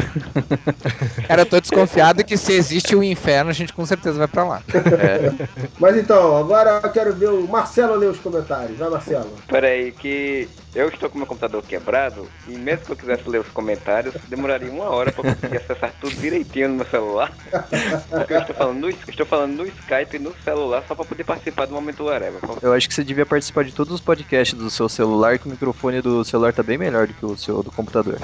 Cara, 1.27 1.41
eu 1.41 1.45
tô 1.45 1.59
desconfiado 1.59 2.23
que 2.23 2.37
se 2.37 2.53
existe 2.53 2.95
o 2.95 3.03
inferno, 3.03 3.49
a 3.49 3.53
gente 3.53 3.73
com 3.73 3.85
certeza 3.85 4.17
vai 4.17 4.27
pra 4.27 4.43
lá. 4.43 4.61
É, 4.73 5.45
Mas 5.79 5.97
então, 5.97 6.37
agora 6.37 6.79
eu 6.83 6.89
quero 6.91 7.13
ver 7.13 7.29
o 7.29 7.47
Marcelo 7.47 7.95
ler 7.95 8.09
os 8.09 8.19
comentários. 8.19 8.77
Vai, 8.77 8.89
Marcelo. 8.89 9.33
Pera 9.47 9.67
aí, 9.67 9.91
que 9.91 10.47
eu 10.73 10.89
estou 10.89 11.09
com 11.09 11.17
meu 11.17 11.27
computador 11.27 11.63
quebrado 11.63 12.27
e 12.47 12.57
mesmo 12.57 12.85
que 12.85 12.91
eu 12.91 12.97
quisesse 12.97 13.29
ler 13.29 13.39
os 13.39 13.47
comentários, 13.47 14.13
demoraria 14.27 14.69
uma 14.69 14.89
hora 14.89 15.11
pra 15.11 15.23
conseguir 15.23 15.57
acessar 15.57 15.93
tudo 15.99 16.15
direitinho 16.15 16.69
no 16.69 16.75
meu 16.75 16.85
celular. 16.85 17.31
Porque 18.09 18.33
eu 18.33 18.39
estou 18.39 18.55
falando 18.55 18.79
no, 18.79 18.89
estou 18.89 19.25
falando 19.25 19.55
no 19.55 19.65
Skype 19.65 20.15
e 20.15 20.19
no 20.19 20.33
celular 20.43 20.83
só 20.87 20.95
pra 20.95 21.05
poder 21.05 21.23
participar 21.23 21.65
do 21.65 21.73
momento 21.73 22.07
Areva. 22.09 22.39
eu 22.61 22.73
acho 22.73 22.87
que 22.87 22.93
você 22.93 23.03
devia 23.03 23.25
participar 23.25 23.63
de 23.63 23.73
todos 23.73 23.93
os 23.93 24.01
podcasts 24.01 24.57
do 24.57 24.69
seu 24.69 24.87
celular, 24.87 25.39
que 25.39 25.47
o 25.47 25.64
microfone 25.65 26.01
do 26.01 26.23
celular 26.23 26.53
tá 26.53 26.61
bem 26.61 26.77
melhor 26.77 27.07
do 27.07 27.13
que 27.13 27.25
o 27.25 27.35
seu 27.35 27.63
do 27.63 27.71
computador. 27.71 28.19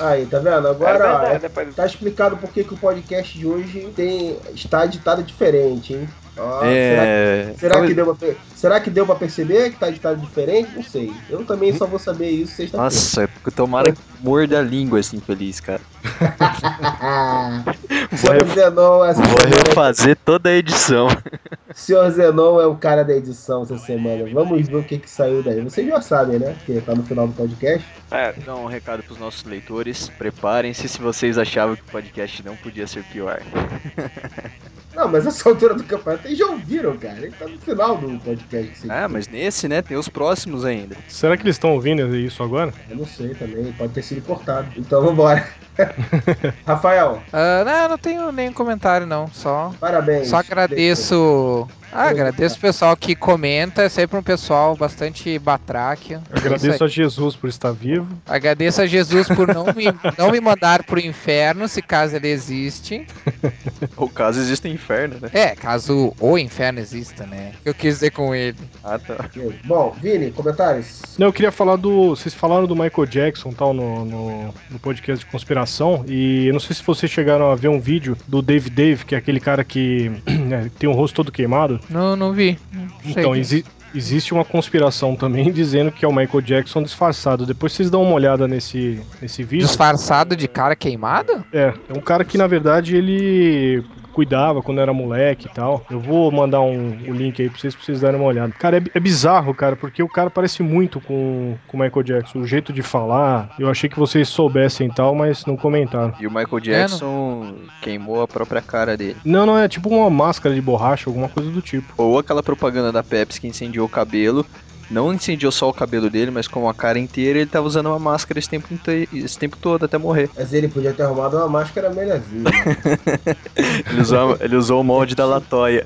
Aí, 0.00 0.26
tá 0.26 0.38
vendo? 0.38 0.66
É 0.66 0.70
Agora, 0.70 1.14
ó, 1.14 1.18
verdade, 1.20 1.38
depois... 1.40 1.74
tá 1.74 1.86
explicado 1.86 2.36
por 2.36 2.50
que 2.50 2.64
que 2.64 2.74
o 2.74 2.76
podcast 2.76 3.38
de 3.38 3.46
hoje 3.46 3.92
tem, 3.94 4.38
está 4.54 4.84
editado 4.84 5.22
diferente, 5.22 5.94
hein? 5.94 6.08
Será, 6.36 6.60
é. 6.66 7.54
será, 7.58 7.72
talvez- 7.74 7.90
que 7.90 7.94
deu 7.96 8.14
pra, 8.14 8.28
será 8.54 8.80
que 8.80 8.90
deu 8.90 9.06
pra 9.06 9.14
perceber 9.14 9.70
que 9.70 9.78
tá 9.78 9.88
editado 9.88 10.20
diferente? 10.20 10.70
Não 10.76 10.82
sei. 10.82 11.10
Eu 11.30 11.44
também 11.46 11.74
só 11.76 11.86
vou 11.86 11.98
saber 11.98 12.28
isso 12.28 12.54
sexta-feira. 12.56 12.84
Nossa, 12.84 13.28
tomara 13.54 13.92
que 13.92 13.98
morda 14.20 14.58
a 14.58 14.62
língua 14.62 15.00
esse 15.00 15.16
infeliz, 15.16 15.60
cara. 15.60 15.80
Senhor 18.16 18.46
Zenon, 18.54 19.04
essa 19.04 19.22
Vou 19.22 19.40
semana, 19.40 19.62
refazer 19.68 20.16
toda 20.24 20.50
a 20.50 20.54
edição. 20.54 21.08
Senhor 21.74 22.10
Zenon 22.10 22.60
é 22.60 22.66
o 22.66 22.74
cara 22.76 23.04
da 23.04 23.14
edição 23.14 23.62
essa 23.62 23.78
semana. 23.78 24.24
Vamos 24.32 24.66
ver 24.68 24.76
o 24.76 24.82
que 24.82 24.98
que 24.98 25.10
saiu 25.10 25.42
daí. 25.42 25.60
Vocês 25.62 25.86
já 25.86 26.00
sabem, 26.00 26.38
né? 26.38 26.54
Porque 26.64 26.80
tá 26.80 26.94
no 26.94 27.02
final 27.02 27.26
do 27.28 27.34
podcast. 27.34 27.86
É, 28.10 28.34
Então, 28.36 28.64
um 28.64 28.68
recado 28.68 29.02
pros 29.02 29.18
nossos 29.18 29.44
leitores. 29.44 30.08
Preparem-se 30.18 30.88
se 30.88 31.00
vocês 31.00 31.38
achavam 31.38 31.76
que 31.76 31.82
o 31.82 31.86
podcast 31.86 32.44
não 32.44 32.56
podia 32.56 32.86
ser 32.86 33.02
pior. 33.04 33.40
Não, 34.96 35.08
mas 35.08 35.26
essa 35.26 35.46
altura 35.50 35.74
do 35.74 35.84
campeonato, 35.84 36.26
eles 36.26 36.38
já 36.38 36.46
ouviram, 36.46 36.96
cara. 36.96 37.18
Ele 37.18 37.32
tá 37.32 37.46
no 37.46 37.58
final 37.58 37.98
do 37.98 38.18
podcast. 38.20 38.90
Ah, 38.90 39.06
mas 39.08 39.28
nesse, 39.28 39.68
né? 39.68 39.82
Tem 39.82 39.96
os 39.96 40.08
próximos 40.08 40.64
ainda. 40.64 40.96
Será 41.06 41.36
que 41.36 41.42
eles 41.42 41.56
estão 41.56 41.72
ouvindo 41.72 42.16
isso 42.16 42.42
agora? 42.42 42.72
Eu 42.88 42.96
não 42.96 43.06
sei 43.06 43.34
também, 43.34 43.70
pode 43.72 43.92
ter 43.92 44.02
sido 44.02 44.22
cortado. 44.22 44.68
Então 44.76 45.02
vambora. 45.02 45.46
Rafael, 46.66 47.22
Ah, 47.32 47.64
não, 47.64 47.88
não 47.90 47.98
tenho 47.98 48.32
nenhum 48.32 48.52
comentário, 48.52 49.06
não. 49.06 49.28
Só, 49.28 49.72
parabéns. 49.80 50.28
só 50.28 50.36
agradeço. 50.36 51.68
Ah, 51.92 52.08
agradeço 52.10 52.56
o 52.56 52.60
pessoal 52.60 52.96
que 52.96 53.14
comenta. 53.14 53.82
É 53.82 53.88
sempre 53.88 54.18
um 54.18 54.22
pessoal 54.22 54.76
bastante 54.76 55.38
batráquio. 55.38 56.20
Agradeço 56.30 56.84
a 56.84 56.88
Jesus 56.88 57.36
por 57.36 57.48
estar 57.48 57.72
vivo. 57.72 58.06
Agradeço 58.26 58.82
a 58.82 58.86
Jesus 58.86 59.28
por 59.28 59.46
não 59.48 59.66
me, 59.66 59.86
não 60.18 60.30
me 60.30 60.40
mandar 60.40 60.82
pro 60.82 61.00
inferno, 61.00 61.66
se 61.68 61.80
caso 61.80 62.16
ele 62.16 62.28
existe. 62.28 63.06
Ou 63.96 64.08
caso 64.10 64.40
exista 64.40 64.68
inferno, 64.68 65.16
né? 65.22 65.30
É, 65.32 65.54
caso 65.54 66.12
o 66.20 66.36
inferno 66.36 66.80
exista, 66.80 67.24
né? 67.24 67.52
Eu 67.64 67.72
quis 67.72 67.94
dizer 67.94 68.10
com 68.10 68.34
ele. 68.34 68.58
Ah, 68.84 68.98
tá. 68.98 69.30
Bom, 69.64 69.96
Vini, 70.02 70.32
comentários? 70.32 71.00
Não, 71.16 71.28
eu 71.28 71.32
queria 71.32 71.52
falar 71.52 71.76
do. 71.76 72.10
Vocês 72.10 72.34
falaram 72.34 72.66
do 72.66 72.74
Michael 72.76 73.06
Jackson 73.06 73.52
tal 73.52 73.72
no, 73.72 74.04
no, 74.04 74.54
no 74.70 74.78
podcast 74.80 75.24
de 75.24 75.30
conspiração. 75.30 75.65
E 76.06 76.46
eu 76.46 76.52
não 76.52 76.60
sei 76.60 76.74
se 76.76 76.82
vocês 76.82 77.10
chegaram 77.10 77.50
a 77.50 77.54
ver 77.54 77.68
um 77.68 77.80
vídeo 77.80 78.16
do 78.28 78.40
Dave 78.40 78.70
Dave, 78.70 79.04
que 79.04 79.14
é 79.14 79.18
aquele 79.18 79.40
cara 79.40 79.62
que 79.64 80.10
né, 80.26 80.70
tem 80.78 80.88
o 80.88 80.92
rosto 80.92 81.14
todo 81.16 81.32
queimado. 81.32 81.80
Não, 81.90 82.14
não 82.16 82.32
vi. 82.32 82.58
Não 82.72 82.86
Então, 83.04 83.32
quem- 83.32 83.40
exi- 83.40 83.64
existe 83.94 84.32
uma 84.34 84.44
conspiração 84.44 85.16
também 85.16 85.50
dizendo 85.52 85.90
que 85.90 86.04
é 86.04 86.08
o 86.08 86.14
Michael 86.14 86.40
Jackson 86.42 86.82
disfarçado. 86.82 87.44
Depois 87.46 87.72
vocês 87.72 87.90
dão 87.90 88.02
uma 88.02 88.12
olhada 88.14 88.46
nesse, 88.48 89.00
nesse 89.20 89.42
vídeo. 89.42 89.66
Disfarçado 89.66 90.36
de 90.36 90.46
cara 90.48 90.76
queimado? 90.76 91.44
É, 91.52 91.72
é 91.88 91.92
um 91.96 92.00
cara 92.00 92.24
que 92.24 92.36
na 92.38 92.46
verdade 92.46 92.96
ele 92.96 93.82
cuidava 94.16 94.62
quando 94.62 94.80
era 94.80 94.94
moleque 94.94 95.46
e 95.46 95.50
tal. 95.50 95.84
Eu 95.90 96.00
vou 96.00 96.32
mandar 96.32 96.62
um, 96.62 96.88
o 97.06 97.12
link 97.12 97.42
aí 97.42 97.50
pra 97.50 97.58
vocês, 97.58 97.74
pra 97.74 97.84
vocês 97.84 98.00
darem 98.00 98.18
uma 98.18 98.26
olhada. 98.26 98.50
Cara, 98.58 98.78
é, 98.78 98.82
é 98.94 98.98
bizarro, 98.98 99.52
cara, 99.52 99.76
porque 99.76 100.02
o 100.02 100.08
cara 100.08 100.30
parece 100.30 100.62
muito 100.62 100.98
com 101.02 101.54
com 101.66 101.76
o 101.76 101.80
Michael 101.80 102.02
Jackson. 102.02 102.38
O 102.38 102.46
jeito 102.46 102.72
de 102.72 102.80
falar, 102.80 103.54
eu 103.58 103.68
achei 103.68 103.90
que 103.90 103.98
vocês 103.98 104.26
soubessem 104.26 104.86
e 104.86 104.90
tal, 104.90 105.14
mas 105.14 105.44
não 105.44 105.54
comentaram. 105.54 106.14
E 106.18 106.26
o 106.26 106.30
Michael 106.30 106.60
Jackson 106.60 107.56
queimou 107.82 108.22
a 108.22 108.28
própria 108.28 108.62
cara 108.62 108.96
dele. 108.96 109.16
Não, 109.22 109.44
não, 109.44 109.58
é 109.58 109.68
tipo 109.68 109.90
uma 109.90 110.08
máscara 110.08 110.54
de 110.54 110.62
borracha, 110.62 111.10
alguma 111.10 111.28
coisa 111.28 111.50
do 111.50 111.60
tipo. 111.60 111.92
Ou 111.98 112.18
aquela 112.18 112.42
propaganda 112.42 112.90
da 112.90 113.04
Pepsi 113.04 113.38
que 113.38 113.46
incendiou 113.46 113.84
o 113.86 113.90
cabelo. 113.90 114.46
Não 114.88 115.12
incendiou 115.12 115.50
só 115.50 115.68
o 115.68 115.72
cabelo 115.72 116.08
dele, 116.08 116.30
mas 116.30 116.46
como 116.46 116.68
a 116.68 116.74
cara 116.74 116.98
inteira, 116.98 117.38
ele 117.40 117.50
tava 117.50 117.66
usando 117.66 117.86
uma 117.86 117.98
máscara 117.98 118.38
esse 118.38 118.48
tempo, 118.48 118.72
inte- 118.72 119.08
esse 119.12 119.36
tempo 119.38 119.56
todo 119.60 119.84
até 119.84 119.98
morrer. 119.98 120.30
Mas 120.36 120.52
ele 120.52 120.68
podia 120.68 120.92
ter 120.92 121.02
arrumado 121.02 121.36
uma 121.36 121.48
máscara 121.48 121.90
melhorzinha. 121.90 122.42
né? 122.44 122.50
Ele 123.90 124.00
usou, 124.00 124.36
ele 124.40 124.56
usou 124.56 124.80
o 124.80 124.84
molde 124.84 125.14
da 125.14 125.24
Latoya. 125.24 125.82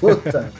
Puta. 0.00 0.52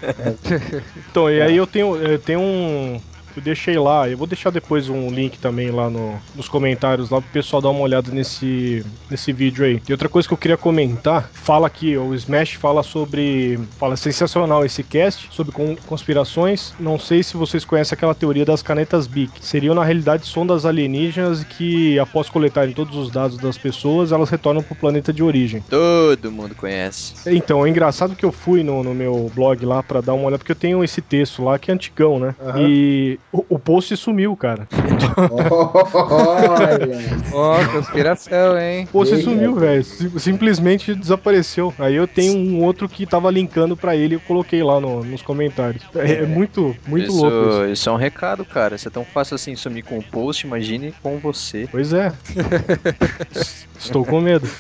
Então, 1.11 1.31
e 1.31 1.41
aí 1.41 1.57
eu 1.57 1.67
tenho, 1.67 1.97
eu 1.97 2.19
tenho 2.19 2.41
um. 2.41 3.01
Eu 3.37 3.43
deixei 3.43 3.77
lá, 3.79 4.09
eu 4.09 4.17
vou 4.17 4.27
deixar 4.27 4.51
depois 4.51 4.89
um 4.89 5.11
link 5.11 5.39
também 5.41 5.71
lá 5.71 5.91
no, 5.91 6.21
nos 6.35 6.49
comentários 6.49 7.11
lá 7.11 7.21
pro 7.21 7.31
pessoal 7.31 7.61
dar 7.61 7.71
uma 7.71 7.81
olhada 7.81 8.11
nesse, 8.13 8.85
nesse 9.11 9.33
vídeo 9.33 9.65
aí. 9.65 9.83
E 9.89 9.93
outra 9.93 10.09
coisa 10.09 10.27
que 10.29 10.35
eu 10.35 10.39
queria 10.39 10.57
comentar, 10.57 11.31
fala 11.35 11.67
aqui, 11.67 11.97
o 11.97 12.15
Smash 12.15 12.53
fala 12.55 12.83
sobre. 12.83 13.59
Fala 13.79 13.97
sensacional 13.97 14.65
esse 14.65 14.85
cast, 14.85 15.29
sobre 15.31 15.53
con- 15.53 15.77
conspirações. 15.85 16.75
Não 16.79 16.99
sei 16.99 17.23
se 17.23 17.37
vocês 17.37 17.65
conhecem 17.65 17.97
aquela 17.97 18.15
teoria 18.15 18.45
das 18.45 18.63
canetas 18.63 19.07
BIC. 19.07 19.45
Seriam, 19.45 19.75
na 19.75 19.85
realidade, 19.85 20.27
sondas 20.27 20.65
alienígenas 20.65 21.43
que, 21.45 21.99
após 21.99 22.29
coletarem 22.31 22.73
todos 22.75 22.97
os 22.97 23.11
dados 23.11 23.37
das 23.39 23.59
pessoas, 23.59 24.13
elas 24.13 24.31
retornam 24.31 24.63
pro 24.63 24.77
planeta 24.77 25.13
de 25.13 25.23
origem. 25.23 25.61
Todo 25.69 26.31
mundo 26.31 26.55
conhece. 26.55 27.15
Então, 27.27 27.67
é 27.67 27.69
engraçado 27.69 28.15
que 28.15 28.25
eu 28.25 28.33
fui 28.33 28.63
no, 28.63 28.83
no 28.85 28.95
meu 28.95 29.31
blog 29.35 29.65
lá 29.67 29.83
pra 29.83 30.01
dar 30.01 30.15
uma 30.15 30.25
olhada, 30.27 30.39
porque 30.39 30.53
eu 30.53 30.57
tenho 30.57 30.85
esse 30.85 31.03
texto 31.03 31.43
lá 31.43 31.59
que 31.59 31.71
é 31.71 31.75
antigão, 31.75 32.19
né? 32.19 32.35
Aham. 32.41 32.69
E 32.69 33.19
O, 33.37 33.45
o 33.57 33.59
post 33.59 33.97
sumiu, 33.97 34.37
cara. 34.37 34.69
Olha. 35.19 36.89
Ó, 37.33 37.65
conspiração, 37.73 38.57
hein? 38.57 38.85
O 38.85 38.93
post 38.93 39.15
Eita. 39.15 39.25
sumiu, 39.29 39.57
velho. 39.57 39.83
Sim- 39.83 40.19
Simplesmente 40.21 40.95
desapareceu. 40.95 41.75
Aí 41.79 41.97
eu 41.97 42.07
tenho 42.07 42.37
um 42.39 42.63
outro 42.63 42.89
que 42.89 43.05
tava 43.05 43.29
linkando 43.33 43.77
pra 43.77 43.97
ele 43.97 44.15
e 44.15 44.17
eu 44.17 44.21
coloquei 44.21 44.63
lá 44.63 44.79
no- 44.79 45.03
nos 45.03 45.21
comentários. 45.23 45.83
É, 45.97 46.23
é 46.23 46.27
muito, 46.27 46.77
muito 46.87 47.09
isso, 47.11 47.21
louco 47.27 47.49
isso. 47.63 47.65
isso 47.73 47.89
é 47.89 47.93
um 47.93 47.97
recado, 47.97 48.45
cara. 48.45 48.79
Se 48.79 48.87
é 48.87 48.91
tão 48.91 49.05
fácil 49.05 49.35
assim 49.35 49.57
sumir 49.57 49.83
com 49.83 49.99
o 49.99 50.03
post, 50.03 50.47
imagine 50.47 50.95
com 51.03 51.19
você. 51.19 51.67
Pois 51.71 51.93
é. 51.93 52.13
Estou 53.85 54.05
com 54.05 54.21
medo. 54.21 54.49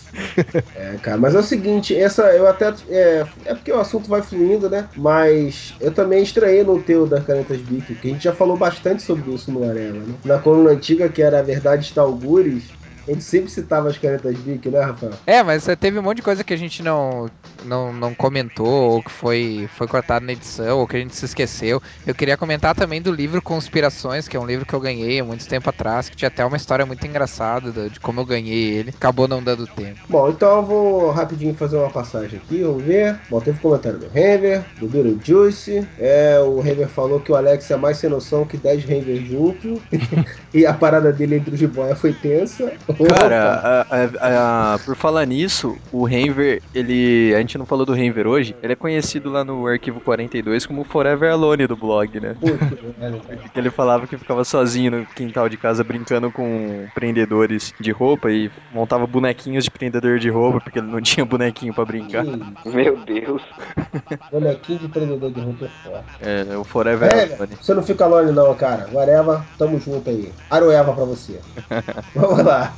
É, 0.74 0.96
cara, 1.02 1.16
mas 1.16 1.34
é 1.34 1.38
o 1.38 1.42
seguinte, 1.42 1.94
essa 1.94 2.22
eu 2.34 2.46
até. 2.46 2.72
É, 2.88 3.24
é 3.44 3.54
porque 3.54 3.70
o 3.72 3.78
assunto 3.78 4.08
vai 4.08 4.22
fluindo, 4.22 4.68
né? 4.68 4.88
Mas 4.96 5.74
eu 5.80 5.92
também 5.92 6.22
estranhei 6.22 6.64
no 6.64 6.82
teu 6.82 7.06
das 7.06 7.24
canetas 7.24 7.58
Bic, 7.60 7.94
que 7.94 8.08
a 8.08 8.10
gente 8.10 8.24
já 8.24 8.32
falou 8.32 8.56
bastante 8.56 9.02
sobre 9.02 9.32
isso 9.32 9.52
no 9.52 9.68
Arela, 9.68 10.00
né? 10.00 10.14
Na 10.24 10.38
coluna 10.38 10.70
antiga, 10.70 11.08
que 11.08 11.22
era 11.22 11.38
a 11.38 11.42
Verdade 11.42 11.84
está 11.84 12.02
Algures, 12.02 12.64
gente 13.12 13.24
sempre 13.24 13.50
citava 13.50 13.88
as 13.88 13.98
canetas 13.98 14.36
Bic, 14.38 14.68
né, 14.68 14.80
Rafael? 14.80 15.12
É, 15.26 15.42
mas 15.42 15.66
teve 15.78 15.98
um 15.98 16.02
monte 16.02 16.16
de 16.16 16.22
coisa 16.22 16.42
que 16.44 16.54
a 16.54 16.56
gente 16.56 16.82
não, 16.82 17.28
não, 17.64 17.92
não 17.92 18.14
comentou, 18.14 18.66
ou 18.66 19.02
que 19.02 19.10
foi, 19.10 19.68
foi 19.76 19.86
cortado 19.86 20.24
na 20.24 20.32
edição, 20.32 20.78
ou 20.78 20.86
que 20.86 20.96
a 20.96 21.00
gente 21.00 21.14
se 21.14 21.24
esqueceu. 21.24 21.82
Eu 22.06 22.14
queria 22.14 22.36
comentar 22.36 22.74
também 22.74 23.00
do 23.00 23.12
livro 23.12 23.42
Conspirações, 23.42 24.28
que 24.28 24.36
é 24.36 24.40
um 24.40 24.46
livro 24.46 24.66
que 24.66 24.74
eu 24.74 24.80
ganhei 24.80 25.20
há 25.20 25.24
muito 25.24 25.46
tempo 25.46 25.68
atrás, 25.68 26.08
que 26.08 26.16
tinha 26.16 26.28
até 26.28 26.44
uma 26.44 26.56
história 26.56 26.86
muito 26.86 27.06
engraçada 27.06 27.70
da- 27.72 27.88
de 27.88 28.00
como 28.00 28.20
eu 28.20 28.24
ganhei 28.24 28.74
ele. 28.74 28.90
Acabou 28.90 29.28
não 29.28 29.42
dando 29.42 29.66
tempo. 29.66 30.00
Bom, 30.08 30.30
então 30.30 30.56
eu 30.56 30.62
vou 30.64 31.10
rapidinho 31.10 31.54
fazer 31.54 31.76
uma 31.76 31.90
passagem 31.90 32.38
aqui, 32.44 32.62
vamos 32.62 32.84
ver. 32.84 33.18
Bom, 33.28 33.40
teve 33.40 33.58
comentário 33.58 33.98
do 33.98 34.08
Renver, 34.08 34.62
do 34.78 34.86
Beetlejuice. 34.88 35.86
É, 35.98 36.38
o 36.40 36.60
Renver 36.60 36.88
falou 36.88 37.20
que 37.20 37.32
o 37.32 37.36
Alex 37.36 37.70
é 37.70 37.76
mais 37.76 37.98
sem 37.98 38.10
noção 38.10 38.44
que 38.46 38.56
10 38.56 38.84
Renver 38.84 39.24
junto. 39.24 39.80
e 40.52 40.66
a 40.66 40.72
parada 40.72 41.12
dele 41.12 41.36
entre 41.36 41.54
os 41.54 41.60
jiboia 41.60 41.94
foi 41.94 42.12
tensa. 42.12 42.72
Cara, 43.18 43.86
a- 43.90 43.96
a- 43.96 44.74
a- 44.74 44.78
por 44.78 44.94
falar 44.96 45.26
nisso, 45.26 45.76
o 45.92 46.04
Renver, 46.04 46.62
ele. 46.74 47.34
A 47.34 47.38
gente 47.38 47.58
não 47.58 47.66
falou 47.66 47.84
do 47.86 47.92
Renver 47.92 48.26
hoje, 48.26 48.54
ele 48.62 48.72
é 48.72 48.76
conhecido 48.76 49.30
lá 49.30 49.44
no 49.44 49.66
arquivo 49.66 50.00
42 50.00 50.66
como 50.66 50.84
Forever 50.84 51.32
Alone 51.32 51.66
do 51.66 51.76
blog, 51.76 52.20
né? 52.20 52.36
Porque 52.40 53.58
ele 53.58 53.70
falava 53.70 54.06
que 54.06 54.16
ficava 54.18 54.44
sozinho 54.44 54.90
no 54.90 55.06
quintal 55.06 55.48
de 55.48 55.56
casa 55.56 55.82
brincando 55.84 56.30
com 56.30 56.86
prendedores 56.94 57.74
de 57.80 57.90
roupa 57.90 58.30
e 58.30 58.50
montava 58.72 59.06
bonequinhos 59.06 59.64
de 59.64 59.70
prendedor 59.70 60.18
de 60.18 60.28
roupa 60.30 60.60
porque 60.60 60.78
ele 60.78 60.88
não 60.88 61.00
tinha 61.00 61.24
bonequinho 61.24 61.74
pra 61.74 61.84
brincar. 61.84 62.24
Que 62.24 62.68
Meu 62.68 62.96
Deus. 62.98 63.42
bonequinho 64.30 64.78
de 64.78 64.88
prendedor 64.88 65.30
de 65.30 65.40
roupa 65.40 65.64
é 65.64 65.68
foda. 65.82 66.04
É, 66.20 66.56
o 66.56 66.64
Forever 66.64 67.12
É, 67.12 67.34
Alone. 67.34 67.56
você 67.60 67.74
não 67.74 67.82
fica 67.82 68.06
longe 68.06 68.32
não, 68.32 68.54
cara. 68.54 68.88
Whatever, 68.92 69.40
tamo 69.58 69.78
junto 69.80 70.08
aí. 70.10 70.32
Aroeva 70.50 70.92
pra 70.92 71.04
você. 71.04 71.40
Vamos 72.14 72.44
lá. 72.44 72.72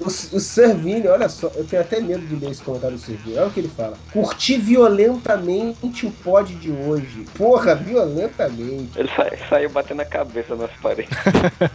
O, 0.00 0.06
o 0.06 0.40
Servini, 0.40 1.06
olha 1.06 1.28
só, 1.28 1.50
eu 1.54 1.64
tenho 1.64 1.82
até 1.82 2.00
medo 2.00 2.26
de 2.26 2.34
ler 2.36 2.50
esse 2.50 2.62
comentário 2.62 2.96
do 2.96 3.02
Servini. 3.02 3.36
Olha 3.38 3.46
o 3.46 3.50
que 3.50 3.60
ele 3.60 3.70
fala. 3.76 3.96
Curti 4.12 4.56
violentamente 4.58 6.06
o 6.06 6.10
pod 6.10 6.54
de 6.54 6.70
hoje. 6.70 7.24
Porra, 7.36 7.74
violentamente. 7.74 8.90
Ele 8.98 9.08
sa- 9.14 9.30
saiu 9.48 9.70
batendo 9.70 10.00
a 10.02 10.04
cabeça 10.04 10.54
nas 10.56 10.70
paredes. 10.82 11.10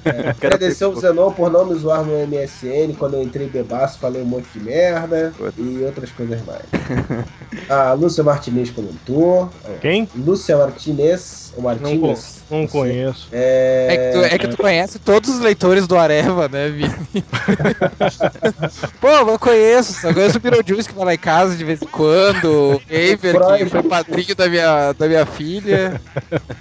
É, 0.05 0.29
agradecer 0.45 0.83
ao 0.83 0.95
Zenon 0.95 1.31
por 1.31 1.49
não 1.51 1.65
me 1.65 1.75
zoar 1.75 2.03
no 2.03 2.13
MSN 2.27 2.93
quando 2.97 3.15
eu 3.15 3.23
entrei 3.23 3.47
bebaço, 3.47 3.99
falei 3.99 4.21
um 4.21 4.25
monte 4.25 4.47
de 4.53 4.59
merda 4.59 5.33
e 5.57 5.83
outras 5.83 6.11
coisas 6.11 6.41
mais. 6.45 6.63
A 7.69 7.93
Lúcia 7.99 8.23
Martinez 8.23 8.69
comentou. 8.69 9.49
Quem? 9.81 10.09
Lúcia 10.15 10.57
Martinez, 10.57 11.48
Não, 11.55 11.57
con- 11.57 11.61
Martinez. 11.63 12.39
não 12.49 12.59
sei. 12.59 12.67
conheço. 12.67 13.27
É, 13.31 13.87
É 13.89 13.97
que, 13.97 14.11
tu, 14.17 14.35
é 14.35 14.37
que 14.37 14.47
tu 14.49 14.57
conhece 14.57 14.99
todos 14.99 15.29
os 15.29 15.39
leitores 15.39 15.87
do 15.87 15.97
Areva, 15.97 16.47
né, 16.47 16.69
Vini? 16.69 16.93
Pô, 18.99 19.07
eu 19.09 19.39
conheço, 19.39 19.93
só 19.93 20.13
conheço 20.13 20.37
o 20.37 20.41
Beetlejuice 20.41 20.89
que 20.89 20.95
vai 20.95 21.05
lá 21.05 21.13
em 21.13 21.17
casa 21.17 21.55
de 21.55 21.63
vez 21.63 21.81
em 21.81 21.87
quando, 21.87 22.75
o 22.75 22.81
Gamer, 22.87 23.17
Freud. 23.35 23.63
que 23.63 23.69
foi 23.69 23.83
padrinho 23.83 24.35
da 24.35 24.49
minha, 24.49 24.93
da 24.93 25.07
minha 25.07 25.25
filha. 25.25 25.99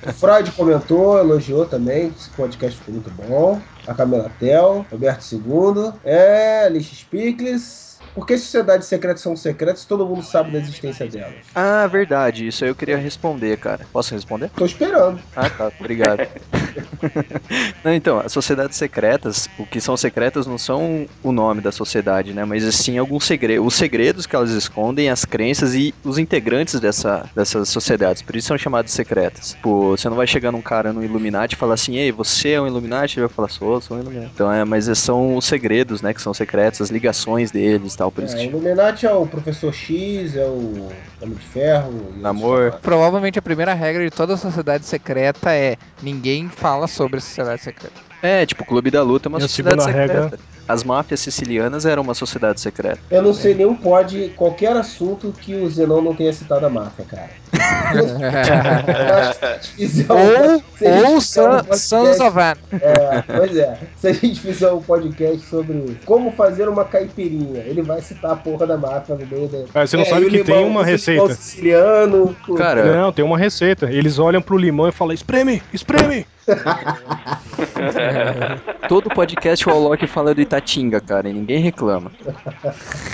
O 0.06 0.12
Freud 0.12 0.50
comentou, 0.52 1.18
elogiou 1.18 1.66
também, 1.66 2.12
esse 2.18 2.30
podcast 2.30 2.78
ficou 2.78 2.94
muito 2.94 3.10
bom. 3.10 3.60
A 3.86 3.94
Camila 3.94 4.30
Tel, 4.38 4.84
Roberto 4.90 5.24
II, 5.32 5.92
é, 6.04 6.64
Alice 6.66 6.94
Spickles. 6.94 7.87
Por 8.18 8.26
que 8.26 8.36
sociedades 8.36 8.88
secretas 8.88 9.22
são 9.22 9.36
secretas 9.36 9.82
se 9.82 9.86
todo 9.86 10.04
mundo 10.04 10.24
sabe 10.24 10.50
da 10.50 10.58
existência 10.58 11.06
delas? 11.06 11.36
Ah, 11.54 11.86
verdade, 11.86 12.48
isso 12.48 12.64
aí 12.64 12.70
eu 12.70 12.74
queria 12.74 12.96
responder, 12.96 13.56
cara. 13.58 13.86
Posso 13.92 14.12
responder? 14.12 14.50
Tô 14.56 14.66
esperando. 14.66 15.20
Ah, 15.36 15.48
tá, 15.48 15.70
obrigado. 15.78 16.26
não, 17.84 17.94
então, 17.94 18.18
as 18.18 18.32
sociedades 18.32 18.76
secretas, 18.76 19.48
o 19.56 19.64
que 19.64 19.80
são 19.80 19.96
secretas 19.96 20.48
não 20.48 20.58
são 20.58 21.06
o 21.22 21.30
nome 21.30 21.60
da 21.60 21.70
sociedade, 21.70 22.32
né? 22.32 22.44
Mas 22.44 22.64
sim 22.74 22.98
alguns 22.98 23.24
segredos, 23.24 23.64
os 23.64 23.74
segredos 23.74 24.26
que 24.26 24.34
elas 24.34 24.50
escondem, 24.50 25.08
as 25.08 25.24
crenças 25.24 25.76
e 25.76 25.94
os 26.02 26.18
integrantes 26.18 26.80
dessa, 26.80 27.24
dessas 27.36 27.68
sociedades. 27.68 28.20
Por 28.20 28.34
isso 28.34 28.48
são 28.48 28.58
chamadas 28.58 28.90
secretas. 28.90 29.50
Tipo, 29.52 29.90
você 29.90 30.08
não 30.08 30.16
vai 30.16 30.26
chegar 30.26 30.50
num 30.50 30.60
cara 30.60 30.92
no 30.92 31.04
Illuminati 31.04 31.54
e 31.54 31.56
falar 31.56 31.74
assim, 31.74 31.94
ei, 31.94 32.10
você 32.10 32.50
é 32.50 32.60
um 32.60 32.66
Illuminati? 32.66 33.20
Ele 33.20 33.28
vai 33.28 33.34
falar, 33.36 33.48
sou, 33.48 33.80
sou 33.80 33.96
um 33.96 34.00
Illuminati. 34.00 34.32
Então, 34.34 34.52
é, 34.52 34.64
mas 34.64 34.86
são 34.98 35.36
os 35.36 35.44
segredos, 35.44 36.02
né? 36.02 36.12
Que 36.12 36.20
são 36.20 36.34
secretos, 36.34 36.80
as 36.80 36.90
ligações 36.90 37.52
deles 37.52 37.94
e 37.94 37.96
tal. 37.96 38.07
Por 38.10 38.24
isso 38.24 38.34
É, 38.36 38.38
que 38.40 38.46
o 38.46 38.50
Illuminati 38.50 39.06
é 39.06 39.12
o 39.12 39.26
Professor 39.26 39.72
X, 39.72 40.36
é 40.36 40.44
o 40.44 40.88
Homem 41.20 41.34
de 41.36 41.44
Ferro. 41.46 42.12
Namor. 42.16 42.64
outros 42.64 42.80
Provavelmente 42.82 43.38
a 43.38 43.42
primeira 43.42 43.74
regra 43.74 44.04
de 44.04 44.10
toda 44.10 44.36
sociedade 44.36 44.84
secreta 44.84 45.52
é 45.52 45.76
ninguém 46.02 46.48
fala 46.48 46.86
sobre 46.86 47.18
a 47.18 47.20
sociedade 47.20 47.62
secreta. 47.62 47.94
É, 48.22 48.44
tipo, 48.44 48.62
o 48.62 48.66
Clube 48.66 48.90
da 48.90 49.02
Luta 49.02 49.28
é 49.28 49.30
uma 49.30 49.38
E 49.38 49.42
sociedade 49.42 49.82
secreta. 49.84 50.12
regra? 50.22 50.38
As 50.68 50.84
máfias 50.84 51.20
sicilianas 51.20 51.86
eram 51.86 52.02
uma 52.02 52.14
sociedade 52.14 52.60
secreta. 52.60 52.98
Eu 53.10 53.22
não 53.22 53.32
sei 53.32 53.54
nenhum 53.54 53.74
pod, 53.74 54.32
qualquer 54.36 54.76
assunto 54.76 55.32
que 55.40 55.54
o 55.54 55.68
Zenon 55.70 56.02
não 56.02 56.14
tenha 56.14 56.32
citado 56.32 56.66
a 56.66 56.68
máfia, 56.70 57.04
cara. 57.06 57.30
Ou 60.08 60.62
ou 60.80 61.16
um 61.16 61.20
Sons 61.20 62.20
of 62.20 62.38
An. 62.38 62.54
É, 62.80 63.22
pois 63.22 63.56
é. 63.56 63.78
Se 63.96 64.08
a 64.08 64.12
gente 64.12 64.40
fizer 64.40 64.70
um 64.72 64.82
podcast 64.82 65.40
sobre 65.46 65.98
como 66.04 66.30
fazer 66.32 66.68
uma 66.68 66.84
caipirinha, 66.84 67.60
ele 67.60 67.82
vai 67.82 68.00
citar 68.00 68.32
a 68.32 68.36
porra 68.36 68.66
da 68.66 68.76
máfia 68.76 69.14
no 69.14 69.26
meio 69.26 69.48
da. 69.48 69.58
Ah, 69.74 69.86
você 69.86 69.96
não 69.96 70.04
É, 70.04 70.06
sabe 70.06 70.26
o 70.26 70.30
que 70.30 70.44
tem 70.44 70.64
uma 70.64 70.84
receita. 70.84 71.22
limão 71.22 71.36
siciliano. 71.36 72.36
Cara, 72.56 72.96
Não, 72.96 73.12
tem 73.12 73.24
uma 73.24 73.38
receita. 73.38 73.90
Eles 73.90 74.18
olham 74.18 74.42
pro 74.42 74.56
limão 74.56 74.88
e 74.88 74.92
falam: 74.92 75.14
espreme, 75.14 75.62
espreme. 75.72 76.26
todo 78.88 79.08
podcast 79.10 79.68
o 79.68 79.72
Alok 79.72 80.06
fala 80.06 80.34
do 80.34 80.40
Itatinga, 80.40 81.00
cara, 81.00 81.28
e 81.28 81.32
ninguém 81.32 81.60
reclama. 81.60 82.10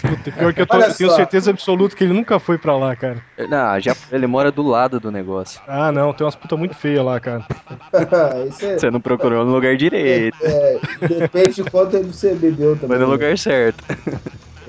Puta, 0.01 0.33
pior 0.33 0.53
que 0.55 0.63
eu, 0.63 0.67
tô- 0.67 0.77
eu 0.79 0.95
tenho 0.95 1.11
certeza 1.11 1.51
absoluta 1.51 1.95
que 1.97 2.05
ele 2.05 2.13
nunca 2.13 2.39
foi 2.39 2.59
pra 2.59 2.77
lá, 2.77 2.95
cara. 2.97 3.17
Não, 3.49 3.81
já, 3.81 3.95
ele 4.13 4.27
mora 4.27 4.51
do 4.51 4.63
lado 4.63 5.01
do 5.01 5.11
negócio. 5.11 5.61
Ah, 5.67 5.91
não, 5.93 6.13
tem 6.13 6.25
umas 6.25 6.37
putas 6.37 6.59
muito 6.59 6.75
feias 6.75 7.05
lá, 7.05 7.19
cara. 7.21 7.45
É, 7.95 8.79
Você 8.79 8.91
não 8.91 9.01
procurou 9.01 9.45
no 9.45 9.53
lugar 9.53 9.77
direito, 9.77 10.37
é, 10.43 10.79
depende 11.09 11.55
de 11.63 11.71
quanto 11.71 12.01
você 12.03 12.35
bebeu 12.35 12.75
também. 12.77 12.97
foi 12.97 12.99
no 12.99 13.07
lugar 13.11 13.37
certo. 13.39 13.83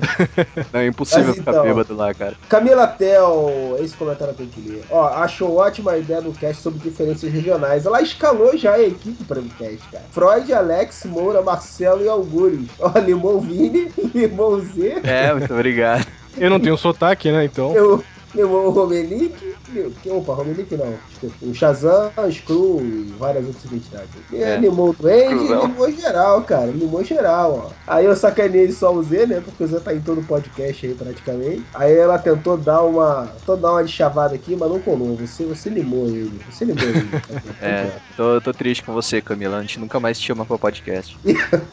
Não, 0.74 0.80
é 0.80 0.88
impossível 0.88 1.28
Mas 1.28 1.38
ficar 1.38 1.51
então- 1.51 1.64
bêbado 1.64 1.95
lá, 1.95 2.14
cara. 2.14 2.36
Camila 2.49 2.88
Tel, 2.88 3.78
esse 3.80 3.95
comentário 3.95 4.32
eu 4.32 4.36
tenho 4.38 4.49
que 4.49 4.62
ler. 4.70 4.84
Ó, 4.89 5.06
achou 5.08 5.56
ótima 5.58 5.91
a 5.91 5.97
ideia 5.97 6.22
do 6.22 6.32
cast 6.32 6.62
sobre 6.62 6.80
diferenças 6.80 7.32
regionais. 7.32 7.86
Ela 7.86 8.01
escalou 8.01 8.56
já 8.58 8.74
a 8.74 8.82
equipe 8.82 9.24
para 9.24 9.39
o 9.39 9.43
cast, 9.49 9.82
cara. 9.91 10.03
Freud, 10.12 10.53
Alex, 10.53 11.06
Moura, 11.06 11.41
Marcelo 11.41 12.03
e 12.03 12.10
Algures. 12.10 12.68
Ó, 12.80 12.97
Limão 12.99 13.39
Vini, 13.39 13.91
Limão 14.14 14.60
Z, 14.62 15.01
É, 15.03 15.34
muito 15.34 15.53
obrigado. 15.53 16.06
Eu 16.38 16.49
não 16.49 16.60
tenho 16.60 16.78
sotaque, 16.78 17.32
né, 17.32 17.45
então. 17.45 17.74
eu, 17.74 18.03
Limão 18.36 18.69
Romelique, 18.69 19.55
Lim- 19.69 19.91
que- 20.03 20.09
opa, 20.09 20.33
Romelique 20.33 20.75
não. 20.75 20.93
O 21.41 21.53
Shazam, 21.53 22.11
Screw 22.31 22.79
e 22.81 23.13
várias 23.17 23.45
outras 23.45 23.65
identidades. 23.65 24.09
E 24.31 24.43
É. 24.43 24.57
Limão 24.57 24.93
Duende 24.99 25.45
e. 25.45 25.47
Limão 25.47 25.91
geral, 25.91 26.41
cara. 26.43 26.67
Limão 26.67 27.03
geral, 27.03 27.71
ó. 27.71 27.71
Aí 27.88 28.05
eu 28.05 28.15
sacanei 28.15 28.71
só 28.71 28.93
o 28.93 29.01
Z, 29.03 29.25
né? 29.27 29.41
Porque 29.43 29.63
o 29.63 29.67
Z 29.67 29.79
tá 29.79 29.93
em 29.93 30.01
todo 30.01 30.21
podcast 30.27 30.86
aí 30.86 30.93
praticamente. 30.93 31.63
Aí 31.73 31.95
ela 31.97 32.17
tentou 32.19 32.57
dar 32.57 32.81
uma. 32.83 33.27
Tentou 33.39 33.57
dar 33.57 33.71
uma 33.71 33.83
de 33.83 33.91
chavada 33.91 34.36
aqui, 34.36 34.55
mas 34.55 34.69
não 34.69 34.79
colou. 34.79 35.15
Você, 35.15 35.43
você 35.45 35.69
limou 35.69 36.07
ele. 36.07 36.39
Você 36.49 36.65
limou 36.65 36.83
ele. 36.83 37.05
É, 37.61 37.89
tô, 38.17 38.39
tô 38.41 38.53
triste 38.53 38.83
com 38.83 38.93
você, 38.93 39.21
Camila. 39.21 39.57
A 39.57 39.61
gente 39.61 39.79
nunca 39.79 39.99
mais 39.99 40.19
te 40.19 40.27
chama 40.27 40.45
pra 40.45 40.57
podcast. 40.57 41.17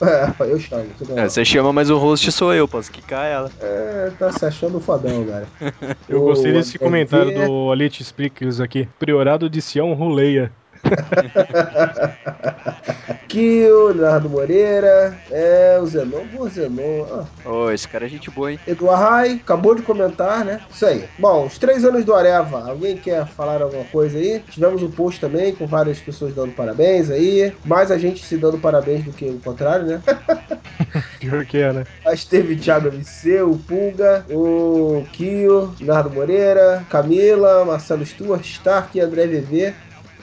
É, 0.03 0.33
eu 0.51 0.59
chamo. 0.59 0.87
tudo 0.99 1.13
É, 1.13 1.15
bem. 1.17 1.29
você 1.29 1.45
chama, 1.45 1.73
mas 1.73 1.91
o 1.91 1.97
host 1.99 2.31
sou 2.33 2.53
eu, 2.55 2.67
posso 2.67 2.91
quicar 2.91 3.25
ela. 3.27 3.51
É, 3.61 4.11
tá 4.19 4.33
se 4.33 4.45
achando 4.45 4.81
fodão, 4.81 5.25
cara. 5.25 5.47
Eu 6.09 6.23
O 6.23 6.25
gostei 6.27 6.52
desse 6.53 6.79
HV 6.79 6.85
comentário 6.85 7.35
do 7.35 7.71
Alite 7.71 8.03
Sprickles 8.03 8.61
aqui. 8.61 8.89
Priorado 8.99 9.49
de 9.49 9.61
Sião 9.61 9.93
Ruleia. 9.95 10.53
Kio, 13.29 13.89
Leonardo 13.89 14.29
Moreira, 14.29 15.17
é, 15.31 15.79
o 15.81 15.87
Zenon, 15.87 16.25
o 16.37 16.49
Zenon, 16.49 17.07
ah, 17.11 17.25
Ô, 17.49 17.71
esse 17.71 17.89
cara 17.89 18.05
é 18.05 18.09
gente 18.09 18.31
boa, 18.31 18.53
hein? 18.53 18.61
Eduardo 18.67 19.03
Rai, 19.03 19.41
acabou 19.43 19.75
de 19.75 19.83
comentar, 19.83 20.45
né? 20.45 20.61
Isso 20.71 20.85
aí. 20.85 21.09
Bom, 21.19 21.47
os 21.47 21.57
três 21.57 21.85
anos 21.85 22.05
do 22.05 22.15
Areva, 22.15 22.69
alguém 22.69 22.97
quer 22.97 23.27
falar 23.27 23.63
alguma 23.63 23.85
coisa 23.85 24.19
aí? 24.19 24.43
Tivemos 24.51 24.83
um 24.83 24.91
post 24.91 25.19
também 25.19 25.55
com 25.55 25.67
várias 25.67 25.99
pessoas 25.99 26.35
dando 26.35 26.53
parabéns 26.53 27.11
aí, 27.11 27.53
mais 27.65 27.91
a 27.91 27.97
gente 27.97 28.25
se 28.25 28.37
dando 28.37 28.59
parabéns 28.59 29.05
do 29.05 29.13
que 29.13 29.25
o 29.25 29.41
contrário, 29.41 29.87
né? 29.87 30.03
Pior 31.19 31.47
que 31.47 31.59
é, 31.59 31.73
né? 31.73 31.85
Mas 32.05 32.25
teve 32.25 32.57
Thiago 32.57 32.89
MC, 32.89 33.41
o 33.41 33.57
Pulga, 33.57 34.27
o 34.29 35.05
Kio, 35.13 35.73
Leonardo 35.81 36.11
Moreira, 36.11 36.85
Camila, 36.91 37.65
Marcelo 37.65 38.05
Stuart, 38.05 38.45
Stark 38.45 38.97
e 38.97 39.01
André 39.01 39.27
VV. 39.27 39.75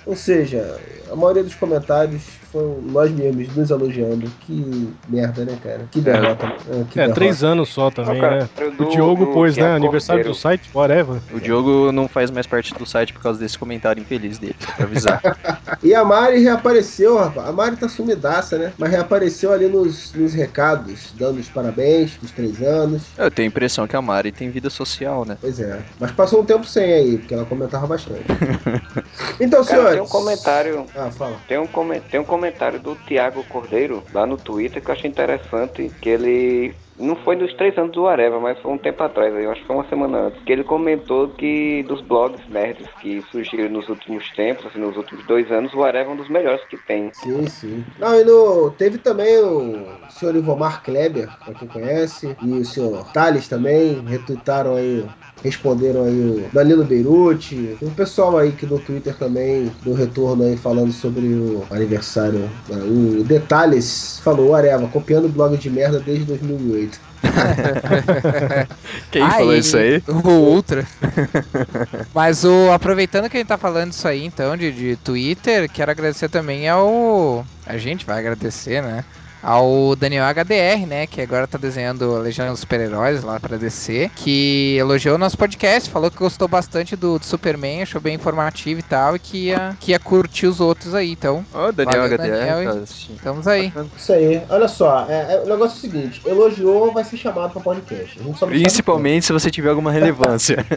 Ou 0.06 0.16
seja, 0.16 0.62
a 1.12 1.16
maioria 1.16 1.44
dos 1.44 1.56
comentários 1.56 2.39
foram 2.52 2.82
nós 2.82 3.12
mesmos 3.12 3.56
nos 3.56 3.70
elogiando. 3.70 4.30
Que 4.42 4.90
merda, 5.08 5.46
né, 5.46 5.58
cara? 5.64 5.82
Que 5.92 6.02
derrota. 6.02 6.46
É, 6.48 6.84
que 6.90 7.00
É, 7.00 7.04
derrota. 7.04 7.14
três 7.16 7.44
anos 7.44 7.70
só 7.70 7.90
também, 7.90 8.14
Não, 8.16 8.22
cara, 8.22 8.40
né? 8.44 8.50
eu 8.60 8.86
O 8.86 8.90
Diogo 8.90 9.26
do 9.26 9.32
pôs, 9.32 9.56
né? 9.58 9.76
Aniversário 9.76 10.24
do 10.24 10.34
site, 10.34 10.70
whatever. 10.74 11.20
O 11.34 11.40
Diogo 11.40 11.92
não 11.92 12.08
faz 12.08 12.30
mais 12.32 12.46
parte 12.48 12.74
do 12.74 12.86
site 12.86 13.14
por 13.14 13.22
causa 13.22 13.40
desse 13.40 13.58
comentário 13.58 14.02
infeliz 14.02 14.38
dele, 14.38 14.56
pra 14.76 14.86
avisar. 14.86 15.22
E 15.82 15.94
a 15.96 16.04
Mari 16.04 16.40
reapareceu, 16.44 17.18
rapaz. 17.18 17.48
A 17.48 17.52
Mari 17.54 17.78
tá 17.78 17.88
sumidaça, 17.88 18.58
né? 18.58 18.74
Mas 18.78 18.90
reapareceu 18.92 19.54
ali 19.54 19.68
nos, 19.68 20.12
nos 20.14 20.34
recados, 20.34 21.14
dando 21.18 21.40
os 21.40 21.48
parabéns 21.48 22.18
dos 22.22 22.32
três 22.32 22.62
anos. 22.62 23.04
Eu 23.18 23.32
tenho 23.32 23.48
a 23.48 23.50
impressão 23.50 23.88
que 23.88 23.96
a 23.96 24.02
Mari 24.02 24.32
tem 24.32 24.50
vida 24.50 24.70
social, 24.70 25.24
né? 25.26 25.38
Pois 25.40 25.58
é. 25.60 25.80
Mas 26.00 26.12
passou 26.12 26.42
um 26.42 26.46
tempo 26.46 26.66
sem 26.66 26.92
aí, 26.92 27.18
porque 27.20 27.34
ela 27.34 27.46
comentava 27.46 27.88
bastante. 27.88 28.24
Então, 29.40 29.64
Cara, 29.64 29.78
senhores. 29.78 29.94
tem 29.94 30.02
um 30.02 30.08
comentário. 30.08 30.86
Ah, 30.96 31.10
fala. 31.12 31.38
Tem 31.48 31.58
um, 31.58 31.68
come- 31.68 32.00
tem 32.02 32.20
um 32.20 32.24
comentário 32.26 32.39
do 32.80 32.96
Tiago 32.96 33.44
Cordeiro 33.44 34.06
lá 34.14 34.26
no 34.26 34.38
Twitter 34.38 34.84
que 34.84 34.90
eu 34.90 34.94
achei 34.94 35.10
interessante. 35.10 35.96
Que 36.02 36.10
ele. 36.10 36.76
Não 37.00 37.16
foi 37.16 37.38
dos 37.38 37.54
três 37.54 37.78
anos 37.78 37.94
do 37.94 38.08
Areva, 38.08 38.40
mas 38.40 38.60
foi 38.60 38.72
um 38.72 38.78
tempo 38.78 39.02
atrás, 39.02 39.34
aí, 39.34 39.46
eu 39.46 39.52
acho 39.52 39.62
que 39.62 39.68
foi 39.68 39.76
uma 39.78 39.88
semana 39.88 40.28
antes. 40.28 40.44
Que 40.44 40.52
ele 40.52 40.64
comentou 40.64 41.30
que 41.30 41.84
dos 41.84 42.02
blogs 42.02 42.42
nerds 42.50 42.88
que 43.02 43.24
surgiram 43.32 43.70
nos 43.70 43.88
últimos 43.88 44.30
tempos, 44.32 44.66
assim, 44.66 44.80
nos 44.80 44.98
últimos 44.98 45.26
dois 45.26 45.50
anos, 45.52 45.74
o 45.74 45.84
Areva 45.84 46.12
é 46.12 46.14
um 46.14 46.18
dos 46.18 46.30
melhores 46.30 46.62
que 46.66 46.78
tem. 46.78 47.10
Sim, 47.14 47.48
sim. 47.48 47.86
Não, 47.98 48.20
e 48.20 48.24
no, 48.24 48.72
teve 48.72 48.98
também 48.98 49.38
o 49.40 49.86
senhor 50.10 50.36
Ivomar 50.36 50.84
Kleber, 50.84 51.30
pra 51.46 51.54
quem 51.54 51.68
conhece, 51.68 52.36
e 52.42 52.52
o 52.60 52.66
senhor 52.66 53.10
Thales 53.14 53.48
também, 53.48 54.02
retuitaram 54.06 54.76
aí, 54.76 55.06
responderam 55.42 56.04
aí 56.04 56.20
o 56.20 56.50
Danilo 56.54 56.84
Beirute. 56.84 57.78
Um 57.82 57.92
pessoal 57.92 58.38
aí 58.38 58.52
que 58.52 58.66
no 58.66 58.78
Twitter 58.78 59.16
também 59.18 59.72
deu 59.84 59.94
retorno 59.94 60.44
aí 60.44 60.58
falando 60.58 60.92
sobre 60.92 61.26
o 61.26 61.64
aniversário. 61.72 62.50
O 62.70 63.24
Detalhes 63.24 64.20
falou, 64.22 64.54
Areva, 64.54 64.88
copiando 64.88 65.26
o 65.26 65.30
blog 65.30 65.56
de 65.58 65.70
merda 65.70 66.00
desde 66.00 66.26
2008. 66.26 66.89
Quem 69.12 69.22
Ah, 69.22 69.32
falou 69.32 69.56
isso 69.56 69.78
aí? 69.78 70.02
O 70.08 70.30
Ultra. 70.30 70.86
Mas 72.14 72.44
o 72.44 72.72
aproveitando 72.72 73.30
que 73.30 73.38
a 73.38 73.40
gente 73.40 73.50
tá 73.50 73.58
falando 73.58 73.92
isso 73.92 74.08
aí, 74.08 74.26
então, 74.26 74.56
de, 74.56 74.72
de 74.72 74.96
Twitter, 74.98 75.70
quero 75.70 75.92
agradecer 75.92 76.30
também 76.30 76.68
ao. 76.68 77.46
A 77.66 77.78
gente 77.78 78.06
vai 78.06 78.20
agradecer, 78.20 78.82
né? 78.82 79.04
Ao 79.42 79.96
Daniel 79.96 80.26
HDR, 80.26 80.86
né? 80.88 81.08
Que 81.08 81.22
agora 81.22 81.48
tá 81.48 81.58
desenhando 81.58 82.16
a 82.16 82.20
Legião 82.20 82.50
dos 82.50 82.60
Super-Heróis 82.60 83.24
lá 83.24 83.40
pra 83.40 83.58
DC. 83.58 84.12
Que 84.16 84.76
elogiou 84.78 85.16
o 85.16 85.18
nosso 85.18 85.38
podcast, 85.38 85.90
falou 85.90 86.12
que 86.12 86.18
gostou 86.18 86.48
bastante 86.48 86.96
do, 86.96 87.18
do 87.18 87.26
Superman, 87.26 87.82
achou 87.82 88.02
bem 88.02 88.16
informativo 88.16 88.80
e 88.80 88.84
tal. 88.84 89.16
E 89.16 89.20
que 89.20 89.38
ia, 89.48 89.76
que 89.80 89.92
ia 89.92 90.00
curtir 90.00 90.48
os 90.48 90.60
outros 90.60 90.94
aí. 90.94 91.12
Então, 91.12 91.46
Ó, 91.54 91.72
Daniel 91.72 92.02
Valeu, 92.02 92.18
HDR, 92.18 92.32
Daniel, 92.32 92.74
tá 92.74 92.80
e- 92.80 93.14
estamos 93.16 93.48
aí. 93.48 93.74
Isso 93.98 94.14
aí. 94.14 94.42
Olha 94.50 94.68
só, 94.68 95.06
é, 95.10 95.36
é- 95.36 95.42
o 95.46 95.48
negócio 95.48 95.76
é 95.76 95.78
o 95.78 95.82
seguinte, 95.82 96.22
elogiou, 96.26 96.92
vai 96.92 97.04
ser 97.04 97.18
chamado 97.18 97.52
pra 97.52 97.62
podcast. 97.62 98.20
Só 98.38 98.46
Principalmente 98.46 99.26
se 99.26 99.34
você 99.34 99.50
tiver 99.50 99.70
alguma 99.70 99.92
relevância. 99.92 100.66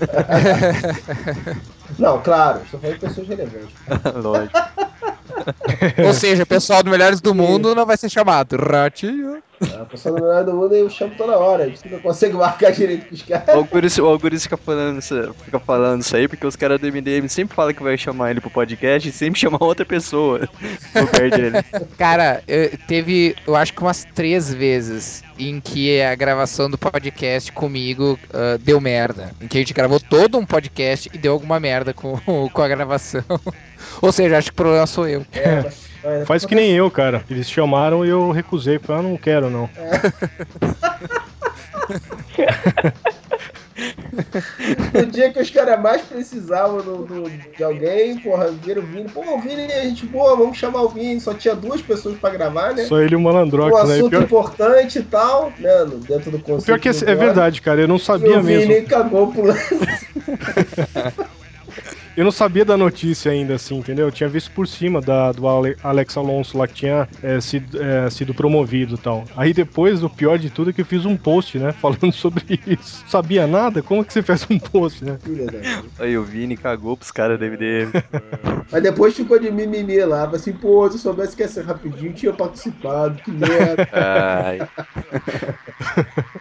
Não, 1.99 2.21
claro, 2.23 2.61
estou 2.65 2.81
falando 2.81 2.99
de 2.99 3.07
pessoas 3.07 3.29
relevantes. 3.29 3.69
Lógico. 4.23 4.59
Ou 6.07 6.15
seja, 6.15 6.43
o 6.43 6.47
pessoal 6.47 6.83
do 6.83 6.91
Melhores 6.91 7.21
do 7.21 7.35
Mundo 7.35 7.75
não 7.75 7.85
vai 7.85 7.97
ser 7.97 8.09
chamado. 8.09 8.52
Ratinho. 8.57 9.43
A 9.81 9.85
pessoa 9.85 10.17
do 10.17 10.23
melhor 10.23 10.45
do 10.45 10.53
mundo 10.55 10.75
eu 10.75 10.91
chamo 10.91 11.15
toda 11.17 11.39
hora. 11.39 11.65
A 11.65 11.67
gente 11.69 11.85
nunca 11.85 12.03
consegue 12.03 12.35
marcar 12.35 12.73
direito 12.73 13.07
com 13.09 13.15
os 13.15 13.23
caras. 13.23 13.49
O 13.49 13.59
Algures, 13.59 13.99
o 13.99 14.19
fica, 14.41 14.57
falando 14.57 14.99
isso, 14.99 15.35
fica 15.45 15.61
falando 15.61 16.01
isso 16.01 16.17
aí 16.17 16.27
porque 16.27 16.47
os 16.47 16.57
caras 16.57 16.81
do 16.81 16.87
MDM 16.89 17.29
sempre 17.29 17.55
falam 17.55 17.73
que 17.73 17.83
vai 17.83 17.97
chamar 17.97 18.33
ele 18.33 18.41
pro 18.41 18.51
podcast 18.51 19.09
e 19.09 19.13
sempre 19.13 19.39
chamam 19.39 19.59
outra 19.61 19.87
pessoa 19.87 20.41
dele. 21.37 21.63
Cara, 21.97 22.43
eu- 22.49 22.77
teve, 22.89 23.37
eu 23.47 23.55
acho 23.55 23.73
que 23.73 23.81
umas 23.81 24.05
três 24.15 24.53
vezes 24.53 25.23
em 25.39 25.61
que 25.61 26.01
a 26.03 26.15
gravação 26.15 26.69
do 26.69 26.77
podcast 26.77 27.53
comigo 27.53 28.19
ah, 28.33 28.59
deu 28.61 28.81
merda. 28.81 29.31
Em 29.41 29.47
que 29.47 29.59
a 29.59 29.61
gente 29.61 29.75
gravou 29.75 30.01
todo 30.01 30.39
um 30.39 30.45
podcast 30.47 31.09
e 31.13 31.19
deu 31.19 31.33
alguma 31.33 31.61
merda 31.61 31.95
com, 31.95 32.19
com 32.51 32.63
a 32.63 32.69
gravação. 32.69 33.23
Ou 34.01 34.11
seja, 34.11 34.39
acho 34.39 34.49
que 34.49 34.55
o 34.55 34.57
problema 34.57 34.87
sou 34.87 35.09
eu. 35.09 35.25
É, 35.33 35.71
mas- 36.05 36.27
Faz 36.29 36.45
que 36.45 36.55
nem 36.55 36.71
eu, 36.73 36.91
cara. 36.91 37.23
Eles 37.31 37.51
chamaram 37.51 38.05
e 38.05 38.09
eu 38.09 38.31
recusei. 38.31 38.79
Falei, 38.79 39.01
ah, 39.01 39.09
não 39.11 39.17
quero, 39.17 39.49
não. 39.51 39.69
No 44.95 45.07
dia 45.07 45.33
que 45.33 45.41
os 45.41 45.51
caras 45.51 45.81
mais 45.81 46.03
precisavam 46.03 46.79
do- 46.83 47.05
do- 47.05 47.31
de 47.57 47.65
alguém, 47.65 48.19
porra, 48.19 48.51
viram 48.51 48.83
o 48.83 48.87
Vini. 48.87 49.09
Pô, 49.09 49.21
o 49.35 49.41
Vini 49.41 49.63
é 49.65 49.83
gente 49.83 50.05
boa, 50.07 50.37
vamos 50.37 50.59
chamar 50.59 50.83
o 50.83 50.89
Vini. 50.91 51.21
Só 51.21 51.33
tinha 51.35 51.55
duas 51.55 51.81
pessoas 51.81 52.17
pra 52.19 52.31
gravar, 52.31 52.75
né? 52.75 52.85
Só 52.85 53.01
ele 53.01 53.15
e 53.15 53.17
o 53.17 53.19
Um 53.19 53.23
Malandrox, 53.23 53.89
né? 53.89 53.95
E 53.97 53.99
assunto 53.99 54.11
Pior, 54.11 54.23
importante 54.23 54.99
e 54.99 55.03
tal, 55.03 55.53
né? 55.59 55.85
no- 55.85 55.99
Dentro 55.99 56.31
do 56.31 56.37
o 56.37 56.41
conceito. 56.41 56.65
pior 56.67 56.79
que 56.79 56.89
é, 56.89 57.11
é 57.11 57.15
verdade, 57.15 57.61
cara. 57.63 57.81
Eu 57.81 57.89
não 57.89 57.97
E 57.97 58.01
sabia 58.01 58.39
o 58.39 58.43
Vini 58.43 58.67
mesmo. 58.67 58.89
cagou 58.89 59.33
pro 59.33 59.43
lance. 59.47 59.79
Eu 62.15 62.25
não 62.25 62.31
sabia 62.31 62.65
da 62.65 62.77
notícia 62.77 63.33
ainda, 63.33 63.55
assim, 63.55 63.77
entendeu? 63.79 64.07
Eu 64.07 64.13
tinha 64.13 64.29
visto 64.29 64.51
por 64.51 64.69
cima 64.69 65.01
da, 65.01 65.33
do 65.33 65.49
Ale- 65.49 65.77
Alex 65.83 66.17
Alonso 66.17 66.59
lá 66.59 66.69
que 66.69 66.75
tinha 66.75 67.09
é, 67.23 67.41
sido, 67.41 67.83
é, 67.83 68.11
sido 68.11 68.35
promovido 68.35 68.97
e 68.97 68.99
tal. 68.99 69.25
Aí 69.35 69.55
depois, 69.55 70.05
o 70.05 70.11
pior 70.11 70.39
de 70.39 70.51
tudo 70.51 70.71
é 70.71 70.73
que 70.75 70.83
eu 70.83 70.87
fiz 70.87 71.07
um 71.07 71.17
post, 71.17 71.59
né? 71.59 71.73
Falando 71.81 72.13
sobre 72.13 72.61
isso. 72.67 73.03
Sabia 73.09 73.47
nada? 73.47 73.83
Como 73.83 74.05
que 74.05 74.13
você 74.13 74.23
fez 74.23 74.47
um 74.51 74.59
post, 74.59 75.03
né? 75.05 75.19
Da. 75.23 76.05
Aí 76.05 76.17
o 76.19 76.23
Vini 76.23 76.57
cagou 76.57 76.97
pros 76.97 77.11
caras 77.11 77.39
do 77.39 77.47
MDM. 77.47 77.91
Mas 78.71 78.83
depois 78.83 79.17
ficou 79.17 79.39
de 79.39 79.51
mimimi 79.51 79.99
lá. 80.05 80.25
Falei 80.27 80.41
assim, 80.41 80.53
pô, 80.53 80.89
se 80.91 80.97
eu 80.97 81.01
soubesse 81.01 81.35
que 81.35 81.43
ia 81.43 81.49
ser 81.49 81.65
rapidinho, 81.65 82.13
tinha 82.13 82.33
participado. 82.33 83.23
Que 83.23 83.31
merda. 83.31 83.89
Ai. 83.93 84.59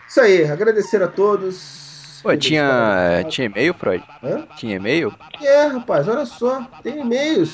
Isso 0.07 0.19
aí, 0.19 0.43
agradecer 0.43 1.01
a 1.01 1.07
todos. 1.07 1.90
Pô, 2.21 2.35
tinha, 2.37 3.23
tinha 3.29 3.45
e-mail, 3.45 3.73
Freud? 3.73 4.03
Hã? 4.23 4.43
Tinha 4.55 4.75
e-mail? 4.75 5.13
É, 5.41 5.65
rapaz, 5.65 6.07
olha 6.07 6.25
só, 6.25 6.63
tem 6.83 7.01
e-mails. 7.01 7.49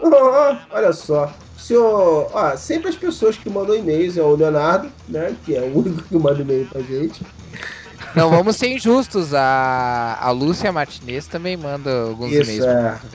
Oh, 0.00 0.56
olha 0.72 0.92
só. 0.92 1.32
Senhor, 1.56 2.30
ó, 2.32 2.56
sempre 2.56 2.88
as 2.88 2.96
pessoas 2.96 3.36
que 3.36 3.50
mandam 3.50 3.76
e-mails 3.76 4.16
é 4.16 4.22
o 4.22 4.34
Leonardo, 4.34 4.90
né? 5.08 5.36
Que 5.44 5.56
é 5.56 5.60
o 5.60 5.66
único 5.78 6.02
que 6.02 6.16
manda 6.16 6.40
e-mail 6.40 6.66
pra 6.66 6.82
gente. 6.82 7.20
Não 8.14 8.30
vamos 8.30 8.56
ser 8.56 8.68
injustos. 8.68 9.32
A, 9.34 10.18
a 10.20 10.30
Lúcia 10.30 10.72
Martinez 10.72 11.26
também 11.26 11.56
manda 11.56 12.02
alguns 12.02 12.32
Isso, 12.32 12.50
e-mails. 12.50 12.66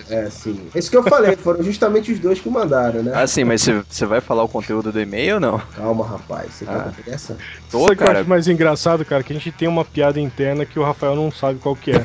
é, 0.09 0.25
é, 0.25 0.29
sim. 0.29 0.67
Isso 0.73 0.89
que 0.89 0.97
eu 0.97 1.03
falei, 1.03 1.35
foram 1.35 1.61
justamente 1.63 2.11
os 2.11 2.19
dois 2.19 2.39
que 2.39 2.49
mandaram, 2.49 3.03
né? 3.03 3.11
Ah, 3.13 3.27
sim, 3.27 3.43
mas 3.43 3.61
você- 3.61 3.83
você 3.89 4.05
vai 4.05 4.21
falar 4.21 4.43
o 4.43 4.49
conteúdo 4.49 4.91
do 4.91 4.99
e-mail 5.01 5.35
ou 5.35 5.39
não? 5.41 5.59
Calma, 5.75 6.07
rapaz, 6.07 6.53
você 6.53 6.65
Ah. 6.67 6.91
quer 7.03 7.13
essa? 7.13 7.37
Tô, 7.69 7.81
Sabe 7.81 7.93
o 7.93 7.97
que 7.97 8.03
eu 8.03 8.11
acho 8.11 8.29
mais 8.29 8.47
engraçado, 8.47 9.03
cara? 9.05 9.23
Que 9.23 9.33
a 9.33 9.35
gente 9.35 9.51
tem 9.51 9.67
uma 9.67 9.83
piada 9.83 10.19
interna 10.19 10.65
que 10.65 10.79
o 10.79 10.83
Rafael 10.83 11.15
não 11.15 11.31
sabe 11.31 11.59
qual 11.59 11.75
que 11.75 11.91
é. 11.91 11.95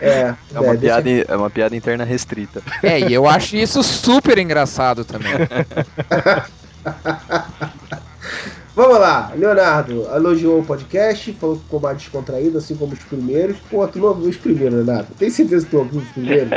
É, 0.00 0.34
É 0.54 0.60
uma, 0.60 0.74
é, 0.74 0.76
deixa- 0.76 1.02
piada, 1.02 1.32
é 1.32 1.36
uma 1.36 1.50
piada 1.50 1.76
interna 1.76 2.04
restrita. 2.04 2.62
É, 2.82 3.00
e 3.00 3.12
eu 3.14 3.26
acho 3.28 3.56
isso 3.56 3.82
super 3.82 4.38
engraçado 4.38 5.04
também. 5.04 5.32
Vamos 8.78 9.00
lá, 9.00 9.32
Leonardo 9.34 10.06
elogiou 10.14 10.60
o 10.60 10.64
podcast, 10.64 11.32
falou 11.32 11.56
que 11.56 11.64
ficou 11.64 11.80
mais 11.80 11.98
descontraído, 11.98 12.58
assim 12.58 12.76
como 12.76 12.92
os 12.92 13.00
primeiros. 13.00 13.56
Pô, 13.68 13.88
tu 13.88 13.98
não 13.98 14.06
ouviu 14.06 14.30
os 14.30 14.36
primeiros, 14.36 14.72
Leonardo? 14.72 15.08
Tem 15.18 15.28
certeza 15.28 15.64
que 15.64 15.72
tu 15.72 15.78
ouviu 15.78 16.00
os 16.00 16.08
primeiros? 16.10 16.48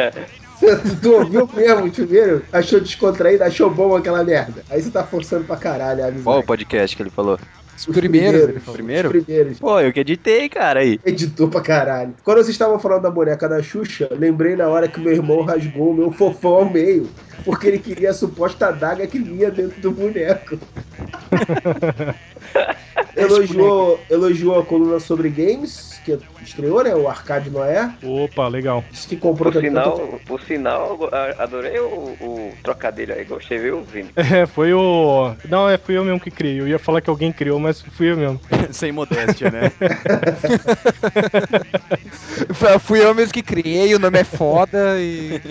tu 1.02 1.14
ouviu 1.14 1.50
mesmo 1.52 1.86
os 1.86 1.96
primeiros? 1.96 2.44
Achou 2.54 2.80
descontraído? 2.80 3.44
Achou 3.44 3.72
bom 3.72 3.96
aquela 3.96 4.24
merda? 4.24 4.64
Aí 4.70 4.80
você 4.80 4.92
tá 4.92 5.04
forçando 5.04 5.46
pra 5.46 5.58
caralho 5.58 6.04
a 6.04 6.10
amizade. 6.10 6.24
Qual 6.24 6.40
o 6.42 6.44
podcast 6.44 6.96
que 6.96 7.02
ele 7.02 7.10
falou? 7.10 7.40
Os 7.88 7.96
primeiros, 7.96 8.42
ele 8.42 8.60
falou. 8.60 8.74
Primeiro? 8.74 9.10
Os 9.10 9.24
primeiros. 9.24 9.60
Pô, 9.60 9.80
eu 9.80 9.92
que 9.92 10.00
editei, 10.00 10.50
cara, 10.50 10.82
aí. 10.82 11.00
Editou 11.06 11.48
pra 11.48 11.62
caralho. 11.62 12.14
Quando 12.24 12.38
vocês 12.38 12.50
estavam 12.50 12.80
falando 12.80 13.04
da 13.04 13.10
boneca 13.10 13.50
da 13.50 13.62
Xuxa, 13.62 14.10
lembrei 14.12 14.56
na 14.56 14.68
hora 14.68 14.88
que 14.88 15.00
meu 15.00 15.14
irmão 15.14 15.44
rasgou 15.44 15.92
o 15.92 15.94
meu 15.94 16.12
fofão 16.12 16.56
ao 16.56 16.70
meio. 16.70 17.10
Porque 17.44 17.68
ele 17.68 17.80
queria 17.80 18.12
a 18.12 18.14
suposta 18.14 18.68
adaga 18.68 19.08
que 19.08 19.18
vinha 19.18 19.50
dentro 19.50 19.82
do 19.82 19.92
boneco. 19.92 20.60
elogiou, 23.16 24.00
elogiou 24.10 24.60
a 24.60 24.66
coluna 24.66 25.00
sobre 25.00 25.30
games. 25.30 26.00
que 26.04 26.18
estreou, 26.42 26.84
né? 26.84 26.96
O 26.96 27.08
Arcade 27.08 27.50
Noé. 27.50 27.92
Opa, 28.04 28.48
legal. 28.48 28.84
Disse 28.92 29.08
que 29.08 29.16
comprou 29.18 29.52
Por 29.52 29.62
também. 29.62 29.70
sinal, 29.70 30.20
por 30.26 30.42
sinal, 30.42 31.00
adorei 31.38 31.80
o, 31.80 32.16
o 32.20 32.54
trocadilho 32.64 33.14
aí, 33.14 33.24
gostei, 33.24 33.60
viu, 33.60 33.84
Vini? 33.84 34.10
É, 34.32 34.46
foi 34.46 34.74
o. 34.74 35.34
Não, 35.50 35.70
é, 35.70 35.78
fui 35.78 35.98
eu 35.98 36.06
mesmo 36.06 36.20
que 36.20 36.32
criei. 36.32 36.60
Eu 36.62 36.68
ia 36.68 36.80
falar 36.80 37.02
que 37.02 37.10
alguém 37.10 37.32
criou, 37.32 37.60
mas 37.60 37.82
fui 37.82 38.12
eu 38.12 38.18
mesmo. 38.18 38.40
Sem 38.72 38.92
modéstia, 38.92 39.52
né? 39.52 39.72
Fui 42.80 43.04
eu 43.04 43.14
mesmo 43.14 43.34
que 43.34 43.42
criei, 43.44 43.94
o 43.96 44.00
nome 44.00 44.20
é 44.20 44.24
foda 44.24 44.96
e. 45.00 45.42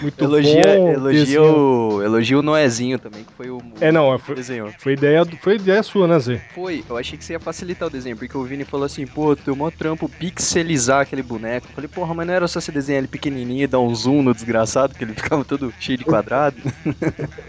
Muito 0.00 0.24
Elogia, 0.24 0.62
bom. 0.62 0.92
elogia, 0.92 1.42
o, 1.42 2.02
elogia 2.02 2.38
o 2.38 2.42
Noezinho 2.42 2.98
também, 2.98 3.24
que 3.24 3.32
foi 3.32 3.50
o. 3.50 3.60
É, 3.80 3.92
não, 3.92 4.18
foi, 4.18 4.34
desenhou. 4.34 4.70
foi 4.78 4.92
ideia, 4.94 5.22
foi 5.40 5.56
ideia 5.56 5.82
sua, 5.82 6.06
né, 6.06 6.18
Zé? 6.18 6.41
Foi, 6.54 6.84
eu 6.88 6.96
achei 6.96 7.18
que 7.18 7.24
você 7.24 7.32
ia 7.32 7.40
facilitar 7.40 7.88
o 7.88 7.90
desenho, 7.90 8.16
porque 8.16 8.36
o 8.36 8.44
Vini 8.44 8.64
falou 8.64 8.86
assim, 8.86 9.06
pô, 9.06 9.34
tem 9.34 9.54
mó 9.54 9.70
trampo 9.70 10.08
pixelizar 10.08 11.00
aquele 11.00 11.22
boneco. 11.22 11.66
Eu 11.68 11.74
falei, 11.74 11.88
porra, 11.88 12.14
mas 12.14 12.26
não 12.26 12.34
era 12.34 12.48
só 12.48 12.60
você 12.60 12.70
desenhar 12.70 12.98
ele 12.98 13.08
pequenininho 13.08 13.64
e 13.64 13.66
dar 13.66 13.80
um 13.80 13.94
zoom 13.94 14.22
no 14.22 14.34
desgraçado, 14.34 14.94
que 14.94 15.04
ele 15.04 15.14
ficava 15.16 15.44
todo 15.44 15.72
cheio 15.78 15.98
de 15.98 16.04
quadrado? 16.04 16.56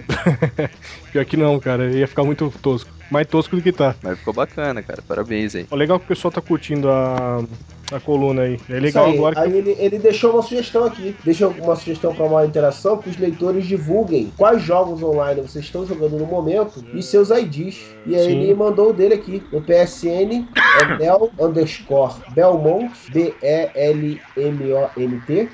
Pior 1.11 1.25
que 1.25 1.37
não, 1.37 1.59
cara. 1.59 1.91
Ia 1.91 2.07
ficar 2.07 2.23
muito 2.23 2.51
tosco. 2.61 2.89
Mais 3.11 3.27
tosco 3.27 3.55
do 3.55 3.61
que 3.61 3.71
tá. 3.71 3.95
mas 4.01 4.17
ficou 4.17 4.33
bacana, 4.33 4.81
cara, 4.81 5.01
parabéns 5.01 5.53
aí. 5.55 5.67
Ó, 5.69 5.75
legal 5.75 5.99
que 5.99 6.05
o 6.05 6.07
pessoal 6.07 6.31
tá 6.31 6.41
curtindo 6.41 6.89
a, 6.89 7.43
a 7.91 7.99
coluna 7.99 8.43
aí. 8.43 8.59
É 8.69 8.79
legal 8.79 9.05
aí. 9.05 9.15
agora 9.17 9.35
que. 9.35 9.41
Aí 9.41 9.57
ele, 9.57 9.75
ele 9.79 9.99
deixou 9.99 10.31
uma 10.31 10.41
sugestão 10.41 10.85
aqui. 10.85 11.15
Deixou 11.23 11.51
uma 11.51 11.75
sugestão 11.75 12.13
para 12.15 12.25
uma 12.25 12.45
interação 12.45 12.97
que 12.97 13.09
os 13.09 13.17
leitores 13.17 13.65
divulguem 13.65 14.31
quais 14.37 14.61
jogos 14.61 15.01
online 15.03 15.41
vocês 15.41 15.65
estão 15.65 15.85
jogando 15.85 16.17
no 16.17 16.25
momento 16.25 16.83
e 16.93 17.01
seus 17.01 17.29
IDs. 17.29 17.83
E 18.05 18.15
aí 18.15 18.25
Sim. 18.25 18.41
ele 18.41 18.53
mandou 18.53 18.91
o 18.91 18.93
dele 18.93 19.15
aqui. 19.15 19.43
No 19.51 19.61
PSN 19.61 20.47
é 20.81 20.97
Bel 20.97 21.29
underscore 21.39 22.13
Belmont, 22.33 22.93
B-E-L-M-O-N-T. 23.11 24.19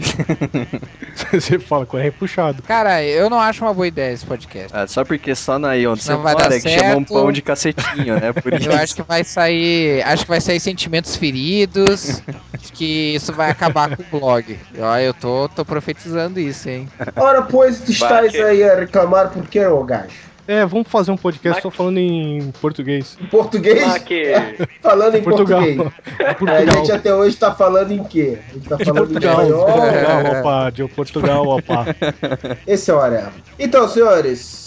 você 1.32 1.59
fala 1.59 1.85
com 1.86 1.99
é 1.99 2.11
puxado. 2.11 2.62
Cara, 2.62 3.03
eu 3.05 3.28
não 3.28 3.40
acho 3.40 3.65
uma 3.65 3.74
boa 3.74 3.86
ideia 3.86 4.12
esse 4.12 4.24
podcast. 4.24 4.69
Ah, 4.73 4.86
só 4.86 5.05
porque 5.05 5.35
só 5.35 5.59
na 5.59 5.70
aí 5.70 5.86
onde 5.86 6.09
Não 6.09 6.16
você 6.19 6.23
mora 6.23 6.55
é 6.55 6.61
que 6.61 6.69
chama 6.69 6.97
um 6.97 7.05
pão 7.05 7.32
de 7.32 7.43
cacetinho, 7.43 8.15
né? 8.20 8.32
Por 8.32 8.53
isso. 8.55 8.69
Eu 8.69 8.74
acho 8.77 8.94
que 8.94 9.03
vai 9.03 9.24
sair. 9.24 10.03
Acho 10.03 10.24
que 10.24 10.31
vai 10.31 10.40
sair 10.40 10.61
sentimentos 10.61 11.16
feridos. 11.16 12.23
Acho 12.62 12.72
que 12.72 13.14
isso 13.14 13.32
vai 13.32 13.51
acabar 13.51 13.97
com 13.97 14.16
o 14.16 14.20
blog. 14.20 14.59
Ó, 14.78 14.97
eu 14.98 15.12
tô, 15.12 15.48
tô 15.48 15.64
profetizando 15.64 16.39
isso, 16.39 16.68
hein? 16.68 16.89
Ora, 17.16 17.43
pois, 17.43 17.80
tu 17.80 17.90
estás 17.90 18.32
aí 18.34 18.62
a 18.62 18.76
reclamar 18.76 19.30
por 19.30 19.43
que, 19.48 19.64
ô 19.66 19.82
gajo? 19.82 20.32
É, 20.47 20.64
vamos 20.66 20.89
fazer 20.89 21.12
um 21.12 21.16
podcast 21.16 21.62
só 21.62 21.70
falando 21.70 21.98
em 21.98 22.52
português. 22.60 23.16
Em 23.20 23.26
português? 23.26 23.82
Ah, 23.84 23.98
que... 23.98 24.32
Falando 24.82 25.14
em 25.16 25.22
Portugal. 25.22 25.60
português. 25.60 25.93
É, 26.18 26.30
a 26.30 26.34
Portugal. 26.34 26.76
gente 26.76 26.93
até 26.93 27.14
hoje 27.14 27.36
tá 27.36 27.55
falando 27.55 27.93
em 27.93 28.02
quê? 28.05 28.39
A 28.51 28.55
gente 28.55 28.68
tá 28.68 28.76
De 28.76 28.84
falando 28.84 29.09
Portugal. 29.09 29.43
em 29.43 29.47
De 29.47 29.52
espanhol. 29.52 29.66
Portugal, 29.66 30.40
opa. 30.40 30.70
De 30.70 30.89
Portugal, 30.89 31.47
opa. 31.47 31.86
Esse 32.66 32.90
é 32.90 32.94
o 32.94 33.01
Areva. 33.01 33.32
Então, 33.59 33.89
senhores, 33.89 34.61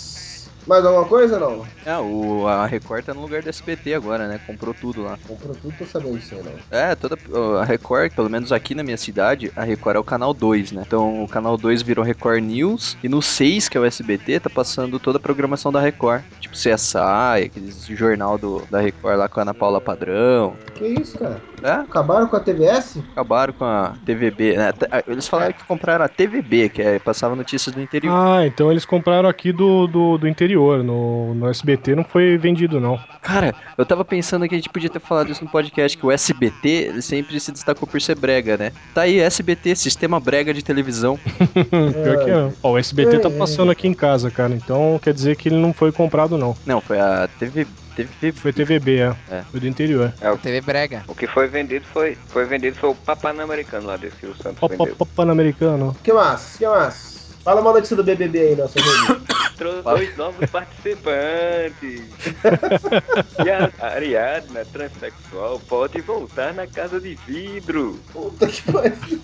mais 0.67 0.85
alguma 0.85 1.05
coisa 1.05 1.35
ou 1.35 1.57
não? 1.57 1.67
É, 1.85 1.97
o, 1.97 2.47
a 2.47 2.65
Record 2.65 3.05
tá 3.05 3.13
no 3.13 3.21
lugar 3.21 3.41
do 3.41 3.49
SBT 3.49 3.93
agora, 3.93 4.27
né? 4.27 4.39
Comprou 4.45 4.73
tudo 4.73 5.03
lá. 5.03 5.17
Comprou 5.27 5.55
tudo, 5.55 5.75
tô 5.77 5.85
sabendo 5.85 6.17
disso 6.17 6.35
aí, 6.35 6.43
não. 6.43 6.53
É, 6.71 6.95
toda 6.95 7.17
a 7.59 7.63
Record, 7.63 8.13
pelo 8.13 8.29
menos 8.29 8.51
aqui 8.51 8.73
na 8.73 8.83
minha 8.83 8.97
cidade, 8.97 9.51
a 9.55 9.63
Record 9.63 9.97
é 9.97 9.99
o 9.99 10.03
canal 10.03 10.33
2, 10.33 10.71
né? 10.71 10.83
Então 10.85 11.23
o 11.23 11.27
canal 11.27 11.57
2 11.57 11.81
virou 11.81 12.03
Record 12.03 12.43
News 12.43 12.97
e 13.03 13.09
no 13.09 13.21
6, 13.21 13.69
que 13.69 13.77
é 13.77 13.81
o 13.81 13.85
SBT, 13.85 14.39
tá 14.39 14.49
passando 14.49 14.99
toda 14.99 15.17
a 15.17 15.21
programação 15.21 15.71
da 15.71 15.79
Record. 15.79 16.23
Tipo 16.39 16.55
CSI, 16.55 17.45
aqueles 17.45 17.85
jornal 17.85 18.37
do, 18.37 18.63
da 18.69 18.79
Record 18.79 19.17
lá 19.17 19.29
com 19.29 19.39
a 19.39 19.43
Ana 19.43 19.53
Paula 19.53 19.81
Padrão. 19.81 20.55
Que 20.75 20.87
isso, 20.87 21.17
cara? 21.17 21.41
É, 21.63 21.71
Acabaram 21.71 22.27
com 22.27 22.35
a 22.35 22.39
TVS? 22.39 22.97
acabaram 23.11 23.53
com 23.53 23.65
a 23.65 23.93
TVB, 24.05 24.57
né? 24.57 24.71
T- 24.71 24.87
Eles 25.07 25.27
falaram 25.27 25.53
que 25.53 25.63
compraram 25.63 26.05
a 26.05 26.07
TVB, 26.07 26.69
que 26.69 26.81
é, 26.81 26.99
passava 26.99 27.35
notícias 27.35 27.73
do 27.73 27.81
interior. 27.81 28.13
Ah, 28.13 28.45
então 28.45 28.71
eles 28.71 28.85
compraram 28.85 29.27
aqui 29.29 29.51
do, 29.51 29.87
do, 29.87 30.17
do 30.17 30.27
interior. 30.27 30.83
No, 30.83 31.33
no 31.33 31.47
SBT 31.49 31.95
não 31.95 32.03
foi 32.03 32.37
vendido, 32.37 32.79
não. 32.79 32.99
Cara, 33.21 33.53
eu 33.77 33.85
tava 33.85 34.03
pensando 34.05 34.47
que 34.47 34.55
a 34.55 34.57
gente 34.57 34.69
podia 34.69 34.89
ter 34.89 34.99
falado 34.99 35.31
isso 35.31 35.43
no 35.43 35.49
podcast, 35.49 35.97
que 35.97 36.05
o 36.05 36.11
SBT 36.11 36.67
ele 36.69 37.01
sempre 37.01 37.39
se 37.39 37.51
destacou 37.51 37.87
por 37.87 37.99
ser 38.01 38.15
brega, 38.15 38.57
né? 38.57 38.71
Tá 38.93 39.01
aí, 39.01 39.19
SBT, 39.19 39.75
Sistema 39.75 40.19
Brega 40.19 40.53
de 40.53 40.63
Televisão. 40.63 41.17
Pior 41.69 42.23
que 42.25 42.31
não. 42.31 42.53
Ó, 42.61 42.71
o 42.73 42.77
SBT 42.77 43.19
tá 43.19 43.29
É, 43.29 43.31
é. 43.31 43.37
passando 43.37 43.71
aqui 43.71 43.87
em 43.87 43.93
casa, 43.93 44.29
cara. 44.29 44.53
Então 44.53 44.99
quer 45.01 45.13
dizer 45.13 45.35
que 45.35 45.49
ele 45.49 45.57
não 45.57 45.73
foi 45.73 45.91
comprado, 45.91 46.37
não. 46.37 46.55
Não, 46.65 46.81
foi 46.81 46.99
a 46.99 47.27
TV, 47.39 47.65
TV 47.95 48.31
Foi 48.33 48.53
TVB, 48.53 48.99
é. 48.99 49.15
É. 49.29 49.43
Foi 49.51 49.59
do 49.59 49.67
interior. 49.67 50.13
TV 50.41 50.61
Brega. 50.61 51.03
O 51.07 51.15
que 51.15 51.27
foi 51.27 51.47
vendido 51.47 51.85
foi, 51.93 52.17
foi 52.27 52.45
vendido 52.45 52.77
foi 52.77 52.89
o 52.89 52.95
Papanamericano 52.95 53.87
lá 53.87 53.97
desse 53.97 54.25
o 54.25 54.35
Santos 54.35 54.61
Opa, 54.61 54.75
vendeu. 54.75 54.93
opa, 54.93 55.05
Pan-Americano. 55.15 55.95
Que 56.03 56.11
mais? 56.11 56.55
Que 56.57 56.67
mais? 56.67 57.15
Fala 57.43 57.61
uma 57.61 57.73
notícia 57.73 57.95
do 57.95 58.03
BBB 58.03 58.39
aí, 58.39 58.55
nosso 58.55 58.73
amigo. 58.79 59.21
Trouxe 59.55 59.83
dois 59.83 60.17
novos 60.17 60.49
participantes. 60.49 62.01
e 63.45 63.49
a 63.49 63.71
Ariadna, 63.85 64.65
transexual, 64.65 65.59
pode 65.59 66.01
voltar 66.01 66.53
na 66.53 66.65
casa 66.65 66.99
de 66.99 67.15
vidro. 67.27 67.99
Puta 68.11 68.47
que 68.47 68.61
pariu. 68.71 69.21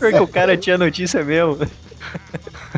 Porque 0.00 0.18
o 0.18 0.26
cara 0.26 0.56
tinha 0.56 0.76
notícia 0.76 1.24
mesmo. 1.24 1.58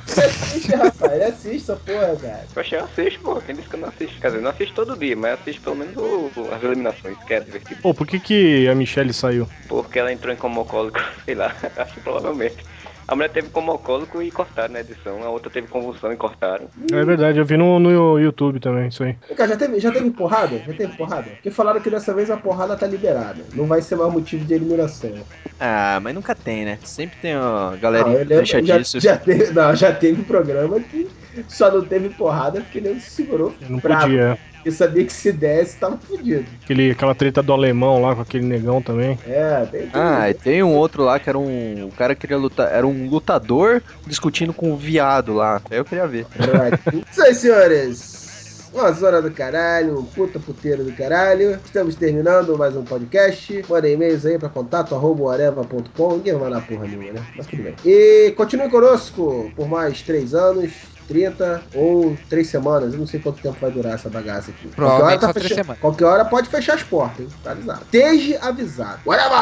Assiste, 0.07 0.75
rapaz. 0.75 1.13
Ele 1.13 1.25
assiste 1.25 1.63
essa 1.71 1.77
porra, 1.77 2.17
cara. 2.17 2.49
Poxa, 2.55 2.77
eu 2.77 2.85
assisto, 2.85 3.21
pô. 3.23 3.41
Quem 3.41 3.57
disse 3.57 3.69
que 3.69 3.77
eu 3.77 3.81
não 3.81 3.89
assisto? 3.89 4.21
Quer 4.21 4.29
dizer, 4.29 4.43
não 4.43 4.51
assisto 4.51 4.75
todo 4.75 4.99
dia, 4.99 5.17
mas 5.17 5.41
assisto 5.41 5.63
pelo 5.63 5.77
menos 5.77 5.97
o- 5.97 6.31
o- 6.35 6.51
as 6.53 6.63
eliminações, 6.63 7.19
que 7.27 7.35
é 7.35 7.41
divertido. 7.41 7.81
Pô, 7.83 7.95
por 7.95 8.07
que, 8.07 8.21
que 8.21 8.69
a 8.69 8.75
Michelle 8.75 9.13
saiu? 9.13 9.49
Porque 9.69 9.99
ela 9.99 10.13
entrou 10.13 10.33
em 10.33 10.37
comocólico, 10.37 10.99
sei 11.25 11.35
lá, 11.35 11.57
acho 11.77 11.95
que 11.95 12.01
provavelmente. 12.01 12.65
A 13.07 13.15
mulher 13.15 13.29
teve 13.31 13.49
comocólico 13.51 14.23
e 14.23 14.31
cortaram 14.31 14.73
na 14.73 14.81
edição, 14.81 15.23
a 15.23 15.29
outra 15.29 15.51
teve 15.51 15.67
convulsão 15.69 16.13
e 16.13 16.17
cortaram. 16.17 16.69
É 16.91 17.05
verdade, 17.05 17.39
eu 17.39 17.45
vi 17.45 17.57
no, 17.57 17.79
no 17.79 18.19
YouTube 18.19 18.61
também, 18.61 18.89
isso 18.89 19.03
aí. 19.03 19.15
Vem 19.29 19.37
cá, 19.37 19.47
já 19.47 19.57
teve, 19.57 19.79
já 19.79 19.93
teve 19.93 20.11
porrada? 20.11 20.57
Já 20.59 20.73
teve 20.73 20.97
porrada? 20.97 21.31
Porque 21.31 21.51
falaram 21.51 21.81
que 21.81 21.91
dessa 21.91 22.15
vez 22.15 22.31
a 22.31 22.37
porrada 22.37 22.77
tá 22.77 22.87
liberada. 22.87 23.45
Não 23.55 23.67
vai 23.67 23.83
ser 23.83 23.97
mais 23.97 24.13
motivo 24.13 24.45
de 24.45 24.55
eliminação. 24.55 25.13
Ah, 25.61 25.99
mas 26.03 26.15
nunca 26.15 26.35
tem, 26.35 26.65
né? 26.65 26.79
Sempre 26.83 27.19
tem 27.19 27.37
ó, 27.37 27.77
galerinha 27.77 28.15
Não, 28.15 28.23
eu 28.23 28.27
lembro, 28.27 28.47
já, 28.47 28.61
fechadiço. 28.61 29.01
já 29.01 29.17
teve, 29.19 29.53
não, 29.53 29.75
já 29.77 29.93
teve 29.93 30.23
programa 30.23 30.81
que 30.81 31.09
só 31.49 31.71
não 31.71 31.85
teve 31.85 32.09
porrada 32.11 32.61
porque 32.61 32.79
ele 32.79 33.01
se 33.01 33.11
segurou. 33.11 33.55
Não 33.69 33.79
bravo. 33.79 34.03
podia. 34.03 34.39
Eu 34.65 34.73
sabia 34.73 35.05
que 35.05 35.13
se 35.13 35.31
desse, 35.31 35.77
tava 35.77 35.99
fudido. 35.99 36.47
Aquele, 36.63 36.93
aquela 36.93 37.15
treta 37.15 37.43
do 37.43 37.53
alemão 37.53 38.01
lá 38.01 38.15
com 38.15 38.23
aquele 38.23 38.47
negão 38.47 38.81
também. 38.81 39.19
É, 39.27 39.67
tem 39.71 39.91
Ah, 39.93 40.31
e 40.31 40.35
tem 40.35 40.63
um 40.63 40.75
outro 40.75 41.03
lá 41.05 41.19
que 41.19 41.29
era 41.29 41.39
um. 41.39 41.87
O 41.87 41.93
cara 41.93 42.15
queria 42.15 42.39
lutar. 42.39 42.73
Era 42.73 42.87
um 42.87 43.09
lutador 43.11 43.83
discutindo 44.07 44.55
com 44.55 44.73
um 44.73 44.77
viado 44.77 45.35
lá. 45.35 45.61
Aí 45.71 45.77
eu 45.77 45.85
queria 45.85 46.07
ver. 46.07 46.27
Isso 47.13 47.23
aí, 47.23 47.35
senhores. 47.35 48.71
uma 48.73 48.91
zona 48.93 49.21
do 49.21 49.31
caralho, 49.31 49.99
um 49.99 50.05
puta 50.05 50.41
puteiro 50.41 50.83
do 50.83 50.93
caralho. 50.93 51.61
Estamos 51.63 51.95
terminando 51.95 52.57
mais 52.57 52.75
um 52.75 52.85
podcast. 52.85 53.63
Manda 53.69 53.87
e-mails 53.87 54.25
aí 54.25 54.39
pra 54.39 54.49
contato 54.49 54.95
arroba. 54.95 55.37
Ninguém 55.37 56.35
vai 56.39 56.49
na 56.49 56.63
porra 56.63 56.87
nenhuma, 56.87 57.13
né? 57.13 57.27
Mas 57.37 57.47
tudo 57.47 57.63
bem. 57.65 57.75
E 57.85 58.33
continue 58.35 58.71
conosco 58.71 59.53
por 59.55 59.69
mais 59.69 60.01
três 60.01 60.33
anos. 60.35 60.94
30 61.09 61.63
ou 61.75 62.17
3 62.29 62.47
semanas, 62.47 62.93
eu 62.95 62.99
não 63.01 63.07
sei 63.07 63.21
quanto 63.21 63.41
tempo 63.43 63.57
vai 63.61 63.71
durar 63.71 63.95
essa 63.95 64.09
bagaça 64.09 64.51
aqui. 64.51 64.69
Qualquer 64.69 65.03
hora, 65.05 65.19
tá 65.19 65.33
fecha- 65.33 65.55
semanas. 65.55 65.81
Qualquer 65.81 66.05
hora 66.05 66.25
pode 66.25 66.49
fechar 66.49 66.75
as 66.75 66.83
portas, 66.83 67.21
hein? 67.21 67.29
Tá 67.43 67.51
avisado. 67.53 67.83
Esteja 67.85 68.39
avisado. 68.43 69.01
Whatever! 69.07 69.39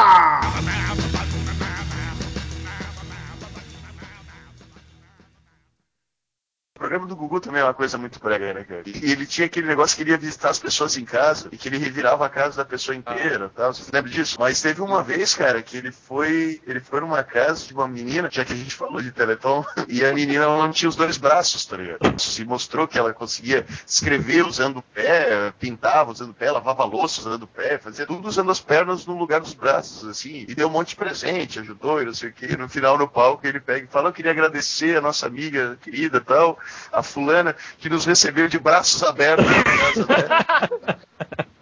O 6.75 6.79
programa 6.79 7.05
do 7.05 7.15
Gugu 7.15 7.39
também 7.39 7.61
é 7.61 7.63
uma 7.63 7.73
coisa 7.73 7.99
muito 7.99 8.19
brega, 8.19 8.51
né, 8.51 8.63
cara? 8.63 8.81
E 8.87 9.11
ele 9.11 9.27
tinha 9.27 9.45
aquele 9.45 9.67
negócio 9.67 9.95
que 9.95 10.01
ele 10.01 10.09
ia 10.09 10.17
visitar 10.17 10.49
as 10.49 10.57
pessoas 10.57 10.97
em 10.97 11.05
casa 11.05 11.47
e 11.51 11.57
que 11.57 11.69
ele 11.69 11.77
revirava 11.77 12.25
a 12.25 12.29
casa 12.29 12.57
da 12.57 12.65
pessoa 12.65 12.95
inteira 12.95 13.47
tal. 13.55 13.71
Você 13.71 13.91
lembra 13.93 14.09
disso? 14.09 14.37
Mas 14.39 14.59
teve 14.59 14.81
uma 14.81 15.03
vez, 15.03 15.35
cara, 15.35 15.61
que 15.61 15.77
ele 15.77 15.91
foi. 15.91 16.59
Ele 16.65 16.79
foi 16.79 16.99
numa 16.99 17.23
casa 17.23 17.67
de 17.67 17.75
uma 17.75 17.87
menina, 17.87 18.27
já 18.29 18.43
que 18.43 18.53
a 18.53 18.55
gente 18.55 18.73
falou 18.73 19.03
de 19.03 19.11
Teleton, 19.11 19.63
e 19.87 20.03
a 20.03 20.11
menina 20.13 20.47
não 20.47 20.71
tinha 20.71 20.89
os 20.89 20.95
dois 20.95 21.15
braços, 21.15 21.63
tá 21.63 21.77
ligado? 21.77 22.19
Se 22.19 22.43
mostrou 22.43 22.87
que 22.87 22.97
ela 22.97 23.13
conseguia 23.13 23.63
escrever 23.85 24.43
usando 24.43 24.77
o 24.77 24.81
pé, 24.81 25.53
pintava 25.59 26.11
usando 26.11 26.31
o 26.31 26.33
pé, 26.33 26.49
lavava 26.49 26.85
louça 26.85 27.21
usando 27.21 27.43
o 27.43 27.47
pé, 27.47 27.77
fazia 27.77 28.07
tudo 28.07 28.27
usando 28.27 28.49
as 28.49 28.59
pernas 28.59 29.05
no 29.05 29.15
lugar 29.15 29.41
dos 29.41 29.53
braços, 29.53 30.07
assim, 30.07 30.47
e 30.49 30.55
deu 30.55 30.69
um 30.69 30.71
monte 30.71 30.89
de 30.89 30.95
presente, 30.95 31.59
ajudou 31.59 32.01
e 32.01 32.05
não 32.05 32.15
sei 32.15 32.29
o 32.29 32.33
que. 32.33 32.57
No 32.57 32.67
final, 32.67 32.97
no 32.97 33.07
palco, 33.07 33.45
ele 33.45 33.59
pega 33.59 33.85
e 33.85 33.87
fala: 33.87 34.09
Eu 34.09 34.13
queria 34.13 34.31
agradecer 34.31 34.97
a 34.97 35.01
nossa 35.01 35.27
amiga 35.27 35.77
querida 35.79 36.19
tal, 36.19 36.57
a 36.91 37.03
fulana, 37.03 37.55
que 37.79 37.89
nos 37.89 38.05
recebeu 38.05 38.47
de 38.47 38.59
braços 38.59 39.03
abertos 39.03 39.45
na 39.45 39.63
casa 39.63 40.05
dela. 40.05 40.99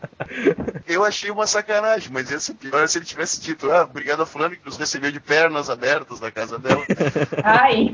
Eu 0.87 1.03
achei 1.03 1.31
uma 1.31 1.47
sacanagem, 1.47 2.11
mas 2.11 2.29
ia 2.29 2.39
ser 2.39 2.53
pior 2.53 2.87
se 2.87 2.97
ele 2.97 3.05
tivesse 3.05 3.41
dito, 3.41 3.71
ah, 3.71 3.83
obrigado 3.83 4.21
a 4.21 4.25
fulano 4.25 4.55
que 4.55 4.65
nos 4.65 4.77
recebeu 4.77 5.11
de 5.11 5.19
pernas 5.19 5.69
abertas 5.69 6.19
na 6.19 6.31
casa 6.31 6.57
dela. 6.59 6.83
Ai. 7.43 7.93